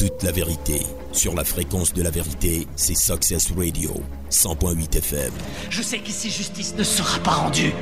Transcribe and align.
toute 0.00 0.22
la 0.22 0.32
vérité. 0.32 0.80
Sur 1.12 1.34
la 1.34 1.44
fréquence 1.44 1.92
de 1.92 2.02
la 2.02 2.08
vérité, 2.08 2.66
c'est 2.74 2.96
Success 2.96 3.52
Radio, 3.54 3.92
100.8 4.30 4.96
FM. 4.96 5.30
Je 5.68 5.82
sais 5.82 5.98
qu'ici 5.98 6.30
justice 6.30 6.74
ne 6.74 6.82
sera 6.82 7.18
pas 7.18 7.32
rendue. 7.32 7.74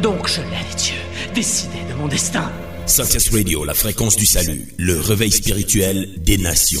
Donc 0.00 0.26
je 0.26 0.40
les 0.40 0.88
yeux, 0.88 1.34
décidé 1.34 1.76
de 1.90 1.94
mon 1.98 2.08
destin. 2.08 2.50
Success 2.86 3.28
Radio, 3.28 3.66
la 3.66 3.74
fréquence 3.74 4.16
du 4.16 4.24
salut, 4.24 4.72
le 4.78 4.98
réveil 4.98 5.30
spirituel 5.30 6.14
des 6.16 6.38
nations. 6.38 6.80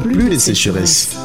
plus 0.00 0.28
de 0.30 0.38
sécheresse. 0.38 1.16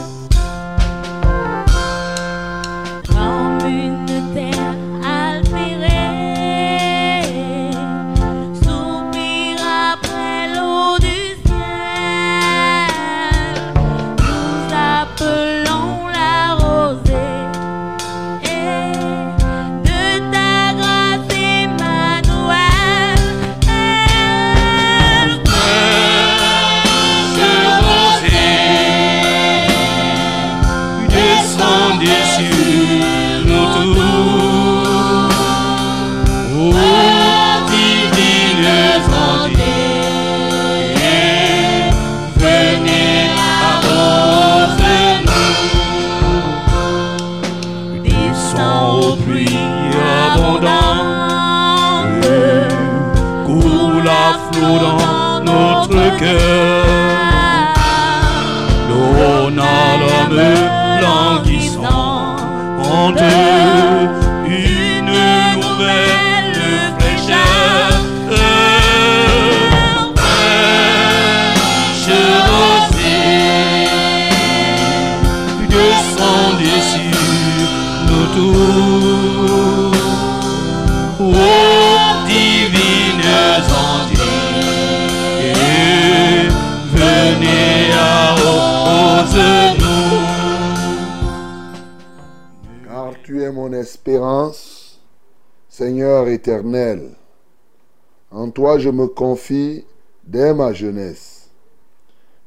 Je 98.77 98.89
me 98.89 99.07
confie 99.07 99.85
dès 100.23 100.53
ma 100.53 100.73
jeunesse. 100.73 101.49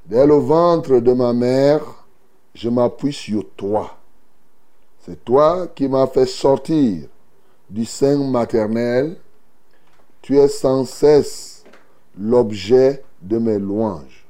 Dès 0.07 0.27
le 0.27 0.37
ventre 0.37 1.01
de 1.01 1.13
ma 1.13 1.33
mère, 1.33 1.83
je 2.55 2.69
m'appuie 2.69 3.13
sur 3.13 3.49
toi. 3.57 3.97
C'est 5.01 5.25
toi 5.25 5.69
qui 5.75 5.89
m'as 5.89 6.07
fait 6.07 6.27
sortir 6.27 7.09
du 7.69 7.85
sein 7.85 8.17
maternel. 8.29 9.17
Tu 10.23 10.39
es 10.39 10.49
sans 10.49 10.85
cesse 10.85 11.65
l'objet 12.19 13.03
de 13.23 13.39
mes 13.39 13.59
louanges. 13.59 14.27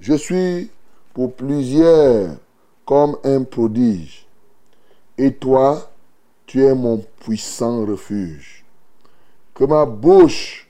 Je 0.00 0.14
suis 0.14 0.70
pour 1.14 1.34
plusieurs 1.34 2.36
comme 2.84 3.16
un 3.24 3.42
prodige. 3.42 4.26
Et 5.16 5.34
toi, 5.34 5.90
tu 6.46 6.64
es 6.64 6.74
mon 6.74 7.04
puissant 7.20 7.84
refuge. 7.84 8.64
Que 9.54 9.64
ma 9.64 9.84
bouche 9.84 10.67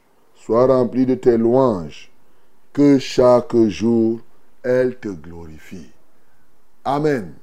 soit 0.48 0.64
remplie 0.64 1.04
de 1.04 1.14
tes 1.14 1.36
louanges, 1.36 2.10
que 2.72 2.98
chaque 2.98 3.54
jour 3.66 4.20
elle 4.62 4.96
te 4.96 5.08
glorifie. 5.08 5.90
Amen. 6.86 7.34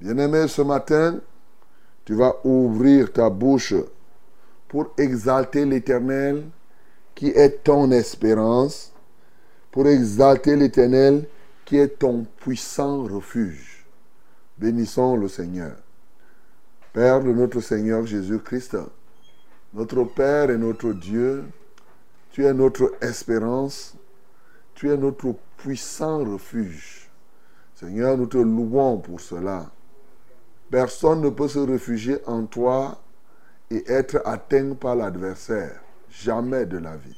Bien-aimé, 0.00 0.48
ce 0.48 0.62
matin, 0.62 1.20
tu 2.04 2.16
vas 2.16 2.34
ouvrir 2.42 3.12
ta 3.12 3.30
bouche 3.30 3.74
pour 4.66 4.92
exalter 4.98 5.64
l'Éternel 5.64 6.42
qui 7.14 7.28
est 7.28 7.62
ton 7.62 7.88
espérance, 7.92 8.92
pour 9.70 9.86
exalter 9.86 10.56
l'Éternel 10.56 11.28
qui 11.64 11.76
est 11.76 12.00
ton 12.00 12.26
puissant 12.40 13.04
refuge. 13.04 13.86
Bénissons 14.58 15.14
le 15.14 15.28
Seigneur. 15.28 15.76
Père 16.92 17.22
de 17.22 17.30
notre 17.30 17.60
Seigneur 17.60 18.04
Jésus-Christ, 18.04 18.78
notre 19.72 20.02
Père 20.02 20.50
et 20.50 20.58
notre 20.58 20.92
Dieu, 20.92 21.44
tu 22.34 22.44
es 22.44 22.52
notre 22.52 22.96
espérance, 23.00 23.94
tu 24.74 24.90
es 24.90 24.96
notre 24.96 25.36
puissant 25.56 26.18
refuge. 26.24 27.08
Seigneur, 27.76 28.18
nous 28.18 28.26
te 28.26 28.38
louons 28.38 28.98
pour 28.98 29.20
cela. 29.20 29.70
Personne 30.68 31.20
ne 31.20 31.30
peut 31.30 31.46
se 31.46 31.60
réfugier 31.60 32.18
en 32.26 32.46
toi 32.46 33.00
et 33.70 33.84
être 33.86 34.20
atteint 34.24 34.74
par 34.74 34.96
l'adversaire. 34.96 35.80
Jamais 36.10 36.66
de 36.66 36.78
la 36.78 36.96
vie. 36.96 37.16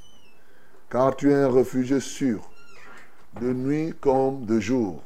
Car 0.90 1.16
tu 1.16 1.30
es 1.30 1.34
un 1.34 1.48
refuge 1.48 1.98
sûr, 2.00 2.50
de 3.40 3.54
nuit 3.54 3.94
comme 3.98 4.44
de 4.44 4.60
jour. 4.60 5.02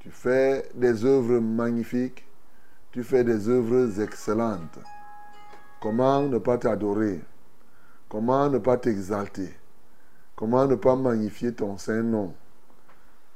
Tu 0.00 0.10
fais 0.10 0.68
des 0.74 1.02
œuvres 1.06 1.38
magnifiques, 1.38 2.26
tu 2.92 3.02
fais 3.02 3.24
des 3.24 3.48
œuvres 3.48 4.02
excellentes. 4.02 4.80
Comment 5.80 6.24
ne 6.24 6.36
pas 6.36 6.58
t'adorer? 6.58 7.22
Comment 8.14 8.48
ne 8.48 8.58
pas 8.58 8.76
t'exalter? 8.76 9.52
Comment 10.36 10.68
ne 10.68 10.76
pas 10.76 10.94
magnifier 10.94 11.52
ton 11.52 11.76
saint 11.76 12.04
nom? 12.04 12.32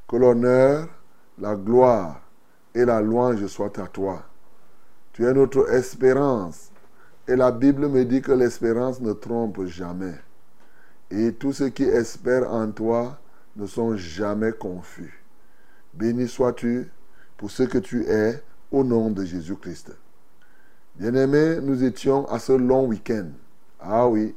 Que 0.06 0.14
l'honneur, 0.14 0.86
la 1.36 1.56
gloire 1.56 2.20
et 2.76 2.84
la 2.84 3.00
louange 3.00 3.44
soient 3.48 3.76
à 3.80 3.88
toi. 3.88 4.22
Tu 5.12 5.26
es 5.26 5.34
notre 5.34 5.68
espérance. 5.72 6.70
Et 7.26 7.34
la 7.34 7.50
Bible 7.50 7.88
me 7.88 8.04
dit 8.04 8.22
que 8.22 8.30
l'espérance 8.30 9.00
ne 9.00 9.14
trompe 9.14 9.64
jamais. 9.64 10.14
Et 11.10 11.32
tous 11.32 11.54
ceux 11.54 11.70
qui 11.70 11.82
espèrent 11.82 12.48
en 12.48 12.70
toi 12.70 13.18
ne 13.56 13.66
sont 13.66 13.96
jamais 13.96 14.52
confus. 14.52 15.24
Béni 15.92 16.28
sois-tu 16.28 16.88
pour 17.36 17.50
ce 17.50 17.64
que 17.64 17.78
tu 17.78 18.06
es 18.06 18.44
au 18.70 18.84
nom 18.84 19.10
de 19.10 19.24
Jésus-Christ. 19.24 19.90
Bien-aimés, 20.94 21.58
nous 21.62 21.82
étions 21.82 22.28
à 22.28 22.38
ce 22.38 22.52
long 22.52 22.86
week-end. 22.86 23.30
Ah 23.80 24.06
oui, 24.06 24.36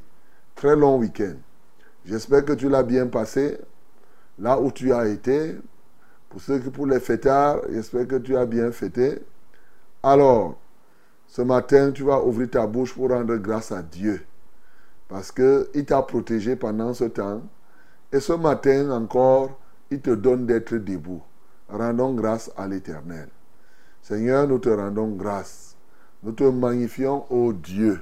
très 0.62 0.76
long 0.76 0.98
week-end. 0.98 1.38
J'espère 2.06 2.46
que 2.46 2.54
tu 2.54 2.70
l'as 2.70 2.84
bien 2.84 3.08
passé 3.08 3.58
là 4.38 4.60
où 4.60 4.72
tu 4.72 4.94
as 4.94 5.08
été. 5.08 5.56
Pour 6.30 6.40
ceux 6.40 6.60
qui, 6.60 6.70
pour 6.70 6.86
les 6.86 7.00
fêtards, 7.00 7.62
j'espère 7.72 8.08
que 8.08 8.18
tu 8.18 8.38
as 8.38 8.46
bien 8.46 8.72
fêté. 8.72 9.20
Alors, 10.04 10.60
ce 11.26 11.42
matin, 11.42 11.92
tu 11.92 12.04
vas 12.04 12.24
ouvrir 12.24 12.52
ta 12.52 12.68
bouche 12.68 12.94
pour 12.94 13.10
rendre 13.10 13.36
grâce 13.38 13.72
à 13.72 13.82
Dieu. 13.82 14.22
Parce 15.08 15.32
qu'il 15.32 15.86
t'a 15.86 16.04
protégé 16.04 16.56
pendant 16.56 16.94
ce 16.94 17.06
temps. 17.06 17.42
Et 18.14 18.20
ce 18.20 18.34
matin 18.34 18.92
encore, 18.92 19.60
il 19.90 20.00
te 20.00 20.12
donne 20.12 20.46
d'être 20.46 20.76
debout. 20.76 21.24
Rendons 21.70 22.14
grâce 22.14 22.52
à 22.56 22.68
l'Éternel. 22.68 23.30
Seigneur, 24.04 24.48
nous 24.48 24.60
te 24.60 24.70
rendons 24.70 25.10
grâce. 25.10 25.76
Nous 26.22 26.34
te 26.34 26.44
magnifions, 26.44 27.26
ô 27.32 27.52
Dieu, 27.52 28.00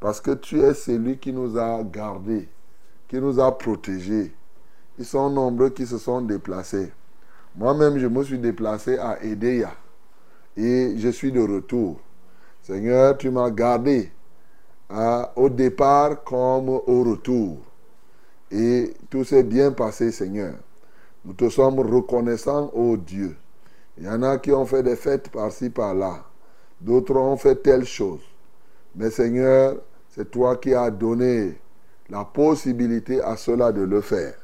parce 0.00 0.20
que 0.20 0.32
tu 0.32 0.60
es 0.60 0.74
celui 0.74 1.18
qui 1.18 1.32
nous 1.32 1.58
a 1.58 1.82
gardés, 1.82 2.48
qui 3.08 3.16
nous 3.16 3.40
a 3.40 3.56
protégés, 3.56 4.34
ils 4.98 5.04
sont 5.04 5.30
nombreux 5.30 5.70
qui 5.70 5.86
se 5.86 5.98
sont 5.98 6.20
déplacés. 6.20 6.92
Moi-même, 7.54 7.98
je 7.98 8.06
me 8.06 8.22
suis 8.22 8.38
déplacé 8.38 8.98
à 8.98 9.22
Edea 9.22 9.72
et 10.56 10.94
je 10.96 11.08
suis 11.08 11.32
de 11.32 11.40
retour. 11.40 11.98
Seigneur, 12.62 13.16
tu 13.16 13.30
m'as 13.30 13.50
gardé 13.50 14.10
à- 14.88 15.32
au 15.36 15.48
départ 15.48 16.22
comme 16.24 16.68
au 16.68 17.04
retour. 17.04 17.58
Et 18.50 18.94
tout 19.10 19.24
s'est 19.24 19.42
bien 19.42 19.72
passé, 19.72 20.12
Seigneur. 20.12 20.54
Nous 21.24 21.32
te 21.32 21.48
sommes 21.48 21.80
reconnaissants, 21.80 22.70
ô 22.74 22.96
Dieu. 22.96 23.36
Il 23.98 24.04
y 24.04 24.08
en 24.08 24.22
a 24.22 24.38
qui 24.38 24.52
ont 24.52 24.66
fait 24.66 24.82
des 24.82 24.96
fêtes 24.96 25.30
par-ci, 25.30 25.70
par-là. 25.70 26.24
D'autres 26.80 27.16
ont 27.16 27.36
fait 27.36 27.56
telle 27.56 27.84
chose. 27.84 28.20
Mais 28.96 29.10
Seigneur, 29.10 29.76
c'est 30.08 30.30
toi 30.30 30.56
qui 30.56 30.74
as 30.74 30.90
donné 30.90 31.60
la 32.08 32.24
possibilité 32.24 33.22
à 33.22 33.36
cela 33.36 33.70
de 33.70 33.82
le 33.82 34.00
faire. 34.00 34.34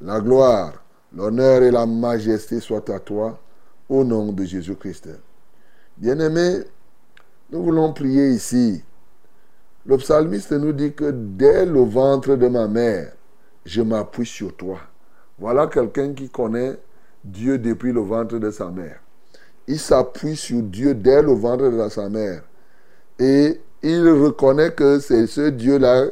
La 0.00 0.20
gloire, 0.20 0.84
l'honneur 1.14 1.62
et 1.62 1.70
la 1.70 1.86
majesté 1.86 2.60
soient 2.60 2.90
à 2.90 3.00
toi, 3.00 3.38
au 3.88 4.04
nom 4.04 4.32
de 4.32 4.44
Jésus-Christ. 4.44 5.08
Bien-aimés, 5.96 6.64
nous 7.50 7.62
voulons 7.62 7.92
prier 7.92 8.28
ici. 8.30 8.84
Le 9.86 9.96
psalmiste 9.96 10.52
nous 10.52 10.72
dit 10.72 10.92
que 10.92 11.10
dès 11.12 11.64
le 11.64 11.80
ventre 11.80 12.34
de 12.34 12.48
ma 12.48 12.68
mère, 12.68 13.12
je 13.64 13.80
m'appuie 13.80 14.26
sur 14.26 14.54
toi. 14.54 14.80
Voilà 15.38 15.68
quelqu'un 15.68 16.12
qui 16.12 16.28
connaît 16.28 16.76
Dieu 17.24 17.58
depuis 17.58 17.92
le 17.92 18.00
ventre 18.00 18.38
de 18.38 18.50
sa 18.50 18.68
mère. 18.70 19.00
Il 19.66 19.78
s'appuie 19.78 20.36
sur 20.36 20.62
Dieu 20.62 20.94
dès 20.94 21.22
le 21.22 21.32
ventre 21.32 21.70
de 21.70 21.88
sa 21.88 22.08
mère. 22.08 22.42
Et 23.18 23.60
il 23.82 24.08
reconnaît 24.08 24.72
que 24.72 24.98
c'est 24.98 25.26
ce 25.26 25.48
Dieu-là 25.50 26.06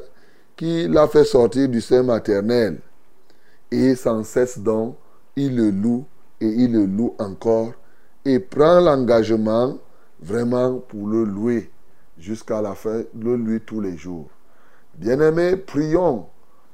qui 0.57 0.89
l'a 0.89 1.09
fait 1.09 1.25
sortir 1.25 1.69
du 1.69 1.81
sein 1.81 2.03
maternel. 2.03 2.81
Et 3.71 3.95
sans 3.95 4.23
cesse 4.25 4.59
donc, 4.59 4.97
il 5.37 5.57
le 5.57 5.71
loue 5.71 6.05
et 6.41 6.47
il 6.47 6.73
le 6.73 6.87
loue 6.87 7.15
encore 7.19 7.73
et 8.25 8.39
prend 8.39 8.81
l'engagement 8.81 9.77
vraiment 10.21 10.79
pour 10.79 11.09
le 11.09 11.25
louer 11.25 11.71
jusqu'à 12.19 12.63
la 12.63 12.75
fin, 12.75 13.03
le 13.19 13.37
louer 13.37 13.61
tous 13.61 13.81
les 13.81 13.97
jours. 13.97 14.29
Bien-aimés, 14.95 15.57
prions 15.57 16.27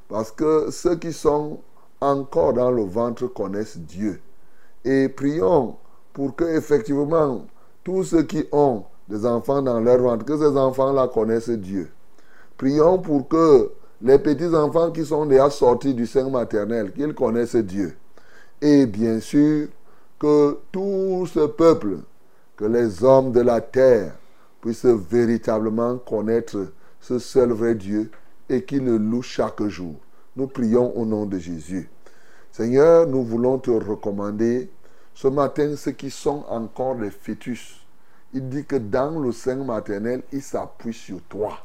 parce 0.09 0.31
que 0.31 0.71
ceux 0.71 0.97
qui 0.97 1.13
sont 1.13 1.61
encore 2.01 2.53
dans 2.53 2.71
le 2.71 2.83
ventre 2.83 3.27
connaissent 3.27 3.79
Dieu. 3.79 4.21
Et 4.85 5.09
prions 5.09 5.77
pour 6.13 6.37
que 6.37 6.45
effectivement 6.45 7.47
tous 7.85 8.05
ceux 8.05 8.23
qui 8.23 8.45
ont 8.53 8.85
des 9.11 9.27
enfants 9.27 9.61
dans 9.61 9.81
leur 9.81 9.99
ventre, 9.99 10.25
que 10.25 10.39
ces 10.39 10.57
enfants-là 10.57 11.09
connaissent 11.09 11.51
Dieu. 11.51 11.91
Prions 12.57 12.99
pour 12.99 13.29
que 13.29 13.73
les 14.01 14.19
petits-enfants 14.19 14.93
qui 14.93 15.05
sont 15.05 15.27
déjà 15.27 15.51
sortis 15.51 15.93
du 15.93 16.07
sein 16.07 16.31
maternel, 16.31 16.93
qu'ils 16.93 17.15
connaissent 17.15 17.57
Dieu. 17.57 17.97
Et 18.63 18.87
bien 18.87 19.21
sûr, 19.21 19.69
que 20.19 20.59
tout 20.71 21.27
ce 21.27 21.47
peuple, 21.47 21.99
que 22.57 22.67
les 22.67 23.03
hommes 23.03 23.33
de 23.33 23.41
la 23.41 23.61
terre 23.61 24.13
puissent 24.61 24.85
véritablement 24.85 25.97
connaître 25.99 26.69
ce 27.01 27.19
seul 27.19 27.53
vrai 27.53 27.75
Dieu 27.75 28.11
et 28.49 28.63
qu'ils 28.63 28.85
le 28.85 28.99
louent 28.99 29.23
chaque 29.23 29.63
jour. 29.65 29.95
Nous 30.37 30.47
prions 30.47 30.97
au 30.97 31.05
nom 31.07 31.27
de 31.27 31.39
Jésus. 31.39 31.89
Seigneur, 32.53 33.07
nous 33.07 33.25
voulons 33.25 33.59
te 33.59 33.71
recommander 33.71 34.71
ce 35.15 35.29
matin 35.29 35.75
ceux 35.77 35.93
qui 35.93 36.11
sont 36.11 36.45
encore 36.49 36.97
des 36.97 37.11
fœtus. 37.11 37.80
Il 38.33 38.49
dit 38.49 38.65
que 38.65 38.77
dans 38.77 39.19
le 39.19 39.33
sein 39.33 39.57
maternel, 39.57 40.23
il 40.33 40.43
s'appuie 40.43 40.93
sur 40.93 41.21
toi. 41.23 41.59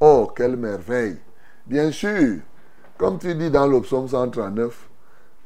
Oh, 0.00 0.30
quelle 0.34 0.56
merveille! 0.56 1.18
Bien 1.66 1.90
sûr, 1.92 2.38
comme 2.98 3.18
tu 3.18 3.34
dis 3.34 3.50
dans 3.50 3.66
le 3.66 3.80
psaume 3.82 4.08
139, 4.08 4.88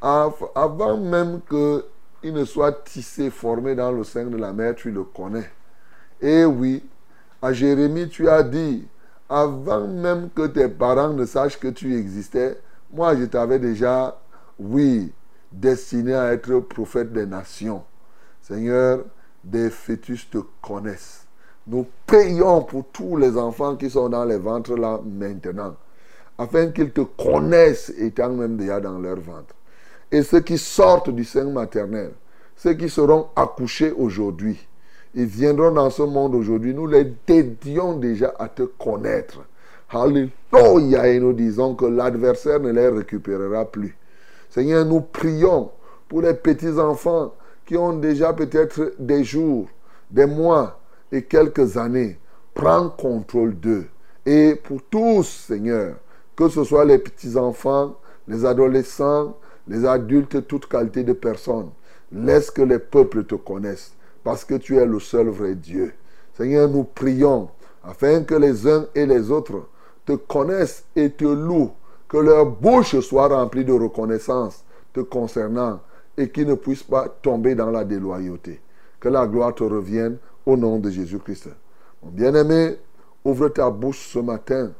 av- 0.01 0.49
avant 0.55 0.97
même 0.97 1.41
qu'il 1.49 2.33
ne 2.33 2.45
soit 2.45 2.73
tissé, 2.85 3.31
formé 3.31 3.75
dans 3.75 3.93
le 3.93 4.05
sein 4.05 4.25
de 4.27 4.37
la 4.37 4.53
mère, 4.53 4.75
tu 4.75 4.91
le 4.91 5.05
connais. 5.05 5.51
Et 6.21 6.45
oui, 6.45 6.85
à 7.43 7.53
Jérémie, 7.53 8.09
tu 8.09 8.29
as 8.29 8.43
dit, 8.43 8.87
avant 9.29 9.87
même 9.87 10.31
que 10.31 10.47
tes 10.47 10.69
parents 10.69 11.13
ne 11.13 11.27
sachent 11.27 11.59
que 11.59 11.69
tu 11.69 11.97
existais, 11.97 12.61
moi 12.93 13.17
je 13.17 13.25
t'avais 13.25 13.59
déjà, 13.59 14.19
oui, 14.59 15.13
destiné 15.53 16.15
à 16.15 16.33
être 16.33 16.61
prophète 16.61 17.13
des 17.13 17.27
nations. 17.27 17.85
Seigneur, 18.41 19.05
des 19.47 19.71
fœtus 19.71 20.29
te 20.29 20.39
connaissent. 20.61 21.25
Nous 21.67 21.87
prions 22.07 22.63
pour 22.63 22.85
tous 22.93 23.17
les 23.17 23.37
enfants 23.37 23.77
qui 23.77 23.91
sont 23.91 24.09
dans 24.09 24.25
les 24.25 24.39
ventres 24.39 24.77
là 24.77 25.01
maintenant, 25.05 25.75
afin 26.39 26.69
qu'ils 26.69 26.91
te 26.91 27.01
connaissent 27.01 27.93
étant 27.97 28.31
même 28.31 28.57
déjà 28.57 28.81
dans 28.81 28.99
leur 28.99 29.17
ventre. 29.17 29.55
Et 30.11 30.23
ceux 30.23 30.41
qui 30.41 30.59
sortent 30.59 31.11
du 31.11 31.25
sein 31.25 31.51
maternel, 31.51 32.13
ceux 32.57 32.75
qui 32.75 32.89
seront 32.89 33.29
accouchés 33.35 33.93
aujourd'hui, 33.93 34.59
ils 35.15 35.27
viendront 35.27 35.73
dans 35.73 35.91
ce 35.91 36.03
monde 36.03 36.35
aujourd'hui, 36.35 36.75
nous 36.75 36.87
les 36.87 37.13
dédions 37.27 37.97
déjà 37.97 38.35
à 38.39 38.49
te 38.49 38.63
connaître. 38.63 39.41
Alléluia. 39.89 41.09
Et 41.09 41.21
nous 41.21 41.33
disons 41.33 41.75
que 41.75 41.87
l'adversaire 41.87 42.61
ne 42.61 42.71
les 42.71 42.89
récupérera 42.89 43.65
plus. 43.65 43.97
Seigneur, 44.51 44.85
nous 44.85 45.01
prions 45.01 45.71
pour 46.09 46.23
les 46.23 46.35
petits-enfants 46.35 47.33
qui 47.67 47.77
ont 47.77 47.99
déjà 47.99 48.33
peut-être 48.33 48.95
des 48.99 49.25
jours, 49.25 49.69
des 50.11 50.27
mois 50.27 50.81
et 51.13 51.23
quelques 51.23 51.77
années. 51.77 52.19
Prends 52.55 52.89
contrôle 52.89 53.59
d'eux. 53.59 53.87
Et 54.25 54.55
pour 54.55 54.83
tous, 54.85 55.25
Seigneur, 55.49 55.97
que 56.35 56.49
ce 56.49 56.65
soit 56.65 56.85
les 56.85 56.99
petits-enfants, 56.99 57.97
les 58.29 58.45
adolescents, 58.45 59.37
les 59.69 59.85
adultes, 59.85 60.47
toute 60.47 60.67
qualité 60.67 61.03
de 61.03 61.13
personnes, 61.13 61.71
laisse 62.13 62.51
que 62.51 62.63
les 62.63 62.79
peuples 62.79 63.25
te 63.25 63.35
connaissent, 63.35 63.93
parce 64.23 64.45
que 64.45 64.55
tu 64.55 64.77
es 64.79 64.87
le 64.87 65.01
seul 65.01 65.29
vrai 65.29 65.55
Dieu. 65.55 65.93
Seigneur, 66.37 66.69
nous 66.69 66.85
prions 66.85 67.51
afin 67.83 68.23
que 68.23 68.35
les 68.35 68.67
uns 68.67 68.87
et 68.95 69.07
les 69.07 69.31
autres 69.31 69.69
te 70.05 70.13
connaissent 70.13 70.85
et 70.95 71.11
te 71.11 71.25
louent, 71.25 71.73
que 72.09 72.19
leur 72.19 72.47
bouche 72.47 72.99
soit 73.01 73.29
remplie 73.29 73.65
de 73.65 73.73
reconnaissance 73.73 74.65
te 74.93 75.01
concernant 75.01 75.81
et 76.17 76.31
qu'ils 76.31 76.47
ne 76.47 76.55
puissent 76.55 76.83
pas 76.83 77.09
tomber 77.09 77.55
dans 77.55 77.71
la 77.71 77.85
déloyauté. 77.85 78.61
Que 79.01 79.09
la 79.09 79.27
gloire 79.27 79.55
te 79.55 79.65
revienne 79.65 80.19
au 80.45 80.57
nom 80.57 80.79
de 80.79 80.91
Jésus-Christ. 80.91 81.49
Mon 82.03 82.11
bien-aimé, 82.11 82.79
ouvre 83.25 83.49
ta 83.49 83.71
bouche 83.71 84.09
ce 84.09 84.19
matin 84.19 84.73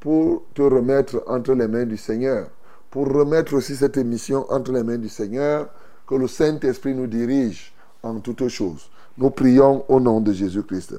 pour 0.00 0.44
te 0.54 0.62
remettre 0.62 1.22
entre 1.26 1.54
les 1.54 1.66
mains 1.66 1.86
du 1.86 1.96
Seigneur, 1.96 2.48
pour 2.90 3.08
remettre 3.08 3.54
aussi 3.54 3.74
cette 3.74 3.96
émission 3.96 4.46
entre 4.50 4.72
les 4.72 4.82
mains 4.82 4.98
du 4.98 5.08
Seigneur, 5.08 5.68
que 6.06 6.14
le 6.14 6.28
Saint-Esprit 6.28 6.94
nous 6.94 7.06
dirige 7.06 7.74
en 8.02 8.20
toutes 8.20 8.48
choses. 8.48 8.90
Nous 9.18 9.30
prions 9.30 9.84
au 9.88 9.98
nom 9.98 10.20
de 10.20 10.32
Jésus-Christ. 10.32 10.94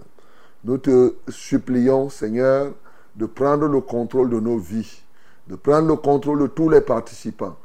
Nous 0.63 0.79
te 0.79 1.13
supplions, 1.29 2.09
Seigneur, 2.09 2.73
de 3.15 3.25
prendre 3.25 3.67
le 3.67 3.81
contrôle 3.81 4.29
de 4.29 4.39
nos 4.39 4.57
vies, 4.57 5.01
de 5.47 5.55
prendre 5.55 5.87
le 5.87 5.95
contrôle 5.95 6.39
de 6.41 6.47
tous 6.47 6.69
les 6.69 6.81
participants, 6.81 7.55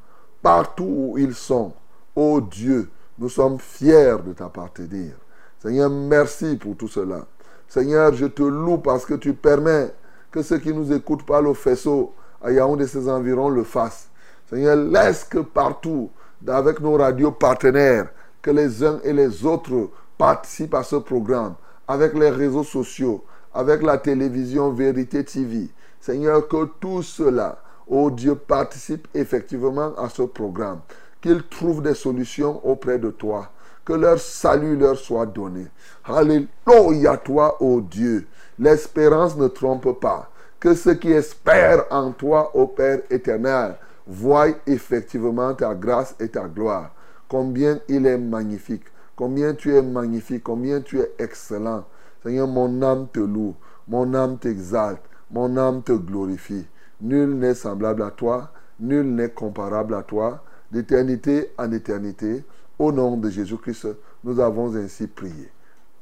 partout 0.43 0.85
où 1.13 1.19
ils 1.19 1.35
sont. 1.35 1.73
Ô 2.15 2.43
Dieu, 2.43 2.91
nous 3.19 3.31
sommes 3.31 3.59
fiers 3.59 4.17
de 4.27 4.35
t'appartenir. 4.35 5.15
Seigneur, 5.59 5.89
merci 5.89 6.57
pour 6.57 6.77
tout 6.77 6.89
cela. 6.89 7.25
Seigneur, 7.67 8.13
je 8.13 8.27
te 8.27 8.43
loue 8.43 8.77
parce 8.77 9.07
que 9.07 9.15
tu 9.15 9.33
permets 9.33 9.95
que 10.31 10.43
ceux 10.43 10.59
qui 10.59 10.75
nous 10.75 10.93
écoutent 10.93 11.25
par 11.25 11.41
le 11.41 11.55
faisceau 11.55 12.13
à 12.43 12.53
Yaoundé 12.53 12.85
et 12.85 12.87
ses 12.87 13.09
environs 13.09 13.49
le 13.49 13.65
fassent. 13.65 14.11
Seigneur, 14.51 14.77
laisse 14.77 15.25
que 15.25 15.39
partout, 15.39 16.11
avec 16.47 16.81
nos 16.81 16.99
radios 16.99 17.33
partenaires, 17.33 18.11
que 18.43 18.51
les 18.51 18.85
uns 18.85 19.01
et 19.05 19.15
les 19.15 19.47
autres 19.47 19.89
participent 20.19 20.75
à 20.75 20.83
ce 20.83 20.97
programme, 20.97 21.55
avec 21.89 22.13
les 22.13 22.29
réseaux 22.29 22.65
sociaux, 22.65 23.25
avec 23.55 23.83
la 23.83 23.97
télévision 23.97 24.71
Vérité 24.71 25.25
TV. 25.25 25.71
Seigneur, 25.99 26.47
que 26.47 26.67
tout 26.79 27.03
cela, 27.03 27.63
oh 27.87 28.11
Dieu, 28.11 28.35
participe 28.35 29.09
effectivement 29.15 29.95
à 29.97 30.11
ce 30.11 30.23
programme, 30.23 30.81
qu'ils 31.23 31.45
trouvent 31.45 31.83
des 31.83 31.95
solutions 31.95 32.61
auprès 32.67 32.99
de 32.99 33.11
toi, 33.11 33.49
que 33.85 33.95
leur 33.95 34.19
salut 34.19 34.77
leur 34.77 34.99
soit 34.99 35.25
donné. 35.25 35.69
Alléluia 36.05 37.17
toi, 37.17 37.63
ô 37.63 37.81
Dieu. 37.81 38.27
L'espérance 38.59 39.37
ne 39.37 39.49
trompe 39.49 39.99
pas. 40.01 40.29
Que 40.61 40.75
ceux 40.75 40.95
qui 40.95 41.11
espèrent 41.11 41.87
en 41.91 42.13
toi, 42.13 42.51
ô 42.55 42.67
Père 42.67 43.01
éternel, 43.11 43.77
voient 44.07 44.49
effectivement 44.67 45.55
ta 45.55 45.75
grâce 45.75 46.15
et 46.21 46.29
ta 46.29 46.47
gloire. 46.47 46.91
Combien 47.29 47.81
il 47.89 48.07
est 48.07 48.19
magnifique, 48.19 48.85
combien 49.17 49.55
tu 49.55 49.75
es 49.75 49.83
magnifique, 49.83 50.43
combien 50.45 50.81
tu 50.81 51.01
es 51.01 51.13
excellent. 51.19 51.85
Seigneur, 52.23 52.47
mon 52.47 52.83
âme 52.83 53.09
te 53.13 53.21
loue, 53.21 53.55
mon 53.89 54.13
âme 54.15 54.39
t'exalte, 54.39 55.03
mon 55.31 55.57
âme 55.57 55.83
te 55.83 55.93
glorifie. 55.93 56.67
Nul 57.01 57.31
n'est 57.39 57.55
semblable 57.55 58.03
à 58.03 58.11
toi, 58.11 58.51
nul 58.79 59.15
n'est 59.15 59.31
comparable 59.31 59.95
à 59.95 60.03
toi, 60.03 60.43
d'éternité 60.73 61.51
en 61.59 61.71
éternité. 61.71 62.43
Au 62.79 62.91
nom 62.91 63.17
de 63.17 63.31
Jésus-Christ, 63.31 63.89
nous 64.25 64.41
avons 64.41 64.75
ainsi 64.75 65.07
prié. 65.07 65.51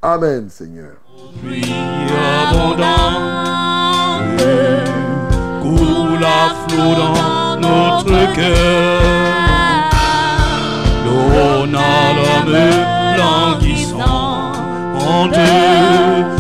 Amen, 0.01 0.49
Seigneur. 0.49 0.93
Pluie 1.43 1.75
abondante 2.49 3.21
coule 5.61 6.25
à 6.25 6.55
flot 6.67 6.95
dans 6.95 7.57
notre 7.61 8.35
cœur. 8.35 9.03
L'eau 11.05 11.67
n'a 11.67 12.13
l'homme 12.15 12.57
languissant 13.19 14.53
en 14.95 15.27
deux. 15.27 16.40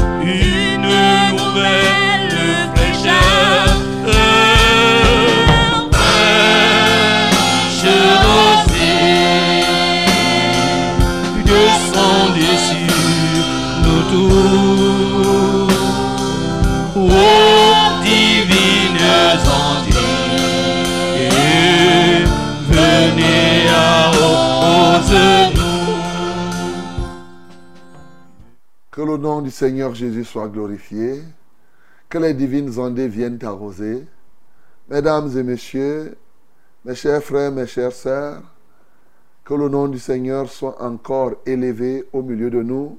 Nom 29.21 29.43
du 29.43 29.51
Seigneur 29.51 29.95
Jésus 29.95 30.25
soit 30.25 30.49
glorifié. 30.49 31.23
Que 32.09 32.19
les 32.19 32.35
divines 32.35 32.77
ondes 32.79 32.99
viennent 32.99 33.39
arroser. 33.43 34.05
Mesdames 34.89 35.31
et 35.39 35.43
messieurs, 35.45 36.17
mes 36.85 36.97
chers 36.97 37.23
frères, 37.23 37.53
mes 37.53 37.67
chères 37.67 37.93
sœurs, 37.93 38.43
que 39.45 39.55
le 39.55 39.69
nom 39.69 39.87
du 39.87 39.99
Seigneur 39.99 40.51
soit 40.51 40.83
encore 40.83 41.35
élevé 41.47 42.05
au 42.13 42.23
milieu 42.23 42.51
de 42.51 42.63
nous. 42.63 42.99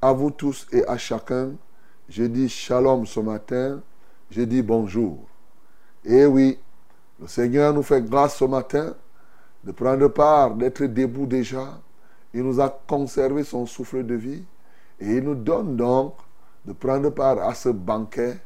À 0.00 0.12
vous 0.12 0.32
tous 0.32 0.66
et 0.72 0.84
à 0.88 0.98
chacun, 0.98 1.52
je 2.08 2.24
dis 2.24 2.48
shalom 2.48 3.06
ce 3.06 3.20
matin, 3.20 3.80
je 4.30 4.42
dis 4.42 4.62
bonjour. 4.62 5.18
Et 6.04 6.26
oui, 6.26 6.58
le 7.20 7.28
Seigneur 7.28 7.72
nous 7.72 7.84
fait 7.84 8.02
grâce 8.02 8.38
ce 8.38 8.44
matin 8.44 8.96
de 9.62 9.70
prendre 9.70 10.08
part, 10.08 10.56
d'être 10.56 10.84
debout 10.84 11.26
déjà. 11.26 11.80
Il 12.34 12.42
nous 12.42 12.60
a 12.60 12.68
conservé 12.88 13.44
son 13.44 13.66
souffle 13.66 14.04
de 14.04 14.14
vie 14.14 14.42
et 15.02 15.16
il 15.16 15.24
nous 15.24 15.34
donne 15.34 15.74
donc 15.74 16.14
de 16.64 16.72
prendre 16.72 17.10
part 17.10 17.40
à 17.42 17.54
ce 17.54 17.70
banquet, 17.70 18.38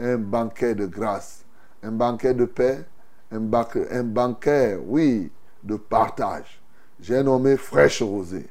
un 0.00 0.16
banquet 0.16 0.74
de 0.74 0.86
grâce, 0.86 1.44
un 1.82 1.92
banquet 1.92 2.32
de 2.32 2.46
paix, 2.46 2.84
un 3.30 3.40
banquet, 3.40 4.78
oui, 4.86 5.30
de 5.62 5.76
partage. 5.76 6.62
J'ai 6.98 7.22
nommé 7.22 7.58
fraîche 7.58 8.00
rosée. 8.00 8.48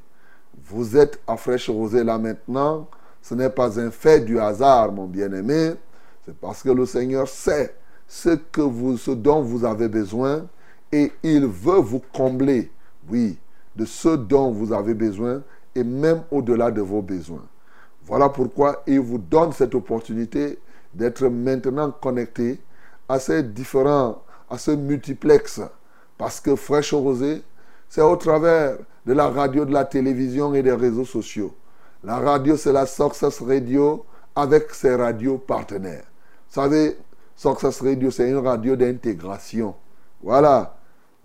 Vous 0.66 0.96
êtes 0.96 1.20
à 1.26 1.36
fraîche 1.36 1.70
rosée 1.70 2.04
là 2.04 2.20
maintenant. 2.20 2.88
Ce 3.24 3.34
n'est 3.34 3.50
pas 3.50 3.80
un 3.80 3.90
fait 3.90 4.22
du 4.22 4.40
hasard, 4.40 4.92
mon 4.92 5.08
bien-aimé. 5.08 5.74
C'est 6.26 6.38
parce 6.38 6.62
que 6.62 6.70
le 6.70 6.86
Seigneur 6.86 7.28
sait 7.28 7.76
ce, 8.08 8.36
que 8.36 8.62
vous, 8.62 8.98
ce 8.98 9.12
dont 9.12 9.42
vous 9.42 9.66
avez 9.66 9.88
besoin 9.88 10.46
et 10.92 11.12
il 11.24 11.48
veut 11.48 11.80
vous 11.80 12.02
combler, 12.14 12.72
oui, 13.10 13.40
de 13.76 13.84
ce 13.84 14.10
dont 14.10 14.52
vous 14.52 14.72
avez 14.72 14.94
besoin 14.94 15.42
et 15.78 15.84
même 15.84 16.24
au-delà 16.32 16.72
de 16.72 16.82
vos 16.82 17.04
besoins. 17.04 17.46
Voilà 18.04 18.30
pourquoi 18.30 18.82
il 18.88 19.00
vous 19.00 19.20
donne 19.20 19.52
cette 19.52 19.76
opportunité 19.76 20.58
d'être 20.94 21.28
maintenant 21.28 21.92
connecté 21.92 22.60
à 23.08 23.20
ces 23.20 23.44
différents, 23.44 24.24
à 24.50 24.58
ce 24.58 24.72
multiplex. 24.72 25.62
Parce 26.18 26.40
que 26.40 26.56
Fraîche 26.56 26.94
Rosée, 26.94 27.44
c'est 27.88 28.02
au 28.02 28.16
travers 28.16 28.78
de 29.06 29.14
la 29.14 29.28
radio, 29.30 29.66
de 29.66 29.72
la 29.72 29.86
télévision 29.86 30.54
et 30.56 30.64
des 30.64 30.74
réseaux 30.74 31.06
sociaux. 31.06 31.54
La 32.04 32.18
radio, 32.18 32.58
c'est 32.58 32.74
la 32.74 32.88
Success 32.88 33.40
Radio 33.40 34.04
avec 34.36 34.74
ses 34.74 34.96
radios 34.96 35.38
partenaires. 35.38 36.06
Vous 36.50 36.62
savez, 36.62 36.98
Success 37.36 37.82
Radio, 37.82 38.10
c'est 38.10 38.28
une 38.28 38.38
radio 38.38 38.76
d'intégration. 38.76 39.76
Voilà. 40.24 40.76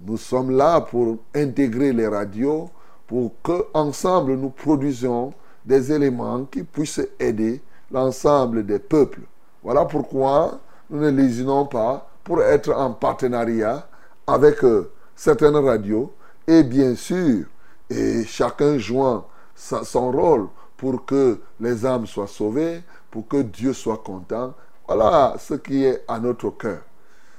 Nous 0.04 0.18
sommes 0.18 0.50
là 0.50 0.80
pour 0.82 1.16
intégrer 1.34 1.92
les 1.92 2.06
radios 2.06 2.68
pour 3.06 3.32
que 3.42 3.66
ensemble 3.74 4.34
nous 4.34 4.50
produisions 4.50 5.32
des 5.64 5.92
éléments 5.92 6.44
qui 6.44 6.62
puissent 6.62 7.06
aider 7.18 7.62
l'ensemble 7.90 8.64
des 8.64 8.78
peuples. 8.78 9.22
Voilà 9.62 9.84
pourquoi 9.84 10.60
nous 10.90 11.00
ne 11.00 11.10
lésinons 11.10 11.66
pas 11.66 12.08
pour 12.24 12.42
être 12.42 12.72
en 12.72 12.92
partenariat 12.92 13.86
avec 14.26 14.64
euh, 14.64 14.90
certaines 15.14 15.56
radios 15.56 16.12
et 16.46 16.62
bien 16.62 16.94
sûr, 16.94 17.46
et 17.88 18.24
chacun 18.24 18.78
jouant 18.78 19.26
son 19.54 20.10
rôle 20.10 20.48
pour 20.76 21.04
que 21.04 21.38
les 21.60 21.86
âmes 21.86 22.06
soient 22.06 22.26
sauvées, 22.26 22.82
pour 23.10 23.28
que 23.28 23.42
Dieu 23.42 23.72
soit 23.72 23.98
content. 23.98 24.54
Voilà 24.86 25.36
ce 25.38 25.54
qui 25.54 25.84
est 25.84 26.04
à 26.08 26.18
notre 26.18 26.50
cœur. 26.50 26.80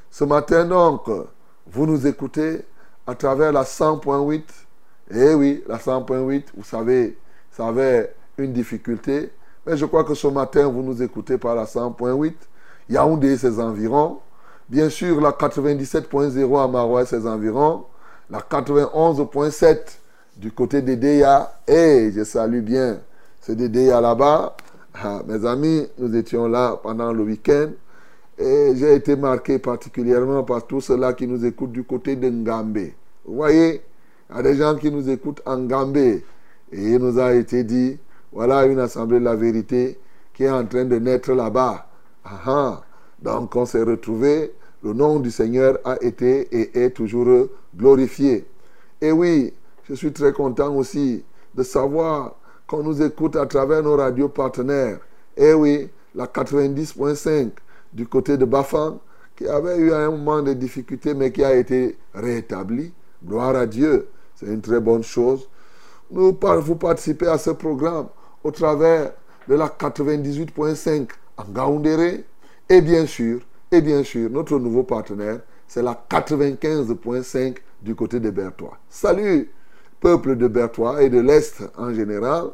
Ce 0.09 0.23
matin 0.23 0.65
donc, 0.65 1.09
vous 1.67 1.85
nous 1.85 2.07
écoutez 2.07 2.65
à 3.05 3.15
travers 3.15 3.51
la 3.51 3.63
100.8. 3.63 4.43
Eh 5.15 5.33
oui, 5.35 5.63
la 5.67 5.77
100.8, 5.77 6.45
vous 6.57 6.63
savez, 6.63 7.17
ça 7.51 7.67
avait 7.67 8.13
une 8.37 8.51
difficulté. 8.51 9.31
Mais 9.65 9.77
je 9.77 9.85
crois 9.85 10.03
que 10.03 10.15
ce 10.15 10.27
matin, 10.27 10.67
vous 10.67 10.81
nous 10.81 11.03
écoutez 11.03 11.37
par 11.37 11.55
la 11.55 11.65
100.8. 11.65 12.33
Yaoundé 12.89 13.33
et 13.33 13.37
ses 13.37 13.59
environs. 13.59 14.19
Bien 14.67 14.89
sûr, 14.89 15.21
la 15.21 15.31
97.0 15.31 16.63
à 16.63 16.67
Marois 16.67 17.03
et 17.03 17.05
ses 17.05 17.27
environs. 17.27 17.85
La 18.29 18.39
91.7 18.39 19.77
du 20.37 20.51
côté 20.51 20.81
des 20.81 20.95
Déa. 20.95 21.59
Et 21.67 22.11
je 22.11 22.23
salue 22.23 22.61
bien 22.61 22.99
ce 23.41 23.51
Déa 23.51 24.01
là-bas. 24.01 24.55
Ah, 24.95 25.21
mes 25.27 25.45
amis, 25.45 25.87
nous 25.97 26.15
étions 26.15 26.47
là 26.47 26.79
pendant 26.81 27.13
le 27.13 27.23
week-end. 27.23 27.69
Et 28.37 28.73
j'ai 28.75 28.95
été 28.95 29.15
marqué 29.15 29.59
particulièrement 29.59 30.43
par 30.43 30.65
tous 30.65 30.81
ceux-là 30.81 31.13
qui 31.13 31.27
nous 31.27 31.45
écoutent 31.45 31.71
du 31.71 31.83
côté 31.83 32.15
de 32.15 32.29
Ngambé. 32.29 32.95
Vous 33.25 33.35
voyez, 33.35 33.81
il 34.33 34.37
y 34.37 34.39
a 34.39 34.43
des 34.43 34.55
gens 34.55 34.75
qui 34.75 34.89
nous 34.91 35.09
écoutent 35.09 35.41
en 35.45 35.57
Ngambé. 35.59 36.25
Et 36.71 36.81
il 36.81 36.97
nous 36.97 37.19
a 37.19 37.33
été 37.33 37.63
dit, 37.63 37.99
voilà 38.31 38.65
une 38.65 38.79
assemblée 38.79 39.19
de 39.19 39.25
la 39.25 39.35
vérité 39.35 39.99
qui 40.33 40.45
est 40.45 40.49
en 40.49 40.65
train 40.65 40.85
de 40.85 40.97
naître 40.97 41.33
là-bas. 41.33 41.87
Ah, 42.25 42.39
ah. 42.47 42.81
Donc 43.21 43.55
on 43.55 43.65
s'est 43.65 43.83
retrouvés. 43.83 44.51
Le 44.83 44.93
nom 44.93 45.19
du 45.19 45.29
Seigneur 45.29 45.77
a 45.85 46.01
été 46.01 46.47
et 46.51 46.83
est 46.83 46.89
toujours 46.89 47.47
glorifié. 47.77 48.45
Et 48.99 49.11
oui, 49.11 49.53
je 49.83 49.93
suis 49.93 50.11
très 50.11 50.33
content 50.33 50.75
aussi 50.75 51.23
de 51.53 51.61
savoir 51.61 52.35
qu'on 52.65 52.81
nous 52.81 53.03
écoute 53.03 53.35
à 53.35 53.45
travers 53.45 53.83
nos 53.83 53.95
radios 53.95 54.29
partenaires. 54.29 54.99
Et 55.37 55.53
oui, 55.53 55.89
la 56.15 56.25
90.5 56.25 57.51
du 57.93 58.07
côté 58.07 58.37
de 58.37 58.45
Bafang, 58.45 58.99
qui 59.35 59.47
avait 59.47 59.77
eu 59.77 59.93
un 59.93 60.09
moment 60.09 60.41
de 60.41 60.53
difficulté, 60.53 61.13
mais 61.13 61.31
qui 61.31 61.43
a 61.43 61.55
été 61.55 61.97
rétabli. 62.15 62.91
Gloire 63.25 63.55
à 63.55 63.67
Dieu. 63.67 64.07
C'est 64.35 64.47
une 64.47 64.61
très 64.61 64.79
bonne 64.79 65.03
chose. 65.03 65.47
Nous, 66.11 66.37
vous 66.41 66.75
participez 66.75 67.27
à 67.27 67.37
ce 67.37 67.51
programme 67.51 68.07
au 68.43 68.51
travers 68.51 69.13
de 69.47 69.55
la 69.55 69.67
98.5 69.67 71.07
en 71.37 71.43
Gaoundéré. 71.51 72.25
Et 72.69 72.81
bien 72.81 73.05
sûr, 73.05 73.41
et 73.71 73.81
bien 73.81 74.03
sûr, 74.03 74.29
notre 74.29 74.57
nouveau 74.59 74.83
partenaire, 74.83 75.39
c'est 75.67 75.81
la 75.81 75.99
95.5 76.09 77.57
du 77.81 77.95
côté 77.95 78.19
de 78.19 78.29
Bertois. 78.29 78.77
Salut, 78.89 79.51
peuple 79.99 80.35
de 80.35 80.47
Bertois 80.47 81.01
et 81.01 81.09
de 81.09 81.19
l'Est 81.19 81.63
en 81.77 81.93
général. 81.93 82.51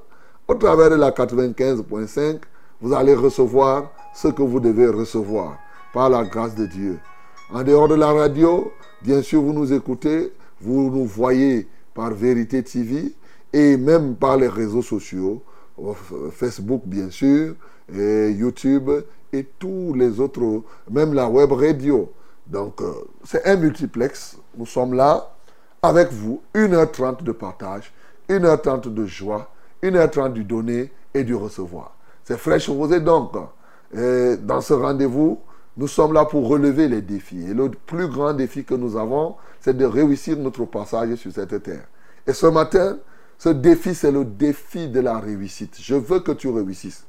Au 0.47 0.55
travers 0.55 0.89
de 0.89 0.95
la 0.95 1.11
95.5, 1.11 2.39
vous 2.81 2.93
allez 2.93 3.13
recevoir 3.13 3.91
ce 4.15 4.29
que 4.29 4.41
vous 4.41 4.59
devez 4.59 4.87
recevoir 4.87 5.57
par 5.93 6.09
la 6.09 6.23
grâce 6.23 6.55
de 6.55 6.65
Dieu. 6.65 6.99
En 7.51 7.63
dehors 7.63 7.87
de 7.87 7.95
la 7.95 8.11
radio, 8.11 8.71
bien 9.01 9.21
sûr, 9.21 9.41
vous 9.41 9.53
nous 9.53 9.73
écoutez, 9.73 10.31
vous 10.61 10.89
nous 10.89 11.05
voyez 11.05 11.67
par 11.93 12.11
Vérité 12.11 12.63
TV 12.63 13.13
et 13.53 13.77
même 13.77 14.15
par 14.15 14.37
les 14.37 14.47
réseaux 14.47 14.81
sociaux, 14.81 15.41
Facebook 16.31 16.83
bien 16.85 17.09
sûr, 17.09 17.55
et 17.93 18.31
YouTube 18.31 18.89
et 19.31 19.45
tous 19.57 19.93
les 19.93 20.19
autres, 20.19 20.63
même 20.89 21.13
la 21.13 21.27
web 21.29 21.51
radio. 21.51 22.11
Donc, 22.47 22.81
euh, 22.81 22.93
c'est 23.23 23.45
un 23.45 23.55
multiplex. 23.55 24.37
Nous 24.57 24.65
sommes 24.65 24.93
là 24.93 25.35
avec 25.81 26.11
vous, 26.11 26.41
1h30 26.55 27.23
de 27.23 27.31
partage, 27.31 27.93
1h30 28.27 28.93
de 28.93 29.05
joie, 29.05 29.49
1h30 29.83 30.33
du 30.33 30.43
donner 30.43 30.91
et 31.13 31.23
du 31.23 31.35
recevoir. 31.35 31.95
C'est 32.23 32.37
fraîche 32.37 32.69
rosée 32.69 32.99
donc. 32.99 33.33
Et 33.95 34.35
dans 34.37 34.61
ce 34.61 34.73
rendez-vous, 34.73 35.39
nous 35.79 35.87
sommes 35.87 36.11
là 36.11 36.25
pour 36.25 36.45
relever 36.49 36.89
les 36.89 37.01
défis. 37.01 37.41
Et 37.49 37.53
le 37.53 37.69
plus 37.69 38.09
grand 38.09 38.33
défi 38.33 38.65
que 38.65 38.73
nous 38.73 38.97
avons, 38.97 39.35
c'est 39.61 39.77
de 39.77 39.85
réussir 39.85 40.35
notre 40.35 40.65
passage 40.65 41.15
sur 41.15 41.31
cette 41.31 41.63
terre. 41.63 41.87
Et 42.27 42.33
ce 42.33 42.47
matin, 42.47 42.97
ce 43.37 43.47
défi, 43.47 43.95
c'est 43.95 44.11
le 44.11 44.25
défi 44.25 44.89
de 44.89 44.99
la 44.99 45.17
réussite. 45.19 45.77
Je 45.79 45.95
veux 45.95 46.19
que 46.19 46.33
tu 46.33 46.49
réussisses. 46.49 47.05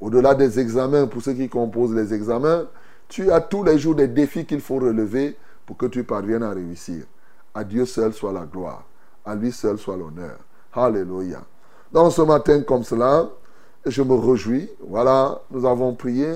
Au-delà 0.00 0.34
des 0.34 0.58
examens, 0.58 1.06
pour 1.06 1.22
ceux 1.22 1.34
qui 1.34 1.48
composent 1.48 1.94
les 1.94 2.12
examens, 2.12 2.64
tu 3.06 3.30
as 3.30 3.40
tous 3.40 3.62
les 3.62 3.78
jours 3.78 3.94
des 3.94 4.08
défis 4.08 4.44
qu'il 4.44 4.60
faut 4.60 4.80
relever 4.80 5.36
pour 5.64 5.76
que 5.76 5.86
tu 5.86 6.02
parviennes 6.02 6.42
à 6.42 6.50
réussir. 6.50 7.04
À 7.54 7.62
Dieu 7.62 7.84
seul 7.84 8.12
soit 8.12 8.32
la 8.32 8.46
gloire. 8.46 8.82
À 9.24 9.36
lui 9.36 9.52
seul 9.52 9.78
soit 9.78 9.96
l'honneur. 9.96 10.38
Alléluia. 10.72 11.44
Donc 11.92 12.12
ce 12.12 12.22
matin 12.22 12.62
comme 12.62 12.82
cela, 12.82 13.28
je 13.86 14.02
me 14.02 14.14
réjouis. 14.14 14.68
Voilà, 14.84 15.40
nous 15.52 15.64
avons 15.64 15.94
prié 15.94 16.34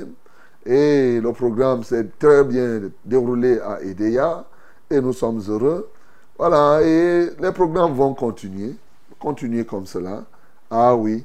et 0.65 1.21
le 1.21 1.33
programme 1.33 1.83
s'est 1.83 2.07
très 2.19 2.45
bien 2.45 2.83
déroulé 3.05 3.59
à 3.61 3.81
Edea 3.83 4.45
et 4.91 5.01
nous 5.01 5.13
sommes 5.13 5.43
heureux. 5.49 5.91
Voilà, 6.39 6.81
et 6.83 7.31
les 7.41 7.53
programmes 7.53 7.93
vont 7.93 8.15
continuer, 8.15 8.75
continuer 9.19 9.65
comme 9.65 9.87
cela. 9.87 10.25
Ah 10.71 10.95
oui, 10.95 11.25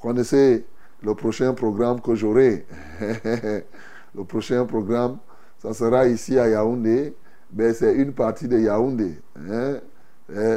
connaissez 0.00 0.64
le 1.02 1.14
prochain 1.14 1.52
programme 1.54 2.00
que 2.00 2.14
j'aurai. 2.14 2.66
le 3.00 4.24
prochain 4.24 4.64
programme, 4.64 5.18
ça 5.58 5.74
sera 5.74 6.06
ici 6.06 6.38
à 6.38 6.48
Yaoundé. 6.48 7.14
Ben, 7.50 7.72
c'est 7.72 7.94
une 7.94 8.12
partie 8.12 8.48
de 8.48 8.58
Yaoundé. 8.58 9.20
Hein. 9.36 9.78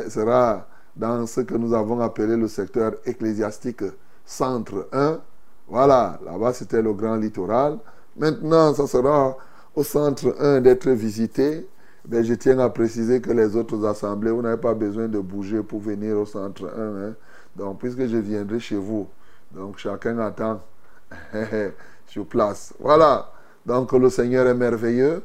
Sera 0.10 0.68
dans 0.96 1.26
ce 1.28 1.42
que 1.42 1.56
nous 1.56 1.74
avons 1.74 2.00
appelé 2.00 2.36
le 2.36 2.48
secteur 2.48 2.94
ecclésiastique 3.06 3.84
centre 4.26 4.88
1. 4.92 5.20
Voilà, 5.68 6.20
là-bas 6.26 6.54
c'était 6.54 6.82
le 6.82 6.94
grand 6.94 7.16
littoral. 7.16 7.78
Maintenant, 8.18 8.74
ça 8.74 8.88
sera 8.88 9.38
au 9.76 9.84
centre 9.84 10.36
1 10.40 10.62
d'être 10.62 10.90
visité. 10.90 11.68
Ben, 12.06 12.24
je 12.24 12.34
tiens 12.34 12.58
à 12.60 12.70
préciser 12.70 13.22
que 13.22 13.32
les 13.32 13.56
autres 13.56 13.86
assemblées, 13.86 14.32
vous 14.32 14.42
n'avez 14.42 14.60
pas 14.62 14.74
besoin 14.74 15.08
de 15.08 15.20
bouger 15.20 15.62
pour 15.62 15.80
venir 15.82 16.18
au 16.18 16.26
centre 16.26 16.66
1. 16.76 17.10
hein. 17.10 17.16
Donc, 17.56 17.80
puisque 17.80 18.08
je 18.08 18.18
viendrai 18.18 18.60
chez 18.60 18.78
vous, 18.78 19.08
donc 19.52 19.78
chacun 19.78 20.18
attend 20.20 20.62
sur 22.08 22.26
place. 22.26 22.74
Voilà. 22.80 23.32
Donc, 23.66 23.92
le 23.94 24.10
Seigneur 24.10 24.48
est 24.48 24.54
merveilleux. 24.54 25.22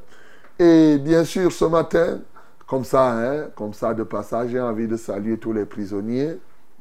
Et 0.59 0.99
bien 0.99 1.25
sûr, 1.25 1.53
ce 1.53 1.65
matin, 1.65 2.21
comme 2.67 2.85
ça, 2.85 3.13
hein, 3.13 3.49
comme 3.57 3.73
ça 3.73 3.95
de 3.95 4.03
passage, 4.03 4.51
j'ai 4.51 4.61
envie 4.61 4.89
de 4.89 4.97
saluer 4.97 5.39
tous 5.39 5.53
les 5.53 5.65
prisonniers. 5.65 6.39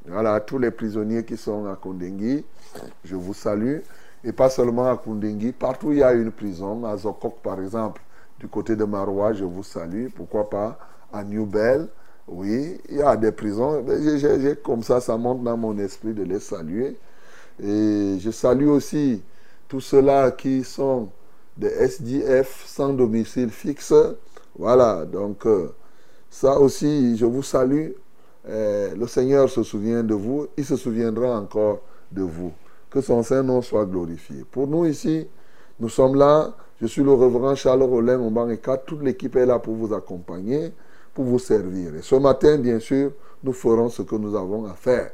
Voilà, 0.07 0.39
tous 0.39 0.57
les 0.57 0.71
prisonniers 0.71 1.23
qui 1.23 1.37
sont 1.37 1.65
à 1.67 1.75
Kondengui. 1.75 2.43
Je 3.03 3.15
vous 3.15 3.33
salue. 3.33 3.79
Et 4.23 4.31
pas 4.31 4.49
seulement 4.49 4.89
à 4.89 4.97
Kundengui, 4.97 5.51
partout 5.51 5.91
il 5.91 5.99
y 5.99 6.03
a 6.03 6.13
une 6.13 6.31
prison, 6.31 6.85
à 6.85 6.95
Zokok 6.97 7.41
par 7.41 7.59
exemple, 7.61 8.01
du 8.39 8.47
côté 8.47 8.75
de 8.75 8.83
Maroua, 8.83 9.33
je 9.33 9.45
vous 9.45 9.63
salue. 9.63 10.07
Pourquoi 10.15 10.49
pas 10.49 10.77
à 11.11 11.23
New 11.23 11.45
Bell, 11.45 11.87
oui, 12.27 12.79
il 12.89 12.97
y 12.97 13.01
a 13.01 13.17
des 13.17 13.31
prisons. 13.31 13.83
Comme 14.63 14.83
ça, 14.83 15.01
ça 15.01 15.17
monte 15.17 15.43
dans 15.43 15.57
mon 15.57 15.77
esprit 15.77 16.13
de 16.13 16.23
les 16.23 16.39
saluer. 16.39 16.97
Et 17.61 18.17
je 18.19 18.31
salue 18.31 18.67
aussi 18.67 19.21
tous 19.67 19.81
ceux-là 19.81 20.31
qui 20.31 20.63
sont 20.63 21.09
des 21.57 21.67
SDF 21.67 22.65
sans 22.65 22.93
domicile 22.93 23.49
fixe. 23.49 23.93
Voilà, 24.57 25.05
donc 25.05 25.45
euh, 25.45 25.73
ça 26.29 26.59
aussi, 26.59 27.17
je 27.17 27.25
vous 27.25 27.43
salue. 27.43 27.91
Euh, 28.47 28.95
le 28.95 29.07
Seigneur 29.07 29.49
se 29.49 29.63
souvient 29.63 30.03
de 30.03 30.13
vous, 30.13 30.47
il 30.57 30.65
se 30.65 30.75
souviendra 30.75 31.39
encore 31.39 31.81
de 32.11 32.23
vous. 32.23 32.51
Que 32.91 32.99
son 33.01 33.23
Saint-Nom 33.23 33.61
soit 33.61 33.85
glorifié. 33.85 34.43
Pour 34.51 34.67
nous 34.67 34.85
ici, 34.85 35.27
nous 35.79 35.89
sommes 35.89 36.15
là. 36.15 36.53
Je 36.81 36.87
suis 36.87 37.03
le 37.03 37.13
reverend 37.13 37.55
Charles 37.55 37.83
Rollin, 37.83 38.19
Omban 38.19 38.49
et 38.49 38.57
4. 38.57 38.85
Toute 38.85 39.01
l'équipe 39.01 39.35
est 39.37 39.45
là 39.45 39.59
pour 39.59 39.75
vous 39.75 39.93
accompagner, 39.93 40.73
pour 41.13 41.23
vous 41.23 41.39
servir. 41.39 41.95
Et 41.95 42.01
ce 42.01 42.15
matin, 42.15 42.57
bien 42.57 42.79
sûr, 42.79 43.13
nous 43.43 43.53
ferons 43.53 43.87
ce 43.89 44.01
que 44.01 44.15
nous 44.15 44.35
avons 44.35 44.65
à 44.65 44.73
faire. 44.73 45.11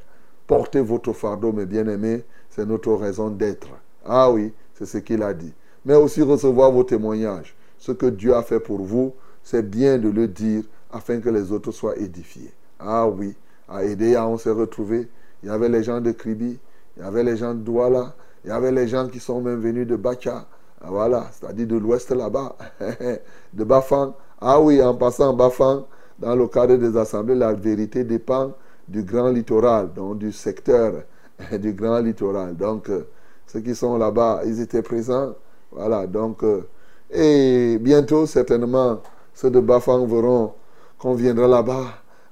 Portez 0.48 0.82
votre 0.82 1.14
fardeau, 1.14 1.52
mes 1.52 1.66
bien-aimés, 1.66 2.24
c'est 2.50 2.66
notre 2.66 2.94
raison 2.94 3.30
d'être. 3.30 3.68
Ah 4.04 4.32
oui, 4.32 4.54
c'est 4.74 4.86
ce 4.86 4.98
qu'il 4.98 5.22
a 5.22 5.34
dit. 5.34 5.54
Mais 5.86 5.96
aussi 5.96 6.22
recevoir 6.22 6.72
vos 6.72 6.84
témoignages. 6.84 7.56
Ce 7.78 7.92
que 7.92 8.08
Dieu 8.08 8.34
a 8.34 8.42
fait 8.42 8.60
pour 8.60 8.80
vous, 8.80 9.14
c'est 9.44 9.70
bien 9.70 10.00
de 10.00 10.10
le 10.10 10.28
dire 10.28 10.64
afin 10.92 11.20
que 11.20 11.30
les 11.30 11.52
autres 11.52 11.72
soient 11.72 11.98
édifiés. 11.98 12.52
Ah 12.80 13.08
oui, 13.08 13.36
à 13.70 13.84
Edea, 13.84 14.28
on 14.28 14.38
s'est 14.38 14.50
retrouvés. 14.50 15.08
Il 15.44 15.50
y 15.50 15.52
avait 15.52 15.70
les 15.70 15.84
gens 15.84 16.02
de 16.02 16.12
Kribi, 16.12 16.58
il 16.98 17.04
y 17.04 17.06
avait 17.06 17.24
les 17.24 17.38
gens 17.38 17.54
de 17.54 17.60
Douala, 17.62 18.14
il 18.44 18.50
y 18.50 18.54
avait 18.54 18.72
les 18.72 18.88
gens 18.88 19.08
qui 19.08 19.20
sont 19.20 19.42
même 19.42 19.60
venus 19.62 19.88
de 19.88 19.96
Bacha. 19.96 20.46
Ah, 20.82 20.88
Voilà, 20.90 21.28
c'est-à-dire 21.32 21.68
de 21.68 21.78
l'ouest 21.78 22.12
là-bas, 22.12 22.56
de 23.54 23.64
Bafang. 23.64 24.14
Ah 24.42 24.60
oui, 24.62 24.82
en 24.82 24.96
passant 24.96 25.34
Bafang, 25.34 25.86
dans 26.20 26.36
le 26.36 26.48
cadre 26.48 26.76
des 26.78 26.96
assemblées, 26.98 27.36
la 27.36 27.54
vérité 27.54 28.04
dépend 28.04 28.54
du 28.88 29.04
grand 29.04 29.30
littoral, 29.30 29.94
donc 29.94 30.20
du 30.20 30.32
secteur 30.32 31.04
du 31.60 31.74
grand 31.74 32.00
littoral. 32.00 32.56
Donc, 32.56 32.90
euh, 32.90 33.08
ceux 33.48 33.62
qui 33.62 33.76
sont 33.76 33.98
là-bas, 33.98 34.42
ils 34.46 34.60
étaient 34.62 34.82
présents. 34.82 35.36
Voilà, 35.72 36.08
donc, 36.08 36.44
euh, 36.44 36.64
et 37.12 37.78
bientôt, 37.80 38.26
certainement, 38.26 39.02
ceux 39.34 39.50
de 39.50 39.60
Bafang 39.60 40.06
verront 40.06 40.54
qu'on 41.00 41.14
viendra 41.14 41.48
là-bas 41.48 41.86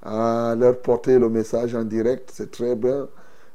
à 0.04 0.56
leur 0.58 0.80
porter 0.82 1.18
le 1.20 1.30
message 1.30 1.76
en 1.76 1.84
direct. 1.84 2.32
C'est 2.34 2.52
très 2.52 2.76
bien. 2.76 3.08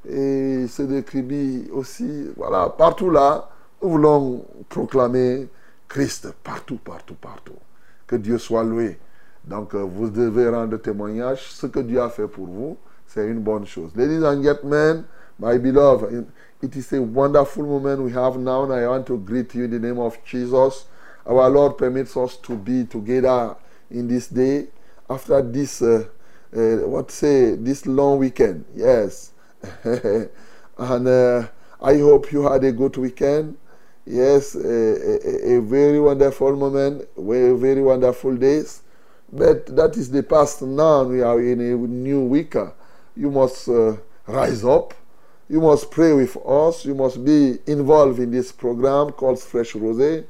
Et 0.09 0.67
ceux 0.69 0.87
de 0.87 1.01
Kribi 1.01 1.69
aussi. 1.73 2.31
Voilà, 2.37 2.69
partout 2.71 3.11
là, 3.11 3.51
nous 3.83 3.91
voulons 3.91 4.45
proclamer 4.69 5.49
Christ. 5.89 6.29
Partout, 6.43 6.79
partout, 6.83 7.15
partout. 7.21 7.57
Que 8.07 8.17
Dieu 8.17 8.39
soit 8.39 8.65
loué. 8.65 8.99
Donc, 9.45 9.75
euh, 9.75 9.83
vous 9.83 10.11
devez 10.11 10.49
rendre 10.49 10.77
témoignage. 10.79 11.51
Ce 11.51 11.67
que 11.67 11.81
Dieu 11.81 12.01
a 12.01 12.09
fait 12.09 12.27
pour 12.27 12.47
vous, 12.47 12.77
c'est 13.07 13.27
une 13.27 13.41
bonne 13.41 13.67
chose. 13.67 13.91
Ladies 13.97 14.25
and 14.25 14.43
gentlemen, 14.43 15.05
my 15.39 15.59
beloved, 15.59 16.27
it 16.63 16.77
is 16.77 16.93
a 16.93 17.01
wonderful 17.01 17.65
moment 17.65 18.03
we 18.03 18.13
have 18.13 18.37
now, 18.39 18.65
and 18.65 18.73
I 18.73 18.87
want 18.87 19.07
to 19.07 19.19
greet 19.19 19.55
you 19.55 19.65
in 19.65 19.71
the 19.71 19.79
name 19.79 19.99
of 19.99 20.17
Jesus. 20.25 20.85
Our 21.27 21.49
Lord 21.49 21.79
permits 21.79 22.17
us 22.17 22.37
to 22.43 22.57
be 22.57 22.85
together 22.85 23.57
in 23.91 24.09
this 24.09 24.29
day 24.29 24.69
after 25.09 25.43
this, 25.43 25.83
uh, 25.83 26.05
uh, 26.57 26.89
what 26.89 27.11
say, 27.11 27.57
this 27.57 27.87
long 27.87 28.19
weekend. 28.19 28.65
Yes. 28.75 29.30
and 30.79 31.09
uh, 31.09 31.47
I 31.81 31.99
hope 31.99 32.33
you 32.33 32.43
had 32.49 32.65
a 32.65 32.73
good 32.73 32.97
weekend. 32.97 33.57
Yes, 34.07 34.55
a, 34.55 34.61
a, 34.61 35.57
a 35.57 35.61
very 35.61 36.01
wonderful 36.01 36.57
moment, 36.57 37.09
very, 37.17 37.83
wonderful 37.83 38.37
days. 38.37 38.83
But 39.33 39.67
that 39.77 39.97
is 39.97 40.11
the 40.11 40.23
past 40.23 40.63
now. 40.63 41.05
We 41.05 41.23
are 41.23 41.41
in 41.41 41.61
a 41.61 41.77
new 41.77 42.25
week. 42.25 42.55
You 43.17 43.31
must 43.31 43.69
uh, 43.69 43.97
rise 44.27 44.65
up. 44.65 44.95
You 45.49 45.61
must 45.61 45.91
pray 45.91 46.13
with 46.13 46.37
us. 46.47 46.85
You 46.85 46.95
must 46.95 47.25
be 47.25 47.59
involved 47.67 48.19
in 48.19 48.31
this 48.31 48.51
program 48.51 49.11
called 49.11 49.41
Fresh 49.41 49.75
Rosé. 49.75 50.25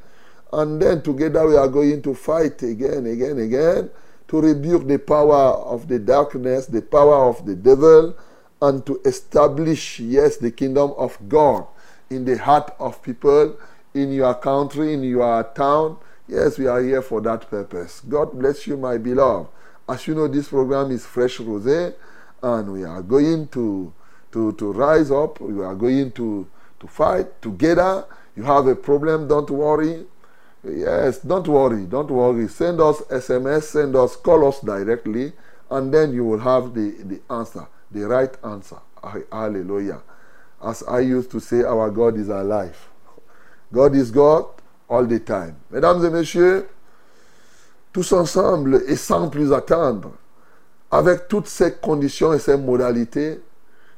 And 0.52 0.82
then 0.82 1.02
together 1.02 1.46
we 1.46 1.56
are 1.56 1.68
going 1.68 2.02
to 2.02 2.14
fight 2.14 2.62
again, 2.62 3.06
again, 3.06 3.38
again 3.38 3.90
to 4.30 4.40
rebuke 4.40 4.86
the 4.86 4.98
power 4.98 5.54
of 5.66 5.88
the 5.88 5.98
darkness, 5.98 6.66
the 6.66 6.80
power 6.80 7.28
of 7.28 7.44
the 7.44 7.56
devil, 7.56 8.16
and 8.62 8.84
to 8.86 9.00
establish, 9.04 10.00
yes, 10.00 10.36
the 10.36 10.50
kingdom 10.50 10.92
of 10.96 11.16
God 11.28 11.66
in 12.10 12.24
the 12.24 12.36
heart 12.36 12.74
of 12.78 13.02
people, 13.02 13.56
in 13.94 14.12
your 14.12 14.34
country, 14.34 14.92
in 14.94 15.02
your 15.02 15.42
town. 15.54 15.96
Yes, 16.28 16.58
we 16.58 16.66
are 16.66 16.82
here 16.82 17.02
for 17.02 17.20
that 17.22 17.48
purpose. 17.48 18.02
God 18.08 18.38
bless 18.38 18.66
you, 18.66 18.76
my 18.76 18.98
beloved. 18.98 19.48
As 19.88 20.06
you 20.06 20.14
know, 20.14 20.28
this 20.28 20.48
program 20.48 20.90
is 20.90 21.04
Fresh 21.04 21.38
Rosé, 21.38 21.94
and 22.42 22.72
we 22.72 22.84
are 22.84 23.02
going 23.02 23.48
to, 23.48 23.92
to, 24.32 24.52
to 24.52 24.72
rise 24.72 25.10
up. 25.10 25.40
We 25.40 25.64
are 25.64 25.74
going 25.74 26.12
to, 26.12 26.46
to 26.78 26.86
fight 26.86 27.42
together. 27.42 28.04
You 28.36 28.44
have 28.44 28.66
a 28.66 28.76
problem, 28.76 29.26
don't 29.26 29.50
worry. 29.50 30.06
Yes, 30.62 31.18
don't 31.18 31.48
worry, 31.48 31.86
don't 31.86 32.10
worry. 32.10 32.46
Send 32.48 32.80
us 32.80 33.00
SMS, 33.02 33.62
send 33.64 33.96
us, 33.96 34.14
call 34.16 34.46
us 34.46 34.60
directly, 34.60 35.32
and 35.70 35.92
then 35.92 36.12
you 36.12 36.24
will 36.24 36.38
have 36.38 36.74
the, 36.74 36.90
the 37.02 37.20
answer, 37.32 37.66
the 37.90 38.06
right 38.06 38.36
answer. 38.44 38.78
Hallelujah. 39.32 40.00
As 40.62 40.82
I 40.82 41.00
used 41.00 41.30
to 41.30 41.40
say, 41.40 41.62
our 41.62 41.90
God 41.90 42.16
is 42.16 42.28
alive. 42.28 42.76
God 43.72 43.94
is 43.94 44.10
God 44.10 44.46
all 44.88 45.06
the 45.06 45.20
time. 45.20 45.56
Mesdames 45.70 46.04
et 46.04 46.10
messieurs, 46.10 46.68
tous 47.92 48.12
ensemble 48.12 48.82
et 48.86 48.96
sans 48.96 49.28
plus 49.28 49.52
attendre, 49.52 50.12
avec 50.90 51.28
toutes 51.28 51.46
ces 51.46 51.72
conditions 51.72 52.32
et 52.32 52.38
ces 52.38 52.56
modalités, 52.56 53.40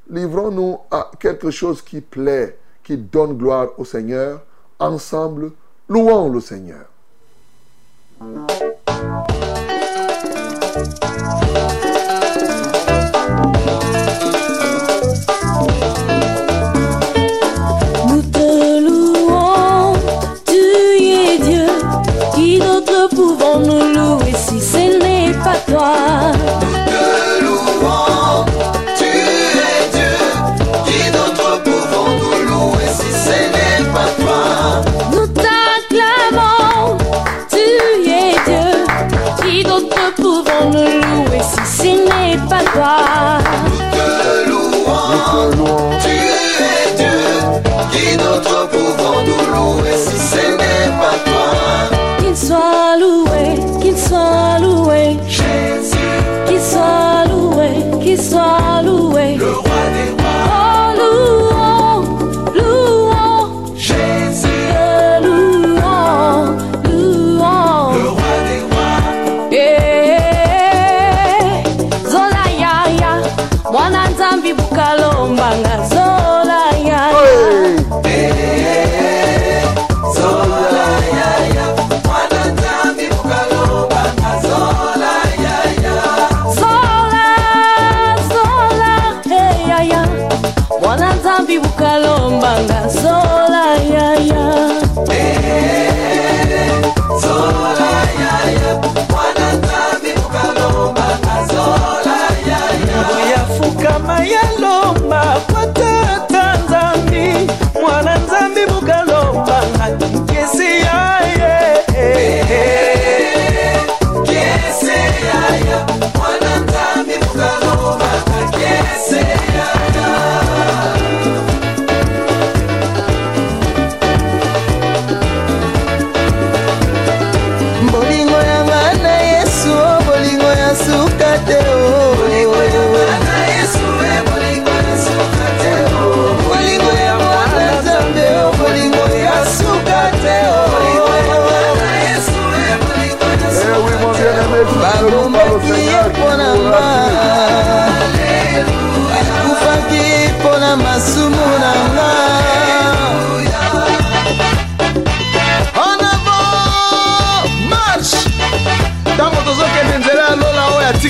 livrons-nous 0.09 0.79
à 0.91 1.11
quelque 1.19 1.51
chose 1.51 1.83
qui 1.83 2.01
plaît, 2.01 2.59
qui 2.85 2.97
donne 2.97 3.37
gloire 3.37 3.69
au 3.79 3.85
Seigneur. 3.85 4.43
Ensemble, 4.79 5.53
louons 5.89 6.29
le 6.29 6.41
Seigneur. 6.41 6.87
Pas 25.45 25.57
toi? 25.67 25.93
te 26.87 27.45
louons, 27.45 28.45
tu 28.97 29.05
es 29.05 29.91
Dieu. 29.93 30.17
Qui 30.87 31.11
d'autre 31.11 31.63
pouvons 31.65 32.11
nous 32.21 32.49
louer 32.49 32.87
si 32.89 33.11
ce 33.27 33.37
n'est 33.55 33.85
pas 33.93 34.11
toi? 34.21 34.43
Nous 35.13 35.27
t'acclamons, 35.29 36.97
tu 37.51 38.11
es 38.11 38.35
Dieu. 38.47 38.71
Qui 39.43 39.65
d'autre 39.65 40.15
pouvons 40.17 40.71
nous 40.71 41.25
louer 41.25 41.41
si 41.43 41.83
ce 41.83 41.89
n'est 41.89 42.39
pas 42.49 42.63
toi? 42.73 43.22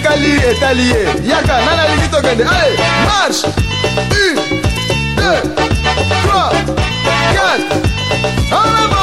Atikali 0.03 0.33
etali 0.51 0.89
ye 0.91 1.05
yaka 1.31 1.55
nani 1.65 1.81
alingi 1.81 2.09
tokende. 2.11 2.45
Ale 2.45 2.77
marche. 3.07 3.45
Une 4.11 4.41
deux 5.17 5.55
trois 6.23 6.53
quatre. 7.35 7.77
En 8.51 8.85
avant 8.85 9.03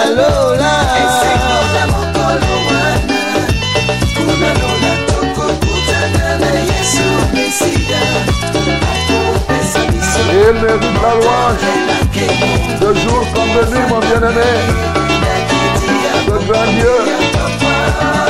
wana 0.00 0.14
nalola 0.16 0.72
Il 10.32 10.52
mérite 10.54 10.98
la 11.02 11.12
louange 11.14 11.66
de 12.80 12.88
jour 13.00 13.22
comme 13.34 13.52
de 13.54 13.62
nuit, 13.70 13.86
mon 13.88 13.98
bien-aimé. 13.98 14.50
Ce 16.26 16.34
grand 16.46 16.68
Dieu, 16.72 16.96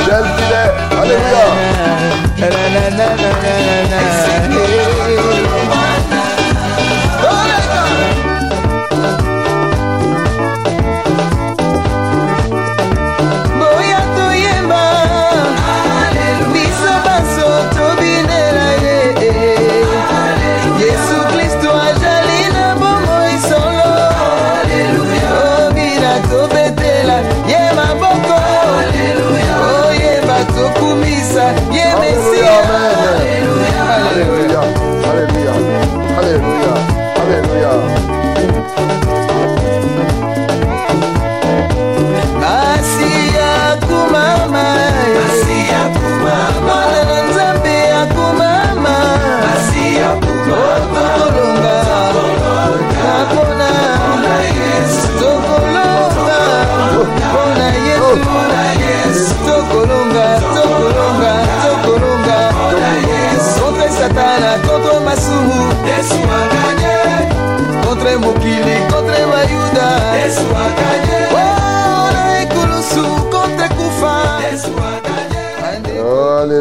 tel 0.05 0.25
qu'il 0.35 0.51
est. 0.51 0.73
Alléluia. 0.99 1.45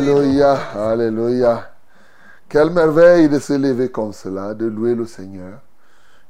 Alléluia, 0.00 0.54
Alléluia. 0.74 1.72
Quelle 2.48 2.70
merveille 2.70 3.28
de 3.28 3.38
se 3.38 3.52
lever 3.52 3.90
comme 3.90 4.14
cela, 4.14 4.54
de 4.54 4.64
louer 4.64 4.94
le 4.94 5.04
Seigneur. 5.04 5.60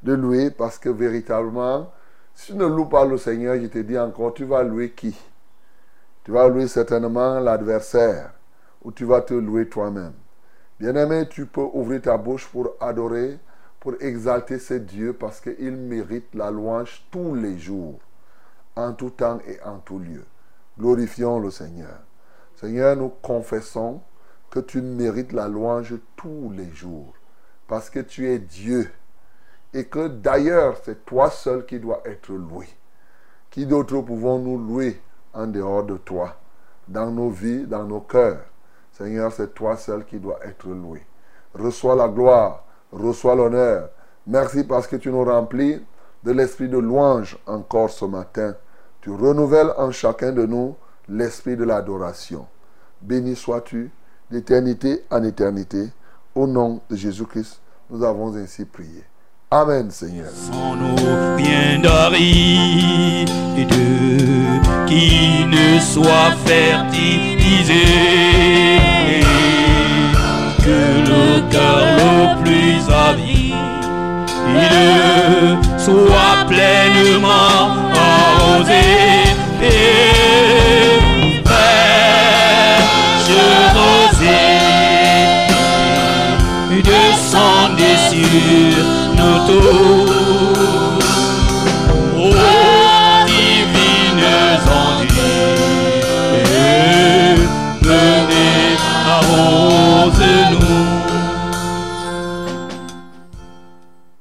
De 0.03 0.13
louer 0.13 0.51
parce 0.51 0.77
que 0.77 0.89
véritablement, 0.89 1.93
si 2.35 2.51
tu 2.51 2.59
ne 2.59 2.67
loues 2.67 2.87
pas 2.87 3.05
le 3.05 3.17
Seigneur, 3.17 3.55
je 3.55 3.69
te 3.69 3.79
dis 3.79 3.97
encore, 3.97 4.35
tu 4.35 4.45
vas 4.45 4.65
louer 4.65 4.91
qui? 4.91 5.17
Tu 6.25 6.33
vas 6.33 6.49
louer 6.49 6.67
certainement 6.67 7.39
l'adversaire 7.39 8.33
ou 8.83 8.91
tu 8.91 9.05
vas 9.05 9.21
te 9.21 9.35
louer 9.35 9.69
toi-même. 9.69 10.15
Bien-aimé, 10.81 11.29
tu 11.31 11.47
peux 11.47 11.69
ouvrir 11.73 12.03
ta 12.03 12.17
bouche 12.17 12.49
pour 12.49 12.71
adorer, 12.81 13.39
pour 13.79 13.95
exalter 14.01 14.59
ce 14.59 14.75
Dieu 14.75 15.13
parce 15.13 15.41
qu'il 15.41 15.77
mérite 15.77 16.35
la 16.35 16.51
louange 16.51 17.07
tous 17.13 17.37
les 17.37 17.57
jours, 17.57 18.01
en 18.75 18.95
tout 18.95 19.11
temps 19.11 19.39
et 19.47 19.63
en 19.63 19.79
tout 19.79 20.01
lieu. 20.01 20.25
Glorifions 20.77 21.39
le 21.39 21.53
Seigneur. 21.53 22.01
Seigneur, 22.61 22.95
nous 22.95 23.09
confessons 23.09 24.03
que 24.51 24.61
tu 24.61 24.83
mérites 24.83 25.33
la 25.33 25.49
louange 25.49 25.95
tous 26.15 26.53
les 26.55 26.69
jours, 26.71 27.15
parce 27.67 27.89
que 27.89 28.01
tu 28.01 28.29
es 28.29 28.39
Dieu, 28.39 28.91
et 29.73 29.87
que 29.87 30.09
d'ailleurs 30.09 30.77
c'est 30.85 31.07
toi 31.07 31.31
seul 31.31 31.65
qui 31.65 31.79
dois 31.79 32.03
être 32.05 32.31
loué. 32.33 32.67
Qui 33.51 33.65
d'autre 33.65 34.03
pouvons-nous 34.03 34.59
louer 34.59 35.01
en 35.33 35.47
dehors 35.47 35.85
de 35.85 35.97
toi, 35.97 36.37
dans 36.87 37.11
nos 37.11 37.31
vies, 37.31 37.67
dans 37.67 37.85
nos 37.85 38.01
cœurs? 38.01 38.45
Seigneur, 38.93 39.33
c'est 39.33 39.55
toi 39.55 39.79
seul 39.79 40.05
qui 40.05 40.19
dois 40.19 40.39
être 40.45 40.69
loué. 40.69 41.07
Reçois 41.55 41.97
la 41.97 42.09
gloire, 42.09 42.67
reçois 42.93 43.37
l'honneur. 43.37 43.89
Merci 44.27 44.65
parce 44.65 44.87
que 44.87 44.97
tu 44.97 45.11
nous 45.11 45.25
remplis 45.25 45.83
de 46.25 46.33
l'esprit 46.33 46.69
de 46.69 46.77
louange 46.77 47.39
encore 47.47 47.89
ce 47.89 48.05
matin. 48.05 48.55
Tu 49.01 49.11
renouvelles 49.11 49.73
en 49.79 49.91
chacun 49.93 50.33
de 50.33 50.45
nous 50.45 50.77
l'esprit 51.11 51.57
de 51.57 51.65
l'adoration. 51.65 52.47
Béni 53.03 53.35
sois-tu 53.37 53.91
d'éternité 54.31 55.05
en 55.11 55.23
éternité. 55.25 55.89
Au 56.35 56.47
nom 56.47 56.81
de 56.89 56.97
Jésus-Christ, 56.97 57.61
nous 57.91 58.05
avons 58.05 58.35
ainsi 58.37 58.65
prié. 58.65 59.05
Amen, 59.51 59.91
Seigneur. 59.91 60.31
Sans 60.31 60.77
nos 60.77 61.37
bien 61.37 61.81
d'aride 61.83 63.29
qui 64.87 65.45
ne 65.47 65.81
soit 65.81 66.37
fertilisé 66.47 67.85
que 70.65 71.01
le 71.11 71.51
cœur 71.51 71.81
le 71.99 72.43
plus 72.45 72.89
avide 72.93 73.71
soit 75.79 76.47
pleinement 76.47 77.80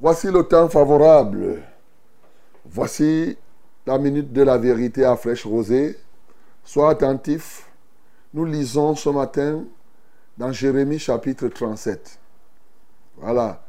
Voici 0.02 0.32
le 0.32 0.42
temps 0.42 0.68
favorable. 0.70 1.62
Voici 2.66 3.38
la 3.86 4.00
minute 4.00 4.34
de 4.34 4.42
la 4.42 4.58
vérité 4.58 5.06
à 5.06 5.16
flèche 5.16 5.46
rosée. 5.46 6.00
Sois 6.64 6.90
attentif. 6.90 7.70
Nous 8.34 8.46
lisons 8.46 8.96
ce 8.96 9.10
matin 9.10 9.66
dans 10.36 10.52
Jérémie 10.52 10.98
chapitre 10.98 11.48
37. 11.48 12.20
Voilà. 13.18 13.62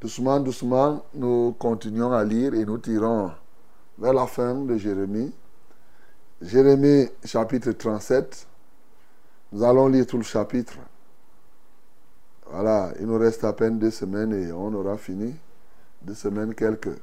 Doucement, 0.00 0.40
doucement, 0.40 1.04
nous 1.12 1.54
continuons 1.58 2.10
à 2.12 2.24
lire 2.24 2.54
et 2.54 2.64
nous 2.64 2.78
tirons 2.78 3.32
vers 3.98 4.14
la 4.14 4.26
fin 4.26 4.54
de 4.54 4.78
Jérémie. 4.78 5.30
Jérémie 6.40 7.06
chapitre 7.22 7.72
37. 7.72 8.46
Nous 9.52 9.62
allons 9.62 9.88
lire 9.88 10.06
tout 10.06 10.16
le 10.16 10.22
chapitre. 10.22 10.72
Voilà, 12.50 12.92
il 12.98 13.06
nous 13.06 13.18
reste 13.18 13.44
à 13.44 13.52
peine 13.52 13.78
deux 13.78 13.90
semaines 13.90 14.32
et 14.32 14.50
on 14.50 14.72
aura 14.72 14.96
fini. 14.96 15.34
Deux 16.00 16.14
semaines 16.14 16.54
quelques. 16.54 16.96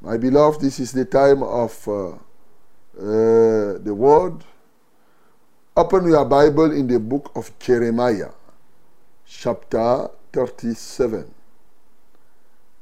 My 0.00 0.16
beloved, 0.16 0.60
this 0.60 0.78
is 0.78 0.92
the 0.92 1.04
time 1.04 1.42
of 1.42 1.86
uh, 1.86 2.12
uh, 2.98 3.78
the 3.84 3.92
word. 3.92 4.44
Open 5.76 6.08
your 6.08 6.24
Bible 6.24 6.72
in 6.72 6.86
the 6.86 6.98
book 6.98 7.30
of 7.34 7.52
Jeremiah, 7.58 8.30
chapter 9.26 10.08
37. 10.32 11.37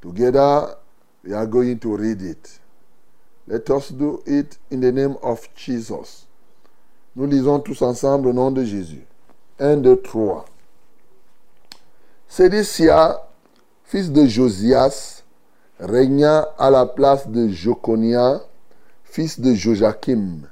Together, 0.00 0.76
we 1.24 1.32
are 1.32 1.46
going 1.46 1.78
to 1.78 1.96
read 1.96 2.22
it. 2.22 2.60
Let 3.46 3.70
us 3.70 3.90
do 3.90 4.22
it 4.26 4.58
in 4.70 4.80
the 4.80 4.92
name 4.92 5.16
of 5.22 5.48
Jesus. 5.54 6.26
Nous 7.14 7.26
lisons 7.26 7.60
tous 7.60 7.80
ensemble 7.82 8.28
au 8.28 8.32
nom 8.32 8.50
de 8.50 8.64
Jésus. 8.64 9.06
1, 9.58 9.78
2, 9.78 10.02
3. 10.02 10.44
Sédécia, 12.28 13.22
fils 13.84 14.10
de 14.10 14.26
Josias, 14.26 15.22
régna 15.78 16.40
à 16.58 16.70
la 16.70 16.86
place 16.86 17.28
de 17.28 17.48
Joconia, 17.48 18.40
fils 19.04 19.40
de 19.40 19.54
Joachim, 19.54 20.42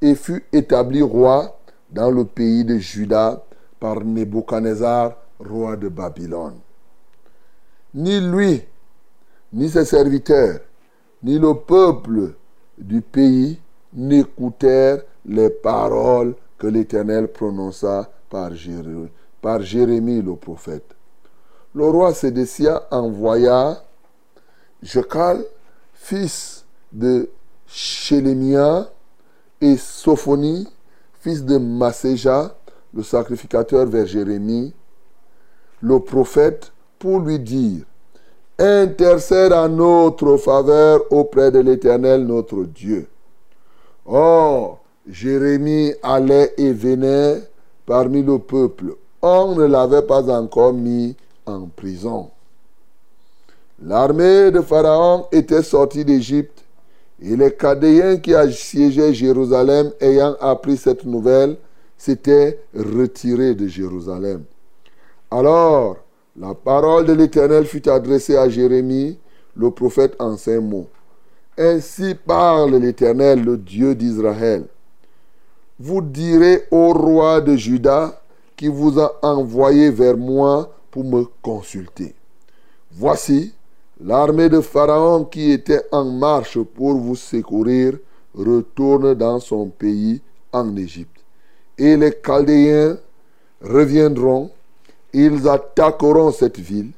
et 0.00 0.14
fut 0.14 0.44
établi 0.52 1.02
roi 1.02 1.58
dans 1.90 2.10
le 2.10 2.24
pays 2.24 2.64
de 2.64 2.78
Juda 2.78 3.44
par 3.78 4.02
Nebuchadnezzar, 4.02 5.16
roi 5.38 5.76
de 5.76 5.88
Babylone. 5.88 6.60
Ni 7.92 8.20
lui, 8.20 8.62
ni 9.52 9.68
ses 9.68 9.84
serviteurs, 9.84 10.60
ni 11.22 11.38
le 11.38 11.54
peuple 11.54 12.34
du 12.78 13.00
pays 13.00 13.60
n'écoutèrent 13.92 15.02
les 15.26 15.50
paroles 15.50 16.34
que 16.58 16.66
l'Éternel 16.66 17.28
prononça 17.28 18.10
par 18.28 18.54
Jérémie, 18.54 20.22
le 20.22 20.36
prophète. 20.36 20.94
Le 21.74 21.84
roi 21.84 22.14
Sédécia 22.14 22.82
envoya 22.90 23.82
Jekal, 24.82 25.44
fils 25.94 26.64
de 26.92 27.28
Shélémia, 27.66 28.90
et 29.60 29.76
Sophonie, 29.76 30.66
fils 31.20 31.44
de 31.44 31.58
Masséja, 31.58 32.56
le 32.94 33.02
sacrificateur 33.02 33.86
vers 33.86 34.06
Jérémie, 34.06 34.74
le 35.82 36.00
prophète, 36.00 36.72
pour 36.98 37.20
lui 37.20 37.38
dire 37.38 37.84
Intercède 38.62 39.54
en 39.54 39.70
notre 39.70 40.36
faveur 40.36 41.00
auprès 41.10 41.50
de 41.50 41.60
l'Éternel 41.60 42.26
notre 42.26 42.64
Dieu. 42.64 43.06
Or, 44.04 44.80
Jérémie 45.08 45.94
allait 46.02 46.52
et 46.58 46.70
venait 46.70 47.42
parmi 47.86 48.22
le 48.22 48.38
peuple. 48.38 48.96
On 49.22 49.54
ne 49.54 49.64
l'avait 49.64 50.02
pas 50.02 50.30
encore 50.30 50.74
mis 50.74 51.16
en 51.46 51.68
prison. 51.74 52.28
L'armée 53.82 54.50
de 54.50 54.60
Pharaon 54.60 55.24
était 55.32 55.62
sortie 55.62 56.04
d'Égypte 56.04 56.62
et 57.22 57.36
les 57.36 57.54
Cadéens 57.54 58.18
qui 58.18 58.34
assiégeaient 58.34 59.14
Jérusalem, 59.14 59.90
ayant 60.00 60.36
appris 60.38 60.76
cette 60.76 61.06
nouvelle, 61.06 61.56
s'étaient 61.96 62.60
retirés 62.74 63.54
de 63.54 63.66
Jérusalem. 63.66 64.44
Alors, 65.30 65.96
la 66.36 66.54
parole 66.54 67.06
de 67.06 67.12
l'Éternel 67.12 67.64
fut 67.64 67.88
adressée 67.88 68.36
à 68.36 68.48
Jérémie, 68.48 69.18
le 69.56 69.70
prophète 69.70 70.14
en 70.18 70.36
ces 70.36 70.60
mots. 70.60 70.88
Ainsi 71.58 72.14
parle 72.14 72.76
l'Éternel, 72.76 73.44
le 73.44 73.56
Dieu 73.56 73.94
d'Israël. 73.94 74.64
Vous 75.78 76.00
direz 76.00 76.64
au 76.70 76.92
roi 76.92 77.40
de 77.40 77.56
Juda 77.56 78.22
qui 78.56 78.68
vous 78.68 79.00
a 79.00 79.18
envoyé 79.22 79.90
vers 79.90 80.16
moi 80.16 80.74
pour 80.90 81.04
me 81.04 81.24
consulter. 81.42 82.14
Voici, 82.92 83.54
l'armée 84.00 84.48
de 84.48 84.60
Pharaon 84.60 85.24
qui 85.24 85.50
était 85.50 85.82
en 85.90 86.04
marche 86.04 86.58
pour 86.58 86.94
vous 86.94 87.16
secourir 87.16 87.98
retourne 88.34 89.14
dans 89.14 89.40
son 89.40 89.66
pays 89.68 90.20
en 90.52 90.76
Égypte. 90.76 91.24
Et 91.78 91.96
les 91.96 92.12
Chaldéens 92.12 92.98
reviendront, 93.62 94.50
ils 95.12 95.48
attaqueront 95.48 96.32
cette 96.32 96.58
ville, 96.58 96.90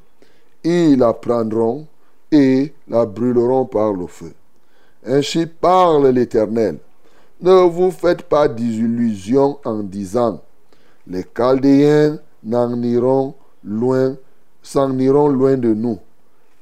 ils 0.64 0.98
la 0.98 1.12
prendront 1.12 1.87
et 2.31 2.72
la 2.88 3.07
brûleront 3.07 3.66
par 3.66 3.92
le 3.92 4.07
feu. 4.07 4.33
Ainsi 5.05 5.46
parle 5.46 6.09
l'Éternel. 6.09 6.79
Ne 7.40 7.68
vous 7.68 7.90
faites 7.90 8.22
pas 8.22 8.46
d'illusions 8.46 9.59
en 9.64 9.83
disant, 9.83 10.40
les 11.07 11.25
Chaldéens 11.37 12.18
n'en 12.44 12.81
iront 12.83 13.35
loin, 13.64 14.16
s'en 14.62 14.96
iront 14.98 15.29
loin 15.29 15.57
de 15.57 15.75
nous, 15.75 15.98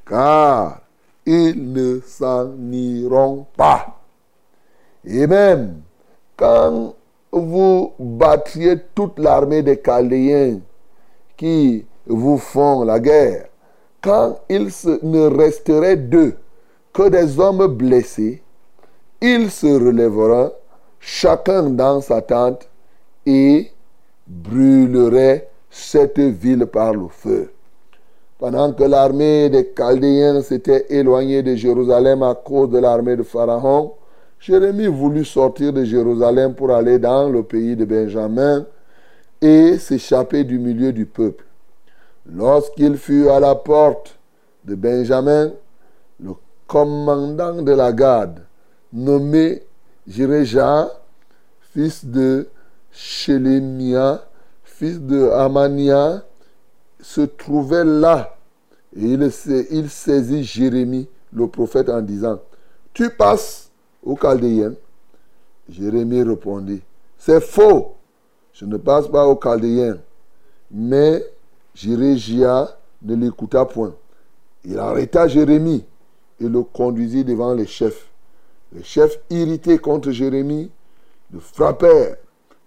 car 0.06 0.80
ils 1.26 1.72
ne 1.72 2.00
s'en 2.00 2.50
iront 2.72 3.46
pas. 3.56 4.00
Et 5.04 5.26
même 5.26 5.82
quand 6.36 6.94
vous 7.30 7.92
battriez 7.98 8.80
toute 8.94 9.18
l'armée 9.18 9.62
des 9.62 9.76
Chaldéens 9.76 10.60
qui 11.40 11.86
vous 12.06 12.36
font 12.36 12.84
la 12.84 13.00
guerre, 13.00 13.46
quand 14.02 14.40
il 14.50 14.68
ne 15.02 15.22
resterait 15.22 15.96
d'eux 15.96 16.34
que 16.92 17.08
des 17.08 17.40
hommes 17.40 17.66
blessés, 17.66 18.42
ils 19.22 19.50
se 19.50 19.66
relèveront 19.66 20.52
chacun 20.98 21.62
dans 21.70 22.02
sa 22.02 22.20
tente 22.20 22.68
et 23.24 23.70
brûleraient 24.26 25.48
cette 25.70 26.18
ville 26.18 26.66
par 26.66 26.92
le 26.92 27.08
feu. 27.08 27.50
Pendant 28.38 28.74
que 28.74 28.84
l'armée 28.84 29.48
des 29.48 29.72
Chaldéens 29.74 30.42
s'était 30.42 30.88
éloignée 30.90 31.42
de 31.42 31.54
Jérusalem 31.54 32.22
à 32.22 32.34
cause 32.34 32.68
de 32.68 32.78
l'armée 32.78 33.16
de 33.16 33.22
Pharaon, 33.22 33.92
Jérémie 34.38 34.88
voulut 34.88 35.24
sortir 35.24 35.72
de 35.72 35.84
Jérusalem 35.84 36.52
pour 36.52 36.70
aller 36.70 36.98
dans 36.98 37.30
le 37.30 37.42
pays 37.42 37.76
de 37.76 37.86
Benjamin 37.86 38.66
et 39.40 39.78
s'échapper 39.78 40.44
du 40.44 40.58
milieu 40.58 40.92
du 40.92 41.06
peuple. 41.06 41.44
Lorsqu'il 42.26 42.96
fut 42.96 43.28
à 43.28 43.40
la 43.40 43.54
porte 43.54 44.18
de 44.64 44.74
Benjamin, 44.74 45.52
le 46.22 46.32
commandant 46.66 47.62
de 47.62 47.72
la 47.72 47.92
garde, 47.92 48.40
nommé 48.92 49.62
Jéréja, 50.06 50.90
fils 51.72 52.04
de 52.04 52.48
Shélémia, 52.92 54.24
fils 54.62 55.00
de 55.00 55.30
Amania, 55.30 56.22
se 57.00 57.22
trouvait 57.22 57.84
là. 57.84 58.36
Et 58.94 59.04
il, 59.04 59.30
il 59.70 59.88
saisit 59.88 60.44
Jérémie, 60.44 61.08
le 61.32 61.46
prophète, 61.46 61.88
en 61.88 62.02
disant, 62.02 62.40
Tu 62.92 63.08
passes 63.10 63.70
au 64.02 64.16
Chaldéen 64.16 64.74
Jérémie 65.68 66.22
répondit, 66.22 66.82
C'est 67.16 67.40
faux, 67.40 67.94
je 68.60 68.66
ne 68.66 68.76
passe 68.76 69.08
pas 69.08 69.26
au 69.26 69.36
Chaldéen. 69.36 69.96
Mais 70.70 71.24
Jérégia 71.74 72.68
ne 73.00 73.14
l'écouta 73.14 73.64
point. 73.64 73.94
Il 74.66 74.78
arrêta 74.78 75.26
Jérémie 75.26 75.82
et 76.38 76.46
le 76.46 76.62
conduisit 76.62 77.24
devant 77.24 77.54
les 77.54 77.66
chefs. 77.66 78.10
Les 78.74 78.82
chefs, 78.82 79.18
irrités 79.30 79.78
contre 79.78 80.10
Jérémie, 80.10 80.70
le 81.32 81.40
frappèrent 81.40 82.16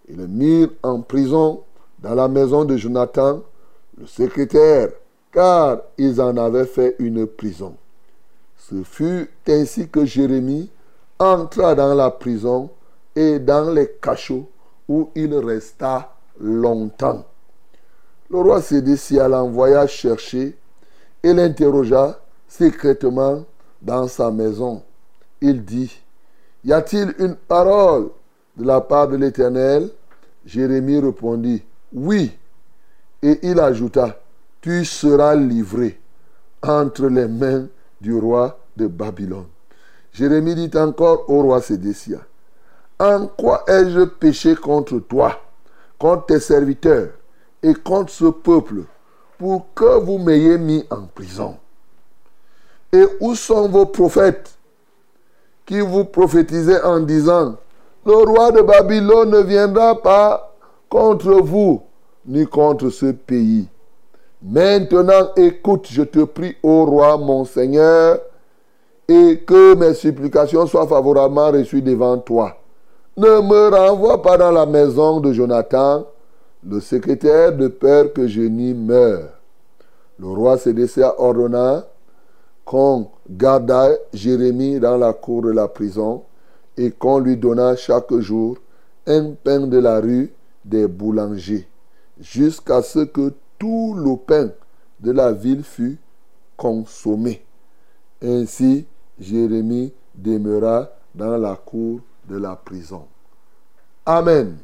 et 0.09 0.13
le 0.13 0.25
mirent 0.25 0.71
en 0.81 1.01
prison 1.01 1.61
dans 1.99 2.15
la 2.15 2.27
maison 2.27 2.65
de 2.65 2.75
Jonathan, 2.75 3.43
le 3.95 4.07
secrétaire, 4.07 4.89
car 5.31 5.77
ils 5.99 6.19
en 6.19 6.35
avaient 6.37 6.65
fait 6.65 6.95
une 6.97 7.27
prison. 7.27 7.75
Ce 8.57 8.81
fut 8.81 9.29
ainsi 9.47 9.87
que 9.87 10.05
Jérémie 10.05 10.71
entra 11.19 11.75
dans 11.75 11.93
la 11.93 12.09
prison 12.09 12.71
et 13.15 13.37
dans 13.37 13.69
les 13.69 13.91
cachots 14.01 14.47
où 14.87 15.09
il 15.15 15.33
resta 15.35 16.15
longtemps. 16.39 17.25
Le 18.29 18.37
roi 18.39 18.61
Sédécia 18.61 19.27
l'envoya 19.27 19.85
chercher 19.87 20.57
et 21.21 21.33
l'interrogea 21.33 22.19
secrètement 22.47 23.45
dans 23.81 24.07
sa 24.07 24.31
maison. 24.31 24.81
Il 25.41 25.63
dit, 25.63 26.01
Y 26.63 26.73
a-t-il 26.73 27.13
une 27.19 27.35
parole 27.35 28.09
de 28.57 28.65
la 28.65 28.81
part 28.81 29.07
de 29.07 29.17
l'Éternel? 29.17 29.89
Jérémie 30.45 30.99
répondit, 30.99 31.63
Oui. 31.93 32.37
Et 33.21 33.39
il 33.43 33.59
ajouta, 33.59 34.19
Tu 34.61 34.83
seras 34.85 35.35
livré. 35.35 35.99
entre 36.63 37.07
les 37.07 37.27
mains 37.27 37.67
du 37.99 38.17
roi 38.17 38.57
de 38.77 38.87
Babylone. 38.87 39.47
Jérémie 40.13 40.55
dit 40.55 40.71
encore 40.77 41.29
au 41.29 41.41
roi 41.41 41.61
Sédécia, 41.61 42.19
En 43.03 43.27
quoi 43.27 43.65
ai-je 43.67 44.05
péché 44.05 44.55
contre 44.55 44.97
toi, 44.99 45.37
contre 45.99 46.27
tes 46.27 46.39
serviteurs 46.39 47.09
et 47.61 47.73
contre 47.73 48.09
ce 48.09 48.23
peuple, 48.23 48.83
pour 49.37 49.65
que 49.75 49.99
vous 49.99 50.19
m'ayez 50.19 50.57
mis 50.57 50.85
en 50.89 51.01
prison? 51.13 51.57
Et 52.93 53.03
où 53.19 53.35
sont 53.35 53.67
vos 53.67 53.87
prophètes 53.87 54.57
qui 55.65 55.81
vous 55.81 56.05
prophétisaient 56.05 56.81
en 56.81 57.01
disant, 57.01 57.57
le 58.05 58.13
roi 58.13 58.53
de 58.53 58.61
Babylone 58.61 59.31
ne 59.31 59.41
viendra 59.41 60.01
pas 60.01 60.55
contre 60.87 61.33
vous, 61.41 61.81
ni 62.25 62.47
contre 62.47 62.89
ce 62.89 63.07
pays. 63.07 63.67
Maintenant, 64.41 65.33
écoute, 65.35 65.87
je 65.91 66.03
te 66.03 66.23
prie, 66.23 66.55
ô 66.63 66.85
roi, 66.85 67.17
mon 67.17 67.43
Seigneur, 67.43 68.21
et 69.09 69.39
que 69.45 69.75
mes 69.75 69.93
supplications 69.93 70.65
soient 70.67 70.87
favorablement 70.87 71.51
reçues 71.51 71.81
devant 71.81 72.17
toi. 72.17 72.55
Ne 73.15 73.41
me 73.41 73.69
renvoie 73.69 74.23
pas 74.23 74.37
dans 74.37 74.49
la 74.49 74.65
maison 74.65 75.19
de 75.19 75.31
Jonathan, 75.33 76.07
le 76.67 76.79
secrétaire, 76.79 77.55
de 77.55 77.67
peur 77.67 78.11
que 78.11 78.27
je 78.27 78.41
n'y 78.41 78.73
meure. 78.73 79.29
Le 80.17 80.27
roi 80.29 80.57
Sédécia 80.57 81.13
ordonna 81.21 81.85
qu'on 82.65 83.09
garda 83.29 83.89
Jérémie 84.13 84.79
dans 84.79 84.97
la 84.97 85.13
cour 85.13 85.43
de 85.43 85.51
la 85.51 85.67
prison 85.67 86.23
et 86.75 86.89
qu'on 86.89 87.19
lui 87.19 87.37
donna 87.37 87.75
chaque 87.75 88.11
jour 88.15 88.57
un 89.05 89.33
pain 89.43 89.67
de 89.67 89.77
la 89.77 89.99
rue 89.99 90.33
des 90.65 90.87
boulangers, 90.87 91.67
jusqu'à 92.19 92.81
ce 92.81 92.99
que 92.99 93.31
tout 93.59 93.93
le 93.95 94.15
pain 94.17 94.49
de 95.01 95.11
la 95.11 95.31
ville 95.33 95.63
fût 95.63 95.99
consommé. 96.57 97.45
Ainsi, 98.23 98.87
Jérémie 99.19 99.93
demeura 100.15 100.89
dans 101.13 101.37
la 101.37 101.55
cour 101.55 101.99
de 102.25 102.37
la 102.37 102.55
prison. 102.55 103.07
Amen. 104.05 104.57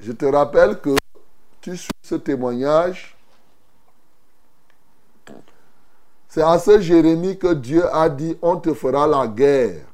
Je 0.00 0.12
te 0.12 0.26
rappelle 0.26 0.80
que 0.80 0.96
tu 1.60 1.76
suis 1.76 1.90
ce 2.02 2.14
témoignage. 2.14 3.16
C'est 6.28 6.42
à 6.42 6.58
ce 6.58 6.80
Jérémie 6.80 7.38
que 7.38 7.54
Dieu 7.54 7.84
a 7.94 8.08
dit, 8.08 8.36
on 8.42 8.58
te 8.58 8.74
fera 8.74 9.06
la 9.06 9.26
guerre. 9.26 9.86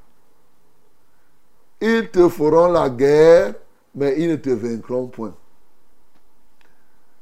Ils 1.80 2.10
te 2.10 2.28
feront 2.28 2.68
la 2.70 2.88
guerre, 2.90 3.54
mais 3.94 4.20
ils 4.20 4.28
ne 4.28 4.36
te 4.36 4.50
vaincront 4.50 5.06
point. 5.06 5.34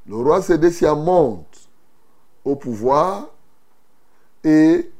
Le 0.07 0.17
roi 0.17 0.43
Sédécia 0.43 0.95
monte 0.95 1.69
au 2.45 2.57
pouvoir 2.57 3.29
et, 4.43 4.91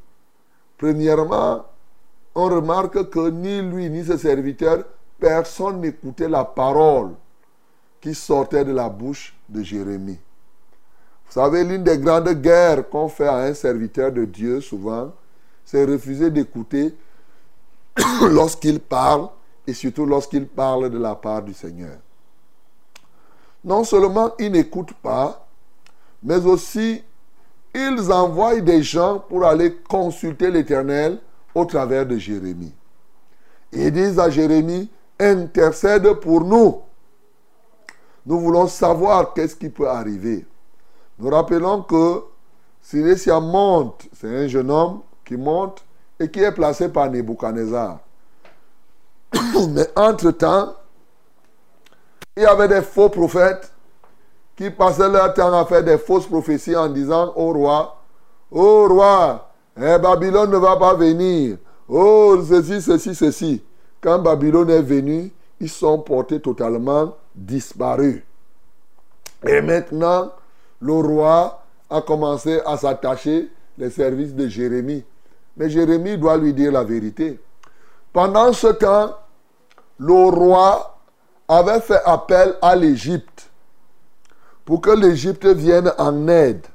premièrement, 0.77 1.65
on 2.35 2.45
remarque 2.45 3.09
que 3.09 3.29
ni 3.29 3.61
lui 3.61 3.89
ni 3.89 4.05
ses 4.05 4.17
serviteurs, 4.17 4.83
personne 5.19 5.81
n'écoutait 5.81 6.29
la 6.29 6.43
parole 6.43 7.11
qui 7.99 8.15
sortait 8.15 8.65
de 8.65 8.71
la 8.71 8.89
bouche 8.89 9.35
de 9.47 9.61
Jérémie. 9.61 10.19
Vous 11.27 11.33
savez, 11.33 11.63
l'une 11.63 11.83
des 11.83 11.97
grandes 11.97 12.29
guerres 12.41 12.89
qu'on 12.89 13.07
fait 13.07 13.27
à 13.27 13.37
un 13.37 13.53
serviteur 13.53 14.11
de 14.11 14.25
Dieu, 14.25 14.59
souvent, 14.59 15.11
c'est 15.63 15.85
refuser 15.85 16.29
d'écouter 16.29 16.93
lorsqu'il 18.29 18.79
parle 18.79 19.29
et 19.67 19.73
surtout 19.73 20.05
lorsqu'il 20.05 20.47
parle 20.47 20.89
de 20.89 20.97
la 20.97 21.15
part 21.15 21.41
du 21.43 21.53
Seigneur. 21.53 21.97
Non 23.63 23.83
seulement 23.83 24.31
ils 24.39 24.51
n'écoutent 24.51 24.93
pas, 24.93 25.47
mais 26.23 26.45
aussi 26.45 27.03
ils 27.73 28.11
envoient 28.11 28.59
des 28.59 28.83
gens 28.83 29.19
pour 29.19 29.45
aller 29.45 29.75
consulter 29.87 30.51
l'Éternel 30.51 31.19
au 31.53 31.65
travers 31.65 32.05
de 32.05 32.17
Jérémie. 32.17 32.73
Ils 33.71 33.91
disent 33.91 34.19
à 34.19 34.29
Jérémie, 34.29 34.89
intercède 35.19 36.11
pour 36.15 36.41
nous. 36.41 36.81
Nous 38.25 38.39
voulons 38.39 38.67
savoir 38.67 39.33
qu'est-ce 39.33 39.55
qui 39.55 39.69
peut 39.69 39.89
arriver. 39.89 40.45
Nous 41.19 41.29
rappelons 41.29 41.83
que 41.83 42.23
Silesia 42.81 43.39
monte, 43.39 44.07
c'est 44.13 44.27
un 44.27 44.47
jeune 44.47 44.71
homme 44.71 45.01
qui 45.23 45.37
monte 45.37 45.83
et 46.19 46.29
qui 46.29 46.41
est 46.41 46.51
placé 46.51 46.89
par 46.89 47.09
Nebuchadnezzar. 47.09 47.99
Mais 49.69 49.87
entre-temps, 49.95 50.73
il 52.35 52.43
y 52.43 52.45
avait 52.45 52.67
des 52.67 52.81
faux 52.81 53.09
prophètes 53.09 53.71
qui 54.55 54.69
passaient 54.69 55.09
leur 55.09 55.33
temps 55.33 55.53
à 55.53 55.65
faire 55.65 55.83
des 55.83 55.97
fausses 55.97 56.27
prophéties 56.27 56.75
en 56.75 56.89
disant 56.89 57.33
au 57.35 57.53
roi, 57.53 57.97
au 58.51 58.87
roi, 58.87 59.50
eh, 59.77 59.97
Babylone 59.99 60.51
ne 60.51 60.57
va 60.57 60.75
pas 60.77 60.93
venir. 60.93 61.57
Oh, 61.87 62.37
ceci, 62.47 62.81
ceci, 62.81 63.15
ceci. 63.15 63.63
Quand 64.01 64.19
Babylone 64.19 64.69
est 64.69 64.81
venu, 64.81 65.31
ils 65.59 65.69
sont 65.69 65.99
portés 65.99 66.39
totalement 66.39 67.15
disparus. 67.35 68.23
Et 69.47 69.61
maintenant, 69.61 70.31
le 70.81 70.93
roi 70.93 71.63
a 71.89 72.01
commencé 72.01 72.59
à 72.65 72.77
s'attacher 72.77 73.49
les 73.77 73.89
services 73.89 74.33
de 74.33 74.47
Jérémie. 74.47 75.03
Mais 75.57 75.69
Jérémie 75.69 76.17
doit 76.17 76.37
lui 76.37 76.53
dire 76.53 76.71
la 76.71 76.83
vérité. 76.83 77.39
Pendant 78.13 78.51
ce 78.53 78.67
temps, 78.67 79.15
le 79.99 80.29
roi 80.29 80.97
avait 81.47 81.81
fait 81.81 82.01
appel 82.05 82.55
à 82.61 82.75
l'Égypte 82.75 83.49
pour 84.65 84.81
que 84.81 84.91
l'Égypte 84.91 85.45
vienne 85.45 85.91
en 85.97 86.27
aide. 86.27 86.65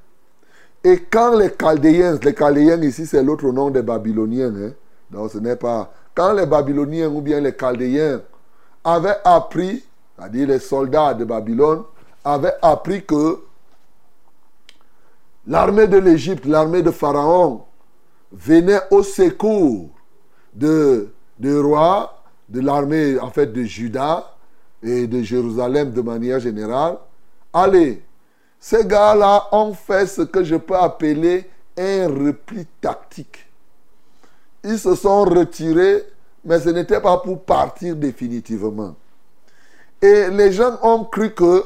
Et 0.87 1.01
quand 1.01 1.37
les 1.37 1.51
Chaldéens, 1.51 2.16
les 2.22 2.33
Chaldéens 2.33 2.81
ici 2.83 3.07
c'est 3.07 3.20
l'autre 3.20 3.51
nom 3.51 3.70
des 3.70 3.83
Babyloniens, 3.83 4.55
hein, 4.55 5.29
ce 5.29 5.38
n'est 5.38 5.57
pas. 5.57 5.92
Quand 6.14 6.33
les 6.33 6.46
Babyloniens 6.46 7.09
ou 7.09 7.20
bien 7.20 7.40
les 7.40 7.57
Chaldéens 7.57 8.20
avaient 8.85 9.16
appris, 9.25 9.83
c'est-à-dire 10.16 10.46
les 10.46 10.61
soldats 10.61 11.12
de 11.12 11.25
Babylone, 11.25 11.83
avaient 12.25 12.55
appris 12.62 13.05
que 13.05 13.40
l'armée 15.49 15.88
de 15.88 15.99
l'Égypte, 15.99 16.46
l'armée 16.46 16.83
de 16.83 16.92
Pharaon, 16.92 17.62
venait 18.31 18.79
au 18.92 19.03
secours 19.03 19.88
de, 20.55 21.09
de 21.40 21.59
roi, 21.59 22.22
de 22.49 22.61
l'armée 22.61 23.18
en 23.18 23.31
fait 23.33 23.53
de 23.53 23.64
Juda 23.64 24.37
et 24.85 25.09
de 25.09 25.20
Jérusalem 25.20 25.91
de 25.91 26.01
manière 26.01 26.39
générale. 26.39 26.99
Allez, 27.53 28.06
ces 28.61 28.85
gars-là 28.85 29.49
ont 29.53 29.75
fait 29.75 30.07
ce 30.07 30.23
que 30.23 30.43
je 30.43 30.57
peux 30.57 30.77
appeler 30.77 31.49
un 31.77 32.09
repli 32.09 32.67
tactique. 32.81 33.47
Ils 34.65 34.79
se 34.79 34.95
sont 34.95 35.25
retirés, 35.25 36.05
mais 36.45 36.59
ce 36.61 36.71
n'était 36.71 37.01
pas 37.01 37.19
pour 37.19 37.43
partir 37.45 37.95
définitivement. 37.95 38.95
Et 40.03 40.29
les 40.31 40.53
gens 40.53 40.79
ont 40.83 41.05
cru 41.05 41.33
que 41.33 41.65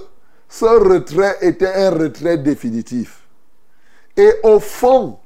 ce 0.48 0.64
retrait 0.64 1.38
était 1.40 1.72
un 1.72 1.90
retrait 1.90 2.36
définitif. 2.38 3.20
Et 4.16 4.32
au 4.42 4.60
fond, 4.60 5.18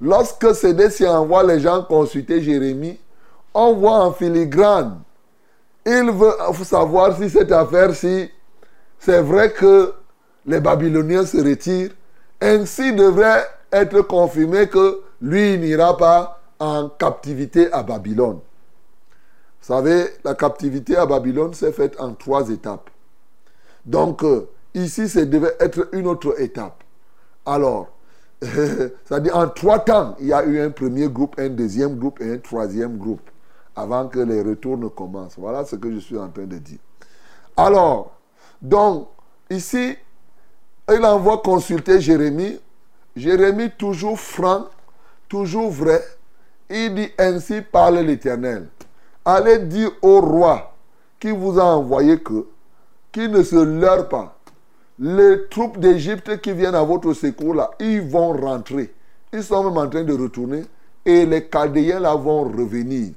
lorsque 0.00 0.54
Sédécia 0.54 1.20
envoie 1.20 1.42
les 1.42 1.60
gens 1.60 1.82
consulter 1.82 2.40
Jérémie, 2.40 2.98
on 3.52 3.74
voit 3.74 4.04
en 4.04 4.12
filigrane. 4.12 5.00
Il 5.84 6.10
veut 6.10 6.34
savoir 6.64 7.16
si 7.16 7.28
cette 7.28 7.50
affaire-ci, 7.50 8.30
c'est 8.98 9.22
vrai 9.22 9.52
que 9.52 9.92
les 10.46 10.60
Babyloniens 10.60 11.26
se 11.26 11.38
retirent. 11.38 11.90
Ainsi 12.40 12.92
devrait 12.92 13.44
être 13.72 14.00
confirmé 14.02 14.68
que 14.68 15.02
lui 15.20 15.58
n'ira 15.58 15.96
pas 15.96 16.40
en 16.58 16.88
captivité 16.88 17.72
à 17.72 17.82
Babylone. 17.82 18.40
Vous 19.60 19.74
savez, 19.74 20.06
la 20.24 20.34
captivité 20.34 20.96
à 20.96 21.06
Babylone 21.06 21.54
s'est 21.54 21.72
faite 21.72 22.00
en 22.00 22.14
trois 22.14 22.48
étapes. 22.50 22.90
Donc, 23.84 24.22
euh, 24.22 24.48
ici, 24.74 25.08
ça 25.08 25.24
devait 25.24 25.56
être 25.60 25.88
une 25.92 26.06
autre 26.06 26.40
étape. 26.40 26.82
Alors, 27.44 27.88
c'est-à-dire 28.40 29.36
en 29.36 29.48
trois 29.48 29.80
temps, 29.80 30.14
il 30.20 30.28
y 30.28 30.32
a 30.32 30.44
eu 30.44 30.60
un 30.60 30.70
premier 30.70 31.08
groupe, 31.08 31.34
un 31.38 31.48
deuxième 31.48 31.96
groupe 31.96 32.20
et 32.20 32.34
un 32.34 32.38
troisième 32.38 32.96
groupe 32.96 33.28
avant 33.74 34.08
que 34.08 34.20
les 34.20 34.42
retours 34.42 34.76
ne 34.78 34.88
commencent. 34.88 35.38
Voilà 35.38 35.64
ce 35.64 35.76
que 35.76 35.90
je 35.92 35.98
suis 35.98 36.18
en 36.18 36.28
train 36.28 36.44
de 36.44 36.58
dire. 36.58 36.78
Alors, 37.56 38.12
donc, 38.62 39.08
ici, 39.50 39.96
il 40.90 41.04
envoie 41.04 41.38
consulter 41.38 42.00
Jérémie. 42.00 42.58
Jérémie, 43.16 43.70
toujours 43.76 44.18
franc, 44.18 44.66
toujours 45.28 45.70
vrai. 45.70 46.02
Il 46.70 46.94
dit 46.94 47.08
ainsi 47.18 47.60
parle 47.60 47.98
l'Éternel. 47.98 48.68
Allez 49.24 49.58
dire 49.58 49.90
au 50.02 50.20
roi 50.20 50.74
qui 51.18 51.30
vous 51.30 51.58
a 51.58 51.64
envoyé 51.64 52.18
que, 52.18 52.46
qu'il 53.12 53.30
ne 53.30 53.42
se 53.42 53.56
leurre 53.56 54.08
pas. 54.08 54.38
Les 54.98 55.48
troupes 55.48 55.78
d'Égypte 55.78 56.40
qui 56.40 56.52
viennent 56.52 56.74
à 56.74 56.82
votre 56.82 57.12
secours 57.12 57.54
là, 57.54 57.70
ils 57.78 58.00
vont 58.00 58.32
rentrer. 58.32 58.92
Ils 59.32 59.42
sont 59.42 59.64
même 59.64 59.76
en 59.76 59.88
train 59.88 60.04
de 60.04 60.12
retourner 60.12 60.64
et 61.04 61.24
les 61.24 61.48
Chaldéens 61.48 62.00
là 62.00 62.14
vont 62.14 62.44
revenir. 62.44 63.12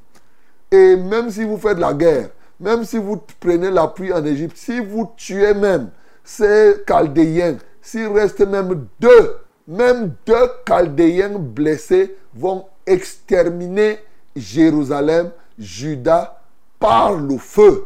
Et 0.72 0.96
même 0.96 1.30
si 1.30 1.44
vous 1.44 1.58
faites 1.58 1.80
la 1.80 1.94
guerre, 1.94 2.30
même 2.60 2.84
si 2.84 2.98
vous 2.98 3.20
prenez 3.40 3.70
l'appui 3.70 4.14
en 4.14 4.24
Égypte, 4.24 4.58
si 4.58 4.80
vous 4.80 5.10
tuez 5.18 5.54
même 5.54 5.90
ces 6.24 6.84
Chaldéens, 6.88 7.58
s'il 7.82 8.08
reste 8.08 8.42
même 8.42 8.88
deux 9.00 9.36
même 9.72 10.14
deux 10.26 10.50
Chaldéens 10.68 11.40
blessés 11.40 12.16
vont 12.34 12.66
exterminer 12.86 14.00
Jérusalem, 14.36 15.32
Juda, 15.58 16.42
par 16.80 17.14
le 17.14 17.38
feu. 17.38 17.86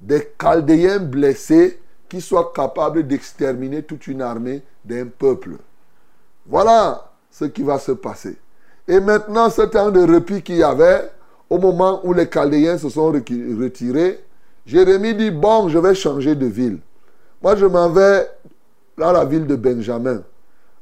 Des 0.00 0.32
Chaldéens 0.40 1.00
blessés 1.00 1.80
qui 2.08 2.20
soient 2.20 2.52
capables 2.54 3.06
d'exterminer 3.06 3.82
toute 3.82 4.06
une 4.06 4.22
armée 4.22 4.62
d'un 4.84 5.06
peuple. 5.06 5.56
Voilà 6.46 7.10
ce 7.30 7.44
qui 7.44 7.62
va 7.62 7.78
se 7.78 7.92
passer. 7.92 8.36
Et 8.86 9.00
maintenant, 9.00 9.50
ce 9.50 9.62
temps 9.62 9.90
de 9.90 10.00
repli 10.00 10.42
qu'il 10.42 10.56
y 10.56 10.62
avait, 10.62 11.10
au 11.50 11.58
moment 11.58 12.00
où 12.04 12.14
les 12.14 12.28
Chaldéens 12.28 12.78
se 12.78 12.88
sont 12.88 13.10
retirés, 13.10 14.24
Jérémie 14.64 15.14
dit, 15.14 15.30
bon, 15.30 15.68
je 15.68 15.78
vais 15.78 15.94
changer 15.94 16.34
de 16.34 16.46
ville. 16.46 16.78
Moi, 17.40 17.54
je 17.54 17.66
m'en 17.66 17.88
vais 17.88 18.28
dans 18.96 19.12
la 19.12 19.24
ville 19.24 19.46
de 19.46 19.54
Benjamin. 19.54 20.22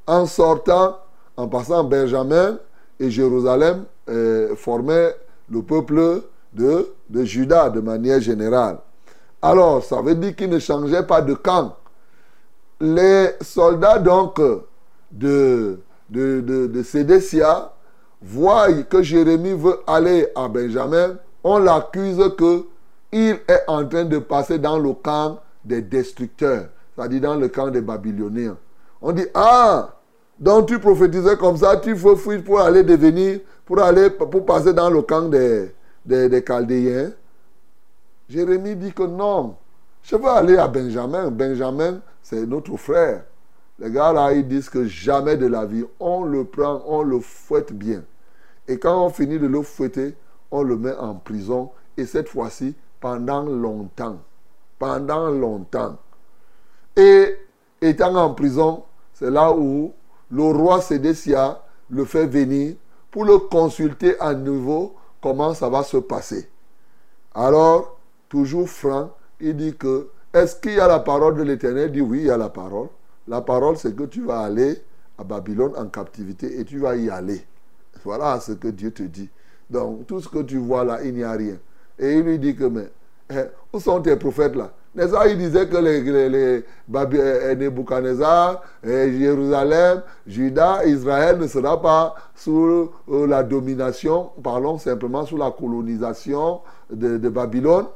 En 0.07 0.27
sortant, 0.27 0.99
en 1.37 1.49
passant 1.49 1.85
Benjamin 1.85 2.59
et 2.99 3.11
Jérusalem 3.11 3.85
euh, 4.09 4.57
formaient 4.57 5.15
le 5.51 5.63
peuple 5.63 6.23
de, 6.53 6.93
de 7.11 7.25
Juda 7.25 7.69
de 7.69 7.81
manière 7.81 8.21
générale. 8.21 8.79
Alors, 9.43 9.85
ça 9.85 10.01
veut 10.01 10.15
dire 10.15 10.35
qu'ils 10.35 10.49
ne 10.49 10.59
changeaient 10.59 11.07
pas 11.07 11.21
de 11.21 11.35
camp. 11.35 11.77
Les 12.81 13.33
soldats, 13.43 13.99
donc, 13.99 14.41
de, 15.13 15.79
de, 16.09 16.41
de, 16.41 16.67
de 16.67 16.83
voient 18.23 18.73
que 18.85 19.03
Jérémie 19.03 19.53
veut 19.53 19.81
aller 19.87 20.29
à 20.35 20.49
Benjamin. 20.49 21.17
On 21.45 21.59
l'accuse 21.59 22.23
qu'il 22.39 23.39
est 23.47 23.63
en 23.69 23.87
train 23.87 24.05
de 24.05 24.19
passer 24.19 24.59
dans 24.59 24.79
le 24.79 24.93
camp 24.95 25.39
des 25.67 25.83
destructeurs, 25.83 26.69
c'est-à-dire 26.95 27.21
dans 27.21 27.37
le 27.37 27.49
camp 27.49 27.69
des 27.69 27.81
Babyloniens. 27.81 28.57
On 29.03 29.13
dit, 29.13 29.27
ah, 29.35 29.97
donc 30.39 30.69
tu 30.69 30.79
prophétisais 30.79 31.37
comme 31.37 31.57
ça, 31.57 31.77
tu 31.77 31.93
veux 31.95 32.17
fuir 32.17 32.43
pour 32.45 32.61
aller 32.61 32.83
devenir, 32.83 33.41
pour 33.65 33.81
aller, 33.81 34.11
pour 34.11 34.45
passer 34.47 34.73
dans 34.73 34.91
le 34.91 35.03
camp 35.03 35.29
des, 35.29 35.75
des, 36.05 36.29
des 36.29 36.43
Chaldéens. 36.43 37.11
Jérémie 38.29 38.77
dit 38.77 38.93
que 38.93 39.03
non, 39.03 39.57
je 40.03 40.17
veux 40.17 40.29
aller 40.29 40.57
à 40.57 40.69
Benjamin. 40.69 41.31
Benjamin, 41.31 42.01
c'est 42.23 42.47
notre 42.47 42.77
frère. 42.77 43.25
Les 43.79 43.91
gars 43.91 44.13
là, 44.13 44.33
ils 44.33 44.47
disent 44.47 44.71
que 44.71 44.85
jamais 44.87 45.37
de 45.37 45.47
la 45.47 45.67
vie, 45.67 45.85
on 46.01 46.25
le 46.25 46.45
prend, 46.45 46.83
on 46.87 47.03
le 47.03 47.21
fouette 47.21 47.73
bien. 47.73 48.03
Et 48.69 48.79
quand 48.79 49.05
on 49.05 49.11
finit 49.11 49.39
de 49.39 49.47
le 49.47 49.63
fouetter, 49.63 50.15
on 50.51 50.63
le 50.63 50.77
met 50.77 50.95
en 50.97 51.15
prison. 51.15 51.71
Et 51.97 52.07
cette 52.07 52.29
fois-ci, 52.29 52.75
pendant 53.01 53.43
longtemps. 53.43 54.19
Pendant 54.79 55.31
longtemps. 55.31 55.97
Et 56.97 57.37
étant 57.81 58.15
en 58.17 58.35
prison, 58.35 58.85
c'est 59.13 59.31
là 59.31 59.53
où 59.53 59.93
le 60.31 60.43
roi 60.43 60.81
Sédécia 60.81 61.63
le 61.91 62.05
fait 62.05 62.27
venir 62.27 62.77
pour 63.11 63.25
le 63.25 63.39
consulter 63.39 64.19
à 64.21 64.35
nouveau 64.35 64.95
comment 65.23 65.55
ça 65.55 65.69
va 65.69 65.83
se 65.83 65.97
passer. 65.97 66.49
Alors, 67.35 67.99
toujours 68.29 68.69
franc, 68.69 69.11
il 69.41 69.57
dit 69.57 69.77
que, 69.77 70.09
est-ce 70.33 70.57
qu'il 70.57 70.75
y 70.75 70.81
a 70.81 70.89
la 70.89 71.01
parole 71.01 71.37
de 71.37 71.43
l'Éternel? 71.43 71.87
Il 71.89 71.93
dit 71.93 72.01
oui, 72.01 72.19
il 72.21 72.27
y 72.27 72.31
a 72.31 72.37
la 72.37 72.49
parole. 72.49 72.89
La 73.29 73.41
parole, 73.41 73.77
c'est 73.77 73.95
que 73.95 74.05
tu 74.05 74.23
vas 74.23 74.41
aller 74.41 74.83
à 75.19 75.25
Babylone 75.25 75.73
en 75.77 75.87
captivité 75.87 76.61
et 76.61 76.65
tu 76.65 76.79
vas 76.79 76.97
y 76.97 77.11
aller. 77.11 77.45
Voilà 78.05 78.39
ce 78.41 78.53
que 78.53 78.69
Dieu 78.69 78.91
te 78.91 79.03
dit. 79.03 79.29
Donc, 79.69 80.07
tout 80.07 80.21
ce 80.21 80.29
que 80.29 80.43
tu 80.43 80.59
vois 80.59 80.85
là, 80.85 81.03
il 81.03 81.15
n'y 81.15 81.25
a 81.25 81.33
rien. 81.33 81.57
Et 81.99 82.15
il 82.15 82.23
lui 82.23 82.39
dit 82.39 82.55
que, 82.55 82.65
mais, 82.65 82.89
où 83.73 83.81
sont 83.81 84.01
tes 84.01 84.17
prophètes 84.17 84.55
là? 84.55 84.71
N'est-ce 84.97 85.13
pas 85.13 85.29
Il 85.29 85.37
disait 85.37 85.69
que 85.69 85.77
les, 85.77 86.01
les, 86.01 86.65
eh, 86.95 87.57
eh, 88.83 89.19
Jérusalem, 89.19 90.03
Juda, 90.27 90.87
Israël 90.87 91.39
ne 91.39 91.47
sera 91.47 91.81
pas 91.83 92.15
sous 92.35 92.91
euh, 93.11 93.27
la 93.27 93.43
domination, 93.43 94.31
parlons 94.43 94.79
simplement 94.79 95.27
sous 95.27 95.37
la 95.37 95.51
colonisation 95.51 96.63
de, 96.91 97.19
de 97.19 97.29
Babylone. 97.29 97.87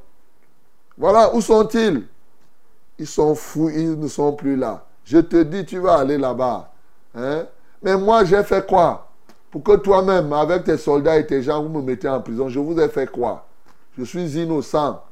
Voilà, 0.99 1.35
où 1.35 1.41
sont-ils? 1.41 2.07
Ils 2.99 3.07
sont 3.07 3.35
fous, 3.35 3.71
ils 3.71 3.99
ne 3.99 4.09
sont 4.09 4.35
plus 4.35 4.57
là. 4.57 4.85
Je 5.05 5.19
te 5.19 5.43
dis, 5.43 5.65
tu 5.65 5.79
vas 5.79 5.95
aller 5.95 6.19
là-bas. 6.19 6.71
Hein? 7.17 7.47
Mais 7.83 7.97
moi, 7.97 8.25
j'ai 8.25 8.43
fait 8.43 8.67
quoi? 8.67 9.09
Pour 9.51 9.63
que 9.63 9.77
toi-même, 9.77 10.31
avec 10.35 10.65
tes 10.65 10.77
soldats 10.77 11.17
et 11.17 11.27
tes 11.27 11.43
gens, 11.43 11.63
vous 11.63 11.71
me 11.71 11.81
mettez 11.83 12.09
en 12.09 12.21
prison. 12.21 12.51
Je 12.51 12.61
vous 12.61 12.79
ai 12.79 12.89
fait 12.91 13.11
quoi? 13.11 13.47
Je 13.99 14.05
suis 14.05 14.39
innocent. 14.39 15.03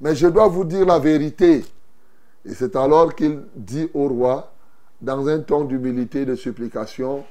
Mais 0.00 0.14
je 0.14 0.26
dois 0.26 0.48
vous 0.48 0.64
dire 0.64 0.84
la 0.84 0.98
vérité. 0.98 1.64
Et 2.44 2.54
c'est 2.54 2.76
alors 2.76 3.14
qu'il 3.14 3.40
dit 3.54 3.88
au 3.94 4.08
roi, 4.08 4.52
dans 5.00 5.26
un 5.28 5.40
ton 5.40 5.64
d'humilité 5.64 6.24
de 6.24 6.34
supplication, 6.34 7.24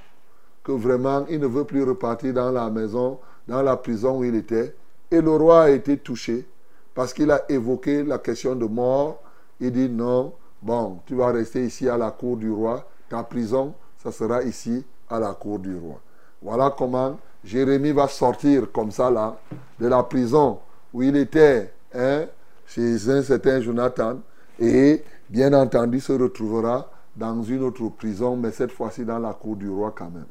que 0.64 0.72
vraiment 0.72 1.26
il 1.30 1.40
ne 1.40 1.48
veut 1.48 1.64
plus 1.64 1.84
repartir 1.84 2.34
dans 2.34 2.52
la 2.52 2.70
maison, 2.70 3.20
dans 3.48 3.62
la 3.62 3.78
prison 3.78 4.20
où 4.20 4.24
il 4.24 4.36
était. 4.36 4.76
Et 5.12 5.22
le 5.22 5.32
roi 5.32 5.64
a 5.64 5.70
été 5.70 5.98
touché 5.98 6.46
parce 6.94 7.14
qu'il 7.14 7.30
a 7.32 7.44
évoqué 7.50 8.04
la 8.04 8.18
question 8.18 8.56
de 8.56 8.66
mort. 8.66 9.22
Il 9.60 9.72
dit 9.72 9.90
non, 9.90 10.34
bon, 10.62 11.00
tu 11.06 11.16
vas 11.16 11.32
rester 11.32 11.66
ici 11.66 11.88
à 11.88 11.98
la 11.98 12.12
cour 12.12 12.38
du 12.38 12.52
roi. 12.52 12.88
Ta 13.10 13.24
prison, 13.24 13.74
ça 14.04 14.12
sera 14.12 14.44
ici 14.44 14.84
à 15.10 15.20
la 15.20 15.34
cour 15.34 15.60
du 15.60 15.78
roi. 15.78 16.00
Voilà 16.42 16.74
comment 16.76 17.20
Jérémie 17.44 17.92
va 17.92 18.08
sortir 18.08 18.72
comme 18.72 18.92
ça 18.92 19.12
là 19.12 19.38
de 19.80 19.88
la 19.88 20.02
prison 20.04 20.60
où 20.94 21.04
il 21.04 21.16
était 21.16 21.72
hein, 21.94 22.26
chez 22.66 23.10
un 23.10 23.22
certain 23.22 23.62
Jonathan 23.62 24.20
et 24.60 25.04
bien 25.30 25.54
entendu 25.54 26.00
se 26.00 26.14
retrouvera 26.14 26.90
dans 27.16 27.42
une 27.44 27.64
autre 27.64 27.88
prison, 27.90 28.36
mais 28.36 28.52
cette 28.52 28.72
fois-ci 28.72 29.06
dans 29.06 29.20
la 29.20 29.34
cour 29.34 29.56
du 29.56 29.70
roi 29.70 29.94
quand 29.96 30.10
même. 30.10 30.26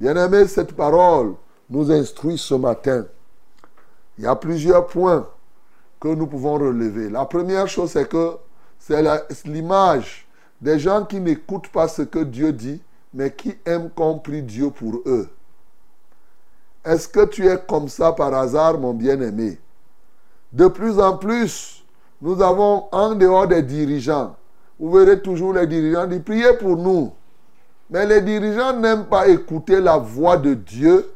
Bien 0.00 0.16
aimé, 0.16 0.46
cette 0.46 0.72
parole 0.72 1.34
nous 1.70 1.90
instruit 1.90 2.38
ce 2.38 2.54
matin. 2.54 3.06
Il 4.18 4.24
y 4.24 4.26
a 4.26 4.34
plusieurs 4.34 4.86
points 4.86 5.28
que 6.00 6.08
nous 6.08 6.26
pouvons 6.26 6.54
relever. 6.54 7.08
La 7.08 7.24
première 7.24 7.68
chose, 7.68 7.92
c'est 7.92 8.08
que 8.08 8.36
c'est 8.78 9.02
l'image 9.44 10.26
des 10.60 10.78
gens 10.78 11.04
qui 11.04 11.20
n'écoutent 11.20 11.68
pas 11.68 11.86
ce 11.86 12.02
que 12.02 12.18
Dieu 12.18 12.52
dit, 12.52 12.82
mais 13.14 13.32
qui 13.32 13.54
aiment 13.64 13.90
compris 13.90 14.42
Dieu 14.42 14.70
pour 14.70 15.02
eux. 15.06 15.28
Est-ce 16.84 17.06
que 17.06 17.24
tu 17.26 17.46
es 17.46 17.58
comme 17.68 17.88
ça 17.88 18.12
par 18.12 18.34
hasard, 18.34 18.78
mon 18.78 18.92
bien-aimé? 18.92 19.58
De 20.52 20.68
plus 20.68 20.98
en 21.00 21.16
plus, 21.16 21.84
nous 22.20 22.42
avons 22.42 22.84
en 22.92 23.14
dehors 23.14 23.46
des 23.46 23.62
dirigeants, 23.62 24.36
vous 24.78 24.90
verrez 24.90 25.20
toujours 25.20 25.52
les 25.54 25.66
dirigeants 25.66 26.06
dire 26.06 26.22
priez 26.24 26.52
pour 26.54 26.76
nous. 26.76 27.12
Mais 27.90 28.06
les 28.06 28.20
dirigeants 28.20 28.72
n'aiment 28.76 29.04
pas 29.04 29.28
écouter 29.28 29.80
la 29.80 29.96
voix 29.96 30.36
de 30.36 30.54
Dieu 30.54 31.08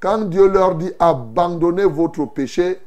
quand 0.00 0.18
Dieu 0.28 0.48
leur 0.48 0.74
dit 0.74 0.90
abandonnez 0.98 1.84
votre 1.84 2.24
péché, 2.26 2.80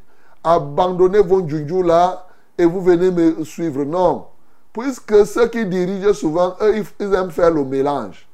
abandonnez 0.43 1.21
vos 1.21 1.47
djunjou 1.47 1.81
là 1.83 2.27
et 2.57 2.65
vous 2.65 2.81
venez 2.81 3.11
me 3.11 3.43
suivre. 3.45 3.85
Non. 3.85 4.25
Puisque 4.73 5.25
ceux 5.25 5.47
qui 5.47 5.65
dirigent 5.65 6.13
souvent, 6.13 6.55
eux, 6.61 6.83
ils 6.99 7.13
aiment 7.13 7.31
faire 7.31 7.51
le 7.51 7.63
mélange. 7.63 8.27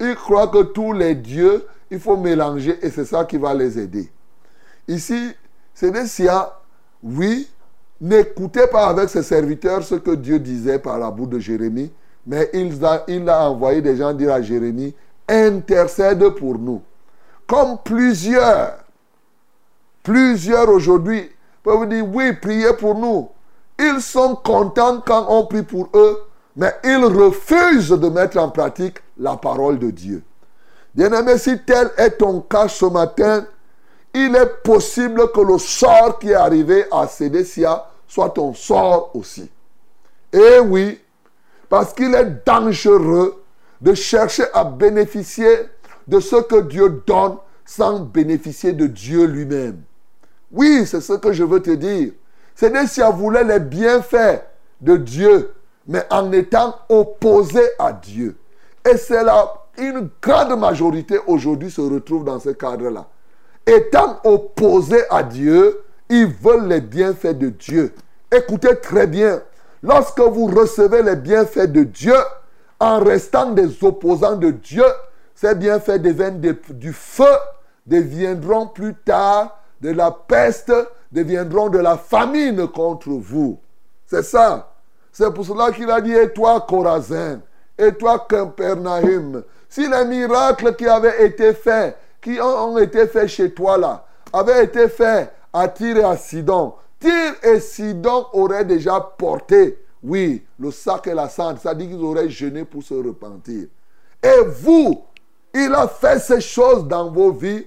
Ils 0.00 0.16
croient 0.16 0.48
que 0.48 0.64
tous 0.64 0.92
les 0.92 1.14
dieux, 1.14 1.64
il 1.90 2.00
faut 2.00 2.16
mélanger 2.16 2.76
et 2.82 2.90
c'est 2.90 3.04
ça 3.04 3.24
qui 3.24 3.36
va 3.36 3.54
les 3.54 3.78
aider. 3.78 4.10
Ici, 4.88 5.32
c'est 5.72 5.92
des 5.92 6.06
siens, 6.06 6.48
oui, 7.04 7.46
n'écoutez 8.00 8.66
pas 8.66 8.86
avec 8.86 9.10
ses 9.10 9.22
serviteurs 9.22 9.84
ce 9.84 9.96
que 9.96 10.12
Dieu 10.12 10.38
disait 10.38 10.78
par 10.78 10.98
la 10.98 11.10
bouche 11.10 11.28
de 11.28 11.38
Jérémie, 11.38 11.92
mais 12.26 12.50
il 12.54 12.82
a, 13.28 13.50
envoyé 13.50 13.82
des 13.82 13.96
gens 13.96 14.14
dire 14.14 14.32
à 14.32 14.40
Jérémie, 14.40 14.94
intercède 15.28 16.26
pour 16.30 16.58
nous. 16.58 16.80
Comme 17.46 17.76
plusieurs, 17.84 18.78
plusieurs 20.02 20.70
aujourd'hui 20.70 21.30
peuvent 21.62 21.86
dire, 21.86 22.06
oui, 22.10 22.32
priez 22.32 22.72
pour 22.72 22.94
nous. 22.94 23.28
Ils 23.78 24.00
sont 24.00 24.36
contents 24.36 25.02
quand 25.04 25.26
on 25.28 25.44
prie 25.44 25.62
pour 25.62 25.90
eux, 25.94 26.22
mais 26.56 26.72
ils 26.84 27.04
refusent 27.04 27.90
de 27.90 28.08
mettre 28.08 28.38
en 28.38 28.48
pratique 28.48 28.98
la 29.18 29.36
parole 29.36 29.78
de 29.78 29.90
Dieu. 29.90 30.22
Bien-aimé, 30.94 31.36
si 31.36 31.58
tel 31.66 31.90
est 31.98 32.18
ton 32.18 32.40
cas 32.40 32.68
ce 32.68 32.86
matin, 32.86 33.44
il 34.14 34.34
est 34.36 34.62
possible 34.62 35.30
que 35.32 35.40
le 35.40 35.58
sort 35.58 36.18
qui 36.20 36.30
est 36.30 36.34
arrivé 36.34 36.86
à 36.90 37.06
Sédécia 37.08 37.86
soit 38.06 38.30
ton 38.30 38.54
sort 38.54 39.10
aussi. 39.14 39.50
Et 40.32 40.60
oui, 40.60 41.00
parce 41.68 41.92
qu'il 41.92 42.14
est 42.14 42.46
dangereux 42.46 43.42
de 43.80 43.92
chercher 43.94 44.44
à 44.54 44.64
bénéficier 44.64 45.48
de 46.06 46.20
ce 46.20 46.36
que 46.36 46.60
Dieu 46.62 47.02
donne 47.06 47.36
sans 47.64 48.00
bénéficier 48.00 48.72
de 48.72 48.86
Dieu 48.86 49.24
lui-même. 49.24 49.82
Oui, 50.52 50.86
c'est 50.86 51.00
ce 51.00 51.14
que 51.14 51.32
je 51.32 51.42
veux 51.42 51.60
te 51.60 51.70
dire. 51.72 52.12
Sédécia 52.54 53.10
voulait 53.10 53.42
les 53.42 53.58
bienfaits 53.58 54.44
de 54.80 54.96
Dieu, 54.96 55.52
mais 55.88 56.06
en 56.10 56.30
étant 56.30 56.76
opposé 56.88 57.62
à 57.78 57.92
Dieu. 57.92 58.36
Et 58.88 58.96
c'est 58.96 59.24
là, 59.24 59.52
une 59.76 60.08
grande 60.22 60.58
majorité 60.58 61.18
aujourd'hui 61.26 61.70
se 61.70 61.80
retrouve 61.80 62.24
dans 62.24 62.38
ce 62.38 62.50
cadre-là. 62.50 63.06
Étant 63.66 64.20
opposé 64.24 65.02
à 65.10 65.22
Dieu, 65.22 65.82
ils 66.08 66.26
veulent 66.26 66.68
les 66.68 66.80
bienfaits 66.80 67.38
de 67.38 67.48
Dieu. 67.48 67.94
Écoutez 68.30 68.78
très 68.80 69.06
bien, 69.06 69.42
lorsque 69.82 70.20
vous 70.20 70.46
recevez 70.46 71.02
les 71.02 71.16
bienfaits 71.16 71.72
de 71.72 71.84
Dieu, 71.84 72.16
en 72.78 72.98
restant 72.98 73.52
des 73.52 73.82
opposants 73.82 74.36
de 74.36 74.50
Dieu, 74.50 74.84
ces 75.34 75.54
bienfaits 75.54 76.02
deviennent 76.02 76.40
du 76.40 76.92
feu, 76.92 77.24
deviendront 77.86 78.66
plus 78.66 78.94
tard 78.94 79.58
de 79.80 79.90
la 79.90 80.10
peste, 80.10 80.72
deviendront 81.10 81.68
de 81.68 81.78
la 81.78 81.96
famine 81.96 82.66
contre 82.68 83.10
vous. 83.10 83.58
C'est 84.06 84.22
ça. 84.24 84.72
C'est 85.12 85.32
pour 85.32 85.46
cela 85.46 85.70
qu'il 85.70 85.90
a 85.90 86.00
dit, 86.00 86.12
et 86.12 86.32
toi, 86.32 86.64
Corazin, 86.68 87.40
et 87.78 87.92
toi, 87.92 88.26
Capernaum, 88.28 89.42
si 89.68 89.88
les 89.88 90.04
miracles 90.04 90.74
qui 90.74 90.86
avaient 90.86 91.24
été 91.24 91.54
faits, 91.54 91.96
qui 92.24 92.40
ont, 92.40 92.78
été 92.78 93.06
faits 93.06 93.28
chez 93.28 93.52
toi 93.52 93.76
là, 93.76 94.06
avaient 94.32 94.64
été 94.64 94.88
faits 94.88 95.30
à 95.52 95.68
Tyr 95.68 95.98
et 95.98 96.02
à 96.02 96.16
Sidon, 96.16 96.72
Tyr 96.98 97.34
et 97.42 97.60
Sidon 97.60 98.26
auraient 98.32 98.64
déjà 98.64 98.98
porté, 98.98 99.78
oui, 100.02 100.42
le 100.58 100.70
sac 100.70 101.06
et 101.06 101.14
la 101.14 101.28
cendre, 101.28 101.58
c'est-à-dire 101.60 101.88
qu'ils 101.88 102.02
auraient 102.02 102.30
jeûné 102.30 102.64
pour 102.64 102.82
se 102.82 102.94
repentir. 102.94 103.66
Et 104.22 104.44
vous, 104.46 105.02
il 105.52 105.74
a 105.74 105.86
fait 105.86 106.18
ces 106.18 106.40
choses 106.40 106.88
dans 106.88 107.10
vos 107.10 107.30
vies, 107.30 107.66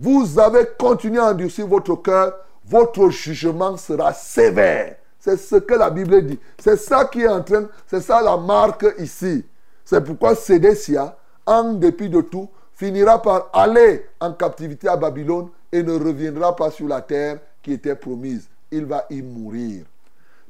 vous 0.00 0.38
avez 0.38 0.66
continué 0.78 1.18
à 1.18 1.26
endurcir 1.26 1.66
votre 1.66 1.94
cœur, 1.96 2.32
votre 2.64 3.10
jugement 3.10 3.76
sera 3.76 4.14
sévère. 4.14 4.96
C'est 5.18 5.36
ce 5.36 5.56
que 5.56 5.74
la 5.74 5.90
Bible 5.90 6.24
dit. 6.24 6.38
C'est 6.58 6.76
ça 6.76 7.04
qui 7.04 7.22
est 7.22 7.28
en 7.28 7.42
train, 7.42 7.64
c'est 7.86 8.00
ça 8.00 8.22
la 8.22 8.38
marque 8.38 8.86
ici. 8.98 9.44
C'est 9.84 10.02
pourquoi 10.02 10.34
Sédécia, 10.34 11.16
en 11.44 11.74
dépit 11.74 12.08
de 12.08 12.22
tout, 12.22 12.48
finira 12.78 13.20
par 13.20 13.50
aller 13.52 14.06
en 14.20 14.32
captivité 14.32 14.86
à 14.86 14.96
Babylone 14.96 15.48
et 15.72 15.82
ne 15.82 15.92
reviendra 15.92 16.54
pas 16.54 16.70
sur 16.70 16.86
la 16.86 17.00
terre 17.00 17.38
qui 17.60 17.72
était 17.72 17.96
promise. 17.96 18.48
Il 18.70 18.86
va 18.86 19.04
y 19.10 19.20
mourir. 19.20 19.84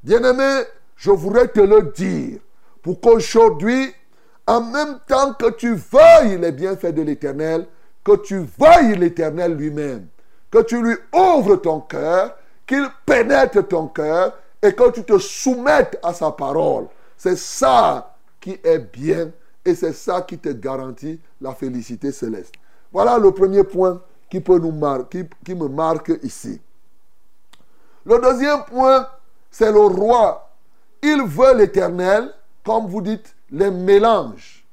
Bien-aimé, 0.03 0.65
je 0.95 1.11
voudrais 1.11 1.49
te 1.49 1.61
le 1.61 1.91
dire 1.97 2.39
pour 2.83 3.01
qu'aujourd'hui, 3.01 3.95
en 4.47 4.61
même 4.61 4.99
temps 5.07 5.33
que 5.33 5.51
tu 5.53 5.75
veuilles 5.75 6.39
les 6.39 6.53
bienfaits 6.53 6.95
de 6.95 7.03
l'Éternel, 7.03 7.67
que 8.05 8.17
tu 8.17 8.47
veuilles 8.59 8.99
l'Éternel 8.99 9.55
lui-même, 9.55 10.07
que 10.51 10.63
tu 10.63 10.83
lui 10.83 10.97
ouvres 11.15 11.57
ton 11.57 11.81
cœur, 11.81 12.37
qu'il 12.67 12.87
pénètre 13.07 13.67
ton 13.67 13.89
cœur 13.89 14.35
et 14.63 14.75
que 14.75 14.91
tu 14.91 15.03
te 15.03 15.19
soumettes 15.19 15.99
à 16.03 16.13
sa 16.13 16.31
parole. 16.31 16.89
C'est 17.17 17.39
ça 17.39 18.15
qui 18.39 18.61
est 18.63 18.79
bien 18.79 19.31
et 19.69 19.75
c'est 19.75 19.93
ça 19.93 20.23
qui 20.23 20.39
te 20.39 20.49
garantit 20.49 21.21
la 21.41 21.55
félicité 21.55 22.11
céleste. 22.11 22.55
Voilà 22.93 23.19
le 23.19 23.31
premier 23.33 23.65
point 23.65 24.01
qui, 24.31 24.41
peut 24.41 24.59
nous 24.59 24.73
me 24.73 25.69
marque 25.69 26.13
ici. 26.23 26.61
Le 28.05 28.19
deuxième 28.21 28.65
point, 28.65 29.07
c'est 29.51 29.71
le 29.71 29.81
roi. 29.81 30.51
Il 31.03 31.23
veut 31.23 31.55
l'éternel, 31.57 32.33
comme 32.65 32.87
vous 32.87 33.03
dites, 33.03 33.35
les 33.51 33.71
mélanges. 33.71 34.65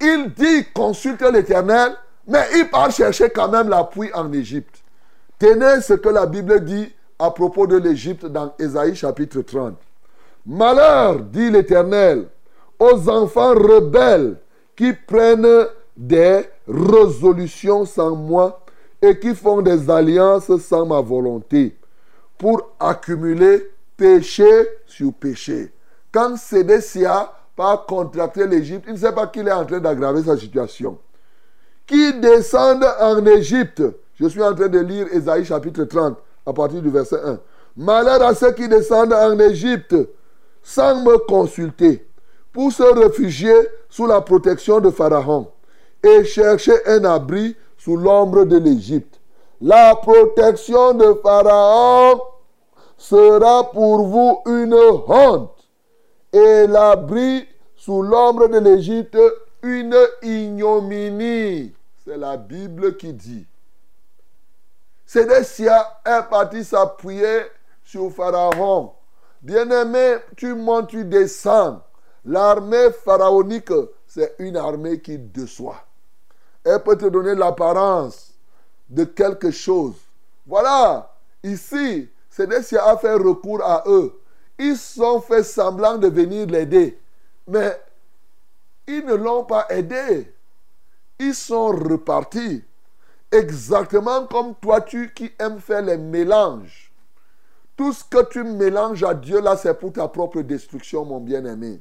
Il 0.00 0.32
dit 0.34 0.66
consulte 0.74 1.22
l'éternel, 1.22 1.96
mais 2.26 2.44
il 2.54 2.68
part 2.70 2.90
chercher 2.90 3.30
quand 3.30 3.48
même 3.48 3.68
l'appui 3.68 4.10
en 4.12 4.32
Égypte. 4.32 4.82
Tenez 5.38 5.80
ce 5.80 5.94
que 5.94 6.08
la 6.08 6.26
Bible 6.26 6.64
dit 6.64 6.92
à 7.18 7.30
propos 7.30 7.66
de 7.66 7.76
l'Égypte 7.76 8.26
dans 8.26 8.54
Ésaïe 8.58 8.94
chapitre 8.94 9.40
30. 9.40 9.74
Malheur, 10.46 11.20
dit 11.20 11.50
l'Éternel, 11.50 12.28
aux 12.78 13.08
enfants 13.08 13.54
rebelles 13.54 14.36
qui 14.76 14.92
prennent 14.92 15.66
des 15.96 16.42
résolutions 16.66 17.84
sans 17.84 18.14
moi 18.14 18.64
et 19.02 19.18
qui 19.18 19.34
font 19.34 19.62
des 19.62 19.90
alliances 19.90 20.56
sans 20.58 20.86
ma 20.86 21.00
volonté 21.00 21.76
pour 22.36 22.70
accumuler 22.78 23.70
péché 23.96 24.48
sur 24.86 25.12
péché. 25.12 25.72
Quand 26.12 26.36
Sédécia 26.36 27.32
part 27.56 27.86
contracter 27.86 28.46
l'Égypte, 28.46 28.84
il 28.86 28.94
ne 28.94 28.98
sait 28.98 29.12
pas 29.12 29.26
qu'il 29.26 29.48
est 29.48 29.52
en 29.52 29.64
train 29.64 29.80
d'aggraver 29.80 30.22
sa 30.22 30.36
situation. 30.36 30.98
Qui 31.86 32.14
descendent 32.20 32.86
en 33.00 33.24
Égypte? 33.26 33.82
Je 34.14 34.28
suis 34.28 34.42
en 34.42 34.54
train 34.54 34.68
de 34.68 34.78
lire 34.78 35.06
Ésaïe 35.12 35.44
chapitre 35.44 35.84
30 35.84 36.16
à 36.46 36.52
partir 36.52 36.80
du 36.80 36.90
verset 36.90 37.20
1. 37.24 37.40
Malheur 37.76 38.22
à 38.22 38.34
ceux 38.34 38.52
qui 38.52 38.68
descendent 38.68 39.12
en 39.12 39.38
Égypte 39.38 39.94
sans 40.62 41.02
me 41.02 41.18
consulter 41.26 42.07
pour 42.58 42.72
se 42.72 42.82
réfugier 42.82 43.54
sous 43.88 44.08
la 44.08 44.20
protection 44.20 44.80
de 44.80 44.90
Pharaon 44.90 45.46
et 46.02 46.24
chercher 46.24 46.74
un 46.88 47.04
abri 47.04 47.54
sous 47.76 47.96
l'ombre 47.96 48.44
de 48.46 48.56
l'Égypte. 48.58 49.20
La 49.60 49.94
protection 49.94 50.92
de 50.92 51.14
Pharaon 51.22 52.20
sera 52.96 53.70
pour 53.70 54.08
vous 54.08 54.42
une 54.46 54.74
honte 54.74 55.68
et 56.32 56.66
l'abri 56.66 57.46
sous 57.76 58.02
l'ombre 58.02 58.48
de 58.48 58.58
l'Égypte 58.58 59.16
une 59.62 59.96
ignominie. 60.22 61.72
C'est 62.04 62.16
la 62.16 62.36
Bible 62.36 62.96
qui 62.96 63.12
dit. 63.12 63.46
Sédécia 65.06 66.00
est 66.04 66.28
parti 66.28 66.64
s'appuyer 66.64 67.42
sur 67.84 68.10
Pharaon. 68.10 68.94
Bien-aimé, 69.42 70.16
tu 70.36 70.54
montes, 70.54 70.88
tu 70.88 71.04
descends. 71.04 71.82
L'armée 72.28 72.90
pharaonique, 72.92 73.72
c'est 74.06 74.34
une 74.38 74.58
armée 74.58 75.00
qui 75.00 75.16
déçoit. 75.16 75.82
Elle 76.62 76.82
peut 76.82 76.98
te 76.98 77.06
donner 77.06 77.34
l'apparence 77.34 78.34
de 78.90 79.04
quelque 79.04 79.50
chose. 79.50 79.94
Voilà, 80.46 81.10
ici, 81.42 82.06
Sédécia 82.28 82.84
a 82.84 82.98
fait 82.98 83.14
recours 83.14 83.62
à 83.62 83.82
eux. 83.86 84.20
Ils 84.58 84.76
sont 84.76 85.22
fait 85.22 85.42
semblant 85.42 85.96
de 85.96 86.08
venir 86.08 86.46
l'aider. 86.48 87.00
Mais 87.46 87.80
ils 88.86 89.06
ne 89.06 89.14
l'ont 89.14 89.44
pas 89.44 89.64
aidé. 89.70 90.30
Ils 91.18 91.34
sont 91.34 91.68
repartis. 91.68 92.62
Exactement 93.32 94.26
comme 94.26 94.54
toi, 94.56 94.82
tu 94.82 95.14
qui 95.14 95.32
aimes 95.38 95.60
faire 95.60 95.80
les 95.80 95.96
mélanges. 95.96 96.92
Tout 97.74 97.94
ce 97.94 98.04
que 98.04 98.22
tu 98.28 98.44
mélanges 98.44 99.02
à 99.02 99.14
Dieu, 99.14 99.40
là, 99.40 99.56
c'est 99.56 99.72
pour 99.72 99.94
ta 99.94 100.06
propre 100.08 100.42
destruction, 100.42 101.06
mon 101.06 101.20
bien-aimé. 101.20 101.80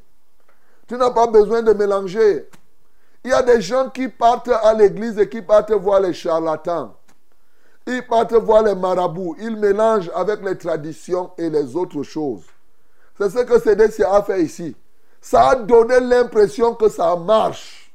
Tu 0.87 0.95
n'as 0.95 1.11
pas 1.11 1.27
besoin 1.27 1.61
de 1.61 1.73
mélanger. 1.73 2.49
Il 3.23 3.31
y 3.31 3.33
a 3.33 3.43
des 3.43 3.61
gens 3.61 3.89
qui 3.89 4.07
partent 4.07 4.49
à 4.49 4.73
l'église 4.73 5.19
et 5.19 5.27
qui 5.27 5.41
partent 5.41 5.71
voir 5.71 5.99
les 5.99 6.13
charlatans. 6.13 6.95
Ils 7.85 8.05
partent 8.05 8.33
voir 8.33 8.63
les 8.63 8.75
marabouts. 8.75 9.35
Ils 9.39 9.55
mélangent 9.55 10.11
avec 10.15 10.41
les 10.43 10.57
traditions 10.57 11.31
et 11.37 11.49
les 11.49 11.75
autres 11.75 12.03
choses. 12.03 12.43
C'est 13.17 13.29
ce 13.29 13.39
que 13.39 13.59
Sédécia 13.59 14.13
a 14.13 14.21
fait 14.23 14.43
ici. 14.43 14.75
Ça 15.19 15.49
a 15.49 15.55
donné 15.55 15.99
l'impression 15.99 16.73
que 16.75 16.87
ça 16.89 17.15
marche. 17.15 17.91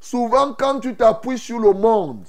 Souvent, 0.00 0.52
quand 0.52 0.80
tu 0.80 0.94
t'appuies 0.96 1.38
sur 1.38 1.58
le 1.58 1.72
monde, 1.72 2.24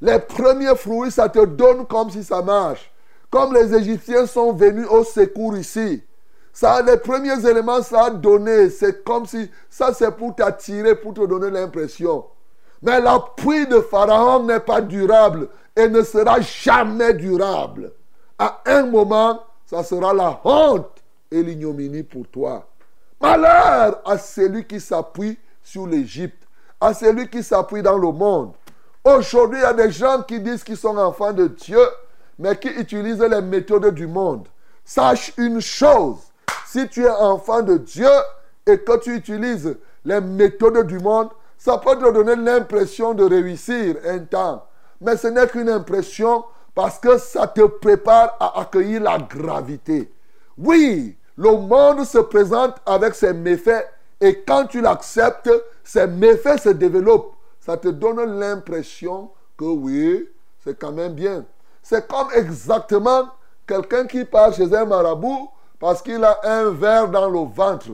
les 0.00 0.18
premiers 0.18 0.74
fruits, 0.74 1.10
ça 1.10 1.28
te 1.28 1.44
donne 1.44 1.86
comme 1.86 2.10
si 2.10 2.24
ça 2.24 2.42
marche. 2.42 2.90
Comme 3.30 3.54
les 3.54 3.74
Égyptiens 3.74 4.26
sont 4.26 4.52
venus 4.52 4.86
au 4.88 5.04
secours 5.04 5.56
ici. 5.56 6.02
Ça, 6.56 6.80
les 6.80 6.96
premiers 6.96 7.46
éléments, 7.46 7.82
ça 7.82 8.04
a 8.04 8.10
donné. 8.10 8.70
C'est 8.70 9.04
comme 9.04 9.26
si 9.26 9.50
ça, 9.68 9.92
c'est 9.92 10.10
pour 10.10 10.34
t'attirer, 10.34 10.94
pour 10.94 11.12
te 11.12 11.26
donner 11.26 11.50
l'impression. 11.50 12.24
Mais 12.80 12.98
l'appui 12.98 13.66
de 13.66 13.80
Pharaon 13.80 14.42
n'est 14.44 14.60
pas 14.60 14.80
durable 14.80 15.48
et 15.76 15.86
ne 15.86 16.02
sera 16.02 16.40
jamais 16.40 17.12
durable. 17.12 17.92
À 18.38 18.62
un 18.64 18.86
moment, 18.86 19.42
ça 19.66 19.84
sera 19.84 20.14
la 20.14 20.40
honte 20.44 21.02
et 21.30 21.42
l'ignominie 21.42 22.04
pour 22.04 22.26
toi. 22.28 22.66
Malheur 23.20 24.00
à 24.06 24.16
celui 24.16 24.66
qui 24.66 24.80
s'appuie 24.80 25.38
sur 25.62 25.86
l'Égypte, 25.86 26.42
à 26.80 26.94
celui 26.94 27.28
qui 27.28 27.42
s'appuie 27.42 27.82
dans 27.82 27.98
le 27.98 28.10
monde. 28.12 28.52
Aujourd'hui, 29.04 29.58
il 29.58 29.62
y 29.62 29.66
a 29.66 29.74
des 29.74 29.90
gens 29.90 30.22
qui 30.22 30.40
disent 30.40 30.64
qu'ils 30.64 30.78
sont 30.78 30.96
enfants 30.96 31.34
de 31.34 31.48
Dieu, 31.48 31.86
mais 32.38 32.56
qui 32.56 32.68
utilisent 32.68 33.20
les 33.20 33.42
méthodes 33.42 33.92
du 33.92 34.06
monde. 34.06 34.48
Sache 34.86 35.34
une 35.36 35.60
chose, 35.60 36.25
si 36.76 36.86
tu 36.88 37.04
es 37.04 37.10
enfant 37.10 37.62
de 37.62 37.78
Dieu 37.78 38.10
et 38.66 38.78
que 38.78 38.98
tu 38.98 39.14
utilises 39.14 39.78
les 40.04 40.20
méthodes 40.20 40.86
du 40.86 40.98
monde, 40.98 41.30
ça 41.56 41.78
peut 41.78 41.96
te 41.96 42.12
donner 42.12 42.36
l'impression 42.36 43.14
de 43.14 43.24
réussir 43.24 43.96
un 44.04 44.18
temps. 44.18 44.66
Mais 45.00 45.16
ce 45.16 45.28
n'est 45.28 45.46
qu'une 45.46 45.70
impression 45.70 46.44
parce 46.74 46.98
que 46.98 47.16
ça 47.16 47.46
te 47.46 47.62
prépare 47.62 48.36
à 48.38 48.60
accueillir 48.60 49.00
la 49.00 49.16
gravité. 49.16 50.12
Oui, 50.58 51.16
le 51.38 51.52
monde 51.52 52.04
se 52.04 52.18
présente 52.18 52.76
avec 52.84 53.14
ses 53.14 53.32
méfaits 53.32 53.88
et 54.20 54.42
quand 54.42 54.66
tu 54.66 54.82
l'acceptes, 54.82 55.50
ces 55.82 56.06
méfaits 56.06 56.60
se 56.60 56.68
développent. 56.68 57.36
Ça 57.58 57.78
te 57.78 57.88
donne 57.88 58.38
l'impression 58.38 59.30
que 59.56 59.64
oui, 59.64 60.28
c'est 60.62 60.78
quand 60.78 60.92
même 60.92 61.14
bien. 61.14 61.46
C'est 61.82 62.06
comme 62.06 62.28
exactement 62.34 63.30
quelqu'un 63.66 64.06
qui 64.06 64.26
part 64.26 64.52
chez 64.52 64.74
un 64.74 64.84
marabout 64.84 65.48
parce 65.78 66.02
qu'il 66.02 66.22
a 66.24 66.40
un 66.44 66.70
verre 66.70 67.08
dans 67.08 67.28
le 67.28 67.40
ventre. 67.40 67.90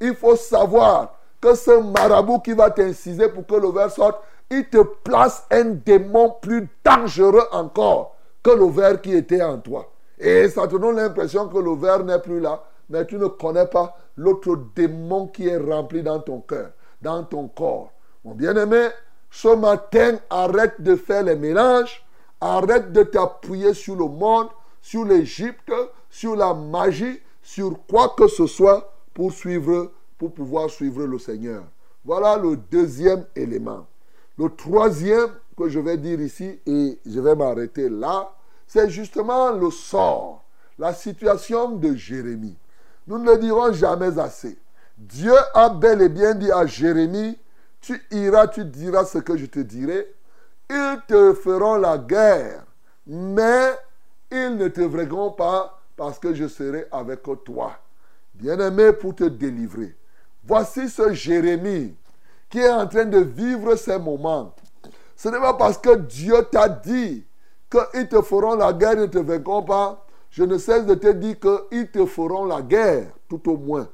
Il 0.00 0.14
faut 0.14 0.36
savoir 0.36 1.14
que 1.40 1.54
ce 1.54 1.80
marabout 1.80 2.40
qui 2.40 2.52
va 2.52 2.70
t'inciser 2.70 3.28
pour 3.28 3.46
que 3.46 3.54
le 3.54 3.68
verre 3.68 3.90
sorte, 3.90 4.20
il 4.50 4.68
te 4.68 4.82
place 4.82 5.44
un 5.50 5.64
démon 5.64 6.36
plus 6.40 6.68
dangereux 6.84 7.46
encore 7.52 8.16
que 8.42 8.50
le 8.50 8.66
verre 8.66 9.00
qui 9.00 9.12
était 9.14 9.42
en 9.42 9.58
toi. 9.58 9.90
Et 10.18 10.48
ça 10.48 10.66
te 10.66 10.76
donne 10.76 10.96
l'impression 10.96 11.48
que 11.48 11.58
le 11.58 11.74
verre 11.74 12.04
n'est 12.04 12.20
plus 12.20 12.40
là, 12.40 12.62
mais 12.88 13.04
tu 13.06 13.16
ne 13.16 13.26
connais 13.26 13.66
pas 13.66 13.96
l'autre 14.16 14.58
démon 14.74 15.26
qui 15.26 15.48
est 15.48 15.58
rempli 15.58 16.02
dans 16.02 16.20
ton 16.20 16.40
cœur. 16.40 16.70
dans 17.02 17.24
ton 17.24 17.48
corps. 17.48 17.92
Mon 18.24 18.34
bien-aimé, 18.34 18.88
ce 19.30 19.54
matin, 19.54 20.16
arrête 20.30 20.80
de 20.80 20.96
faire 20.96 21.22
les 21.22 21.36
mélanges, 21.36 22.04
arrête 22.40 22.92
de 22.92 23.02
t'appuyer 23.02 23.74
sur 23.74 23.96
le 23.96 24.06
monde, 24.06 24.48
sur 24.80 25.04
l'Égypte, 25.04 25.72
sur 26.08 26.36
la 26.36 26.54
magie, 26.54 27.20
sur 27.46 27.78
quoi 27.86 28.12
que 28.18 28.26
ce 28.26 28.48
soit 28.48 28.92
pour 29.14 29.32
suivre, 29.32 29.92
pour 30.18 30.34
pouvoir 30.34 30.68
suivre 30.68 31.06
le 31.06 31.16
Seigneur. 31.16 31.62
Voilà 32.04 32.36
le 32.36 32.56
deuxième 32.56 33.24
élément. 33.36 33.86
Le 34.36 34.48
troisième 34.48 35.30
que 35.56 35.68
je 35.68 35.78
vais 35.78 35.96
dire 35.96 36.20
ici, 36.20 36.58
et 36.66 36.98
je 37.06 37.20
vais 37.20 37.36
m'arrêter 37.36 37.88
là, 37.88 38.34
c'est 38.66 38.90
justement 38.90 39.52
le 39.52 39.70
sort, 39.70 40.44
la 40.76 40.92
situation 40.92 41.70
de 41.70 41.94
Jérémie. 41.94 42.58
Nous 43.06 43.18
ne 43.18 43.30
le 43.30 43.38
dirons 43.38 43.72
jamais 43.72 44.18
assez. 44.18 44.58
Dieu 44.98 45.34
a 45.54 45.68
bel 45.68 46.02
et 46.02 46.08
bien 46.08 46.34
dit 46.34 46.50
à 46.50 46.66
Jérémie, 46.66 47.38
tu 47.80 48.02
iras, 48.10 48.48
tu 48.48 48.64
diras 48.64 49.04
ce 49.04 49.18
que 49.18 49.36
je 49.36 49.46
te 49.46 49.60
dirai. 49.60 50.12
Ils 50.68 50.98
te 51.06 51.32
feront 51.32 51.76
la 51.76 51.96
guerre, 51.96 52.64
mais 53.06 53.70
ils 54.32 54.56
ne 54.56 54.66
te 54.66 54.80
verront 54.80 55.30
pas 55.30 55.76
parce 55.96 56.18
que 56.18 56.34
je 56.34 56.46
serai 56.46 56.86
avec 56.92 57.22
toi. 57.44 57.78
Bien-aimé 58.34 58.92
pour 58.92 59.14
te 59.14 59.24
délivrer. 59.24 59.96
Voici 60.44 60.88
ce 60.88 61.12
Jérémie 61.12 61.94
qui 62.50 62.58
est 62.58 62.70
en 62.70 62.86
train 62.86 63.06
de 63.06 63.18
vivre 63.18 63.74
ces 63.76 63.98
moments. 63.98 64.54
Ce 65.16 65.28
n'est 65.28 65.40
pas 65.40 65.54
parce 65.54 65.78
que 65.78 65.96
Dieu 65.96 66.36
t'a 66.50 66.68
dit 66.68 67.26
qu'ils 67.70 68.08
te 68.08 68.22
feront 68.22 68.54
la 68.54 68.72
guerre, 68.72 68.92
ils 68.92 69.00
ne 69.00 69.06
te 69.06 69.18
vaincront 69.18 69.62
pas. 69.62 70.04
Je 70.30 70.44
ne 70.44 70.58
cesse 70.58 70.84
de 70.84 70.94
te 70.94 71.08
dire 71.12 71.36
qu'ils 71.40 71.90
te 71.90 72.04
feront 72.04 72.44
la 72.44 72.60
guerre, 72.60 73.06
tout 73.28 73.50
au 73.50 73.56
moins. 73.56 73.88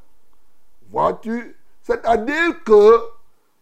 Vois-tu? 0.90 1.56
C'est-à-dire 1.82 2.62
que 2.64 2.98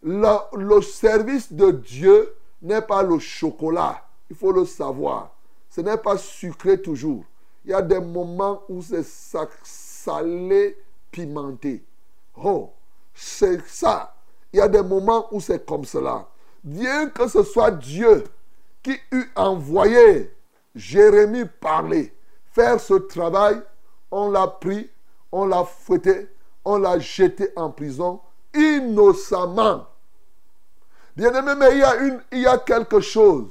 le, 0.03 0.81
service 0.81 1.53
de 1.53 1.71
Dieu 1.71 2.35
n'est 2.63 2.83
pas 2.83 3.03
le 3.03 3.19
chocolat. 3.19 4.03
Il 4.31 4.37
faut 4.37 4.53
le 4.53 4.65
savoir. 4.65 5.31
Ce 5.69 5.81
n'est 5.81 5.99
pas 5.99 6.17
sucré 6.17 6.81
toujours. 6.81 7.25
Il 7.65 7.71
y 7.71 7.75
a 7.75 7.83
des 7.83 8.01
moments 8.01 8.63
où 8.69 8.83
c'est 8.83 9.05
salé, 9.05 10.79
pimenté. 11.11 11.85
Oh, 12.43 12.71
c'est 13.15 13.61
ça. 13.67 14.15
Il 14.53 14.59
y 14.59 14.63
a 14.63 14.69
des 14.69 14.83
moments 14.83 15.27
où 15.31 15.41
c'est 15.41 15.65
comme 15.65 15.85
cela. 15.85 16.27
Bien 16.65 17.09
que 17.09 17.29
ce 17.29 17.43
soit 17.43 17.71
Dieu 17.71 18.25
qui 18.83 18.99
eut 19.13 19.31
envoyé 19.37 20.35
Jérémie 20.75 21.45
parler, 21.61 22.15
faire 22.53 22.81
ce 22.81 22.95
travail, 22.95 23.61
on 24.11 24.31
l'a 24.31 24.47
pris, 24.47 24.89
on 25.33 25.47
l'a 25.47 25.65
fouetté, 25.65 26.29
on 26.65 26.79
l'a 26.79 26.99
jeté 26.99 27.51
en 27.57 27.71
prison 27.71 28.21
innocemment. 28.55 29.87
Bien 31.17 31.33
aimé, 31.35 31.53
mais 31.57 31.73
il 31.73 31.79
y, 31.79 31.83
a 31.83 31.97
une, 31.97 32.23
il 32.33 32.41
y 32.41 32.47
a 32.47 32.59
quelque 32.59 33.01
chose. 33.01 33.51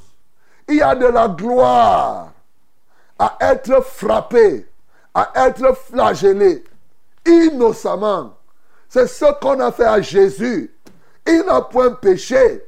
Il 0.67 0.75
y 0.75 0.81
a 0.81 0.95
de 0.95 1.05
la 1.05 1.27
gloire 1.27 2.31
à 3.19 3.37
être 3.41 3.83
frappé, 3.83 4.65
à 5.13 5.31
être 5.47 5.75
flagellé 5.75 6.63
innocemment. 7.25 8.33
C'est 8.87 9.07
ce 9.07 9.25
qu'on 9.39 9.59
a 9.59 9.71
fait 9.71 9.85
à 9.85 10.01
Jésus. 10.01 10.73
Il 11.27 11.43
n'a 11.45 11.61
point 11.61 11.91
péché. 11.91 12.63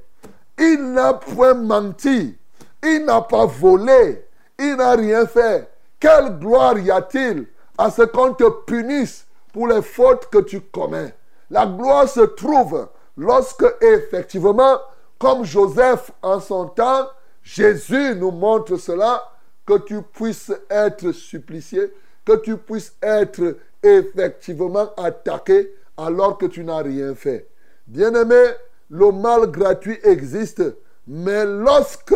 Il 0.59 0.91
n'a 0.91 1.13
point 1.13 1.55
menti. 1.55 2.37
Il 2.83 3.05
n'a 3.05 3.21
pas 3.21 3.45
volé. 3.45 4.27
Il 4.59 4.75
n'a 4.75 4.91
rien 4.91 5.25
fait. 5.25 5.67
Quelle 5.99 6.37
gloire 6.37 6.77
y 6.77 6.91
a-t-il 6.91 7.47
à 7.77 7.89
ce 7.89 8.03
qu'on 8.03 8.33
te 8.33 8.47
punisse 8.65 9.25
pour 9.53 9.67
les 9.67 9.81
fautes 9.81 10.29
que 10.29 10.39
tu 10.39 10.61
commets? 10.61 11.15
La 11.49 11.65
gloire 11.65 12.07
se 12.07 12.21
trouve 12.21 12.87
lorsque 13.17 13.65
effectivement, 13.81 14.79
comme 15.17 15.43
Joseph 15.43 16.11
en 16.21 16.39
son 16.39 16.67
temps, 16.67 17.07
Jésus 17.43 18.15
nous 18.15 18.31
montre 18.31 18.77
cela, 18.77 19.23
que 19.65 19.77
tu 19.79 20.01
puisses 20.01 20.51
être 20.69 21.11
supplicié, 21.11 21.93
que 22.25 22.37
tu 22.37 22.57
puisses 22.57 22.95
être 23.01 23.57
effectivement 23.81 24.93
attaqué 24.95 25.73
alors 25.97 26.37
que 26.37 26.45
tu 26.45 26.63
n'as 26.63 26.81
rien 26.81 27.15
fait. 27.15 27.47
Bien-aimé, 27.87 28.43
le 28.89 29.11
mal 29.11 29.47
gratuit 29.47 29.99
existe, 30.03 30.63
mais 31.07 31.45
lorsque 31.45 32.15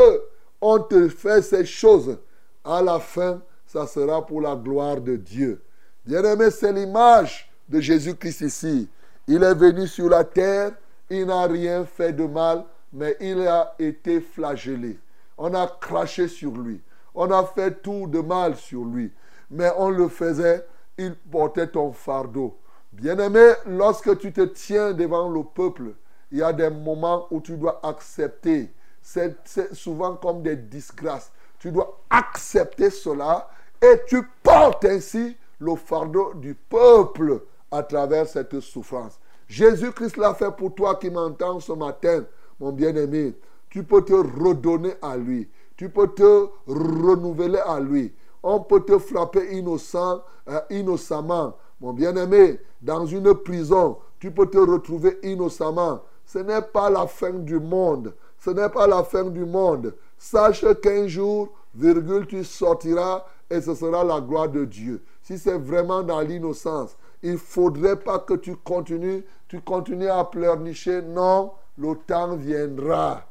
on 0.62 0.80
te 0.80 1.08
fait 1.10 1.42
ces 1.42 1.66
choses, 1.66 2.18
à 2.64 2.82
la 2.82 3.00
fin, 3.00 3.42
ça 3.66 3.86
sera 3.88 4.26
pour 4.26 4.42
la 4.42 4.56
gloire 4.56 5.00
de 5.00 5.16
Dieu. 5.16 5.62
Bien-aimé, 6.06 6.50
c'est 6.52 6.74
l'image 6.74 7.52
de 7.68 7.80
Jésus-Christ 7.80 8.42
ici. 8.42 8.90
Il 9.28 9.44
est 9.44 9.54
venu 9.56 9.88
sur 9.88 10.10
la 10.10 10.24
terre, 10.24 10.72
il 11.10 11.26
n'a 11.26 11.46
rien 11.46 11.86
fait 11.86 12.14
de 12.14 12.26
mal, 12.26 12.64
mais 12.94 13.16
il 13.20 13.48
a 13.48 13.76
été 13.78 14.22
flagellé. 14.22 14.98
On 15.38 15.54
a 15.54 15.68
craché 15.68 16.28
sur 16.28 16.52
lui. 16.52 16.82
On 17.16 17.32
a 17.32 17.44
fait 17.46 17.82
tout 17.82 18.08
de 18.08 18.20
mal 18.20 18.56
sur 18.56 18.84
lui. 18.84 19.12
Mais 19.50 19.72
on 19.78 19.90
le 19.90 20.10
faisait, 20.10 20.66
il 20.98 21.16
portait 21.16 21.68
ton 21.68 21.92
fardeau. 21.94 22.58
Bien-aimé, 22.92 23.54
lorsque 23.66 24.18
tu 24.20 24.32
te 24.32 24.42
tiens 24.42 24.94
devant 24.94 25.30
le 25.30 25.44
peuple, 25.44 25.96
il 26.32 26.40
y 26.40 26.44
a 26.44 26.54
des 26.54 26.70
moments 26.70 27.28
où 27.32 27.40
tu 27.40 27.58
dois 27.58 27.80
accepter. 27.84 28.72
C'est 29.02 29.74
souvent 29.74 30.16
comme 30.16 30.42
des 30.42 30.56
disgrâces. 30.56 31.32
Tu 31.60 31.72
dois 31.72 32.02
accepter 32.10 32.90
cela 32.90 33.50
et 33.82 34.02
tu 34.08 34.22
portes 34.44 34.86
ainsi 34.86 35.38
le 35.60 35.76
fardeau 35.76 36.34
du 36.34 36.56
peuple 36.56 37.42
à 37.72 37.84
travers 37.84 38.28
cette 38.28 38.60
souffrance. 38.60 39.20
Jésus-Christ 39.48 40.18
l'a 40.18 40.34
fait 40.34 40.52
pour 40.52 40.74
toi 40.74 40.96
qui 40.96 41.10
m'entends 41.10 41.60
ce 41.60 41.72
matin, 41.72 42.26
mon 42.60 42.72
bien-aimé. 42.72 43.36
Tu 43.70 43.84
peux 43.84 44.04
te 44.04 44.14
redonner 44.14 44.96
à 45.02 45.18
lui. 45.18 45.48
Tu 45.78 45.90
peux 45.90 46.08
te 46.08 46.48
renouveler 46.68 47.60
à 47.60 47.80
lui. 47.80 48.14
On 48.44 48.60
peut 48.60 48.82
te 48.82 48.98
frapper 48.98 49.58
innocent, 49.58 50.22
euh, 50.48 50.60
innocemment. 50.70 51.56
Mon 51.82 51.94
bien-aimé, 51.94 52.60
dans 52.82 53.06
une 53.06 53.34
prison, 53.34 53.98
tu 54.20 54.32
peux 54.32 54.48
te 54.48 54.58
retrouver 54.58 55.20
innocemment. 55.24 56.02
Ce 56.26 56.40
n'est 56.40 56.62
pas 56.62 56.90
la 56.90 57.08
fin 57.08 57.32
du 57.32 57.60
monde. 57.60 58.14
Ce 58.40 58.50
n'est 58.52 58.70
pas 58.70 58.88
la 58.88 59.04
fin 59.04 59.26
du 59.26 59.46
monde. 59.46 59.94
Sache 60.18 60.66
qu'un 60.82 61.08
jour, 61.08 61.50
virgule, 61.74 62.26
tu 62.28 62.44
sortiras 62.44 63.26
et 63.50 63.62
ce 63.62 63.76
sera 63.76 64.04
la 64.04 64.22
gloire 64.22 64.50
de 64.50 64.66
Dieu. 64.66 65.04
Si 65.22 65.38
c'est 65.38 65.58
vraiment 65.58 66.04
dans 66.04 66.22
l'innocence, 66.22 66.96
il 67.22 67.34
ne 67.34 67.38
faudrait 67.38 68.00
pas 68.00 68.20
que 68.20 68.36
tu 68.36 68.56
continues, 68.56 69.24
tu 69.48 69.60
continues 69.62 70.10
à 70.10 70.24
pleurnicher. 70.24 71.02
Non, 71.02 71.52
le 71.78 71.96
temps 72.08 72.36
viendra. 72.36 73.24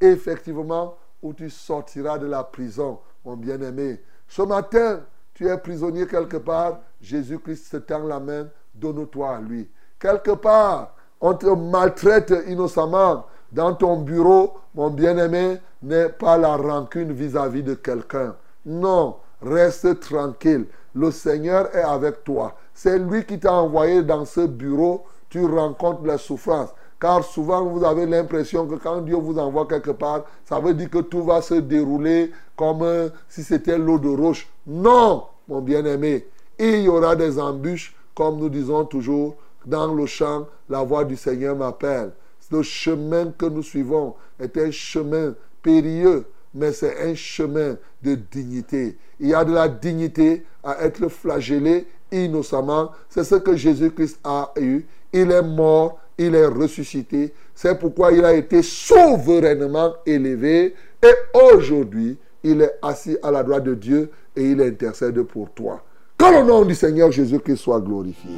Effectivement, 0.00 0.96
où 1.22 1.32
tu 1.32 1.48
sortiras 1.48 2.18
de 2.18 2.26
la 2.26 2.42
prison, 2.42 2.98
mon 3.24 3.36
bien-aimé. 3.36 4.02
Ce 4.28 4.42
matin, 4.42 5.00
tu 5.34 5.48
es 5.48 5.56
prisonnier 5.56 6.06
quelque 6.06 6.36
part, 6.36 6.80
Jésus-Christ 7.00 7.70
te 7.70 7.76
tend 7.78 8.04
la 8.04 8.20
main, 8.20 8.48
donne-toi 8.74 9.36
à 9.36 9.40
lui. 9.40 9.70
Quelque 9.98 10.32
part, 10.32 10.94
on 11.20 11.34
te 11.34 11.46
maltraite 11.46 12.34
innocemment 12.48 13.26
dans 13.52 13.74
ton 13.74 14.00
bureau, 14.00 14.54
mon 14.74 14.90
bien-aimé, 14.90 15.58
n'est 15.82 16.08
pas 16.08 16.38
la 16.38 16.56
rancune 16.56 17.12
vis-à-vis 17.12 17.62
de 17.62 17.74
quelqu'un. 17.74 18.34
Non, 18.64 19.16
reste 19.40 20.00
tranquille. 20.00 20.66
Le 20.94 21.10
Seigneur 21.10 21.74
est 21.74 21.82
avec 21.82 22.24
toi. 22.24 22.56
C'est 22.74 22.98
lui 22.98 23.24
qui 23.24 23.38
t'a 23.38 23.52
envoyé 23.52 24.02
dans 24.02 24.24
ce 24.24 24.46
bureau. 24.46 25.04
Tu 25.28 25.44
rencontres 25.44 26.04
la 26.04 26.18
souffrance. 26.18 26.70
Car 27.02 27.24
souvent, 27.24 27.64
vous 27.64 27.84
avez 27.84 28.06
l'impression 28.06 28.64
que 28.64 28.76
quand 28.76 29.00
Dieu 29.00 29.16
vous 29.16 29.36
envoie 29.36 29.66
quelque 29.66 29.90
part, 29.90 30.24
ça 30.44 30.60
veut 30.60 30.72
dire 30.72 30.88
que 30.88 30.98
tout 30.98 31.24
va 31.24 31.42
se 31.42 31.54
dérouler 31.54 32.30
comme 32.54 32.82
euh, 32.82 33.08
si 33.28 33.42
c'était 33.42 33.76
l'eau 33.76 33.98
de 33.98 34.08
roche. 34.08 34.46
Non, 34.68 35.24
mon 35.48 35.60
bien-aimé. 35.60 36.28
Il 36.60 36.82
y 36.82 36.88
aura 36.88 37.16
des 37.16 37.40
embûches, 37.40 37.92
comme 38.14 38.36
nous 38.36 38.48
disons 38.48 38.84
toujours, 38.84 39.34
dans 39.66 39.92
le 39.92 40.06
champ, 40.06 40.46
la 40.68 40.84
voix 40.84 41.04
du 41.04 41.16
Seigneur 41.16 41.56
m'appelle. 41.56 42.12
Le 42.52 42.62
chemin 42.62 43.32
que 43.36 43.46
nous 43.46 43.64
suivons 43.64 44.14
est 44.38 44.56
un 44.56 44.70
chemin 44.70 45.34
périlleux, 45.60 46.26
mais 46.54 46.70
c'est 46.70 47.10
un 47.10 47.16
chemin 47.16 47.78
de 48.00 48.14
dignité. 48.14 48.96
Il 49.18 49.30
y 49.30 49.34
a 49.34 49.44
de 49.44 49.52
la 49.52 49.68
dignité 49.68 50.46
à 50.62 50.84
être 50.84 51.08
flagellé 51.08 51.84
innocemment. 52.12 52.92
C'est 53.08 53.24
ce 53.24 53.34
que 53.34 53.56
Jésus-Christ 53.56 54.20
a 54.22 54.52
eu. 54.56 54.86
Il 55.12 55.32
est 55.32 55.42
mort 55.42 55.98
il 56.18 56.34
est 56.34 56.46
ressuscité. 56.46 57.32
C'est 57.54 57.78
pourquoi 57.78 58.12
il 58.12 58.24
a 58.24 58.32
été 58.32 58.62
souverainement 58.62 59.94
élevé. 60.06 60.74
Et 61.02 61.14
aujourd'hui, 61.34 62.18
il 62.44 62.62
est 62.62 62.72
assis 62.82 63.16
à 63.22 63.30
la 63.30 63.42
droite 63.42 63.64
de 63.64 63.74
Dieu 63.74 64.10
et 64.36 64.42
il 64.42 64.60
intercède 64.60 65.20
pour 65.22 65.50
toi. 65.50 65.82
Que 66.18 66.24
le 66.26 66.42
nom 66.44 66.64
du 66.64 66.74
Seigneur 66.74 67.10
Jésus-Christ 67.10 67.56
soit 67.56 67.80
glorifié. 67.80 68.30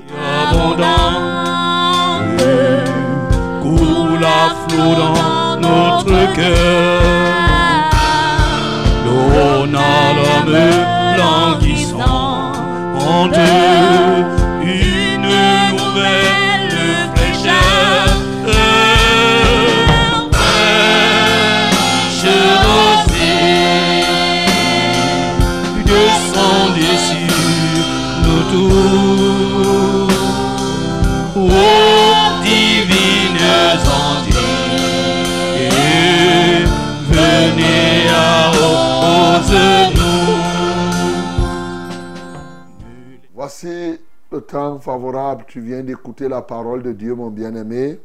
Tu 45.47 45.61
viens 45.61 45.83
d'écouter 45.83 46.29
la 46.29 46.43
parole 46.43 46.83
de 46.83 46.93
Dieu, 46.93 47.15
mon 47.15 47.31
bien-aimé. 47.31 48.01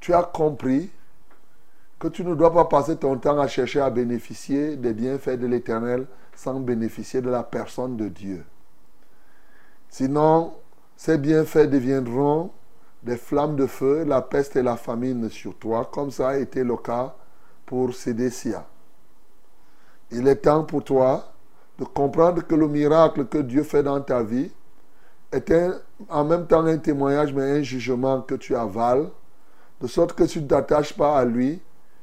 Tu 0.00 0.12
as 0.12 0.22
compris 0.22 0.90
que 1.98 2.08
tu 2.08 2.24
ne 2.24 2.34
dois 2.34 2.52
pas 2.52 2.66
passer 2.66 2.96
ton 2.96 3.16
temps 3.18 3.38
à 3.38 3.48
chercher 3.48 3.80
à 3.80 3.90
bénéficier 3.90 4.76
des 4.76 4.92
bienfaits 4.92 5.38
de 5.38 5.46
l'Éternel 5.46 6.06
sans 6.34 6.60
bénéficier 6.60 7.20
de 7.22 7.30
la 7.30 7.42
personne 7.42 7.96
de 7.96 8.08
Dieu. 8.08 8.44
Sinon, 9.88 10.54
ces 10.96 11.16
bienfaits 11.16 11.70
deviendront 11.70 12.50
des 13.02 13.16
flammes 13.16 13.56
de 13.56 13.66
feu, 13.66 14.04
la 14.04 14.20
peste 14.20 14.56
et 14.56 14.62
la 14.62 14.76
famine 14.76 15.30
sur 15.30 15.56
toi, 15.56 15.88
comme 15.90 16.10
ça 16.10 16.30
a 16.30 16.36
été 16.36 16.64
le 16.64 16.76
cas 16.76 17.14
pour 17.64 17.94
Sédécia. 17.94 18.66
Il 20.10 20.28
est 20.28 20.36
temps 20.36 20.64
pour 20.64 20.84
toi 20.84 21.32
de 21.78 21.84
comprendre 21.84 22.42
que 22.46 22.54
le 22.54 22.68
miracle 22.68 23.26
que 23.26 23.38
Dieu 23.38 23.62
fait 23.62 23.82
dans 23.82 24.00
ta 24.00 24.22
vie 24.22 24.50
est 25.32 25.50
en 26.08 26.24
même 26.24 26.46
temps 26.46 26.64
un 26.64 26.78
témoignage, 26.78 27.32
mais 27.32 27.58
un 27.58 27.62
jugement 27.62 28.20
que 28.20 28.34
tu 28.34 28.54
avales, 28.54 29.08
de 29.80 29.86
sorte 29.86 30.12
que 30.14 30.24
tu 30.24 30.40
ne 30.40 30.46
t'attaches 30.46 30.94
pas 30.94 31.18
à 31.18 31.24
lui, 31.24 31.60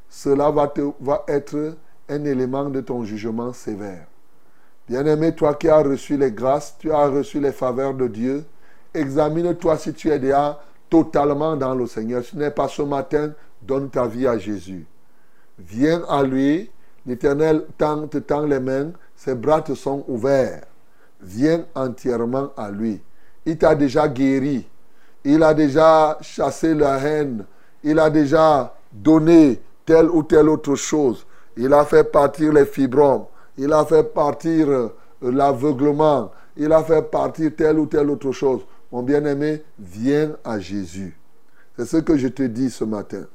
cela 0.10 0.52
va, 0.52 0.68
te, 0.68 0.82
va 1.00 1.24
être 1.28 1.76
un 2.10 2.26
élément 2.26 2.70
de 2.70 2.82
ton 2.82 3.04
jugement 3.04 3.54
sévère. 3.54 4.06
Bien-aimé, 4.88 5.34
toi 5.34 5.56
qui 5.56 5.70
as 5.70 5.82
reçu 5.82 6.18
les 6.18 6.32
grâces, 6.32 6.76
tu 6.78 6.91
as 6.91 7.08
reçu 7.08 7.39
les 7.39 7.52
faveurs 7.52 7.94
de 7.94 8.08
Dieu, 8.08 8.46
examine-toi 8.94 9.78
si 9.78 9.94
tu 9.94 10.10
es 10.10 10.20
déjà 10.20 10.60
totalement 10.89 11.56
dans 11.56 11.74
le 11.74 11.88
Seigneur. 11.88 12.24
Ce 12.24 12.36
n'est 12.36 12.52
pas 12.52 12.68
ce 12.68 12.82
matin, 12.82 13.32
donne 13.62 13.89
ta 13.89 14.06
vie 14.06 14.28
à 14.28 14.38
Jésus. 14.38 14.86
Viens 15.58 16.04
à 16.10 16.24
lui, 16.24 16.70
l'Éternel 17.06 17.66
te 17.78 18.18
tend 18.18 18.46
les 18.46 18.60
mains, 18.60 18.91
ses 19.16 19.36
bras 19.36 19.62
te 19.62 19.74
sont 19.74 20.04
ouverts. 20.08 20.66
Viens 21.22 21.66
entièrement 21.74 22.50
à 22.58 22.70
lui. 22.70 23.02
Il 23.46 23.58
t'a 23.58 23.76
déjà 23.76 24.08
guéri. 24.08 24.68
Il 25.24 25.44
a 25.44 25.54
déjà 25.54 26.18
chassé 26.22 26.74
la 26.74 26.98
haine. 26.98 27.46
Il 27.84 28.00
a 28.00 28.10
déjà 28.10 28.74
donné 28.91 29.62
telle 29.86 30.10
ou 30.10 30.24
telle 30.24 30.50
autre 30.50 30.76
chose. 30.76 31.26
Il 31.58 31.74
a 31.74 31.86
fait 31.86 32.04
partir 32.04 32.54
les 32.54 32.66
fibromes. 32.66 33.26
Il 33.58 33.72
a 33.74 33.86
fait 33.86 34.04
partir 34.14 34.70
euh, 34.70 34.89
l'aveuglement. 35.22 36.32
Il 36.58 36.72
a 36.72 36.84
fait 36.84 37.02
partir 37.02 37.52
telle 37.56 37.80
ou 37.80 37.86
telle 37.86 38.10
autre 38.10 38.32
chose. 38.32 38.62
Mon 38.91 39.04
bien-aimé, 39.04 39.64
viens 39.80 40.32
à 40.44 40.60
Jésus. 40.60 41.18
C'est 41.78 41.86
ce 41.86 41.98
que 41.98 42.18
je 42.18 42.28
te 42.28 42.44
dis 42.44 42.70
ce 42.70 42.84
matin. 42.84 43.26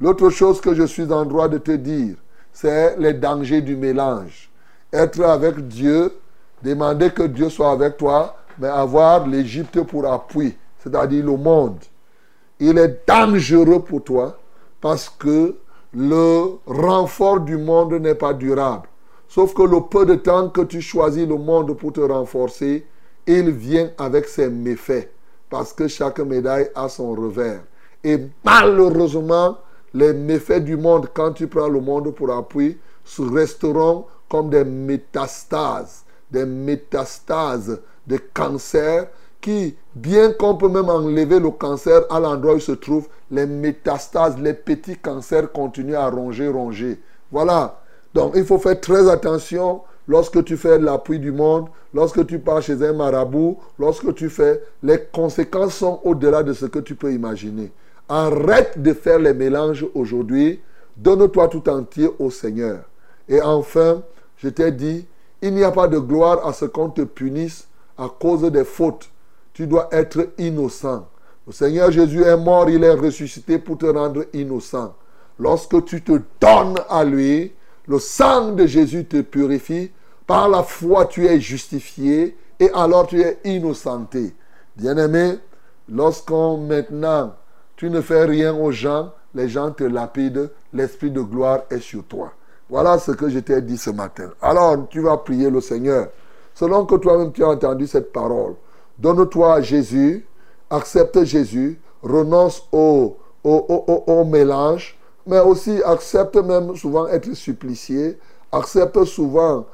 L'autre 0.00 0.30
chose 0.30 0.60
que 0.60 0.74
je 0.74 0.84
suis 0.84 1.12
en 1.12 1.24
droit 1.24 1.48
de 1.48 1.58
te 1.58 1.72
dire, 1.72 2.16
c'est 2.52 2.96
les 2.98 3.14
dangers 3.14 3.60
du 3.60 3.76
mélange. 3.76 4.50
Être 4.92 5.22
avec 5.22 5.66
Dieu, 5.66 6.12
demander 6.62 7.10
que 7.10 7.24
Dieu 7.24 7.48
soit 7.48 7.72
avec 7.72 7.96
toi, 7.96 8.36
mais 8.58 8.68
avoir 8.68 9.26
l'Égypte 9.26 9.80
pour 9.82 10.06
appui, 10.06 10.56
c'est-à-dire 10.78 11.24
le 11.24 11.36
monde. 11.36 11.78
Il 12.60 12.78
est 12.78 13.06
dangereux 13.06 13.80
pour 13.80 14.04
toi 14.04 14.38
parce 14.80 15.08
que 15.08 15.56
le 15.92 16.58
renfort 16.66 17.40
du 17.40 17.56
monde 17.56 17.94
n'est 17.94 18.14
pas 18.14 18.34
durable. 18.34 18.88
Sauf 19.28 19.54
que 19.54 19.62
le 19.62 19.80
peu 19.80 20.06
de 20.06 20.14
temps 20.14 20.48
que 20.48 20.60
tu 20.60 20.80
choisis 20.80 21.26
le 21.26 21.36
monde 21.36 21.76
pour 21.76 21.92
te 21.92 22.00
renforcer, 22.00 22.86
il 23.26 23.50
vient 23.50 23.90
avec 23.98 24.26
ses 24.26 24.48
méfaits. 24.48 25.10
Parce 25.50 25.72
que 25.72 25.88
chaque 25.88 26.20
médaille 26.20 26.70
a 26.74 26.88
son 26.88 27.14
revers. 27.14 27.62
Et 28.02 28.18
malheureusement, 28.44 29.58
les 29.92 30.12
méfaits 30.12 30.64
du 30.64 30.76
monde, 30.76 31.08
quand 31.14 31.32
tu 31.32 31.46
prends 31.46 31.68
le 31.68 31.80
monde 31.80 32.12
pour 32.12 32.32
appui, 32.32 32.78
resteront 33.18 34.06
comme 34.28 34.50
des 34.50 34.64
métastases. 34.64 36.04
Des 36.30 36.44
métastases 36.44 37.80
de 38.06 38.18
cancer 38.32 39.08
qui, 39.40 39.76
bien 39.94 40.32
qu'on 40.32 40.56
peut 40.56 40.68
même 40.68 40.88
enlever 40.88 41.38
le 41.38 41.50
cancer 41.50 42.02
à 42.10 42.18
l'endroit 42.18 42.54
où 42.54 42.56
il 42.56 42.62
se 42.62 42.72
trouve, 42.72 43.08
les 43.30 43.44
métastases, 43.46 44.38
les 44.38 44.54
petits 44.54 44.96
cancers 44.96 45.52
continuent 45.52 45.96
à 45.96 46.08
ronger, 46.08 46.48
ronger. 46.48 46.98
Voilà. 47.30 47.80
Donc 48.14 48.32
il 48.36 48.44
faut 48.44 48.58
faire 48.58 48.80
très 48.80 49.10
attention 49.10 49.82
lorsque 50.08 50.42
tu 50.44 50.56
fais 50.56 50.78
l'appui 50.78 51.18
du 51.18 51.30
monde, 51.32 51.68
lorsque 51.92 52.26
tu 52.26 52.38
pars 52.38 52.62
chez 52.62 52.82
un 52.86 52.92
marabout, 52.94 53.58
lorsque 53.78 54.14
tu 54.14 54.30
fais, 54.30 54.62
les 54.82 54.98
conséquences 55.12 55.74
sont 55.74 56.00
au-delà 56.04 56.42
de 56.42 56.52
ce 56.52 56.66
que 56.66 56.78
tu 56.78 56.94
peux 56.94 57.12
imaginer. 57.12 57.70
Arrête 58.08 58.80
de 58.80 58.92
faire 58.92 59.18
les 59.18 59.34
mélanges 59.34 59.86
aujourd'hui. 59.94 60.60
Donne-toi 60.96 61.48
tout 61.48 61.68
entier 61.68 62.08
au 62.18 62.30
Seigneur. 62.30 62.84
Et 63.28 63.42
enfin, 63.42 64.02
je 64.38 64.48
t'ai 64.48 64.70
dit, 64.72 65.06
il 65.42 65.54
n'y 65.54 65.64
a 65.64 65.70
pas 65.70 65.88
de 65.88 65.98
gloire 65.98 66.46
à 66.46 66.52
ce 66.52 66.64
qu'on 66.64 66.88
te 66.88 67.02
punisse 67.02 67.66
à 67.96 68.08
cause 68.08 68.50
des 68.50 68.64
fautes 68.64 69.10
tu 69.54 69.68
dois 69.68 69.88
être 69.92 70.30
innocent. 70.36 71.08
Le 71.46 71.52
Seigneur 71.52 71.90
Jésus 71.90 72.22
est 72.22 72.36
mort, 72.36 72.68
il 72.68 72.82
est 72.82 72.92
ressuscité 72.92 73.58
pour 73.58 73.78
te 73.78 73.86
rendre 73.86 74.24
innocent. 74.32 74.94
Lorsque 75.38 75.84
tu 75.84 76.02
te 76.02 76.20
donnes 76.40 76.78
à 76.88 77.04
lui, 77.04 77.52
le 77.86 77.98
sang 77.98 78.52
de 78.52 78.66
Jésus 78.66 79.04
te 79.04 79.20
purifie. 79.20 79.90
Par 80.26 80.48
la 80.48 80.62
foi, 80.62 81.06
tu 81.06 81.26
es 81.26 81.38
justifié 81.40 82.36
et 82.58 82.70
alors 82.74 83.06
tu 83.06 83.20
es 83.20 83.38
innocenté. 83.44 84.34
Bien-aimé, 84.76 85.38
lorsqu'on 85.88 86.56
maintenant, 86.56 87.34
tu 87.76 87.90
ne 87.90 88.00
fais 88.00 88.24
rien 88.24 88.54
aux 88.54 88.72
gens, 88.72 89.12
les 89.34 89.48
gens 89.48 89.70
te 89.70 89.84
lapident, 89.84 90.48
l'Esprit 90.72 91.10
de 91.10 91.20
gloire 91.20 91.62
est 91.70 91.80
sur 91.80 92.04
toi. 92.04 92.32
Voilà 92.70 92.98
ce 92.98 93.12
que 93.12 93.28
je 93.28 93.38
t'ai 93.40 93.60
dit 93.60 93.76
ce 93.76 93.90
matin. 93.90 94.30
Alors, 94.40 94.88
tu 94.88 95.00
vas 95.00 95.18
prier 95.18 95.50
le 95.50 95.60
Seigneur. 95.60 96.08
Selon 96.54 96.86
que 96.86 96.94
toi-même 96.96 97.32
tu 97.32 97.44
as 97.44 97.48
entendu 97.48 97.86
cette 97.86 98.12
parole, 98.12 98.54
Donne-toi 98.98 99.54
à 99.54 99.60
Jésus, 99.60 100.26
accepte 100.70 101.24
Jésus, 101.24 101.80
renonce 102.02 102.68
au, 102.72 103.16
mélange, 104.26 104.98
mais 105.26 105.40
aussi 105.40 105.82
accepte 105.84 106.36
même 106.36 106.76
souvent 106.76 107.08
être 107.08 107.32
supplicié, 107.34 108.18
accepte 108.52 109.04
souvent 109.04 109.66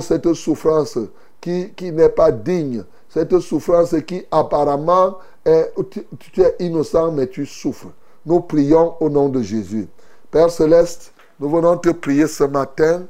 cette 0.00 0.32
souffrance 0.34 0.98
qui, 1.40 1.72
n'est 1.80 2.08
pas 2.08 2.32
digne, 2.32 2.84
cette 3.08 3.38
souffrance 3.38 3.94
qui 4.06 4.24
apparemment 4.30 5.18
est, 5.44 5.72
tu, 5.90 6.40
es 6.40 6.56
innocent 6.60 7.12
mais 7.12 7.28
tu 7.28 7.46
souffres. 7.46 7.92
Nous 8.26 8.40
prions 8.40 8.94
au 9.00 9.10
nom 9.10 9.28
de 9.28 9.42
Jésus. 9.42 9.86
Père 10.30 10.50
céleste, 10.50 11.12
nous 11.38 11.50
venons 11.50 11.76
te 11.76 11.90
prier 11.90 12.26
ce 12.26 12.44
matin 12.44 13.02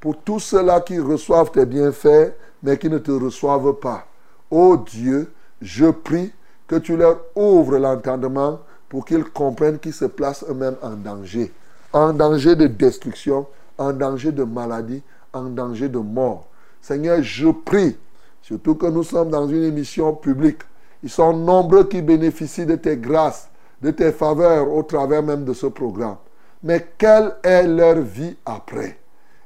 pour 0.00 0.16
tous 0.16 0.40
ceux-là 0.40 0.80
qui 0.80 0.98
reçoivent 0.98 1.50
tes 1.50 1.66
bienfaits 1.66 2.32
mais 2.62 2.78
qui 2.78 2.88
ne 2.88 2.98
te 2.98 3.10
reçoivent 3.10 3.74
pas. 3.74 4.06
Ô 4.50 4.76
Dieu, 4.76 5.32
je 5.60 5.86
prie 5.86 6.32
que 6.66 6.76
tu 6.76 6.96
leur 6.96 7.20
ouvres 7.34 7.78
l'entendement 7.78 8.60
pour 8.88 9.04
qu'ils 9.04 9.24
comprennent 9.24 9.78
qu'ils 9.78 9.92
se 9.92 10.04
placent 10.04 10.44
eux-mêmes 10.48 10.76
en 10.82 10.90
danger. 10.90 11.52
En 11.92 12.12
danger 12.12 12.56
de 12.56 12.66
destruction, 12.66 13.46
en 13.78 13.92
danger 13.92 14.32
de 14.32 14.44
maladie, 14.44 15.02
en 15.32 15.44
danger 15.44 15.88
de 15.88 15.98
mort. 15.98 16.46
Seigneur, 16.80 17.22
je 17.22 17.48
prie, 17.48 17.96
surtout 18.42 18.74
que 18.74 18.86
nous 18.86 19.02
sommes 19.02 19.30
dans 19.30 19.48
une 19.48 19.64
émission 19.64 20.14
publique. 20.14 20.60
Ils 21.02 21.10
sont 21.10 21.32
nombreux 21.32 21.84
qui 21.84 22.02
bénéficient 22.02 22.66
de 22.66 22.76
tes 22.76 22.96
grâces, 22.96 23.48
de 23.80 23.90
tes 23.90 24.12
faveurs 24.12 24.70
au 24.72 24.82
travers 24.82 25.22
même 25.22 25.44
de 25.44 25.52
ce 25.52 25.66
programme. 25.66 26.16
Mais 26.62 26.86
quelle 26.96 27.34
est 27.42 27.66
leur 27.66 27.96
vie 27.96 28.36
après? 28.46 28.98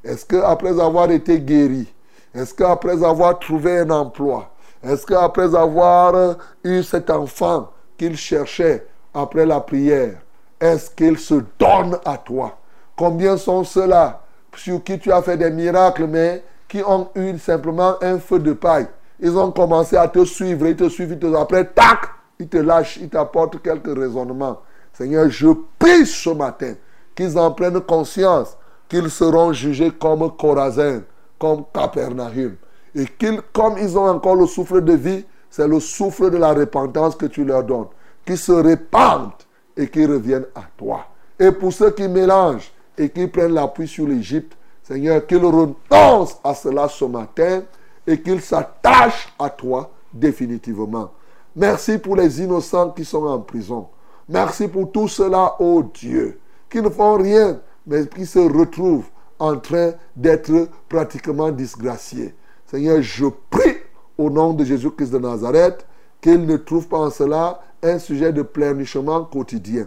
Est-ce 0.05 0.27
qu'après 0.27 0.79
avoir 0.81 1.11
été 1.11 1.41
guéris, 1.41 1.93
est-ce 2.37 2.55
qu'après 2.55 3.03
avoir 3.03 3.39
trouvé 3.39 3.79
un 3.79 3.91
emploi, 3.91 4.51
est-ce 4.83 5.07
qu'après 5.07 5.55
avoir 5.55 6.37
eu 6.63 6.83
cet 6.83 7.11
enfant 7.11 7.71
qu'il 7.97 8.17
cherchait 8.17 8.87
après 9.15 9.47
la 9.47 9.61
prière, 9.61 10.19
est-ce 10.61 10.91
qu'il 10.91 11.19
se 11.19 11.37
donne 11.59 11.99
à 12.05 12.19
toi? 12.19 12.59
Combien 12.97 13.37
sont 13.37 13.65
ceux-là 13.65 14.23
sur 14.55 14.83
qui 14.85 14.99
tu 14.99 15.11
as 15.11 15.23
fait 15.23 15.37
des 15.37 15.51
miracles, 15.51 16.07
mais 16.07 16.43
qui 16.69 16.83
ont 16.83 17.09
eu 17.15 17.39
simplement 17.39 17.95
un 18.03 18.19
feu 18.19 18.39
de 18.39 18.53
paille? 18.53 18.87
Ils 19.19 19.37
ont 19.37 19.51
commencé 19.51 19.97
à 19.97 20.09
te 20.09 20.25
suivre, 20.25 20.67
ils 20.67 20.77
te 20.77 20.89
suivent, 20.89 21.13
ils 21.13 21.19
te 21.19 21.35
après, 21.35 21.65
tac, 21.65 22.01
ils 22.39 22.49
te 22.49 22.59
lâchent, 22.59 22.99
ils 22.99 23.09
t'apportent 23.09 23.63
quelques 23.63 23.97
raisonnements. 23.97 24.61
Seigneur, 24.93 25.29
je 25.31 25.49
prie 25.79 26.07
ce 26.07 26.31
matin 26.31 26.75
qu'ils 27.15 27.39
en 27.39 27.51
prennent 27.51 27.81
conscience 27.81 28.57
qu'ils 28.89 29.11
seront 29.11 29.53
jugés 29.53 29.91
comme 29.91 30.31
Corazin, 30.37 31.01
comme 31.39 31.65
Capernaum. 31.73 32.57
Et 32.95 33.05
qu'ils, 33.19 33.41
comme 33.53 33.77
ils 33.79 33.97
ont 33.99 34.09
encore 34.09 34.37
le 34.37 34.47
souffle 34.47 34.83
de 34.83 34.95
vie, 34.95 35.25
c'est 35.51 35.69
le 35.69 35.81
souffle 35.81 36.31
de 36.31 36.37
la 36.37 36.53
repentance 36.53 37.15
que 37.15 37.27
tu 37.27 37.45
leur 37.45 37.65
donnes. 37.65 37.87
Qu'ils 38.25 38.39
se 38.39 38.53
répandent 38.53 39.33
et 39.77 39.89
qu'ils 39.89 40.11
reviennent 40.11 40.47
à 40.55 40.63
toi. 40.77 41.07
Et 41.39 41.53
pour 41.53 41.73
ceux 41.73 41.91
qui 41.91 42.09
mélangent 42.09 42.73
et 42.97 43.11
qui 43.11 43.27
prennent 43.27 43.53
l'appui 43.53 43.87
sur 43.87 44.07
l'Égypte, 44.07 44.57
Seigneur, 44.83 45.27
qu'ils 45.27 45.45
renoncent 45.45 46.39
à 46.43 46.55
cela 46.55 46.89
ce 46.89 47.05
matin 47.05 47.63
et 48.07 48.21
qu'ils 48.21 48.41
s'attachent 48.41 49.35
à 49.39 49.51
toi 49.51 49.91
définitivement. 50.13 51.11
Merci 51.55 51.99
pour 51.99 52.17
les 52.17 52.41
innocents 52.41 52.91
qui 52.91 53.05
sont 53.05 53.27
en 53.27 53.41
prison. 53.41 53.89
Merci 54.29 54.69
pour 54.69 54.91
tout 54.93 55.09
cela, 55.09 55.57
ô 55.61 55.83
Dieu, 55.83 56.41
qui 56.71 56.81
ne 56.81 56.89
font 56.89 57.17
rien, 57.17 57.61
mais 57.87 58.07
qui 58.07 58.27
se 58.27 58.39
retrouvent 58.39 59.09
en 59.39 59.59
train 59.59 59.93
d'être 60.15 60.69
pratiquement 60.89 61.51
disgraciés. 61.51 62.35
Seigneur, 62.67 63.01
je 63.03 63.27
prie 63.51 63.77
au 64.19 64.31
nom 64.31 64.55
de 64.55 64.65
Jésus-Christ 64.65 65.11
de 65.11 65.19
Nazareth 65.19 65.87
qu'ils 66.21 66.45
ne 66.45 66.57
trouvent 66.57 66.89
pas 66.89 66.99
en 66.99 67.11
cela 67.11 67.61
un 67.83 67.99
sujet 67.99 68.33
de 68.33 68.43
pleurnichement 68.43 69.25
quotidien. 69.25 69.87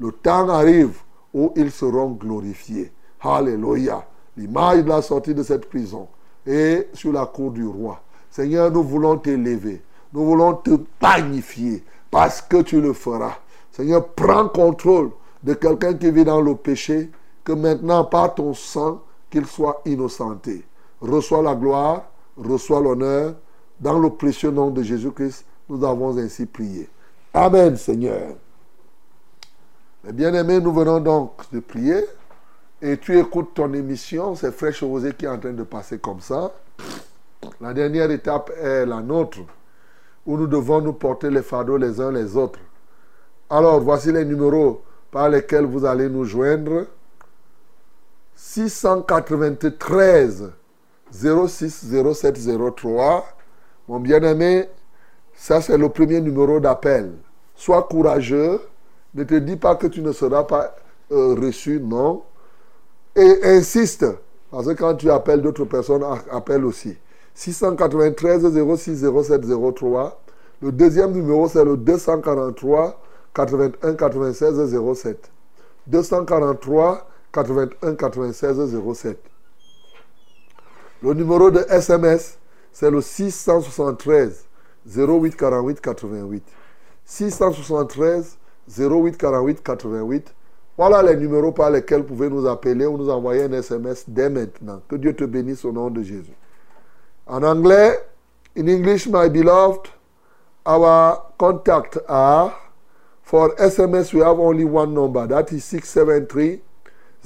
Le 0.00 0.10
temps 0.12 0.48
arrive 0.48 0.98
où 1.32 1.52
ils 1.56 1.70
seront 1.70 2.10
glorifiés. 2.10 2.92
Alléluia. 3.20 4.06
L'image 4.36 4.84
de 4.84 4.88
la 4.88 5.02
sortie 5.02 5.34
de 5.34 5.42
cette 5.42 5.68
prison 5.68 6.08
est 6.46 6.88
sur 6.94 7.12
la 7.12 7.26
cour 7.26 7.50
du 7.50 7.66
roi. 7.66 8.00
Seigneur, 8.30 8.70
nous 8.70 8.82
voulons 8.82 9.16
t'élever. 9.16 9.82
Nous 10.12 10.24
voulons 10.24 10.54
te 10.54 10.70
magnifier 11.00 11.82
parce 12.10 12.40
que 12.42 12.62
tu 12.62 12.80
le 12.80 12.92
feras. 12.92 13.38
Seigneur, 13.72 14.08
prends 14.08 14.48
contrôle 14.48 15.10
de 15.42 15.54
quelqu'un 15.54 15.94
qui 15.94 16.10
vit 16.10 16.24
dans 16.24 16.40
le 16.40 16.54
péché, 16.54 17.10
que 17.46 17.52
maintenant, 17.52 18.04
par 18.04 18.34
ton 18.34 18.52
sang, 18.54 19.02
qu'il 19.30 19.46
soit 19.46 19.80
innocenté. 19.84 20.64
Reçois 21.00 21.42
la 21.42 21.54
gloire, 21.54 22.06
reçois 22.36 22.80
l'honneur. 22.80 23.34
Dans 23.78 24.00
le 24.00 24.10
précieux 24.10 24.50
nom 24.50 24.70
de 24.70 24.82
Jésus-Christ, 24.82 25.44
nous 25.68 25.84
avons 25.84 26.18
ainsi 26.18 26.44
prié. 26.44 26.88
Amen, 27.32 27.76
Seigneur. 27.76 28.34
Mes 30.02 30.12
bien-aimés, 30.12 30.60
nous 30.60 30.72
venons 30.72 30.98
donc 30.98 31.32
de 31.52 31.60
prier. 31.60 32.04
Et 32.82 32.98
tu 32.98 33.16
écoutes 33.16 33.54
ton 33.54 33.72
émission, 33.74 34.34
c'est 34.34 34.50
Fraîche 34.50 34.82
Rosée 34.82 35.12
qui 35.12 35.24
est 35.24 35.28
en 35.28 35.38
train 35.38 35.52
de 35.52 35.62
passer 35.62 35.98
comme 35.98 36.20
ça. 36.20 36.52
La 37.60 37.72
dernière 37.72 38.10
étape 38.10 38.50
est 38.60 38.84
la 38.86 39.00
nôtre, 39.00 39.38
où 40.26 40.36
nous 40.36 40.48
devons 40.48 40.80
nous 40.80 40.94
porter 40.94 41.30
les 41.30 41.42
fardeaux 41.42 41.76
les 41.76 42.00
uns 42.00 42.10
les 42.10 42.36
autres. 42.36 42.58
Alors, 43.48 43.80
voici 43.80 44.10
les 44.10 44.24
numéros 44.24 44.82
par 45.12 45.28
lesquels 45.28 45.64
vous 45.64 45.84
allez 45.84 46.08
nous 46.08 46.24
joindre. 46.24 46.86
693 48.36 50.52
06 51.10 51.86
07 52.14 52.38
03. 52.76 53.24
Mon 53.88 54.00
bien-aimé, 54.00 54.68
ça 55.34 55.60
c'est 55.60 55.78
le 55.78 55.88
premier 55.88 56.20
numéro 56.20 56.60
d'appel. 56.60 57.12
Sois 57.54 57.82
courageux. 57.84 58.60
Ne 59.14 59.24
te 59.24 59.34
dis 59.34 59.56
pas 59.56 59.76
que 59.76 59.86
tu 59.86 60.02
ne 60.02 60.12
seras 60.12 60.44
pas 60.44 60.74
euh, 61.10 61.34
reçu, 61.34 61.80
non. 61.80 62.22
Et 63.14 63.40
insiste. 63.44 64.04
Parce 64.50 64.66
que 64.66 64.72
quand 64.72 64.94
tu 64.94 65.10
appelles 65.10 65.40
d'autres 65.40 65.64
personnes, 65.64 66.04
appelle 66.30 66.66
aussi. 66.66 66.96
693 67.34 68.46
06 68.76 69.06
07 69.24 69.42
03. 69.74 70.20
Le 70.60 70.72
deuxième 70.72 71.12
numéro, 71.12 71.48
c'est 71.48 71.64
le 71.64 71.76
243 71.76 73.00
81 73.34 73.94
96 73.94 74.94
07. 74.94 75.30
243 75.86 77.08
81 77.36 77.96
96 77.96 78.58
07. 78.94 79.18
Le 81.02 81.12
numéro 81.12 81.50
de 81.50 81.60
SMS, 81.68 82.38
c'est 82.72 82.90
le 82.90 83.02
673 83.02 84.46
08 84.96 85.36
48 85.36 85.80
88. 85.80 86.44
673 87.04 88.38
08 88.78 89.18
48 89.18 89.62
88. 89.62 90.34
Voilà 90.78 91.02
les 91.02 91.16
numéros 91.16 91.52
par 91.52 91.70
lesquels 91.70 92.00
vous 92.00 92.08
pouvez 92.08 92.30
nous 92.30 92.46
appeler 92.46 92.86
ou 92.86 92.96
nous 92.96 93.10
envoyer 93.10 93.44
un 93.44 93.52
SMS 93.52 94.04
dès 94.08 94.30
maintenant. 94.30 94.80
Que 94.88 94.96
Dieu 94.96 95.14
te 95.14 95.24
bénisse 95.24 95.64
au 95.64 95.72
nom 95.72 95.90
de 95.90 96.02
Jésus. 96.02 96.36
En 97.26 97.42
anglais, 97.42 97.98
in 98.56 98.66
English, 98.68 99.06
my 99.08 99.28
beloved, 99.28 99.88
our 100.64 101.32
contact 101.38 101.98
are 102.08 102.52
for 103.22 103.54
SMS, 103.58 104.14
we 104.14 104.20
have 104.20 104.38
only 104.38 104.64
one 104.64 104.94
number. 104.94 105.26
That 105.26 105.52
is 105.52 105.64
673 105.64 106.62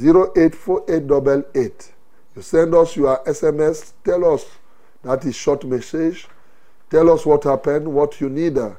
084888. 0.03 1.93
You 2.37 2.43
send 2.43 2.75
us 2.75 2.97
your 2.97 3.23
SMS, 3.25 3.93
tell 4.05 4.35
us 4.35 4.47
that 5.03 5.25
is 5.25 5.35
short 5.35 5.65
message. 5.65 6.29
Tell 6.89 7.11
us 7.11 7.25
what 7.25 7.45
happened, 7.45 7.87
what 7.93 8.21
you 8.21 8.29
need, 8.29 8.59
uh, 8.59 8.73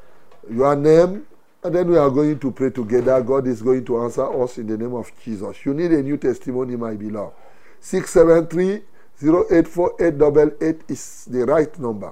your 0.50 0.76
name, 0.76 1.26
and 1.64 1.76
then 1.76 1.90
we 1.90 1.98
are 1.98 2.10
going 2.10 2.40
to 2.40 2.52
pray 2.52 2.70
together. 2.70 3.22
God 3.22 3.48
is 3.48 3.62
going 3.62 3.86
to 3.86 4.02
answer 4.02 4.44
us 4.44 4.58
in 4.58 4.68
the 4.68 4.78
name 4.78 4.94
of 4.94 5.12
Jesus. 5.24 5.66
You 5.66 5.74
need 5.74 5.92
a 5.92 6.02
new 6.02 6.18
testimony, 6.18 6.76
my 6.76 6.94
beloved. 6.96 7.34
673 7.80 8.84
084888 9.22 10.82
is 10.90 11.26
the 11.26 11.46
right 11.46 11.80
number. 11.80 12.12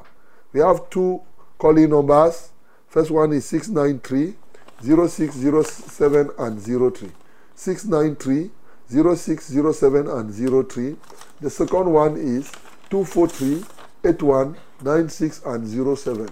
We 0.53 0.59
have 0.59 0.89
two 0.89 1.21
calling 1.57 1.89
numbers. 1.89 2.51
First 2.87 3.11
one 3.11 3.33
is 3.33 3.45
693 3.45 4.35
0607 4.81 6.29
and 6.37 6.61
03. 6.61 7.11
693 7.55 8.51
0607 8.89 10.07
and 10.07 10.33
03. 10.69 10.95
The 11.41 11.49
second 11.49 11.91
one 11.93 12.17
is 12.17 12.51
243 12.89 13.63
81 14.03 14.57
96 14.81 15.41
and 15.45 15.67
07. 15.97 16.29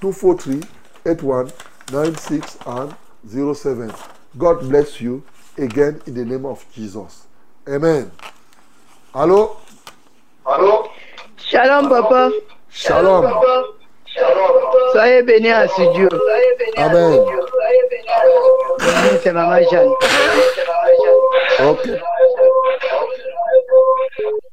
243 0.00 0.62
81 1.04 1.52
96 1.92 2.58
and 2.66 2.94
07. 3.56 3.92
God 4.38 4.60
bless 4.60 5.00
you 5.00 5.22
again 5.58 6.00
in 6.06 6.14
the 6.14 6.24
name 6.24 6.46
of 6.46 6.64
Jesus. 6.72 7.26
Amen. 7.68 8.10
Allô? 9.14 9.56
Allô? 10.46 10.88
Shalom, 11.36 11.88
papa. 11.88 12.32
Shalom. 12.70 13.77
Soyez 14.92 15.22
bénis 15.22 15.52
en 15.52 15.68
studio. 15.68 16.08
Amen. 16.76 17.20
C'est 19.22 19.32
Maman 19.32 19.60
Jeanne. 19.70 19.90
Ok. 21.60 21.88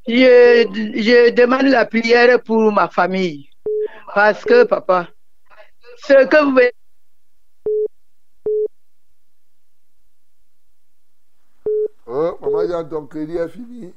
Je, 0.07 0.66
je 0.95 1.30
demande 1.32 1.68
la 1.68 1.86
prière 1.86 2.41
pour 2.43 2.72
ma 2.72 2.88
famille. 2.89 3.49
Parce 4.13 4.43
que, 4.43 4.63
papa, 4.63 5.07
ce 5.97 6.26
que 6.26 6.43
vous 6.43 6.59
Oh, 12.07 12.38
Maman 12.41 12.68
Jeanne, 12.68 12.89
ton 12.89 13.05
crédit 13.07 13.38
est 13.38 13.49
fini. 13.49 13.93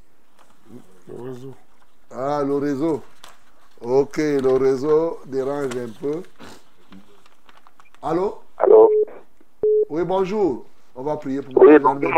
Le 1.08 1.22
réseau. 1.22 1.54
Ah, 2.10 2.42
le 2.44 2.56
réseau. 2.56 3.02
Ok, 3.80 4.16
le 4.18 4.56
réseau 4.56 5.18
dérange 5.26 5.76
un 5.76 5.92
peu. 6.00 6.22
Allô? 8.02 8.38
Allô? 8.58 8.90
Oui, 9.88 10.02
bonjour. 10.04 10.64
On 10.96 11.02
va 11.02 11.16
prier 11.16 11.42
pour 11.42 11.62
Oui, 11.62 11.78
bonjour. 11.78 12.10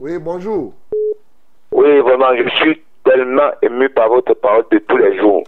Oui, 0.00 0.18
bonjour. 0.18 0.72
Oui, 1.70 2.00
vraiment, 2.00 2.34
je 2.36 2.48
suis 2.56 2.82
tellement 3.04 3.50
ému 3.62 3.88
par 3.90 4.08
votre 4.08 4.34
parole 4.34 4.64
de 4.72 4.78
tous 4.78 4.96
les 4.96 5.16
jours. 5.18 5.44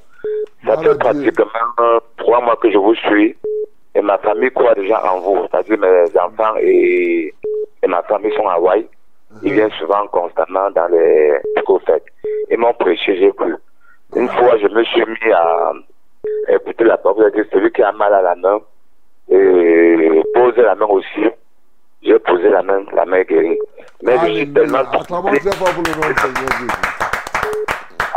Ça 0.65 0.77
fait 0.79 0.99
pratiquement 0.99 1.99
trois 2.17 2.41
mois 2.41 2.57
que 2.57 2.71
je 2.71 2.79
vous 2.79 2.95
suis 2.95 3.37
et 3.97 4.01
ma 4.03 4.19
famille 4.19 4.53
croit 4.53 4.75
déjà 4.75 5.05
en 5.13 5.21
vous. 5.21 5.47
C'est-à-dire 5.51 5.79
mes 5.79 6.19
enfants 6.19 6.57
et, 6.61 7.35
et 7.83 7.87
ma 7.89 8.03
famille 8.05 8.33
sont 8.37 8.47
à 8.47 8.55
Hawaï. 8.55 8.89
Ils 9.43 9.53
viennent 9.53 9.71
souvent 9.73 10.07
constamment 10.07 10.71
dans 10.71 10.87
les 10.87 11.41
fêtes. 11.87 12.05
Ils 12.51 12.59
m'ont 12.59 12.73
prêché, 12.75 13.17
j'ai 13.19 13.33
cru. 13.33 13.55
Une 14.17 14.29
fois, 14.29 14.57
je 14.59 14.69
me 14.69 14.85
suis 14.85 15.05
mis 15.05 15.33
à 15.33 15.73
écouter 16.49 16.85
la 16.85 16.97
parole 16.97 17.33
de 17.33 17.47
celui 17.53 17.71
qui 17.73 17.83
a 17.83 17.93
mal 17.93 18.15
à 18.15 18.23
la 18.23 18.35
main 18.37 18.61
et 19.29 20.23
poser 20.35 20.63
la 20.63 20.75
main 20.75 20.87
aussi. 20.87 21.27
J'ai 22.03 22.19
posé 22.19 22.49
la 22.49 22.63
main, 22.63 22.85
la 22.95 23.05
main 23.07 23.17
est 23.19 23.25
guérie. 23.25 23.59
Mais 24.03 24.19
je 24.19 24.35
suis 24.35 24.53
tellement 24.53 24.79
Acclamons 24.79 25.31
très 25.31 25.53
fort 25.53 25.73
pour 25.73 25.83
le 25.83 26.01
nom 26.01 26.09
du 26.09 26.21
Seigneur 26.21 26.51
Jésus. 26.59 26.71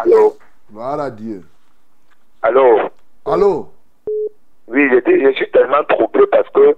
Allô? 0.03 0.37
Voilà 0.71 1.09
Dieu. 1.09 1.41
Allô? 2.43 2.79
Allô? 3.25 3.69
Oui, 4.67 4.89
je, 4.91 4.99
dis, 4.99 5.23
je 5.23 5.31
suis 5.31 5.49
tellement 5.51 5.83
troublé 5.87 6.27
parce 6.27 6.49
que 6.49 6.75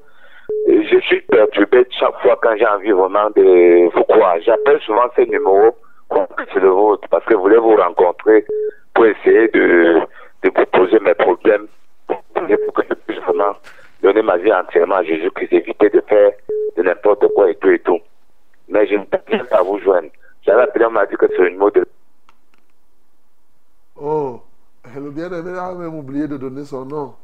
je 0.67 0.99
suis 1.01 1.21
perturbé 1.21 1.87
chaque 1.99 2.19
fois 2.21 2.37
quand 2.41 2.55
j'ai 2.57 2.67
envie 2.67 2.91
vraiment 2.91 3.29
de 3.31 3.89
vous 3.93 4.03
croire. 4.03 4.37
J'appelle 4.45 4.79
souvent 4.81 5.07
ces 5.15 5.25
numéros 5.25 5.75
comme 6.09 6.27
c'est 6.53 6.59
le 6.59 6.69
vôtre 6.69 7.07
parce 7.09 7.25
que 7.25 7.33
je 7.33 7.39
voulais 7.39 7.57
vous 7.57 7.75
rencontrer 7.75 8.45
pour 8.99 9.05
essayer 9.05 9.47
de, 9.47 10.01
de 10.43 10.51
vous 10.53 10.65
poser 10.73 10.99
mes 10.99 11.13
problèmes 11.13 11.67
pour 12.05 12.21
que 12.73 12.83
je 12.89 12.93
puisse 13.07 13.19
vraiment 13.19 13.53
donner 14.03 14.21
ma 14.21 14.35
vie 14.35 14.51
entièrement 14.51 14.95
à 14.95 15.03
Jésus-Christ, 15.03 15.53
éviter 15.53 15.89
de 15.89 16.01
faire 16.01 16.31
de 16.75 16.83
n'importe 16.83 17.25
quoi 17.33 17.49
et 17.49 17.55
tout 17.55 17.69
et 17.69 17.79
tout. 17.79 17.99
Mais 18.67 18.85
je 18.87 18.95
ne 18.95 19.05
peux 19.05 19.45
pas 19.49 19.63
vous 19.63 19.79
joindre. 19.79 20.09
J'avais 20.41 20.63
appelé, 20.63 20.83
on 20.83 20.91
m'a 20.91 21.05
dit 21.05 21.15
que 21.15 21.27
c'est 21.29 21.47
une 21.47 21.55
mot 21.55 21.71
de... 21.71 21.87
Oh, 23.95 24.41
le 24.93 25.11
bien-aimé 25.11 25.57
a 25.57 25.73
même 25.75 25.95
oublié 25.95 26.27
de 26.27 26.35
donner 26.35 26.65
son 26.65 26.83
nom. 26.83 27.15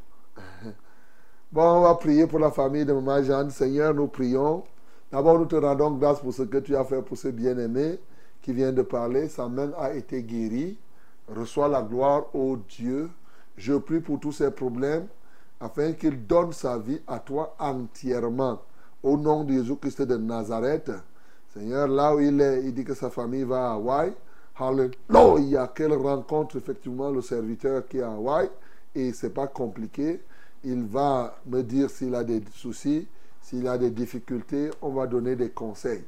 Bon, 1.52 1.62
on 1.62 1.82
va 1.82 1.94
prier 1.96 2.26
pour 2.26 2.38
la 2.38 2.52
famille 2.52 2.86
de 2.86 2.94
Maman 2.94 3.22
Jeanne. 3.22 3.50
Seigneur, 3.50 3.92
nous 3.92 4.08
prions. 4.08 4.64
D'abord, 5.12 5.38
nous 5.38 5.44
te 5.44 5.56
rendons 5.56 5.90
grâce 5.90 6.20
pour 6.20 6.32
ce 6.32 6.44
que 6.44 6.56
tu 6.56 6.74
as 6.74 6.84
fait 6.84 7.02
pour 7.02 7.18
ce 7.18 7.28
bien-aimé 7.28 7.98
qui 8.40 8.54
vient 8.54 8.72
de 8.72 8.80
parler. 8.80 9.28
Sa 9.28 9.46
main 9.46 9.72
a 9.78 9.92
été 9.92 10.22
guérie. 10.22 10.78
Reçois 11.28 11.68
la 11.68 11.82
gloire, 11.82 12.34
ô 12.34 12.56
Dieu. 12.56 13.10
Je 13.56 13.74
prie 13.74 14.00
pour 14.00 14.20
tous 14.20 14.32
ces 14.32 14.50
problèmes 14.50 15.06
afin 15.60 15.92
qu'il 15.92 16.26
donne 16.26 16.52
sa 16.52 16.78
vie 16.78 17.00
à 17.06 17.18
toi 17.18 17.54
entièrement. 17.58 18.60
Au 19.02 19.16
nom 19.16 19.44
de 19.44 19.54
Jésus-Christ 19.54 20.02
de 20.02 20.16
Nazareth, 20.16 20.90
Seigneur, 21.52 21.88
là 21.88 22.14
où 22.14 22.20
il 22.20 22.40
est, 22.40 22.64
il 22.64 22.74
dit 22.74 22.84
que 22.84 22.94
sa 22.94 23.08
famille 23.08 23.44
va 23.44 23.70
à 23.70 23.74
Hawaï. 23.74 24.12
Alléluia. 24.58 25.70
Quelle 25.74 25.94
rencontre 25.94 26.56
effectivement 26.56 27.10
le 27.10 27.22
serviteur 27.22 27.86
qui 27.88 27.98
est 27.98 28.02
à 28.02 28.12
Hawaï. 28.12 28.50
Et 28.94 29.12
c'est 29.12 29.30
pas 29.30 29.46
compliqué. 29.46 30.20
Il 30.64 30.84
va 30.84 31.36
me 31.46 31.62
dire 31.62 31.88
s'il 31.90 32.14
a 32.14 32.24
des 32.24 32.42
soucis, 32.52 33.06
s'il 33.40 33.66
a 33.68 33.78
des 33.78 33.90
difficultés. 33.90 34.70
On 34.82 34.90
va 34.90 35.06
donner 35.06 35.36
des 35.36 35.50
conseils. 35.50 36.04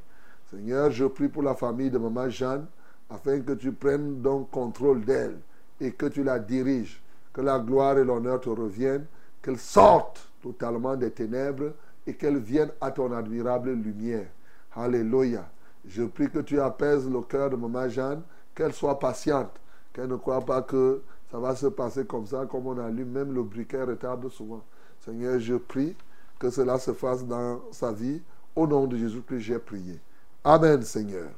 Seigneur, 0.51 0.91
je 0.91 1.05
prie 1.05 1.29
pour 1.29 1.43
la 1.43 1.55
famille 1.55 1.91
de 1.91 1.99
Maman 1.99 2.29
Jeanne 2.29 2.67
afin 3.11 3.41
que 3.41 3.53
tu 3.53 3.73
prennes 3.73 4.21
donc 4.21 4.51
contrôle 4.51 5.05
d'elle 5.05 5.39
et 5.81 5.93
que 5.93 6.07
tu 6.07 6.23
la 6.23 6.39
diriges. 6.39 7.03
Que 7.33 7.41
la 7.41 7.59
gloire 7.59 7.99
et 7.99 8.05
l'honneur 8.05 8.41
te 8.41 8.49
reviennent. 8.49 9.07
Qu'elle 9.43 9.59
sorte 9.59 10.29
totalement 10.43 10.97
des 10.97 11.11
ténèbres 11.11 11.73
et 12.07 12.15
qu'elle 12.15 12.39
vienne 12.39 12.71
à 12.81 12.91
ton 12.91 13.13
admirable 13.13 13.73
lumière. 13.73 14.27
Alléluia. 14.75 15.49
Je 15.87 16.03
prie 16.05 16.31
que 16.31 16.41
tu 16.41 16.61
apaises 16.61 17.09
le 17.09 17.21
cœur 17.23 17.51
de 17.51 17.57
Maman 17.57 17.89
Jeanne, 17.89 18.23
qu'elle 18.55 18.73
soit 18.73 18.99
patiente, 18.99 19.53
qu'elle 19.93 20.09
ne 20.09 20.17
croit 20.17 20.41
pas 20.41 20.63
que 20.63 21.03
ça 21.31 21.39
va 21.39 21.55
se 21.55 21.67
passer 21.67 22.05
comme 22.05 22.27
ça, 22.27 22.47
comme 22.47 22.67
on 22.67 22.79
a 22.79 22.89
lu, 22.91 23.05
même 23.05 23.35
le 23.35 23.43
briquet 23.43 23.83
retarde 23.83 24.29
souvent. 24.31 24.63
Seigneur, 25.05 25.39
je 25.39 25.55
prie 25.55 25.95
que 26.39 26.51
cela 26.51 26.79
se 26.79 26.93
fasse 26.93 27.25
dans 27.25 27.61
sa 27.73 27.93
vie. 27.93 28.21
Au 28.57 28.67
nom 28.67 28.87
de 28.87 28.97
Jésus 28.97 29.23
que 29.23 29.39
j'ai 29.39 29.59
prié. 29.59 30.01
Amen, 30.43 30.83
Seigneur. 30.83 31.29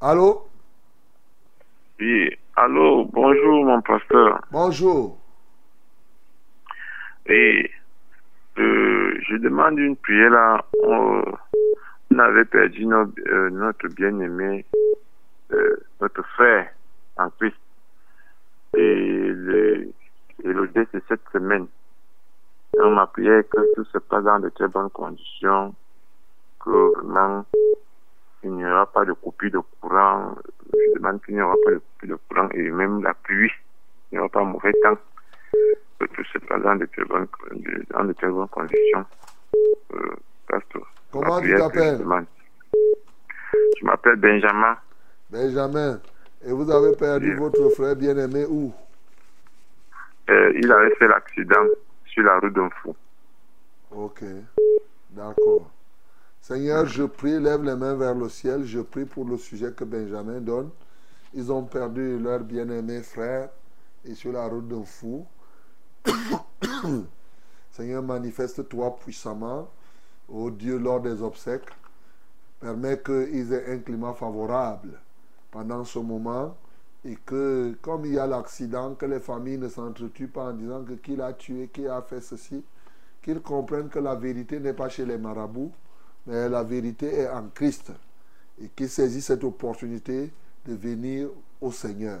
Allô? 0.00 0.46
Oui, 1.98 2.30
allô, 2.56 3.06
bonjour 3.06 3.64
mon 3.64 3.80
pasteur. 3.80 4.42
Bonjour. 4.50 5.18
Et 7.24 7.70
euh, 8.58 9.18
je 9.26 9.36
demande 9.36 9.78
une 9.78 9.96
prière 9.96 10.30
là. 10.30 10.64
On, 10.84 11.22
on 12.10 12.18
avait 12.18 12.44
perdu 12.44 12.84
notre, 12.84 13.12
euh, 13.28 13.48
notre 13.48 13.88
bien-aimé, 13.88 14.66
euh, 15.52 15.76
notre 16.02 16.22
frère 16.34 16.68
en 17.16 17.30
Christ. 17.30 17.56
Et 18.76 18.94
le, 19.28 19.84
et 20.44 20.48
le 20.52 20.68
décès 20.68 21.02
cette 21.08 21.26
semaine. 21.32 21.66
Et 22.76 22.80
on 22.82 22.90
m'a 22.90 23.06
prié 23.06 23.42
que 23.50 23.74
tout 23.74 23.84
se 23.86 23.96
passe 23.96 24.24
dans 24.24 24.38
de 24.38 24.50
très 24.50 24.68
bonnes 24.68 24.90
conditions, 24.90 25.74
que 26.62 27.00
vraiment 27.06 27.46
il 28.46 28.52
n'y 28.54 28.64
aura 28.64 28.86
pas 28.86 29.04
de 29.04 29.12
coupure 29.12 29.50
de 29.50 29.58
courant. 29.80 30.34
Je 30.72 30.98
demande 30.98 31.20
qu'il 31.24 31.34
n'y 31.34 31.42
aura 31.42 31.56
pas 31.64 31.72
de 31.72 31.78
coupure 31.78 32.08
de 32.08 32.20
courant 32.28 32.48
et 32.50 32.70
même 32.70 33.02
la 33.02 33.12
pluie. 33.14 33.50
Il 34.10 34.14
n'y 34.14 34.18
aura 34.20 34.28
pas 34.28 34.44
mauvais 34.44 34.72
temps. 34.82 34.96
Que 35.98 36.04
tout 36.06 36.24
se 36.24 36.38
passe 36.38 36.62
dans 36.62 36.76
de 36.76 36.86
très 36.86 37.04
bonnes, 37.04 37.26
dans 37.90 38.04
de 38.04 38.12
très 38.12 38.28
bonnes 38.28 38.48
conditions. 38.48 39.04
Euh. 39.94 40.16
Comment 41.10 41.40
tu 41.40 41.54
t'appelles? 41.54 42.04
Je 43.78 43.84
m'appelle 43.84 44.16
Benjamin. 44.16 44.76
Benjamin. 45.30 46.00
Et 46.44 46.52
vous 46.52 46.70
avez 46.70 46.94
perdu 46.96 47.34
votre 47.34 47.68
frère 47.70 47.96
bien-aimé 47.96 48.44
où? 48.48 48.72
Euh, 50.28 50.52
il 50.54 50.70
avait 50.70 50.94
fait 50.96 51.08
l'accident 51.08 51.66
sur 52.04 52.22
la 52.22 52.38
rue 52.38 52.50
d'un 52.50 52.68
fou. 52.82 52.94
Ok. 53.90 54.22
D'accord. 55.10 55.70
Seigneur, 56.46 56.86
je 56.86 57.02
prie, 57.02 57.40
lève 57.40 57.64
les 57.64 57.74
mains 57.74 57.96
vers 57.96 58.14
le 58.14 58.28
ciel. 58.28 58.64
Je 58.64 58.78
prie 58.78 59.04
pour 59.04 59.24
le 59.24 59.36
sujet 59.36 59.72
que 59.72 59.82
Benjamin 59.82 60.40
donne. 60.40 60.70
Ils 61.34 61.50
ont 61.50 61.64
perdu 61.64 62.20
leur 62.20 62.38
bien-aimé 62.38 63.02
frère 63.02 63.48
et 64.04 64.14
sur 64.14 64.30
la 64.30 64.46
route 64.46 64.68
d'un 64.68 64.84
fou. 64.84 65.26
Seigneur, 67.72 68.00
manifeste-toi 68.00 68.94
puissamment, 68.94 69.68
ô 70.28 70.48
Dieu, 70.52 70.78
lors 70.78 71.00
des 71.00 71.20
obsèques. 71.20 71.68
Permets 72.60 73.02
qu'ils 73.04 73.52
aient 73.52 73.72
un 73.72 73.78
climat 73.78 74.12
favorable 74.12 75.00
pendant 75.50 75.84
ce 75.84 75.98
moment 75.98 76.56
et 77.04 77.16
que, 77.26 77.76
comme 77.82 78.06
il 78.06 78.12
y 78.12 78.18
a 78.20 78.26
l'accident, 78.28 78.94
que 78.94 79.06
les 79.06 79.18
familles 79.18 79.58
ne 79.58 79.68
s'entretuent 79.68 80.28
pas 80.28 80.50
en 80.50 80.52
disant 80.52 80.84
que 80.84 80.92
qui 80.92 81.16
l'a 81.16 81.32
tué, 81.32 81.70
qui 81.74 81.88
a 81.88 82.00
fait 82.02 82.20
ceci, 82.20 82.62
qu'ils 83.20 83.40
comprennent 83.40 83.88
que 83.88 83.98
la 83.98 84.14
vérité 84.14 84.60
n'est 84.60 84.74
pas 84.74 84.88
chez 84.88 85.04
les 85.04 85.18
marabouts, 85.18 85.72
mais 86.26 86.48
la 86.48 86.62
vérité 86.62 87.06
est 87.20 87.28
en 87.28 87.48
Christ 87.54 87.92
et 88.62 88.68
qu'ils 88.68 88.88
saisissent 88.88 89.26
cette 89.26 89.44
opportunité 89.44 90.32
de 90.66 90.74
venir 90.74 91.28
au 91.60 91.70
Seigneur. 91.70 92.20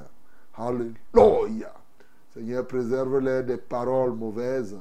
Alléluia. 0.56 1.72
Seigneur, 2.32 2.66
préserve-les 2.66 3.42
des 3.42 3.56
paroles 3.56 4.12
mauvaises. 4.12 4.76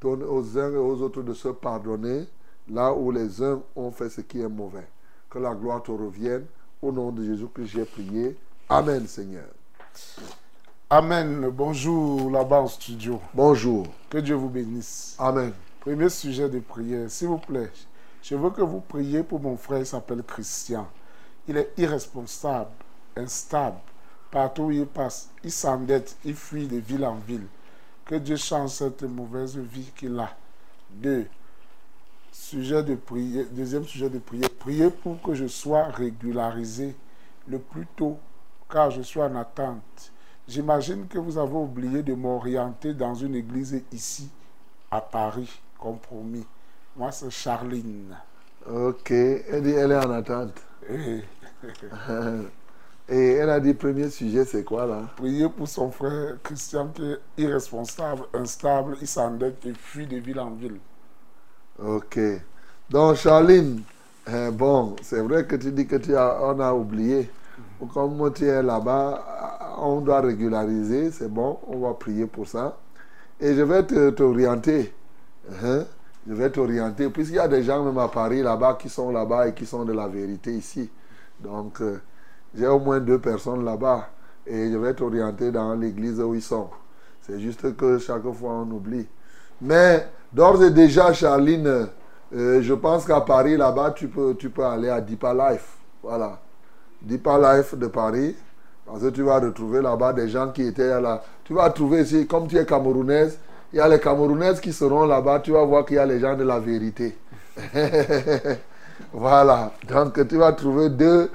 Donne 0.00 0.22
aux 0.24 0.58
uns 0.58 0.72
et 0.72 0.76
aux 0.76 1.00
autres 1.00 1.22
de 1.22 1.32
se 1.32 1.48
pardonner 1.48 2.26
là 2.68 2.92
où 2.92 3.10
les 3.10 3.42
uns 3.42 3.62
ont 3.76 3.90
fait 3.90 4.08
ce 4.08 4.20
qui 4.20 4.40
est 4.40 4.48
mauvais. 4.48 4.86
Que 5.30 5.38
la 5.38 5.54
gloire 5.54 5.82
te 5.82 5.90
revienne. 5.90 6.44
Au 6.80 6.90
nom 6.90 7.12
de 7.12 7.24
Jésus 7.24 7.46
que 7.54 7.64
j'ai 7.64 7.84
prié. 7.84 8.36
Amen, 8.68 9.06
Seigneur. 9.06 9.46
Amen. 10.90 11.48
Bonjour 11.50 12.30
là-bas 12.30 12.62
en 12.62 12.66
studio. 12.66 13.20
Bonjour. 13.32 13.86
Que 14.10 14.18
Dieu 14.18 14.34
vous 14.34 14.48
bénisse. 14.48 15.14
Amen. 15.18 15.52
Premier 15.80 16.08
sujet 16.08 16.48
de 16.48 16.58
prière, 16.58 17.08
s'il 17.10 17.28
vous 17.28 17.38
plaît. 17.38 17.70
Je 18.22 18.36
veux 18.36 18.50
que 18.50 18.62
vous 18.62 18.80
priez 18.80 19.24
pour 19.24 19.40
mon 19.40 19.56
frère, 19.56 19.80
il 19.80 19.86
s'appelle 19.86 20.22
Christian. 20.22 20.86
Il 21.48 21.56
est 21.56 21.72
irresponsable, 21.76 22.70
instable. 23.16 23.78
Partout 24.30 24.62
où 24.62 24.70
il 24.70 24.86
passe, 24.86 25.28
il 25.42 25.50
s'endette, 25.50 26.16
il 26.24 26.34
fuit 26.36 26.68
de 26.68 26.76
ville 26.76 27.04
en 27.04 27.16
ville. 27.16 27.46
Que 28.04 28.14
Dieu 28.14 28.36
change 28.36 28.70
cette 28.70 29.02
mauvaise 29.02 29.56
vie 29.56 29.90
qu'il 29.96 30.18
a. 30.20 30.30
Deux, 30.88 31.26
sujet 32.30 32.82
de 32.82 32.94
prière, 32.94 33.46
deuxième 33.50 33.84
sujet 33.84 34.08
de 34.08 34.18
prière, 34.18 34.50
priez 34.58 34.90
pour 34.90 35.20
que 35.20 35.34
je 35.34 35.46
sois 35.46 35.84
régularisé 35.84 36.94
le 37.48 37.58
plus 37.58 37.86
tôt, 37.96 38.18
car 38.70 38.90
je 38.90 39.02
suis 39.02 39.20
en 39.20 39.34
attente. 39.34 40.12
J'imagine 40.46 41.08
que 41.08 41.18
vous 41.18 41.38
avez 41.38 41.56
oublié 41.56 42.02
de 42.02 42.14
m'orienter 42.14 42.94
dans 42.94 43.14
une 43.14 43.34
église 43.34 43.82
ici, 43.92 44.28
à 44.90 45.00
Paris, 45.00 45.60
comme 45.78 45.98
promis. 45.98 46.46
Moi, 46.96 47.12
c'est 47.12 47.30
Charline. 47.30 48.16
Ok. 48.66 49.10
Elle 49.12 49.62
dit 49.62 49.70
elle 49.70 49.92
est 49.92 49.96
en 49.96 50.10
attente. 50.10 50.60
Eh. 50.88 51.22
Et 53.08 53.32
elle 53.34 53.50
a 53.50 53.60
dit 53.60 53.74
premier 53.74 54.10
sujet, 54.10 54.44
c'est 54.44 54.64
quoi 54.64 54.86
là? 54.86 55.02
Priez 55.16 55.48
pour 55.48 55.68
son 55.68 55.90
frère 55.90 56.42
Christian 56.42 56.92
qui 56.92 57.02
est 57.02 57.18
irresponsable, 57.38 58.26
instable, 58.34 58.98
il 59.00 59.08
s'endette 59.08 59.64
et 59.64 59.72
fuit 59.72 60.06
de 60.06 60.18
ville 60.18 60.38
en 60.38 60.50
ville. 60.54 60.82
Ok. 61.78 62.18
Donc, 62.90 63.16
Charline, 63.16 63.82
euh, 64.28 64.50
bon, 64.50 64.96
c'est 65.02 65.20
vrai 65.20 65.46
que 65.46 65.56
tu 65.56 65.72
dis 65.72 65.86
que 65.86 65.96
tu 65.96 66.16
as, 66.16 66.38
on 66.42 66.60
a 66.60 66.72
oublié. 66.72 67.30
Comme 67.92 68.32
tu 68.32 68.44
es 68.46 68.62
là-bas, 68.62 69.74
on 69.78 70.00
doit 70.00 70.20
régulariser, 70.20 71.10
c'est 71.10 71.28
bon, 71.28 71.58
on 71.66 71.80
va 71.80 71.94
prier 71.94 72.26
pour 72.26 72.46
ça. 72.46 72.78
Et 73.40 73.54
je 73.54 73.62
vais 73.62 73.84
te- 73.86 74.10
t'orienter. 74.10 74.94
Je 76.28 76.34
vais 76.34 76.50
t'orienter, 76.50 77.08
puisqu'il 77.08 77.36
y 77.36 77.40
a 77.40 77.48
des 77.48 77.62
gens 77.62 77.84
même 77.84 77.98
à 77.98 78.08
Paris 78.08 78.42
là-bas 78.42 78.78
qui 78.80 78.88
sont 78.88 79.10
là-bas 79.10 79.48
et 79.48 79.54
qui 79.54 79.66
sont 79.66 79.84
de 79.84 79.92
la 79.92 80.06
vérité 80.06 80.52
ici. 80.52 80.88
Donc, 81.40 81.80
euh, 81.80 82.00
j'ai 82.54 82.66
au 82.66 82.78
moins 82.78 83.00
deux 83.00 83.18
personnes 83.18 83.64
là-bas 83.64 84.08
et 84.46 84.70
je 84.70 84.76
vais 84.76 84.94
t'orienter 84.94 85.50
dans 85.50 85.74
l'église 85.74 86.20
où 86.20 86.34
ils 86.34 86.42
sont. 86.42 86.68
C'est 87.22 87.40
juste 87.40 87.76
que 87.76 87.98
chaque 87.98 88.30
fois 88.32 88.52
on 88.52 88.70
oublie. 88.70 89.06
Mais 89.60 90.06
d'ores 90.32 90.62
et 90.62 90.70
déjà, 90.70 91.12
Charline, 91.12 91.88
euh, 92.34 92.62
je 92.62 92.74
pense 92.74 93.04
qu'à 93.04 93.20
Paris, 93.20 93.56
là-bas, 93.56 93.92
tu 93.92 94.08
peux, 94.08 94.34
tu 94.34 94.50
peux 94.50 94.64
aller 94.64 94.88
à 94.88 95.00
Deepa 95.00 95.34
Life. 95.34 95.76
Voilà. 96.02 96.40
Deepa 97.00 97.56
Life 97.56 97.74
de 97.76 97.86
Paris. 97.86 98.34
Parce 98.86 99.02
que 99.02 99.08
tu 99.08 99.22
vas 99.22 99.38
retrouver 99.38 99.80
là-bas 99.80 100.12
des 100.12 100.28
gens 100.28 100.50
qui 100.50 100.62
étaient 100.62 101.00
là. 101.00 101.22
Tu 101.44 101.54
vas 101.54 101.70
trouver 101.70 102.02
ici, 102.02 102.26
comme 102.26 102.48
tu 102.48 102.56
es 102.56 102.66
camerounaise, 102.66 103.38
il 103.72 103.76
y 103.76 103.80
a 103.80 103.88
les 103.88 103.98
camerounaises 103.98 104.60
qui 104.60 104.72
seront 104.72 105.06
là-bas. 105.06 105.40
Tu 105.40 105.52
vas 105.52 105.64
voir 105.64 105.84
qu'il 105.84 105.96
y 105.96 105.98
a 105.98 106.06
les 106.06 106.20
gens 106.20 106.36
de 106.36 106.44
la 106.44 106.58
vérité. 106.58 107.16
voilà. 109.12 109.72
Donc 109.88 110.26
tu 110.28 110.36
vas 110.36 110.52
trouver 110.52 110.90
deux, 110.90 111.30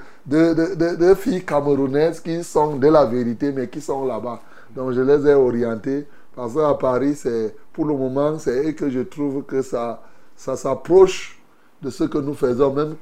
filles 1.16 1.44
camerounaises 1.44 2.20
qui 2.20 2.44
sont 2.44 2.76
de 2.76 2.88
la 2.88 3.04
vérité, 3.06 3.52
mais 3.52 3.68
qui 3.68 3.80
sont 3.80 4.04
là-bas. 4.06 4.40
Donc 4.74 4.92
je 4.92 5.00
les 5.00 5.28
ai 5.28 5.34
orientées. 5.34 6.06
Parce 6.36 6.54
qu'à 6.54 6.74
Paris, 6.74 7.16
c'est 7.16 7.56
pour 7.72 7.84
le 7.86 7.94
moment, 7.94 8.38
c'est 8.38 8.68
eux 8.68 8.72
que 8.72 8.88
je 8.88 9.00
trouve 9.00 9.42
que 9.42 9.60
ça, 9.60 10.00
s'approche 10.36 11.42
de 11.82 11.90
ce 11.90 12.04
que 12.04 12.18
nous 12.18 12.34
faisons, 12.34 12.72
même, 12.72 12.94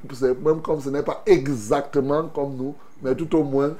même 0.42 0.62
comme 0.62 0.80
ce 0.80 0.88
n'est 0.88 1.02
pas 1.02 1.22
exactement 1.26 2.28
comme 2.34 2.56
nous, 2.56 2.74
mais 3.02 3.14
tout 3.14 3.36
au 3.36 3.42
moins, 3.42 3.72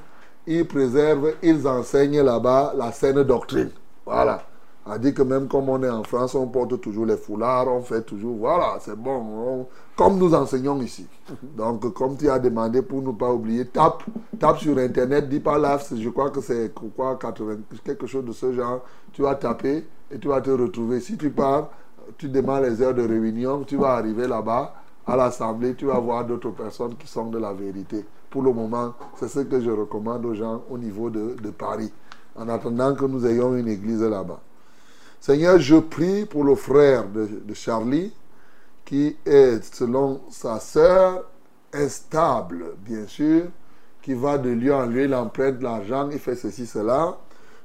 ils 0.46 0.66
préservent, 0.66 1.32
ils 1.42 1.66
enseignent 1.66 2.22
là-bas 2.22 2.74
la 2.76 2.92
saine 2.92 3.22
doctrine. 3.22 3.70
Voilà. 4.04 4.42
A 4.88 4.98
dit 4.98 5.12
que 5.12 5.22
même 5.22 5.48
comme 5.48 5.68
on 5.68 5.82
est 5.82 5.88
en 5.90 6.04
France, 6.04 6.34
on 6.36 6.46
porte 6.46 6.80
toujours 6.80 7.06
les 7.06 7.16
foulards, 7.16 7.66
on 7.68 7.80
fait 7.82 8.02
toujours, 8.02 8.36
voilà, 8.36 8.76
c'est 8.80 8.96
bon, 8.96 9.16
on- 9.16 9.66
comme 9.96 10.18
nous 10.18 10.32
enseignons 10.34 10.80
ici. 10.80 11.06
Donc, 11.42 11.92
comme 11.92 12.16
tu 12.16 12.28
as 12.30 12.38
demandé 12.38 12.82
pour 12.82 13.02
ne 13.02 13.10
pas 13.12 13.32
oublier, 13.32 13.66
tape, 13.66 14.04
tape 14.38 14.58
sur 14.58 14.78
Internet, 14.78 15.28
dis 15.28 15.40
pas 15.40 15.58
là, 15.58 15.78
je 15.94 16.08
crois 16.10 16.30
que 16.30 16.40
c'est 16.40 16.72
quoi, 16.94 17.16
80, 17.18 17.56
quelque 17.84 18.06
chose 18.06 18.24
de 18.24 18.32
ce 18.32 18.52
genre, 18.52 18.82
tu 19.12 19.22
vas 19.22 19.34
taper 19.34 19.86
et 20.10 20.18
tu 20.18 20.28
vas 20.28 20.40
te 20.40 20.50
retrouver. 20.50 21.00
Si 21.00 21.16
tu 21.16 21.30
pars, 21.30 21.70
tu 22.18 22.28
demandes 22.28 22.62
les 22.64 22.80
heures 22.82 22.94
de 22.94 23.02
réunion, 23.02 23.64
tu 23.64 23.76
vas 23.76 23.94
arriver 23.94 24.28
là-bas 24.28 24.74
à 25.06 25.16
l'assemblée, 25.16 25.74
tu 25.74 25.86
vas 25.86 25.98
voir 25.98 26.24
d'autres 26.24 26.50
personnes 26.50 26.94
qui 26.96 27.08
sont 27.08 27.26
de 27.26 27.38
la 27.38 27.52
vérité. 27.52 28.04
Pour 28.30 28.42
le 28.42 28.52
moment, 28.52 28.92
c'est 29.16 29.28
ce 29.28 29.40
que 29.40 29.60
je 29.60 29.70
recommande 29.70 30.24
aux 30.26 30.34
gens 30.34 30.62
au 30.70 30.78
niveau 30.78 31.10
de, 31.10 31.34
de 31.42 31.50
Paris, 31.50 31.92
en 32.36 32.48
attendant 32.48 32.94
que 32.94 33.04
nous 33.06 33.26
ayons 33.26 33.56
une 33.56 33.68
église 33.68 34.02
là-bas. 34.02 34.40
Seigneur, 35.20 35.58
je 35.58 35.76
prie 35.76 36.24
pour 36.26 36.44
le 36.44 36.54
frère 36.54 37.08
de, 37.08 37.54
Charlie, 37.54 38.12
qui 38.84 39.16
est, 39.26 39.74
selon 39.74 40.20
sa 40.30 40.60
sœur, 40.60 41.24
instable, 41.72 42.64
bien 42.84 43.06
sûr, 43.06 43.46
qui 44.02 44.14
va 44.14 44.38
de 44.38 44.50
lieu 44.50 44.72
en 44.72 44.86
lieu, 44.86 45.04
il 45.04 45.14
emprunte 45.14 45.60
l'argent, 45.60 46.08
il 46.10 46.18
fait 46.18 46.36
ceci, 46.36 46.66
cela. 46.66 47.18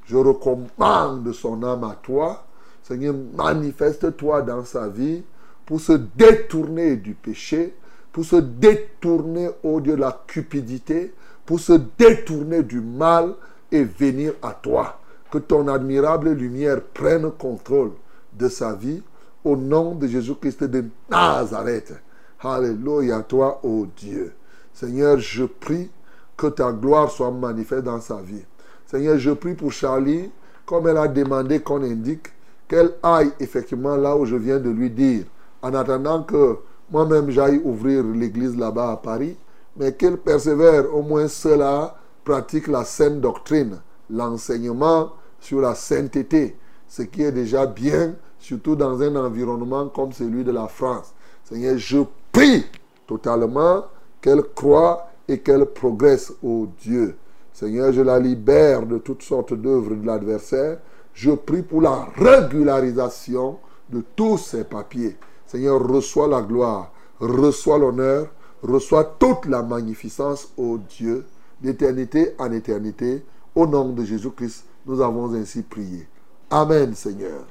Je 0.05 0.17
recommande 0.17 1.31
son 1.33 1.63
âme 1.63 1.83
à 1.83 1.95
toi. 2.01 2.45
Seigneur, 2.81 3.13
manifeste-toi 3.35 4.41
dans 4.41 4.65
sa 4.65 4.87
vie 4.87 5.23
pour 5.65 5.79
se 5.79 5.93
détourner 5.93 6.95
du 6.95 7.13
péché, 7.13 7.75
pour 8.11 8.25
se 8.25 8.37
détourner 8.37 9.49
au 9.63 9.79
Dieu 9.79 9.95
de 9.95 10.01
la 10.01 10.23
cupidité, 10.25 11.13
pour 11.45 11.59
se 11.59 11.73
détourner 11.97 12.63
du 12.63 12.81
mal 12.81 13.35
et 13.71 13.83
venir 13.83 14.33
à 14.41 14.53
toi. 14.53 15.00
Que 15.31 15.37
ton 15.37 15.69
admirable 15.69 16.31
lumière 16.31 16.81
prenne 16.93 17.31
contrôle 17.31 17.91
de 18.33 18.49
sa 18.49 18.73
vie 18.73 19.01
au 19.45 19.55
nom 19.55 19.95
de 19.95 20.05
Jésus-Christ 20.05 20.65
de 20.65 20.83
Nazareth. 21.09 21.93
Alléluia, 22.41 23.21
toi, 23.21 23.61
ô 23.63 23.87
Dieu. 23.95 24.33
Seigneur, 24.73 25.19
je 25.19 25.45
prie 25.45 25.89
que 26.35 26.47
ta 26.47 26.73
gloire 26.73 27.09
soit 27.09 27.31
manifeste 27.31 27.83
dans 27.83 28.01
sa 28.01 28.17
vie. 28.17 28.43
Seigneur, 28.85 29.17
je 29.17 29.31
prie 29.31 29.53
pour 29.53 29.71
Charlie, 29.71 30.29
comme 30.65 30.87
elle 30.87 30.97
a 30.97 31.07
demandé 31.07 31.61
qu'on 31.61 31.81
indique, 31.81 32.27
qu'elle 32.67 32.91
aille 33.01 33.31
effectivement 33.39 33.95
là 33.95 34.17
où 34.17 34.25
je 34.25 34.35
viens 34.35 34.59
de 34.59 34.69
lui 34.69 34.89
dire, 34.89 35.23
en 35.61 35.73
attendant 35.73 36.23
que 36.23 36.57
moi-même 36.89 37.29
j'aille 37.29 37.61
ouvrir 37.63 38.03
l'église 38.03 38.57
là-bas 38.57 38.91
à 38.91 38.97
Paris, 38.97 39.37
mais 39.77 39.93
qu'elle 39.93 40.17
persévère 40.17 40.93
au 40.93 41.01
moins 41.01 41.29
cela, 41.29 41.95
pratique 42.25 42.67
la 42.67 42.83
saine 42.83 43.21
doctrine, 43.21 43.79
l'enseignement 44.09 45.13
sur 45.41 45.59
la 45.59 45.75
sainteté, 45.75 46.55
ce 46.87 47.01
qui 47.01 47.23
est 47.23 47.31
déjà 47.31 47.65
bien, 47.65 48.15
surtout 48.39 48.75
dans 48.75 49.01
un 49.01 49.15
environnement 49.17 49.89
comme 49.89 50.13
celui 50.13 50.45
de 50.45 50.51
la 50.51 50.67
France. 50.67 51.13
Seigneur, 51.43 51.77
je 51.77 51.99
prie 52.31 52.65
totalement 53.05 53.85
qu'elle 54.21 54.43
croit 54.55 55.09
et 55.27 55.39
qu'elle 55.39 55.65
progresse, 55.65 56.31
ô 56.41 56.67
Dieu. 56.79 57.15
Seigneur, 57.51 57.91
je 57.91 58.01
la 58.01 58.19
libère 58.19 58.85
de 58.85 58.97
toutes 58.97 59.23
sortes 59.23 59.53
d'œuvres 59.53 59.95
de 59.95 60.05
l'adversaire. 60.05 60.79
Je 61.13 61.31
prie 61.31 61.61
pour 61.61 61.81
la 61.81 62.07
régularisation 62.15 63.57
de 63.89 64.03
tous 64.15 64.37
ces 64.37 64.63
papiers. 64.63 65.17
Seigneur, 65.45 65.85
reçois 65.85 66.27
la 66.27 66.41
gloire, 66.41 66.91
reçois 67.19 67.77
l'honneur, 67.77 68.27
reçois 68.63 69.03
toute 69.19 69.45
la 69.47 69.61
magnificence, 69.61 70.49
ô 70.57 70.77
Dieu, 70.77 71.25
d'éternité 71.59 72.33
en 72.39 72.51
éternité. 72.51 73.23
Au 73.53 73.67
nom 73.67 73.89
de 73.89 74.05
Jésus-Christ, 74.05 74.65
nous 74.85 75.01
avons 75.01 75.33
ainsi 75.33 75.61
prié. 75.61 76.07
Amen, 76.49 76.93
Seigneur. 76.93 77.45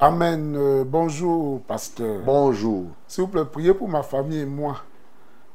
Amen. 0.00 0.54
Euh, 0.56 0.84
bonjour, 0.84 1.60
pasteur. 1.62 2.22
Bonjour. 2.24 2.86
S'il 3.06 3.24
vous 3.24 3.28
plaît, 3.30 3.44
priez 3.44 3.74
pour 3.74 3.88
ma 3.88 4.02
famille 4.02 4.40
et 4.40 4.46
moi. 4.46 4.76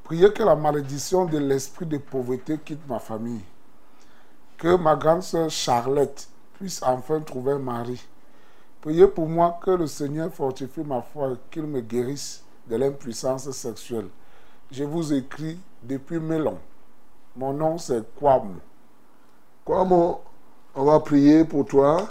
Priez 0.04 0.34
que 0.34 0.44
la 0.44 0.56
malédiction 0.56 1.26
de 1.26 1.38
l'esprit 1.38 1.86
de 1.86 1.98
pauvreté 1.98 2.58
quitte 2.58 2.88
ma 2.88 3.00
famille. 3.00 3.44
Que 4.58 4.76
ma 4.76 4.96
grande 4.96 5.22
sœur 5.22 5.50
Charlotte 5.50 6.28
puisse 6.56 6.82
enfin 6.84 7.20
trouver 7.20 7.54
un 7.54 7.60
mari. 7.60 8.04
Priez 8.82 9.08
pour 9.08 9.28
moi 9.28 9.60
que 9.64 9.72
le 9.72 9.88
Seigneur 9.88 10.34
fortifie 10.34 10.82
ma 10.82 11.02
foi 11.02 11.32
et 11.34 11.38
qu'il 11.52 11.64
me 11.64 11.82
guérisse 11.82 12.44
de 12.68 12.76
l'impuissance 12.76 13.50
sexuelle. 13.52 14.08
Je 14.72 14.84
vous 14.84 15.14
écris 15.14 15.60
depuis 15.84 16.20
Mélon. 16.20 16.58
Mon 17.36 17.54
nom 17.54 17.78
c'est 17.78 18.04
Kwam. 18.16 18.60
Kwamo, 19.66 20.22
on 20.76 20.84
va 20.84 21.00
prier 21.00 21.46
pour 21.46 21.66
toi, 21.66 22.08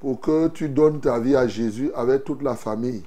pour 0.00 0.20
que 0.20 0.48
tu 0.48 0.68
donnes 0.68 1.00
ta 1.00 1.18
vie 1.18 1.36
à 1.36 1.46
Jésus 1.46 1.90
avec 1.94 2.24
toute 2.24 2.42
la 2.42 2.54
famille. 2.54 3.02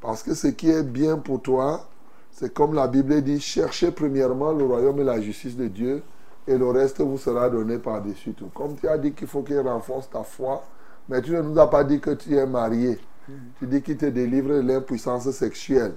Parce 0.00 0.22
que 0.22 0.34
ce 0.34 0.48
qui 0.48 0.70
est 0.70 0.82
bien 0.82 1.16
pour 1.16 1.40
toi, 1.42 1.88
c'est 2.32 2.52
comme 2.52 2.74
la 2.74 2.86
Bible 2.86 3.22
dit, 3.22 3.40
cherchez 3.40 3.90
premièrement 3.90 4.52
le 4.52 4.64
royaume 4.64 5.00
et 5.00 5.04
la 5.04 5.20
justice 5.20 5.56
de 5.56 5.68
Dieu, 5.68 6.02
et 6.46 6.56
le 6.58 6.68
reste 6.68 7.00
vous 7.00 7.18
sera 7.18 7.48
donné 7.48 7.78
par-dessus 7.78 8.32
tout. 8.32 8.50
Comme 8.54 8.76
tu 8.76 8.86
as 8.88 8.98
dit 8.98 9.12
qu'il 9.12 9.26
faut 9.26 9.42
qu'il 9.42 9.58
renforce 9.58 10.10
ta 10.10 10.22
foi, 10.22 10.62
mais 11.08 11.22
tu 11.22 11.32
ne 11.32 11.42
nous 11.42 11.58
as 11.58 11.70
pas 11.70 11.84
dit 11.84 12.00
que 12.00 12.10
tu 12.10 12.36
es 12.36 12.46
marié. 12.46 12.98
Tu 13.58 13.66
dis 13.66 13.82
qu'il 13.82 13.96
te 13.96 14.06
délivre 14.06 14.50
de 14.50 14.60
l'impuissance 14.60 15.28
sexuelle. 15.30 15.94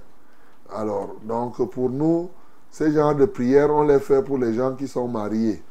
Alors, 0.72 1.16
donc 1.22 1.62
pour 1.70 1.90
nous, 1.90 2.30
ces 2.70 2.92
genres 2.92 3.14
de 3.14 3.24
prières, 3.24 3.70
on 3.70 3.82
les 3.82 4.00
fait 4.00 4.22
pour 4.22 4.38
les 4.38 4.54
gens 4.54 4.74
qui 4.74 4.88
sont 4.88 5.06
mariés. 5.06 5.62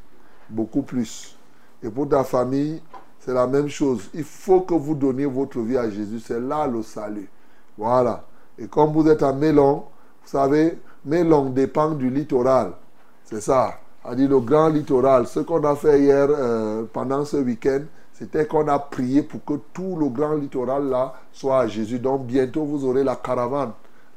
Beaucoup 0.49 0.81
plus. 0.81 1.37
Et 1.83 1.89
pour 1.89 2.09
ta 2.09 2.23
famille, 2.23 2.81
c'est 3.19 3.33
la 3.33 3.47
même 3.47 3.69
chose. 3.69 4.09
Il 4.13 4.23
faut 4.23 4.61
que 4.61 4.73
vous 4.73 4.95
donniez 4.95 5.25
votre 5.25 5.59
vie 5.59 5.77
à 5.77 5.89
Jésus. 5.89 6.19
C'est 6.19 6.39
là 6.39 6.67
le 6.67 6.81
salut. 6.83 7.29
Voilà. 7.77 8.23
Et 8.57 8.67
comme 8.67 8.91
vous 8.91 9.07
êtes 9.07 9.23
à 9.23 9.31
Mélon, 9.33 9.85
vous 10.23 10.29
savez, 10.29 10.79
Mélon 11.05 11.49
dépend 11.49 11.91
du 11.91 12.09
littoral. 12.09 12.73
C'est 13.23 13.41
ça. 13.41 13.75
A 14.03 14.15
dit 14.15 14.27
le 14.27 14.39
grand 14.39 14.69
littoral. 14.69 15.27
Ce 15.27 15.39
qu'on 15.39 15.63
a 15.63 15.75
fait 15.75 16.01
hier, 16.01 16.27
euh, 16.29 16.83
pendant 16.91 17.25
ce 17.25 17.37
week-end, 17.37 17.81
c'était 18.19 18.45
qu'on 18.45 18.67
a 18.67 18.79
prié 18.79 19.23
pour 19.23 19.45
que 19.45 19.53
tout 19.73 19.95
le 19.97 20.09
grand 20.09 20.35
littoral 20.35 20.89
là 20.89 21.13
soit 21.31 21.59
à 21.61 21.67
Jésus. 21.67 21.99
Donc 21.99 22.25
bientôt 22.25 22.65
vous 22.65 22.85
aurez 22.85 23.03
la 23.03 23.15
caravane 23.15 23.71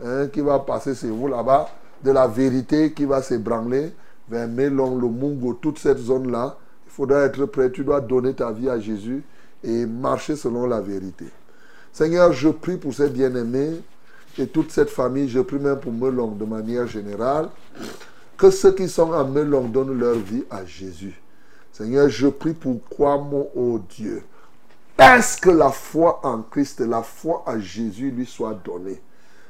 hein, 0.05 0.27
qui 0.27 0.41
va 0.41 0.59
passer 0.59 0.95
sur 0.95 1.15
vous 1.15 1.29
là-bas, 1.29 1.69
de 2.03 2.11
la 2.11 2.27
vérité 2.27 2.93
qui 2.93 3.05
va 3.05 3.23
s'ébranler 3.23 3.93
vers 4.29 4.49
Mélon, 4.49 4.97
le 4.97 5.09
Mungo, 5.09 5.55
toute 5.55 5.79
cette 5.79 5.99
zone-là. 5.99 6.57
Il 6.59 6.62
faudra 6.93 7.21
être 7.23 7.47
prêt. 7.47 7.71
Tu 7.71 7.85
dois 7.85 8.01
donner 8.01 8.35
ta 8.35 8.53
vie 8.53 8.69
à 8.69 8.79
Jésus 8.79 9.23
et 9.65 9.87
marcher 9.87 10.37
selon 10.37 10.67
la 10.67 10.81
vérité. 10.81 11.27
Seigneur, 11.93 12.33
je 12.33 12.49
prie 12.49 12.77
pour 12.77 12.95
ces 12.95 13.09
bien-aimés 13.09 13.81
et 14.39 14.47
toute 14.47 14.71
cette 14.71 14.91
famille. 14.91 15.29
Je 15.29 15.41
prie 15.41 15.59
même 15.59 15.79
pour 15.79 15.93
Melon 15.93 16.33
de 16.33 16.45
manière 16.45 16.87
générale. 16.87 17.49
Que 18.37 18.51
ceux 18.51 18.73
qui 18.73 18.89
sont 18.89 19.13
à 19.13 19.25
Melon 19.25 19.69
donnent 19.69 19.99
leur 19.99 20.17
vie 20.17 20.45
à 20.51 20.65
Jésus. 20.65 21.21
Seigneur, 21.73 22.09
je 22.09 22.29
prie 22.29 22.55
pour 22.55 22.81
quoi, 22.89 23.19
mon 23.19 23.49
oh 23.55 23.81
Dieu? 23.89 24.23
Est-ce 24.99 25.41
que 25.41 25.51
la 25.51 25.71
foi 25.71 26.21
en 26.23 26.43
Christ, 26.43 26.81
la 26.81 27.03
foi 27.03 27.43
à 27.47 27.59
Jésus 27.59 28.11
lui 28.11 28.27
soit 28.27 28.55
donnée 28.65 29.01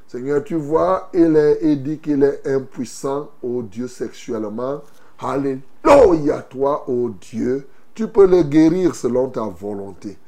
Seigneur, 0.07 0.45
tu 0.45 0.57
vois, 0.57 1.09
il, 1.15 1.35
est, 1.37 1.77
dit 1.77 1.99
qu'il 1.99 2.23
est 2.23 2.47
impuissant, 2.47 3.31
oh 3.43 3.63
Dieu, 3.63 3.89
sexuellement. 3.89 4.83
Alléluia, 5.23 6.43
toi, 6.43 6.85
oh 6.89 7.11
Dieu. 7.21 7.69
Tu 7.95 8.09
peux 8.09 8.27
le 8.27 8.43
guérir 8.43 8.95
selon 8.95 9.29
ta 9.29 9.43
volonté. 9.43 10.19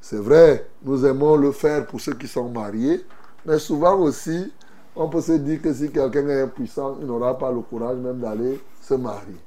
C'est 0.00 0.18
vrai, 0.18 0.66
nous 0.84 1.06
aimons 1.06 1.36
le 1.36 1.50
faire 1.52 1.86
pour 1.86 2.00
ceux 2.00 2.12
qui 2.14 2.28
sont 2.28 2.50
mariés, 2.50 3.04
mais 3.46 3.58
souvent 3.58 3.96
aussi, 4.00 4.52
on 4.94 5.08
peut 5.08 5.22
se 5.22 5.32
dire 5.32 5.62
que 5.62 5.72
si 5.72 5.90
quelqu'un 5.90 6.28
est 6.28 6.42
impuissant, 6.42 6.98
il 7.00 7.06
n'aura 7.06 7.38
pas 7.38 7.50
le 7.50 7.60
courage 7.60 7.96
même 7.96 8.18
d'aller 8.18 8.60
se 8.82 8.94
marier. 8.94 9.38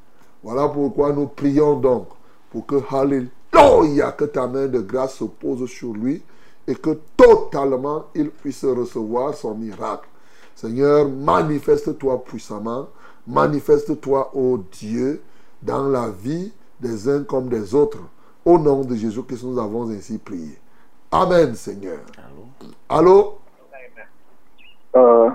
Voilà 0.42 0.68
pourquoi 0.68 1.14
nous 1.14 1.28
prions 1.28 1.76
donc 1.80 2.08
pour 2.50 2.66
que, 2.66 2.82
Alléluia, 2.90 4.12
que 4.14 4.26
ta 4.26 4.48
main 4.48 4.68
de 4.68 4.80
grâce 4.80 5.16
se 5.16 5.26
pose 5.26 5.70
sur 5.70 5.94
lui 5.94 6.24
et 6.68 6.76
que 6.76 6.98
totalement 7.16 8.06
il 8.16 8.30
puisse 8.32 8.66
recevoir 8.66 9.36
son 9.36 9.54
miracle. 9.54 10.08
Seigneur, 10.56 11.08
manifeste-toi 11.08 12.24
puissamment, 12.24 12.88
manifeste-toi, 13.28 14.32
ô 14.34 14.58
Dieu, 14.72 15.22
dans 15.62 15.88
la 15.88 16.10
vie 16.10 16.54
des 16.80 17.10
uns 17.10 17.24
comme 17.24 17.50
des 17.50 17.76
autres. 17.76 18.00
Au 18.46 18.58
nom 18.58 18.82
de 18.86 18.96
Jésus 18.96 19.22
que 19.24 19.36
nous 19.46 19.60
avons 19.60 19.90
ainsi 19.90 20.18
prié. 20.18 20.58
Amen, 21.12 21.54
Seigneur. 21.54 22.00
Allô? 22.88 23.40
Euh, 24.96 25.30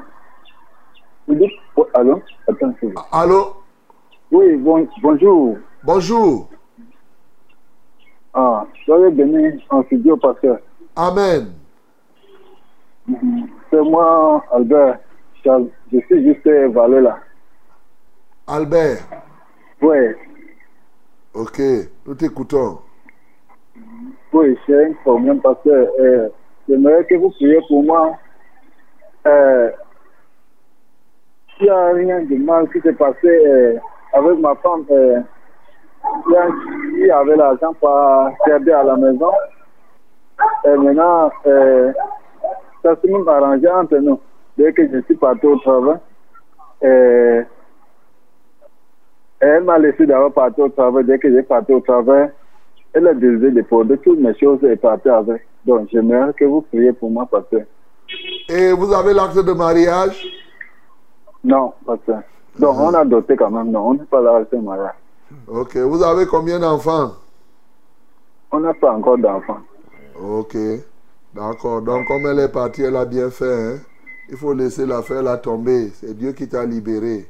vous 1.28 1.34
dites, 1.34 1.52
oh, 1.76 1.86
allô? 1.92 2.22
Attends. 2.48 2.72
Allô? 3.12 3.56
Oui, 4.30 4.56
bon, 4.56 4.88
bonjour. 5.02 5.58
Bonjour. 5.84 6.48
Ah, 8.32 8.66
soyez 8.86 9.10
bénis 9.10 9.62
en 9.68 9.82
studio, 9.84 10.16
pasteur. 10.16 10.58
Amen. 10.96 11.52
Mhm. 13.06 13.48
C'est 13.70 13.82
moi, 13.82 14.42
Albert. 14.50 15.00
Charles. 15.44 15.68
Je 15.92 15.98
suis 16.00 16.24
juste 16.24 16.46
évalué 16.46 17.00
là. 17.02 17.18
Albert. 18.46 18.98
Oui. 19.80 19.96
Ok, 21.34 21.60
nous 22.06 22.14
t'écoutons. 22.14 22.78
Oui, 24.32 24.58
j'ai 24.66 24.84
un 24.84 24.92
problème 25.04 25.40
parce 25.40 25.62
que 25.62 25.70
euh, 25.70 26.28
j'aimerais 26.68 27.04
que 27.04 27.14
vous 27.16 27.30
priez 27.30 27.60
pour 27.68 27.84
moi. 27.84 28.16
Euh, 29.26 29.70
il 31.60 31.64
n'y 31.64 31.70
a 31.70 31.92
rien 31.92 32.20
de 32.22 32.36
mal 32.36 32.68
qui 32.70 32.80
s'est 32.80 32.92
passé 32.92 33.28
euh, 33.28 33.78
avec 34.12 34.38
ma 34.38 34.54
femme. 34.56 34.84
Euh, 34.90 35.20
il 36.26 37.06
y 37.06 37.10
avait 37.10 37.36
l'argent 37.36 37.72
pour 37.74 38.30
servir 38.44 38.78
à 38.78 38.84
la 38.84 38.96
maison. 38.96 39.32
Et 40.64 40.76
maintenant, 40.76 41.30
euh, 41.46 41.92
ça 42.82 42.96
s'est 42.96 43.08
même 43.08 43.28
arrangé 43.28 43.68
entre 43.68 43.96
nous. 43.98 44.18
Dès 44.58 44.72
que 44.72 44.86
je 44.88 45.00
suis 45.02 45.14
parti 45.14 45.46
au 45.46 45.56
travail, 45.58 45.98
elle 49.42 49.64
m'a 49.64 49.76
laissé 49.76 50.06
d'abord 50.06 50.32
partir 50.32 50.64
au 50.64 50.68
travail. 50.68 51.04
Dès 51.04 51.18
que 51.18 51.30
j'ai 51.30 51.42
parti 51.42 51.72
au 51.72 51.80
travail, 51.80 52.30
elle 52.92 53.08
a 53.08 53.14
décidé 53.14 53.50
de 53.50 53.62
porter 53.62 53.98
toutes 53.98 54.20
mes 54.20 54.38
choses 54.38 54.62
et 54.62 54.76
partir 54.76 55.14
avec. 55.16 55.42
Donc, 55.66 55.88
j'aimerais 55.92 56.32
que 56.32 56.44
vous 56.44 56.60
priez 56.62 56.92
pour 56.92 57.10
moi, 57.10 57.26
pasteur. 57.26 57.62
Et 58.48 58.72
vous 58.72 58.92
avez 58.92 59.12
l'acte 59.12 59.38
de 59.38 59.52
mariage? 59.52 60.24
Non, 61.42 61.72
pasteur. 61.84 62.22
Donc, 62.58 62.76
on 62.78 62.94
a 62.94 63.04
doté 63.04 63.34
quand 63.34 63.50
même. 63.50 63.70
Non, 63.70 63.88
on 63.88 63.94
n'est 63.94 64.04
pas 64.04 64.20
là 64.20 64.44
à 64.50 64.56
mariage. 64.56 64.94
Ok. 65.48 65.76
Vous 65.76 66.02
avez 66.02 66.26
combien 66.26 66.60
d'enfants? 66.60 67.12
On 68.52 68.60
n'a 68.60 68.74
pas 68.74 68.92
encore 68.92 69.18
d'enfants. 69.18 69.60
Ok. 70.22 70.56
D'accord. 71.34 71.82
Donc, 71.82 72.06
comme 72.06 72.26
elle 72.26 72.38
est 72.38 72.52
partie, 72.52 72.82
elle 72.82 72.96
a 72.96 73.06
bien 73.06 73.30
fait. 73.30 73.44
hein. 73.44 73.78
Il 74.28 74.36
faut 74.36 74.54
laisser 74.54 74.86
l'affaire 74.86 75.22
là 75.22 75.36
tomber. 75.36 75.88
C'est 75.94 76.14
Dieu 76.16 76.32
qui 76.32 76.48
t'a 76.48 76.64
libéré. 76.64 77.26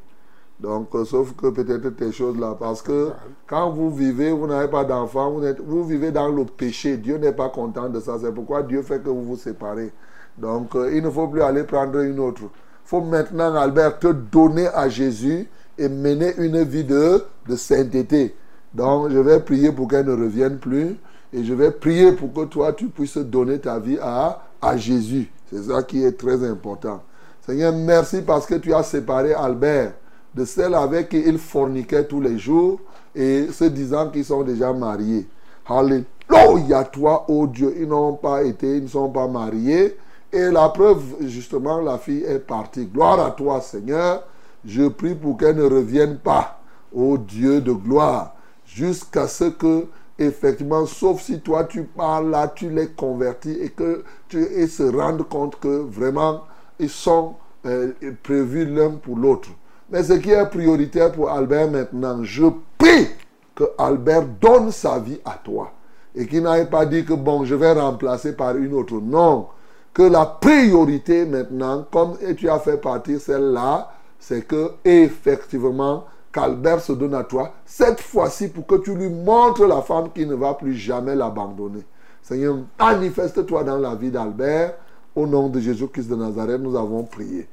Donc, 0.63 0.95
euh, 0.95 1.05
sauf 1.05 1.35
que 1.35 1.49
peut-être 1.49 1.91
tes 1.97 2.13
choses 2.13 2.39
là. 2.39 2.57
Parce 2.59 2.83
que 2.83 3.11
quand 3.49 3.71
vous 3.73 3.91
vivez, 3.91 4.31
vous 4.31 4.47
n'avez 4.47 4.69
pas 4.69 4.85
n'êtes- 4.85 5.61
vous 5.61 5.85
vivez 5.85 6.13
dans 6.13 6.29
le 6.29 6.45
péché. 6.45 6.97
Dieu 6.99 7.19
n'est 7.19 7.33
pas 7.33 7.49
content 7.49 7.89
de 7.89 7.99
ça. 7.99 8.17
C'est 8.21 8.33
pourquoi 8.33 8.63
Dieu 8.63 8.81
fait 8.83 9.03
que 9.03 9.09
vous 9.09 9.25
vous 9.25 9.37
séparez. 9.37 9.93
Donc, 10.39 10.77
euh, 10.77 10.95
il 10.95 11.03
ne 11.03 11.11
faut 11.11 11.27
plus 11.27 11.43
aller 11.43 11.65
prendre 11.65 11.99
une 11.99 12.21
autre. 12.21 12.43
Il 12.45 12.49
faut 12.85 13.01
maintenant, 13.01 13.55
Albert, 13.57 13.99
te 13.99 14.07
donner 14.13 14.69
à 14.69 14.89
Jésus 14.89 15.49
et 15.77 15.89
mener 15.89 16.33
une 16.39 16.63
vie 16.63 16.85
de, 16.85 17.25
de 17.49 17.57
sainteté. 17.57 18.35
Donc, 18.73 19.11
je 19.11 19.19
vais 19.19 19.41
prier 19.41 19.73
pour 19.73 19.89
qu'elle 19.89 20.07
ne 20.07 20.13
revienne 20.13 20.59
plus. 20.59 20.97
Et 21.33 21.43
je 21.43 21.55
vais 21.55 21.73
prier 21.73 22.13
pour 22.13 22.33
que 22.33 22.45
toi, 22.45 22.73
tu 22.73 22.87
puisses 22.87 23.17
donner 23.19 23.59
ta 23.59 23.81
vie 23.81 23.99
à, 24.01 24.43
à 24.61 24.77
Jésus. 24.77 25.33
C'est 25.51 25.63
ça 25.65 25.83
qui 25.83 26.05
est 26.05 26.13
très 26.13 26.45
important. 26.49 27.03
Seigneur, 27.45 27.73
merci 27.75 28.23
parce 28.23 28.47
que 28.47 28.55
tu 28.55 28.73
as 28.73 28.85
séparé 28.85 29.35
Albert 29.35 29.95
de 30.35 30.45
celle 30.45 30.75
avec 30.75 31.11
qui 31.11 31.19
il 31.19 31.39
forniquait 31.39 32.07
tous 32.07 32.21
les 32.21 32.39
jours 32.39 32.81
et 33.15 33.49
se 33.53 33.65
disant 33.65 34.11
qu'ils 34.11 34.25
sont 34.25 34.43
déjà 34.43 34.73
mariés. 34.73 35.27
Alléluia, 35.67 36.85
toi, 36.85 37.25
oh 37.29 37.47
Dieu, 37.47 37.75
ils 37.79 37.87
n'ont 37.87 38.15
pas 38.15 38.43
été, 38.43 38.77
ils 38.77 38.85
ne 38.85 38.89
sont 38.89 39.11
pas 39.11 39.29
mariés. 39.29 39.97
Et 40.33 40.51
la 40.51 40.69
preuve, 40.71 41.03
justement, 41.21 41.81
la 41.81 41.99
fille 41.99 42.25
est 42.25 42.39
partie. 42.39 42.87
Gloire 42.87 43.21
à 43.21 43.31
toi, 43.33 43.61
Seigneur. 43.61 44.25
Je 44.65 44.89
prie 44.89 45.15
pour 45.15 45.37
qu'elle 45.37 45.57
ne 45.57 45.65
revienne 45.65 46.19
pas, 46.19 46.61
ô 46.95 47.19
Dieu 47.19 47.61
de 47.61 47.73
gloire, 47.73 48.35
jusqu'à 48.65 49.27
ce 49.27 49.45
que, 49.45 49.87
effectivement, 50.19 50.87
sauf 50.87 51.21
si 51.21 51.41
toi 51.41 51.65
tu 51.65 51.83
parles 51.83 52.31
là, 52.31 52.47
tu 52.47 52.71
les 52.71 52.89
convertis 52.89 53.59
et 53.61 53.71
que 53.71 54.05
tu 54.29 54.69
se 54.69 54.85
rendent 54.85 55.29
compte 55.29 55.59
que 55.59 55.69
vraiment 55.69 56.43
ils 56.79 56.89
sont 56.89 57.35
euh, 57.67 57.93
prévus 58.23 58.67
l'un 58.67 58.91
pour 58.91 59.17
l'autre. 59.17 59.49
Mais 59.93 60.03
ce 60.03 60.15
qui 60.15 60.31
est 60.31 60.47
prioritaire 60.47 61.13
pour 61.13 61.29
Albert 61.29 61.71
maintenant, 61.71 62.25
je 62.25 62.47
prie 62.79 63.09
que 63.55 63.65
Albert 63.77 64.25
donne 64.41 64.73
sa 64.73 64.99
vie 64.99 65.21
à 65.23 65.33
toi 65.33 65.71
et 66.15 66.27
qu'il 66.27 66.43
n'aille 66.43 66.71
pas 66.71 66.87
dit 66.87 67.05
que 67.05 67.13
bon, 67.13 67.45
je 67.45 67.55
vais 67.55 67.73
remplacer 67.73 68.35
par 68.35 68.57
une 68.57 68.73
autre. 68.73 68.95
Non, 68.95 69.49
que 69.93 70.03
la 70.03 70.25
priorité 70.25 71.27
maintenant, 71.27 71.87
comme 71.93 72.17
tu 72.39 72.49
as 72.49 72.59
fait 72.59 72.79
partir 72.79 73.21
celle-là, 73.21 73.93
c'est 74.19 74.47
que 74.47 74.73
effectivement 74.83 76.05
qu'Albert 76.33 76.81
se 76.81 76.93
donne 76.93 77.15
à 77.15 77.25
toi, 77.25 77.53
cette 77.67 78.01
fois-ci 78.01 78.49
pour 78.49 78.67
que 78.67 78.77
tu 78.77 78.95
lui 78.95 79.11
montres 79.11 79.67
la 79.67 79.83
femme 79.83 80.09
qui 80.15 80.25
ne 80.25 80.35
va 80.35 80.55
plus 80.55 80.75
jamais 80.75 81.15
l'abandonner. 81.15 81.85
Seigneur, 82.23 82.57
manifeste-toi 82.81 83.63
dans 83.65 83.79
la 83.79 83.95
vie 83.95 84.11
d'Albert. 84.11 84.75
Au 85.15 85.27
nom 85.27 85.51
de 85.51 85.61
Jésus-Christ 85.61 86.09
de 86.09 86.17
Nazareth, 86.17 86.63
nous 86.63 86.77
avons 86.77 87.03
prié. 87.03 87.47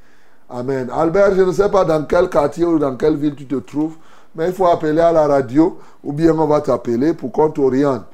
Amen. 0.49 0.89
Albert, 0.91 1.35
je 1.35 1.43
ne 1.43 1.51
sais 1.51 1.69
pas 1.69 1.85
dans 1.85 2.03
quel 2.05 2.27
quartier 2.27 2.65
ou 2.65 2.79
dans 2.79 2.95
quelle 2.95 3.15
ville 3.15 3.35
tu 3.35 3.45
te 3.45 3.55
trouves, 3.55 3.97
mais 4.35 4.47
il 4.47 4.53
faut 4.53 4.65
appeler 4.65 4.99
à 4.99 5.11
la 5.11 5.27
radio 5.27 5.77
ou 6.03 6.11
bien 6.11 6.35
on 6.37 6.47
va 6.47 6.59
t'appeler 6.61 7.13
pour 7.13 7.31
qu'on 7.31 7.51
t'oriente. 7.51 8.05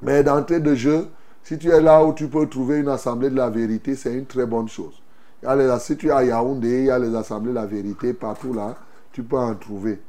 Mais 0.00 0.22
d'entrée 0.22 0.60
de 0.60 0.76
jeu, 0.76 1.08
si 1.42 1.58
tu 1.58 1.68
es 1.70 1.80
là 1.80 2.04
où 2.04 2.12
tu 2.12 2.28
peux 2.28 2.46
trouver 2.48 2.78
une 2.78 2.88
assemblée 2.88 3.30
de 3.30 3.36
la 3.36 3.50
vérité, 3.50 3.96
c'est 3.96 4.14
une 4.14 4.26
très 4.26 4.46
bonne 4.46 4.68
chose. 4.68 4.94
Il 5.42 5.46
y 5.46 5.48
a 5.48 5.78
si 5.80 5.96
tu 5.96 6.08
es 6.08 6.10
à 6.12 6.22
Yaoundé, 6.22 6.80
il 6.80 6.84
y 6.84 6.90
a 6.90 6.98
les 7.00 7.14
assemblées 7.16 7.50
de 7.50 7.56
la 7.56 7.66
vérité 7.66 8.12
partout 8.12 8.52
là, 8.52 8.76
tu 9.12 9.24
peux 9.24 9.38
en 9.38 9.54
trouver. 9.56 10.00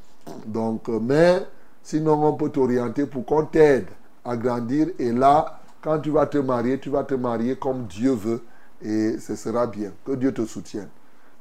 Donc, 0.45 0.89
euh, 0.89 0.99
mais 1.01 1.47
sinon, 1.81 2.23
on 2.23 2.33
peut 2.33 2.49
t'orienter 2.49 3.07
pour 3.07 3.25
qu'on 3.25 3.45
t'aide 3.45 3.87
à 4.23 4.37
grandir. 4.37 4.89
Et 4.99 5.11
là, 5.11 5.59
quand 5.81 5.97
tu 5.99 6.11
vas 6.11 6.27
te 6.27 6.37
marier, 6.37 6.79
tu 6.79 6.91
vas 6.91 7.03
te 7.03 7.15
marier 7.15 7.55
comme 7.55 7.85
Dieu 7.85 8.11
veut 8.11 8.43
et 8.83 9.17
ce 9.17 9.35
sera 9.35 9.65
bien. 9.65 9.91
Que 10.05 10.11
Dieu 10.11 10.31
te 10.31 10.45
soutienne. 10.45 10.89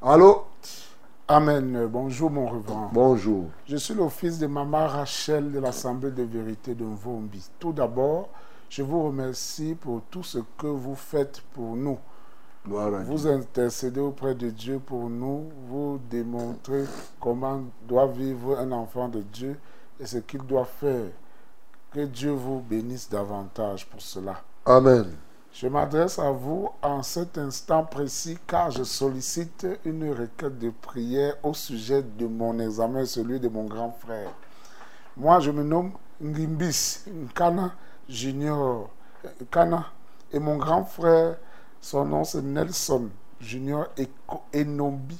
Allô? 0.02 0.44
Amen. 1.28 1.86
Bonjour, 1.86 2.30
mon 2.30 2.46
reverend. 2.46 2.88
Bonjour. 2.90 3.50
Je 3.66 3.76
suis 3.76 3.92
le 3.92 4.08
fils 4.08 4.38
de 4.38 4.46
Maman 4.46 4.86
Rachel 4.86 5.52
de 5.52 5.58
l'Assemblée 5.58 6.10
de 6.10 6.22
vérité 6.22 6.74
de 6.74 6.84
Mvombi. 6.84 7.46
Tout 7.58 7.74
d'abord, 7.74 8.30
je 8.70 8.82
vous 8.82 9.04
remercie 9.04 9.74
pour 9.74 10.00
tout 10.10 10.22
ce 10.22 10.38
que 10.56 10.66
vous 10.68 10.94
faites 10.94 11.42
pour 11.52 11.76
nous. 11.76 11.98
Gloire 12.66 12.94
à 12.94 13.02
Vous 13.02 13.26
intercédez 13.26 14.00
auprès 14.00 14.34
de 14.34 14.48
Dieu 14.48 14.78
pour 14.78 15.10
nous, 15.10 15.50
vous 15.68 16.00
démontrez 16.10 16.84
comment 17.20 17.60
doit 17.86 18.06
vivre 18.06 18.58
un 18.58 18.72
enfant 18.72 19.08
de 19.08 19.20
Dieu 19.20 19.58
et 20.00 20.06
ce 20.06 20.16
qu'il 20.16 20.42
doit 20.44 20.64
faire. 20.64 21.10
Que 21.92 22.06
Dieu 22.06 22.30
vous 22.30 22.60
bénisse 22.60 23.10
davantage 23.10 23.86
pour 23.86 24.00
cela. 24.00 24.40
Amen. 24.64 25.12
Je 25.52 25.66
m'adresse 25.66 26.18
à 26.18 26.30
vous 26.30 26.70
en 26.80 27.02
cet 27.02 27.36
instant 27.36 27.84
précis 27.84 28.38
car 28.46 28.70
je 28.70 28.84
sollicite 28.84 29.66
une 29.84 30.10
requête 30.10 30.58
de 30.58 30.70
prière 30.70 31.34
au 31.42 31.54
sujet 31.54 32.02
de 32.02 32.26
mon 32.26 32.58
examen, 32.60 33.04
celui 33.04 33.40
de 33.40 33.48
mon 33.48 33.64
grand 33.64 33.90
frère. 33.90 34.30
Moi, 35.16 35.40
je 35.40 35.50
me 35.50 35.62
nomme 35.64 35.92
Ngimbis 36.22 37.04
Nkana 37.08 37.72
Junior 38.08 38.88
Nkana 39.42 39.86
et 40.32 40.38
mon 40.38 40.56
grand 40.56 40.84
frère, 40.84 41.36
son 41.80 42.04
nom 42.04 42.24
c'est 42.24 42.42
Nelson 42.42 43.08
Junior 43.40 43.88
Enombi. 44.54 45.18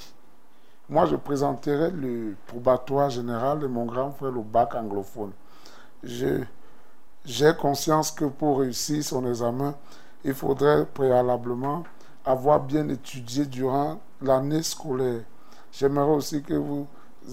Moi, 0.89 1.07
je 1.07 1.17
présenterai 1.17 1.91
le 1.91 2.37
probatoire 2.47 3.11
général 3.11 3.65
et 3.65 3.69
mon 3.69 3.85
grand 3.85 4.13
frère 4.13 4.31
le 4.31 4.43
bac 4.43 4.75
anglophone. 4.75 5.33
J'ai 6.03 6.47
conscience 7.59 8.11
que 8.11 8.25
pour 8.25 8.61
réussir 8.61 9.05
son 9.05 9.27
examen, 9.27 9.75
il 10.25 10.35
faudrait 10.35 10.87
préalablement 10.87 11.85
avoir 12.25 12.61
bien 12.61 12.89
étudié 12.89 13.47
durant 13.47 14.01
l'année 14.21 14.63
scolaire. 14.63 15.23
J'aimerais 15.73 16.13
aussi 16.13 16.43
que 16.43 16.55
vous 16.55 16.87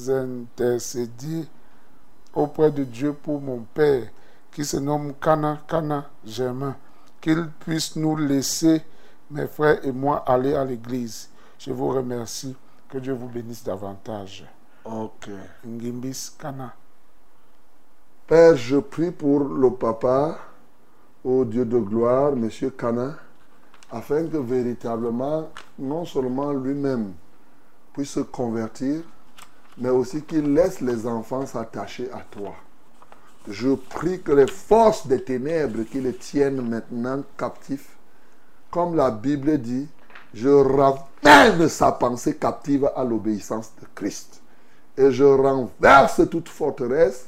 intercédiez 0.10 1.46
auprès 2.34 2.72
de 2.72 2.84
Dieu 2.84 3.14
pour 3.14 3.42
mon 3.42 3.60
père 3.74 4.08
qui 4.52 4.66
se 4.66 4.78
nomme 4.78 5.14
Kana 5.22 5.62
Kana 5.68 6.10
Germain, 6.26 6.76
qu'il 7.22 7.48
puisse 7.60 7.96
nous 7.96 8.16
laisser, 8.16 8.82
mes 9.30 9.48
frères 9.48 9.86
et 9.86 9.92
moi, 9.92 10.24
aller 10.26 10.56
à 10.56 10.64
l'église. 10.64 11.30
Je 11.60 11.72
vous 11.72 11.90
remercie. 11.90 12.56
Que 12.90 12.98
Dieu 13.00 13.14
vous 13.14 13.28
bénisse 13.28 13.64
davantage. 13.64 14.46
Ok. 14.86 15.30
Ngimbis 15.66 16.32
Kana. 16.40 16.74
Père, 18.26 18.56
je 18.56 18.78
prie 18.78 19.12
pour 19.12 19.42
le 19.42 19.72
papa, 19.72 20.40
ô 21.28 21.44
Dieu 21.44 21.66
de 21.66 21.78
gloire, 21.78 22.38
Monsieur 22.38 22.70
Cana, 22.70 23.18
afin 23.92 24.28
que 24.28 24.38
véritablement, 24.38 25.50
non 25.78 26.06
seulement 26.06 26.54
lui-même 26.54 27.12
puisse 27.92 28.12
se 28.12 28.22
convertir, 28.22 29.02
mais 29.78 29.90
aussi 29.90 30.22
qu'il 30.22 30.54
laisse 30.54 30.80
les 30.80 31.06
enfants 31.06 31.46
s'attacher 31.46 32.10
à 32.14 32.22
toi. 32.32 32.56
Je 33.50 33.74
prie 33.74 34.22
que 34.22 34.32
les 34.32 34.48
forces 34.48 35.06
des 35.06 35.22
ténèbres 35.22 35.84
qui 35.84 36.00
les 36.00 36.14
tiennent 36.14 36.62
maintenant 36.62 37.22
captifs, 37.38 37.98
comme 38.72 38.96
la 38.96 39.12
Bible 39.12 39.58
dit, 39.58 39.90
je 40.34 40.48
ramène 40.48 41.68
sa 41.68 41.92
pensée 41.92 42.38
captive 42.38 42.90
à 42.96 43.04
l'obéissance 43.04 43.74
de 43.82 43.88
Christ. 43.96 44.42
Et 44.98 45.12
je 45.12 45.26
renverse 45.26 46.22
toute 46.30 46.48
forteresse 46.48 47.28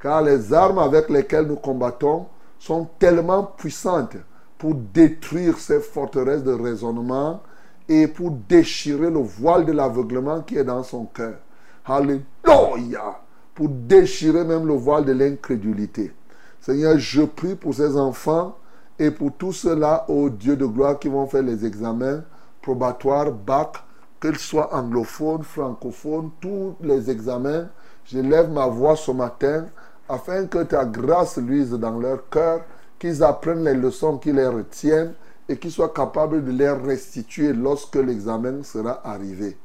car 0.00 0.22
les 0.22 0.52
armes 0.52 0.80
avec 0.80 1.08
lesquelles 1.08 1.46
nous 1.46 1.56
combattons 1.56 2.26
sont 2.66 2.88
tellement 2.98 3.44
puissantes 3.44 4.16
pour 4.58 4.74
détruire 4.74 5.56
ces 5.58 5.78
forteresses 5.78 6.42
de 6.42 6.52
raisonnement 6.52 7.40
et 7.88 8.08
pour 8.08 8.32
déchirer 8.32 9.08
le 9.08 9.20
voile 9.20 9.64
de 9.64 9.70
l'aveuglement 9.70 10.40
qui 10.40 10.56
est 10.56 10.64
dans 10.64 10.82
son 10.82 11.04
cœur. 11.04 11.36
Alléluia! 11.84 13.20
Pour 13.54 13.68
déchirer 13.68 14.44
même 14.44 14.66
le 14.66 14.74
voile 14.74 15.04
de 15.04 15.12
l'incrédulité. 15.12 16.12
Seigneur, 16.60 16.98
je 16.98 17.22
prie 17.22 17.54
pour 17.54 17.72
ces 17.72 17.96
enfants 17.96 18.56
et 18.98 19.12
pour 19.12 19.32
tous 19.32 19.52
ceux-là, 19.52 20.04
ô 20.08 20.28
Dieu 20.28 20.56
de 20.56 20.66
gloire, 20.66 20.98
qui 20.98 21.08
vont 21.08 21.26
faire 21.26 21.42
les 21.42 21.64
examens 21.64 22.24
probatoires, 22.60 23.30
bac, 23.30 23.76
qu'ils 24.20 24.38
soient 24.38 24.74
anglophones, 24.74 25.44
francophones, 25.44 26.30
tous 26.40 26.74
les 26.80 27.08
examens. 27.10 27.68
Je 28.04 28.18
lève 28.18 28.50
ma 28.50 28.66
voix 28.66 28.96
ce 28.96 29.12
matin 29.12 29.66
afin 30.08 30.46
que 30.46 30.62
ta 30.62 30.84
grâce 30.84 31.38
luise 31.38 31.72
dans 31.72 31.98
leur 31.98 32.28
cœur, 32.28 32.60
qu'ils 32.98 33.22
apprennent 33.22 33.64
les 33.64 33.74
leçons 33.74 34.18
qui 34.18 34.32
les 34.32 34.46
retiennent 34.46 35.12
et 35.48 35.56
qu'ils 35.56 35.70
soient 35.70 35.92
capables 35.92 36.44
de 36.44 36.50
les 36.50 36.70
restituer 36.70 37.52
lorsque 37.52 37.96
l'examen 37.96 38.62
sera 38.62 39.00
arrivé. 39.06 39.56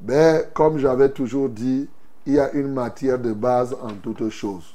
Mais 0.00 0.48
comme 0.54 0.78
j'avais 0.78 1.10
toujours 1.10 1.48
dit, 1.48 1.88
il 2.26 2.34
y 2.34 2.40
a 2.40 2.52
une 2.52 2.72
matière 2.72 3.18
de 3.18 3.32
base 3.32 3.74
en 3.82 3.94
toutes 4.02 4.28
choses. 4.28 4.74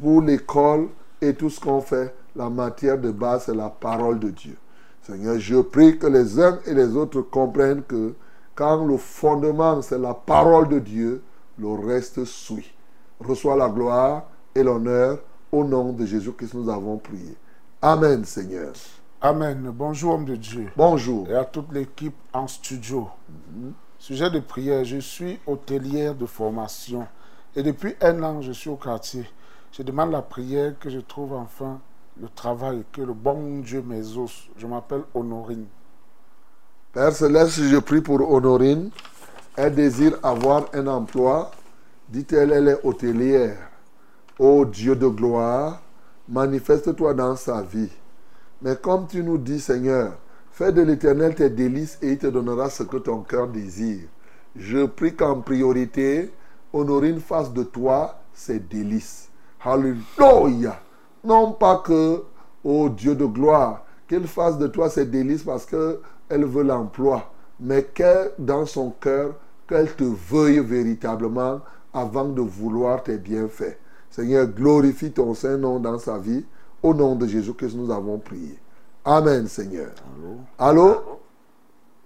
Pour 0.00 0.20
l'école 0.22 0.88
et 1.20 1.34
tout 1.34 1.48
ce 1.48 1.60
qu'on 1.60 1.80
fait, 1.80 2.14
la 2.36 2.50
matière 2.50 2.98
de 2.98 3.10
base, 3.10 3.44
c'est 3.46 3.54
la 3.54 3.68
parole 3.68 4.18
de 4.18 4.30
Dieu. 4.30 4.56
Seigneur, 5.02 5.38
je 5.38 5.60
prie 5.60 5.98
que 5.98 6.06
les 6.06 6.40
uns 6.40 6.58
et 6.66 6.74
les 6.74 6.96
autres 6.96 7.22
comprennent 7.22 7.82
que 7.82 8.14
quand 8.54 8.84
le 8.84 8.96
fondement, 8.96 9.80
c'est 9.82 9.98
la 9.98 10.14
parole 10.14 10.68
de 10.68 10.78
Dieu, 10.78 11.22
le 11.58 11.72
reste 11.72 12.24
suit. 12.24 12.72
Reçois 13.20 13.56
la 13.56 13.68
gloire 13.68 14.24
et 14.54 14.62
l'honneur 14.62 15.18
au 15.50 15.64
nom 15.64 15.92
de 15.92 16.06
Jésus-Christ, 16.06 16.54
nous 16.54 16.70
avons 16.70 16.98
prié. 16.98 17.36
Amen, 17.80 18.24
Seigneur. 18.24 18.72
Amen. 19.20 19.70
Bonjour, 19.72 20.14
homme 20.14 20.24
de 20.24 20.36
Dieu. 20.36 20.68
Bonjour. 20.76 21.28
Et 21.28 21.34
à 21.34 21.44
toute 21.44 21.72
l'équipe 21.72 22.14
en 22.32 22.46
studio. 22.46 23.08
Sujet 23.98 24.30
de 24.30 24.40
prière, 24.40 24.84
je 24.84 24.98
suis 24.98 25.38
hôtelière 25.46 26.14
de 26.14 26.26
formation. 26.26 27.06
Et 27.54 27.62
depuis 27.62 27.94
un 28.00 28.22
an, 28.22 28.42
je 28.42 28.52
suis 28.52 28.70
au 28.70 28.76
quartier. 28.76 29.24
Je 29.72 29.82
demande 29.82 30.10
la 30.10 30.22
prière 30.22 30.78
que 30.78 30.90
je 30.90 30.98
trouve 30.98 31.34
enfin 31.34 31.80
le 32.20 32.28
travail, 32.28 32.84
que 32.92 33.00
le 33.00 33.12
bon 33.12 33.60
Dieu 33.60 33.82
m'exauce. 33.82 34.48
Je 34.56 34.66
m'appelle 34.66 35.02
Honorine. 35.14 35.66
Père 36.92 37.12
Céleste, 37.12 37.60
je 37.62 37.76
prie 37.78 38.00
pour 38.00 38.30
Honorine. 38.30 38.90
Elle 39.56 39.74
désire 39.74 40.18
avoir 40.22 40.66
un 40.74 40.86
emploi. 40.86 41.50
Dit-elle, 42.08 42.52
elle 42.52 42.68
est 42.68 42.80
hôtelière. 42.84 43.56
Ô 44.38 44.64
Dieu 44.64 44.96
de 44.96 45.08
gloire, 45.08 45.82
manifeste-toi 46.26 47.12
dans 47.12 47.36
sa 47.36 47.60
vie. 47.60 47.90
Mais 48.62 48.76
comme 48.76 49.06
tu 49.06 49.22
nous 49.22 49.36
dis, 49.36 49.60
Seigneur, 49.60 50.14
fais 50.50 50.72
de 50.72 50.80
l'éternel 50.80 51.34
tes 51.34 51.50
délices 51.50 51.98
et 52.00 52.12
il 52.12 52.18
te 52.18 52.28
donnera 52.28 52.70
ce 52.70 52.82
que 52.82 52.96
ton 52.96 53.20
cœur 53.20 53.48
désire. 53.48 54.08
Je 54.56 54.86
prie 54.86 55.14
qu'en 55.14 55.42
priorité, 55.42 56.32
Honorine 56.72 57.20
fasse 57.20 57.52
de 57.52 57.62
toi 57.62 58.20
ses 58.32 58.58
délices. 58.58 59.28
Alléluia. 59.62 60.80
Non 61.22 61.52
pas 61.52 61.82
que, 61.84 62.22
ô 62.64 62.88
Dieu 62.88 63.14
de 63.14 63.26
gloire, 63.26 63.84
qu'elle 64.08 64.26
fasse 64.26 64.56
de 64.56 64.66
toi 64.66 64.88
ses 64.88 65.04
délices 65.04 65.42
parce 65.42 65.66
qu'elle 65.66 66.44
veut 66.46 66.64
l'emploi, 66.64 67.30
mais 67.60 67.84
qu'elle, 67.84 68.32
dans 68.38 68.64
son 68.64 68.92
cœur, 68.92 69.34
qu'elle 69.68 69.94
te 69.94 70.04
veuille 70.04 70.60
véritablement 70.60 71.60
avant 71.92 72.24
de 72.24 72.40
vouloir 72.40 73.02
tes 73.02 73.18
bienfaits. 73.18 73.76
Seigneur, 74.12 74.46
glorifie 74.46 75.10
ton 75.10 75.32
Saint-Nom 75.32 75.80
dans 75.80 75.98
sa 75.98 76.18
vie. 76.18 76.44
Au 76.82 76.92
nom 76.92 77.14
de 77.16 77.26
Jésus 77.26 77.54
que 77.54 77.64
nous 77.74 77.90
avons 77.90 78.18
prié. 78.18 78.58
Amen, 79.02 79.46
Seigneur. 79.46 79.88
Allô? 80.58 80.82
Allô? 80.82 81.20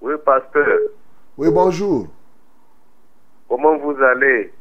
Oui, 0.00 0.14
pasteur. 0.24 0.78
Oui, 1.36 1.50
bonjour. 1.50 2.06
Comment 3.48 3.76
vous 3.78 3.96
allez? 4.00 4.52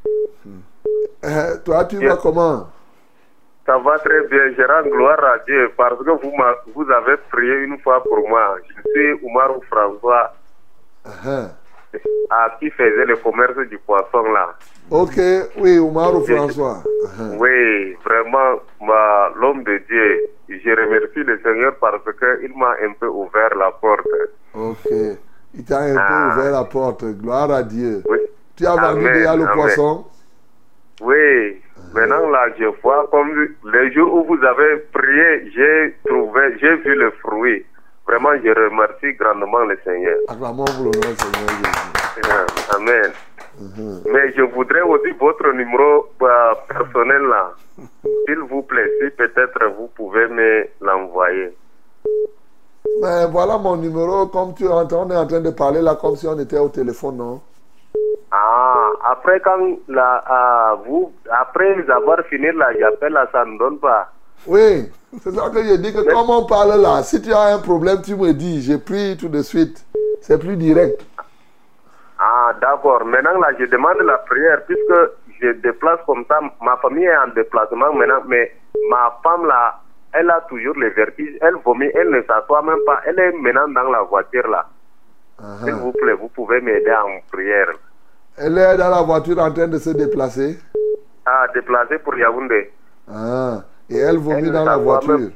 Euh, 1.23 1.57
toi, 1.63 1.85
tu 1.85 2.03
vas 2.03 2.17
comment? 2.17 2.67
Ça 3.67 3.77
va 3.77 3.99
très 3.99 4.27
bien. 4.27 4.51
Je 4.57 4.63
rends 4.63 4.89
gloire 4.89 5.23
à 5.23 5.37
Dieu 5.45 5.71
parce 5.77 5.99
que 5.99 6.09
vous, 6.09 6.33
vous 6.73 6.91
avez 6.91 7.17
prié 7.31 7.53
une 7.65 7.77
fois 7.79 8.01
pour 8.01 8.27
moi. 8.27 8.57
Je 8.67 8.89
suis 8.91 9.13
Oumar 9.23 9.51
François. 9.69 10.33
Uh-huh. 11.05 11.49
À 12.29 12.55
qui 12.59 12.69
faisait 12.71 13.05
le 13.05 13.15
commerce 13.17 13.57
du 13.69 13.77
poisson 13.79 14.23
là. 14.33 14.55
Ok, 14.91 15.15
oui, 15.57 15.79
Oumar 15.79 16.11
François. 16.25 16.83
Uh-huh. 16.85 17.37
Oui, 17.39 17.95
vraiment, 18.05 18.59
l'homme 19.39 19.63
de 19.63 19.77
Dieu. 19.87 20.21
Je 20.47 20.69
remercie 20.69 21.23
le 21.23 21.39
Seigneur 21.43 21.75
parce 21.81 22.03
qu'il 22.03 22.55
m'a 22.57 22.71
un 22.83 22.93
peu 22.99 23.07
ouvert 23.07 23.55
la 23.57 23.71
porte. 23.71 24.05
Ok, 24.53 24.91
il 25.55 25.65
t'a 25.65 25.79
un 25.79 25.95
Ah. 25.97 26.07
peu 26.33 26.39
ouvert 26.39 26.51
la 26.51 26.63
porte. 26.65 27.03
Gloire 27.19 27.51
à 27.51 27.63
Dieu. 27.63 28.03
Oui. 28.07 28.19
Tu 28.55 28.65
as 28.65 28.75
vendu 28.75 29.11
déjà 29.11 29.35
le 29.35 29.45
poisson? 29.53 30.05
Oui, 31.01 31.61
maintenant 31.93 32.29
là, 32.29 32.45
je 32.57 32.65
vois 32.81 33.07
comme 33.11 33.47
les 33.73 33.91
jours 33.91 34.13
où 34.13 34.23
vous 34.23 34.41
avez 34.45 34.77
prié, 34.93 35.51
j'ai 35.53 35.95
trouvé, 36.07 36.57
j'ai 36.61 36.75
vu 36.77 36.95
le 36.95 37.11
fruit. 37.21 37.65
Vraiment, 38.07 38.29
je 38.43 38.49
remercie 38.49 39.17
grandement 39.19 39.65
le 39.65 39.77
Seigneur. 39.83 40.17
Acclamons 40.27 40.65
pour 40.65 40.85
le 40.85 40.91
nom 40.91 41.09
du 41.09 41.15
Seigneur 41.15 41.49
Jésus. 41.49 42.29
Ah, 42.29 42.75
Amen. 42.75 43.11
Mhm. 43.59 44.01
Mais 44.11 44.33
je 44.35 44.41
voudrais 44.41 44.81
aussi 44.81 45.11
votre 45.19 45.49
numéro 45.53 46.07
euh, 46.21 46.53
personnel 46.67 47.21
là. 47.23 47.51
S'il 48.25 48.39
vous 48.49 48.61
plaît, 48.63 48.89
si 49.01 49.09
peut-être 49.11 49.59
vous 49.77 49.87
pouvez 49.95 50.27
me 50.27 50.65
l'envoyer. 50.81 51.55
Mais 53.01 53.25
voilà 53.31 53.57
mon 53.57 53.77
numéro, 53.77 54.27
comme 54.27 54.53
tu 54.53 54.67
entends, 54.67 55.07
on 55.07 55.11
est 55.11 55.17
en 55.17 55.25
train 55.25 55.41
de 55.41 55.49
parler 55.51 55.81
là 55.81 55.95
comme 55.95 56.15
si 56.15 56.27
on 56.27 56.37
était 56.37 56.59
au 56.59 56.69
téléphone, 56.69 57.17
non? 57.17 57.41
Ah, 58.31 58.89
après 59.11 59.39
quand 59.39 59.77
la, 59.87 60.23
ah, 60.27 60.75
vous, 60.85 61.11
après 61.31 61.75
avoir 61.89 62.19
fini 62.29 62.47
là, 62.53 62.67
j'appelle 62.77 63.13
là, 63.13 63.27
ça 63.31 63.45
ne 63.45 63.57
donne 63.57 63.79
pas? 63.79 64.09
Oui, 64.47 64.89
c'est 65.21 65.31
ça 65.31 65.49
que 65.49 65.63
je 65.63 65.75
dis 65.75 65.93
que 65.93 66.01
comme 66.11 66.29
on 66.29 66.45
parle 66.45 66.81
là, 66.81 67.03
si 67.03 67.21
tu 67.21 67.33
as 67.33 67.55
un 67.55 67.59
problème, 67.59 68.01
tu 68.01 68.15
me 68.15 68.33
dis, 68.33 68.61
j'ai 68.61 68.77
pris 68.77 69.17
tout 69.17 69.29
de 69.29 69.41
suite. 69.41 69.85
C'est 70.21 70.39
plus 70.39 70.57
direct. 70.57 71.01
Ah, 72.17 72.53
d'accord. 72.59 73.05
Maintenant, 73.05 73.39
là, 73.39 73.49
je 73.59 73.65
demande 73.65 73.97
la 74.03 74.17
prière 74.19 74.63
puisque 74.65 75.11
je 75.41 75.51
déplace 75.61 75.99
comme 76.05 76.25
ça. 76.27 76.39
Ma 76.61 76.77
famille 76.77 77.05
est 77.05 77.17
en 77.17 77.27
déplacement 77.35 77.93
maintenant, 77.93 78.21
mais 78.27 78.51
ma 78.89 79.19
femme, 79.21 79.45
là, 79.45 79.81
elle 80.13 80.29
a 80.29 80.41
toujours 80.49 80.75
les 80.77 80.89
vertiges. 80.91 81.37
Elle 81.41 81.55
vomit, 81.63 81.91
elle 81.93 82.09
ne 82.09 82.21
s'assoit 82.23 82.61
même 82.61 82.79
pas. 82.85 83.01
Elle 83.05 83.19
est 83.19 83.31
maintenant 83.33 83.67
dans 83.67 83.91
la 83.91 84.01
voiture, 84.01 84.47
là. 84.47 84.65
S'il 85.63 85.73
vous 85.73 85.91
plaît, 85.91 86.13
vous 86.13 86.29
pouvez 86.29 86.61
m'aider 86.61 86.93
en 86.93 87.19
prière. 87.31 87.67
Elle 88.37 88.57
est 88.57 88.77
dans 88.77 88.89
la 88.89 89.01
voiture 89.01 89.37
en 89.39 89.51
train 89.51 89.67
de 89.67 89.77
se 89.77 89.89
déplacer. 89.89 90.57
Ah, 91.25 91.45
déplacer 91.53 91.99
pour 91.99 92.15
Yaoundé. 92.15 92.71
Ah, 93.11 93.59
et 93.89 93.97
elle 93.97 94.17
vomit 94.17 94.37
Elle 94.47 94.51
dans 94.51 94.65
la 94.65 94.77
voiture. 94.77 95.17
même- 95.19 95.31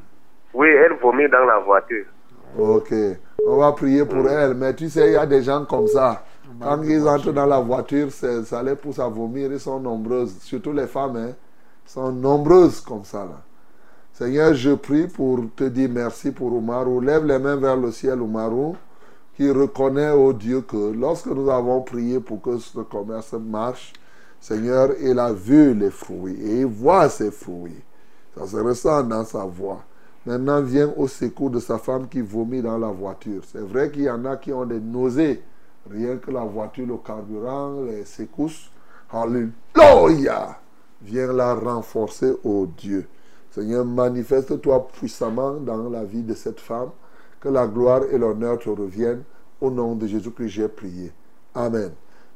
Oui, 0.53 0.67
elle 0.67 0.97
vomit 0.99 1.29
dans 1.29 1.45
la 1.45 1.59
voiture. 1.59 2.05
Ok, 2.57 2.93
on 3.47 3.57
va 3.57 3.71
prier 3.73 4.05
pour 4.05 4.27
elle. 4.29 4.53
Mais 4.55 4.73
tu 4.73 4.89
sais, 4.89 5.07
il 5.07 5.13
y 5.13 5.17
a 5.17 5.25
des 5.25 5.41
gens 5.43 5.65
comme 5.65 5.87
ça. 5.87 6.23
Quand 6.59 6.81
ils 6.83 7.07
entrent 7.07 7.31
dans 7.31 7.45
la 7.45 7.59
voiture, 7.59 8.07
ça 8.11 8.63
les 8.63 8.75
pousse 8.75 8.99
à 8.99 9.07
vomir. 9.07 9.51
Ils 9.51 9.59
sont 9.59 9.79
nombreuses, 9.79 10.39
surtout 10.41 10.73
les 10.73 10.87
femmes. 10.87 11.15
Hein, 11.17 11.33
sont 11.85 12.11
nombreuses 12.11 12.81
comme 12.81 13.03
ça. 13.03 13.19
Là. 13.19 13.41
Seigneur, 14.13 14.53
je 14.53 14.71
prie 14.73 15.07
pour 15.07 15.39
te 15.55 15.63
dire 15.65 15.89
merci 15.93 16.31
pour 16.31 16.51
Oumarou. 16.53 16.99
Lève 17.01 17.25
les 17.25 17.39
mains 17.39 17.55
vers 17.55 17.77
le 17.77 17.91
ciel, 17.91 18.19
Oumarou, 18.21 18.75
qui 19.35 19.49
reconnaît, 19.49 20.09
au 20.11 20.33
Dieu, 20.33 20.61
que 20.61 20.91
lorsque 20.93 21.27
nous 21.27 21.49
avons 21.49 21.81
prié 21.81 22.19
pour 22.19 22.41
que 22.41 22.57
ce 22.57 22.79
commerce 22.79 23.33
marche, 23.33 23.93
Seigneur, 24.39 24.89
il 25.01 25.19
a 25.19 25.31
vu 25.31 25.73
les 25.73 25.89
fruits 25.91 26.37
et 26.41 26.59
il 26.61 26.65
voit 26.65 27.07
ces 27.09 27.31
fruits. 27.31 27.81
Ça 28.39 28.47
se 28.47 28.55
ressent 28.55 29.03
dans 29.03 29.25
sa 29.25 29.43
voix. 29.43 29.83
Maintenant, 30.25 30.61
viens 30.61 30.93
au 30.95 31.09
secours 31.09 31.49
de 31.49 31.59
sa 31.59 31.77
femme 31.77 32.07
qui 32.07 32.21
vomit 32.21 32.61
dans 32.61 32.77
la 32.77 32.87
voiture. 32.87 33.41
C'est 33.51 33.59
vrai 33.59 33.91
qu'il 33.91 34.03
y 34.03 34.09
en 34.09 34.23
a 34.23 34.37
qui 34.37 34.53
ont 34.53 34.65
des 34.65 34.79
nausées. 34.79 35.43
Rien 35.89 36.15
que 36.15 36.31
la 36.31 36.45
voiture, 36.45 36.87
le 36.87 36.95
carburant, 36.97 37.81
les 37.81 38.05
secousses. 38.05 38.69
Alléluia! 39.11 40.57
Viens 41.01 41.33
la 41.33 41.53
renforcer, 41.53 42.33
ô 42.45 42.65
Dieu. 42.77 43.07
Seigneur, 43.51 43.83
manifeste-toi 43.83 44.87
puissamment 44.93 45.55
dans 45.55 45.89
la 45.89 46.05
vie 46.05 46.23
de 46.23 46.33
cette 46.33 46.61
femme. 46.61 46.91
Que 47.41 47.49
la 47.49 47.67
gloire 47.67 48.03
et 48.09 48.17
l'honneur 48.17 48.59
te 48.59 48.69
reviennent. 48.69 49.23
Au 49.59 49.69
nom 49.69 49.95
de 49.95 50.07
Jésus 50.07 50.31
que 50.31 50.47
j'ai 50.47 50.69
prié. 50.69 51.11
Amen. 51.53 51.91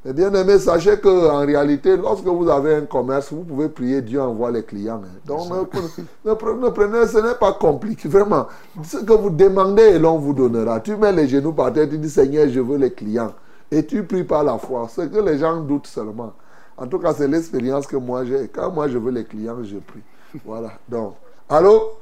Mais 0.05 0.11
bien 0.11 0.34
aimé, 0.34 0.59
sachez 0.59 0.99
que 0.99 1.07
en 1.30 1.45
réalité, 1.45 1.95
lorsque 1.95 2.25
vous 2.25 2.49
avez 2.49 2.75
un 2.75 2.81
commerce, 2.85 3.31
vous 3.31 3.43
pouvez 3.43 3.69
prier, 3.69 4.01
Dieu 4.01 4.21
envoie 4.21 4.51
les 4.51 4.63
clients. 4.63 5.01
hein. 5.03 5.07
Donc, 5.25 5.49
ne, 5.49 5.59
ne 5.59 6.34
prenez, 6.34 6.59
ne 6.61 6.69
prenez- 6.69 7.07
ce 7.07 7.19
n'est 7.19 7.35
pas 7.35 7.53
compliqué, 7.53 8.09
vraiment. 8.09 8.47
Ce 8.84 8.97
que 8.97 9.13
vous 9.13 9.30
demandez, 9.30 9.81
et 9.95 9.99
l'on 9.99 10.17
vous 10.17 10.34
donnera. 10.34 10.81
Tu 10.81 10.97
mets 10.97 11.13
les 11.13 11.27
genoux 11.30 11.53
par 11.53 11.71
terre, 11.71 11.88
tu 11.89 11.97
dis, 11.97 12.09
Seigneur, 12.09 12.49
je 12.49 12.59
veux 12.59 12.77
les 12.77 12.91
clients. 12.91 13.34
Et 13.71 13.85
tu 13.85 14.03
pries 14.03 14.25
par 14.25 14.43
la 14.43 14.57
foi. 14.57 14.88
Ce 14.89 15.01
que 15.01 15.19
les 15.19 15.38
gens 15.38 15.61
doutent 15.61 15.88
seulement. 15.88 16.34
En 16.75 16.85
tout 16.85 16.99
cas, 16.99 17.13
c'est 17.13 17.27
l'expérience 17.27 17.88
que 17.88 17.95
moi 17.95 18.25
j'ai. 18.25 18.47
Quand 18.49 18.71
moi 18.71 18.88
je 18.89 18.97
veux 18.97 19.11
les 19.11 19.23
clients, 19.23 19.63
je 19.63 19.77
prie. 19.77 20.01
Voilà. 20.43 20.71
Donc, 20.89 21.13
allô? 21.47 21.93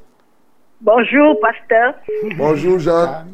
Bonjour, 0.80 1.38
pasteur. 1.40 1.94
Bonjour, 2.36 2.78
Jean. 2.80 3.24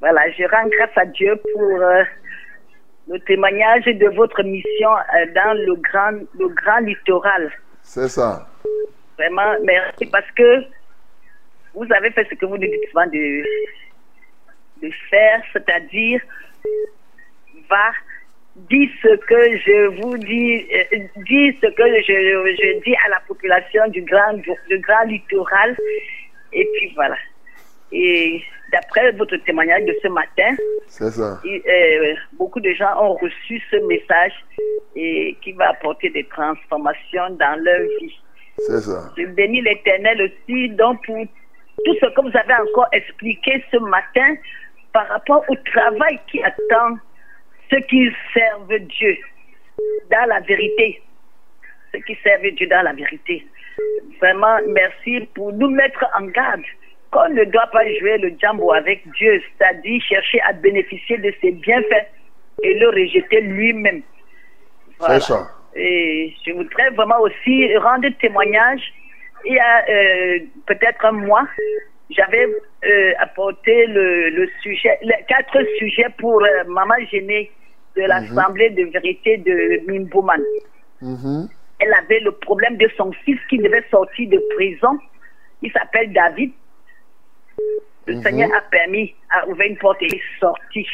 Voilà, 0.00 0.30
je 0.32 0.42
rends 0.44 0.68
grâce 0.68 0.96
à 0.96 1.06
Dieu 1.06 1.34
pour 1.54 1.62
euh, 1.62 2.02
le 3.10 3.18
témoignage 3.20 3.84
de 3.84 4.08
votre 4.14 4.42
mission 4.44 4.90
euh, 4.90 5.26
dans 5.34 5.54
le 5.54 5.74
grand, 5.74 6.12
le 6.38 6.48
grand 6.48 6.78
littoral. 6.78 7.50
C'est 7.82 8.08
ça. 8.08 8.46
Vraiment, 9.18 9.52
merci 9.64 10.06
parce 10.06 10.30
que 10.30 10.64
vous 11.74 11.86
avez 11.92 12.10
fait 12.12 12.26
ce 12.30 12.36
que 12.36 12.46
vous 12.46 12.56
nous 12.56 12.68
dites 12.68 12.88
souvent 12.90 13.06
de, 13.06 13.44
de 14.82 14.90
faire, 15.10 15.42
c'est-à-dire, 15.52 16.20
va, 17.68 17.90
dis 18.54 18.88
ce 19.02 19.16
que 19.16 19.58
je 19.58 20.00
vous 20.00 20.16
dis, 20.18 20.66
euh, 20.72 20.98
dis 21.28 21.58
ce 21.60 21.66
que 21.66 21.86
je, 22.06 22.56
je 22.62 22.82
dis 22.84 22.94
à 23.06 23.08
la 23.08 23.20
population 23.26 23.88
du 23.88 24.02
grand, 24.02 24.34
du 24.34 24.78
grand 24.78 25.02
littoral. 25.02 25.76
Et 26.52 26.68
puis 26.74 26.92
voilà. 26.94 27.16
Et 27.90 28.40
d'après 28.72 29.12
votre 29.12 29.36
témoignage 29.38 29.84
de 29.84 29.94
ce 30.02 30.08
matin, 30.08 30.54
ça. 31.10 31.40
euh, 31.44 32.14
beaucoup 32.34 32.60
de 32.60 32.72
gens 32.72 32.92
ont 33.02 33.14
reçu 33.14 33.60
ce 33.70 33.76
message 33.86 34.32
et 34.96 35.36
qui 35.42 35.52
va 35.52 35.70
apporter 35.70 36.10
des 36.10 36.24
transformations 36.24 37.30
dans 37.30 37.62
leur 37.62 37.80
vie. 38.00 38.18
C'est 38.58 38.80
ça. 38.80 39.10
Je 39.16 39.24
bénis 39.26 39.62
l'Éternel 39.62 40.22
aussi 40.22 40.68
donc 40.70 41.04
pour 41.06 41.24
tout 41.84 41.94
ce 42.00 42.06
que 42.06 42.20
vous 42.20 42.36
avez 42.36 42.54
encore 42.68 42.88
expliqué 42.92 43.64
ce 43.70 43.78
matin 43.78 44.34
par 44.92 45.06
rapport 45.08 45.44
au 45.48 45.56
travail 45.72 46.18
qui 46.30 46.42
attend 46.42 46.98
ceux 47.70 47.80
qui 47.80 48.10
servent 48.34 48.78
Dieu 48.78 49.16
dans 50.10 50.28
la 50.28 50.40
vérité. 50.40 51.00
Ceux 51.92 52.00
qui 52.00 52.16
servent 52.22 52.50
Dieu 52.56 52.66
dans 52.66 52.82
la 52.82 52.92
vérité. 52.92 53.46
Vraiment, 54.20 54.58
merci 54.68 55.20
pour 55.34 55.52
nous 55.52 55.70
mettre 55.70 56.04
en 56.18 56.26
garde 56.26 56.62
qu'on 57.10 57.28
ne 57.30 57.44
doit 57.44 57.66
pas 57.72 57.82
jouer 57.98 58.18
le 58.18 58.32
jambo 58.40 58.72
avec 58.72 59.02
Dieu, 59.12 59.42
c'est-à-dire 59.58 60.00
chercher 60.02 60.40
à 60.42 60.52
bénéficier 60.52 61.18
de 61.18 61.32
ses 61.40 61.52
bienfaits 61.52 62.06
et 62.62 62.78
le 62.78 62.88
rejeter 62.88 63.40
lui-même. 63.40 64.02
Voilà. 64.98 65.20
C'est 65.20 65.32
ça. 65.32 65.48
Et 65.74 66.34
je 66.46 66.52
voudrais 66.52 66.90
vraiment 66.90 67.20
aussi 67.20 67.76
rendre 67.78 68.08
témoignage. 68.20 68.80
Il 69.44 69.54
y 69.54 69.58
a 69.58 69.84
euh, 69.88 70.38
peut-être 70.66 71.04
un 71.04 71.12
mois, 71.12 71.46
j'avais 72.10 72.46
euh, 72.46 73.12
apporté 73.18 73.86
le, 73.86 74.30
le 74.30 74.48
sujet, 74.62 74.98
les 75.02 75.24
quatre 75.28 75.64
sujets 75.78 76.08
pour 76.18 76.42
euh, 76.42 76.64
Maman 76.66 76.94
Gênée 77.10 77.50
de 77.96 78.02
l'Assemblée 78.02 78.70
de 78.70 78.84
vérité 78.84 79.38
de 79.38 79.90
Mimbouman. 79.90 80.40
Mhm. 81.00 81.48
Elle 81.78 81.94
avait 81.94 82.20
le 82.20 82.32
problème 82.32 82.76
de 82.76 82.88
son 82.96 83.10
fils 83.24 83.38
qui 83.48 83.58
devait 83.58 83.84
sortir 83.90 84.28
de 84.28 84.40
prison. 84.54 84.98
Il 85.62 85.72
s'appelle 85.72 86.12
David. 86.12 86.52
Le 88.06 88.14
Mhm. 88.16 88.22
Seigneur 88.22 88.50
a 88.56 88.60
permis, 88.70 89.14
a 89.30 89.46
ouvert 89.48 89.66
une 89.68 89.76
porte 89.78 90.02
et 90.02 90.06
il 90.06 90.14
est 90.14 90.38
sorti. 90.40 90.86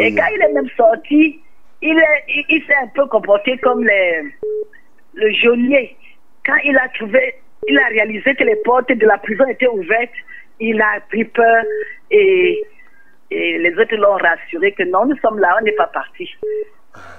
Et 0.00 0.14
quand 0.14 0.26
il 0.34 0.42
est 0.42 0.52
même 0.52 0.68
sorti, 0.76 1.40
il 1.82 2.02
il, 2.28 2.44
il 2.48 2.62
s'est 2.66 2.74
un 2.82 2.88
peu 2.88 3.06
comporté 3.06 3.56
comme 3.58 3.84
les- 3.84 4.22
le 5.14 5.30
geôlier. 5.32 5.96
Quand 6.44 6.56
il 6.64 6.76
a 6.76 6.88
trouvé, 6.88 7.34
il 7.68 7.78
a 7.78 7.86
réalisé 7.88 8.34
que 8.34 8.44
les 8.44 8.56
portes 8.56 8.92
de 8.92 9.06
la 9.06 9.18
prison 9.18 9.46
étaient 9.46 9.66
ouvertes, 9.68 10.10
il 10.60 10.80
a 10.80 11.00
pris 11.08 11.24
peur 11.24 11.64
et, 12.10 12.62
et 13.30 13.58
les 13.58 13.74
autres 13.78 13.96
l'ont 13.96 14.16
rassuré 14.16 14.72
que 14.72 14.82
non, 14.84 15.06
nous 15.06 15.16
sommes 15.18 15.38
là, 15.38 15.56
on 15.58 15.64
n'est 15.64 15.72
pas 15.72 15.86
parti. 15.88 16.28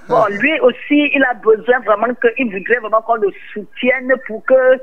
Bon, 0.10 0.26
lui 0.41 0.60
aussi, 0.61 1.11
il 1.14 1.23
a 1.23 1.34
besoin 1.35 1.80
vraiment 1.81 2.14
que, 2.15 2.27
il 2.38 2.52
voudrait 2.52 2.80
vraiment 2.80 3.02
qu'on 3.02 3.15
le 3.15 3.31
soutienne 3.53 4.14
pour 4.27 4.44
que 4.45 4.80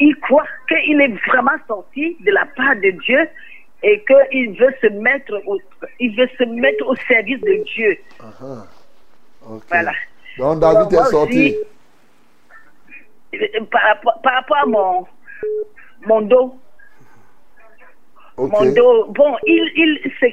il 0.00 0.16
croit 0.16 0.46
qu'il 0.68 1.00
est 1.00 1.14
vraiment 1.28 1.56
sorti 1.68 2.16
de 2.20 2.30
la 2.32 2.46
part 2.56 2.74
de 2.76 2.90
Dieu 2.90 3.28
et 3.82 4.02
qu'il 4.04 4.58
veut 4.58 4.74
se 4.80 4.86
mettre 4.88 5.40
au, 5.46 5.58
il 5.98 6.16
veut 6.16 6.28
se 6.38 6.44
mettre 6.44 6.86
au 6.86 6.94
service 6.96 7.40
de 7.40 7.64
Dieu. 7.74 7.96
Ok. 9.48 9.62
Voilà. 9.68 9.92
Donc 10.38 10.60
David 10.60 10.76
Alors, 10.94 11.06
est 11.06 11.10
sorti. 11.10 11.56
aussi, 13.32 13.58
par, 13.70 13.82
rapport- 13.82 14.20
par 14.22 14.34
rapport 14.34 14.56
à 14.58 14.66
mon, 14.66 15.06
mon 16.06 16.20
dos, 16.22 16.54
mon 18.38 18.72
dos, 18.72 19.04
bon, 19.10 19.36
il, 19.46 19.70
il, 19.76 20.12
se, 20.20 20.26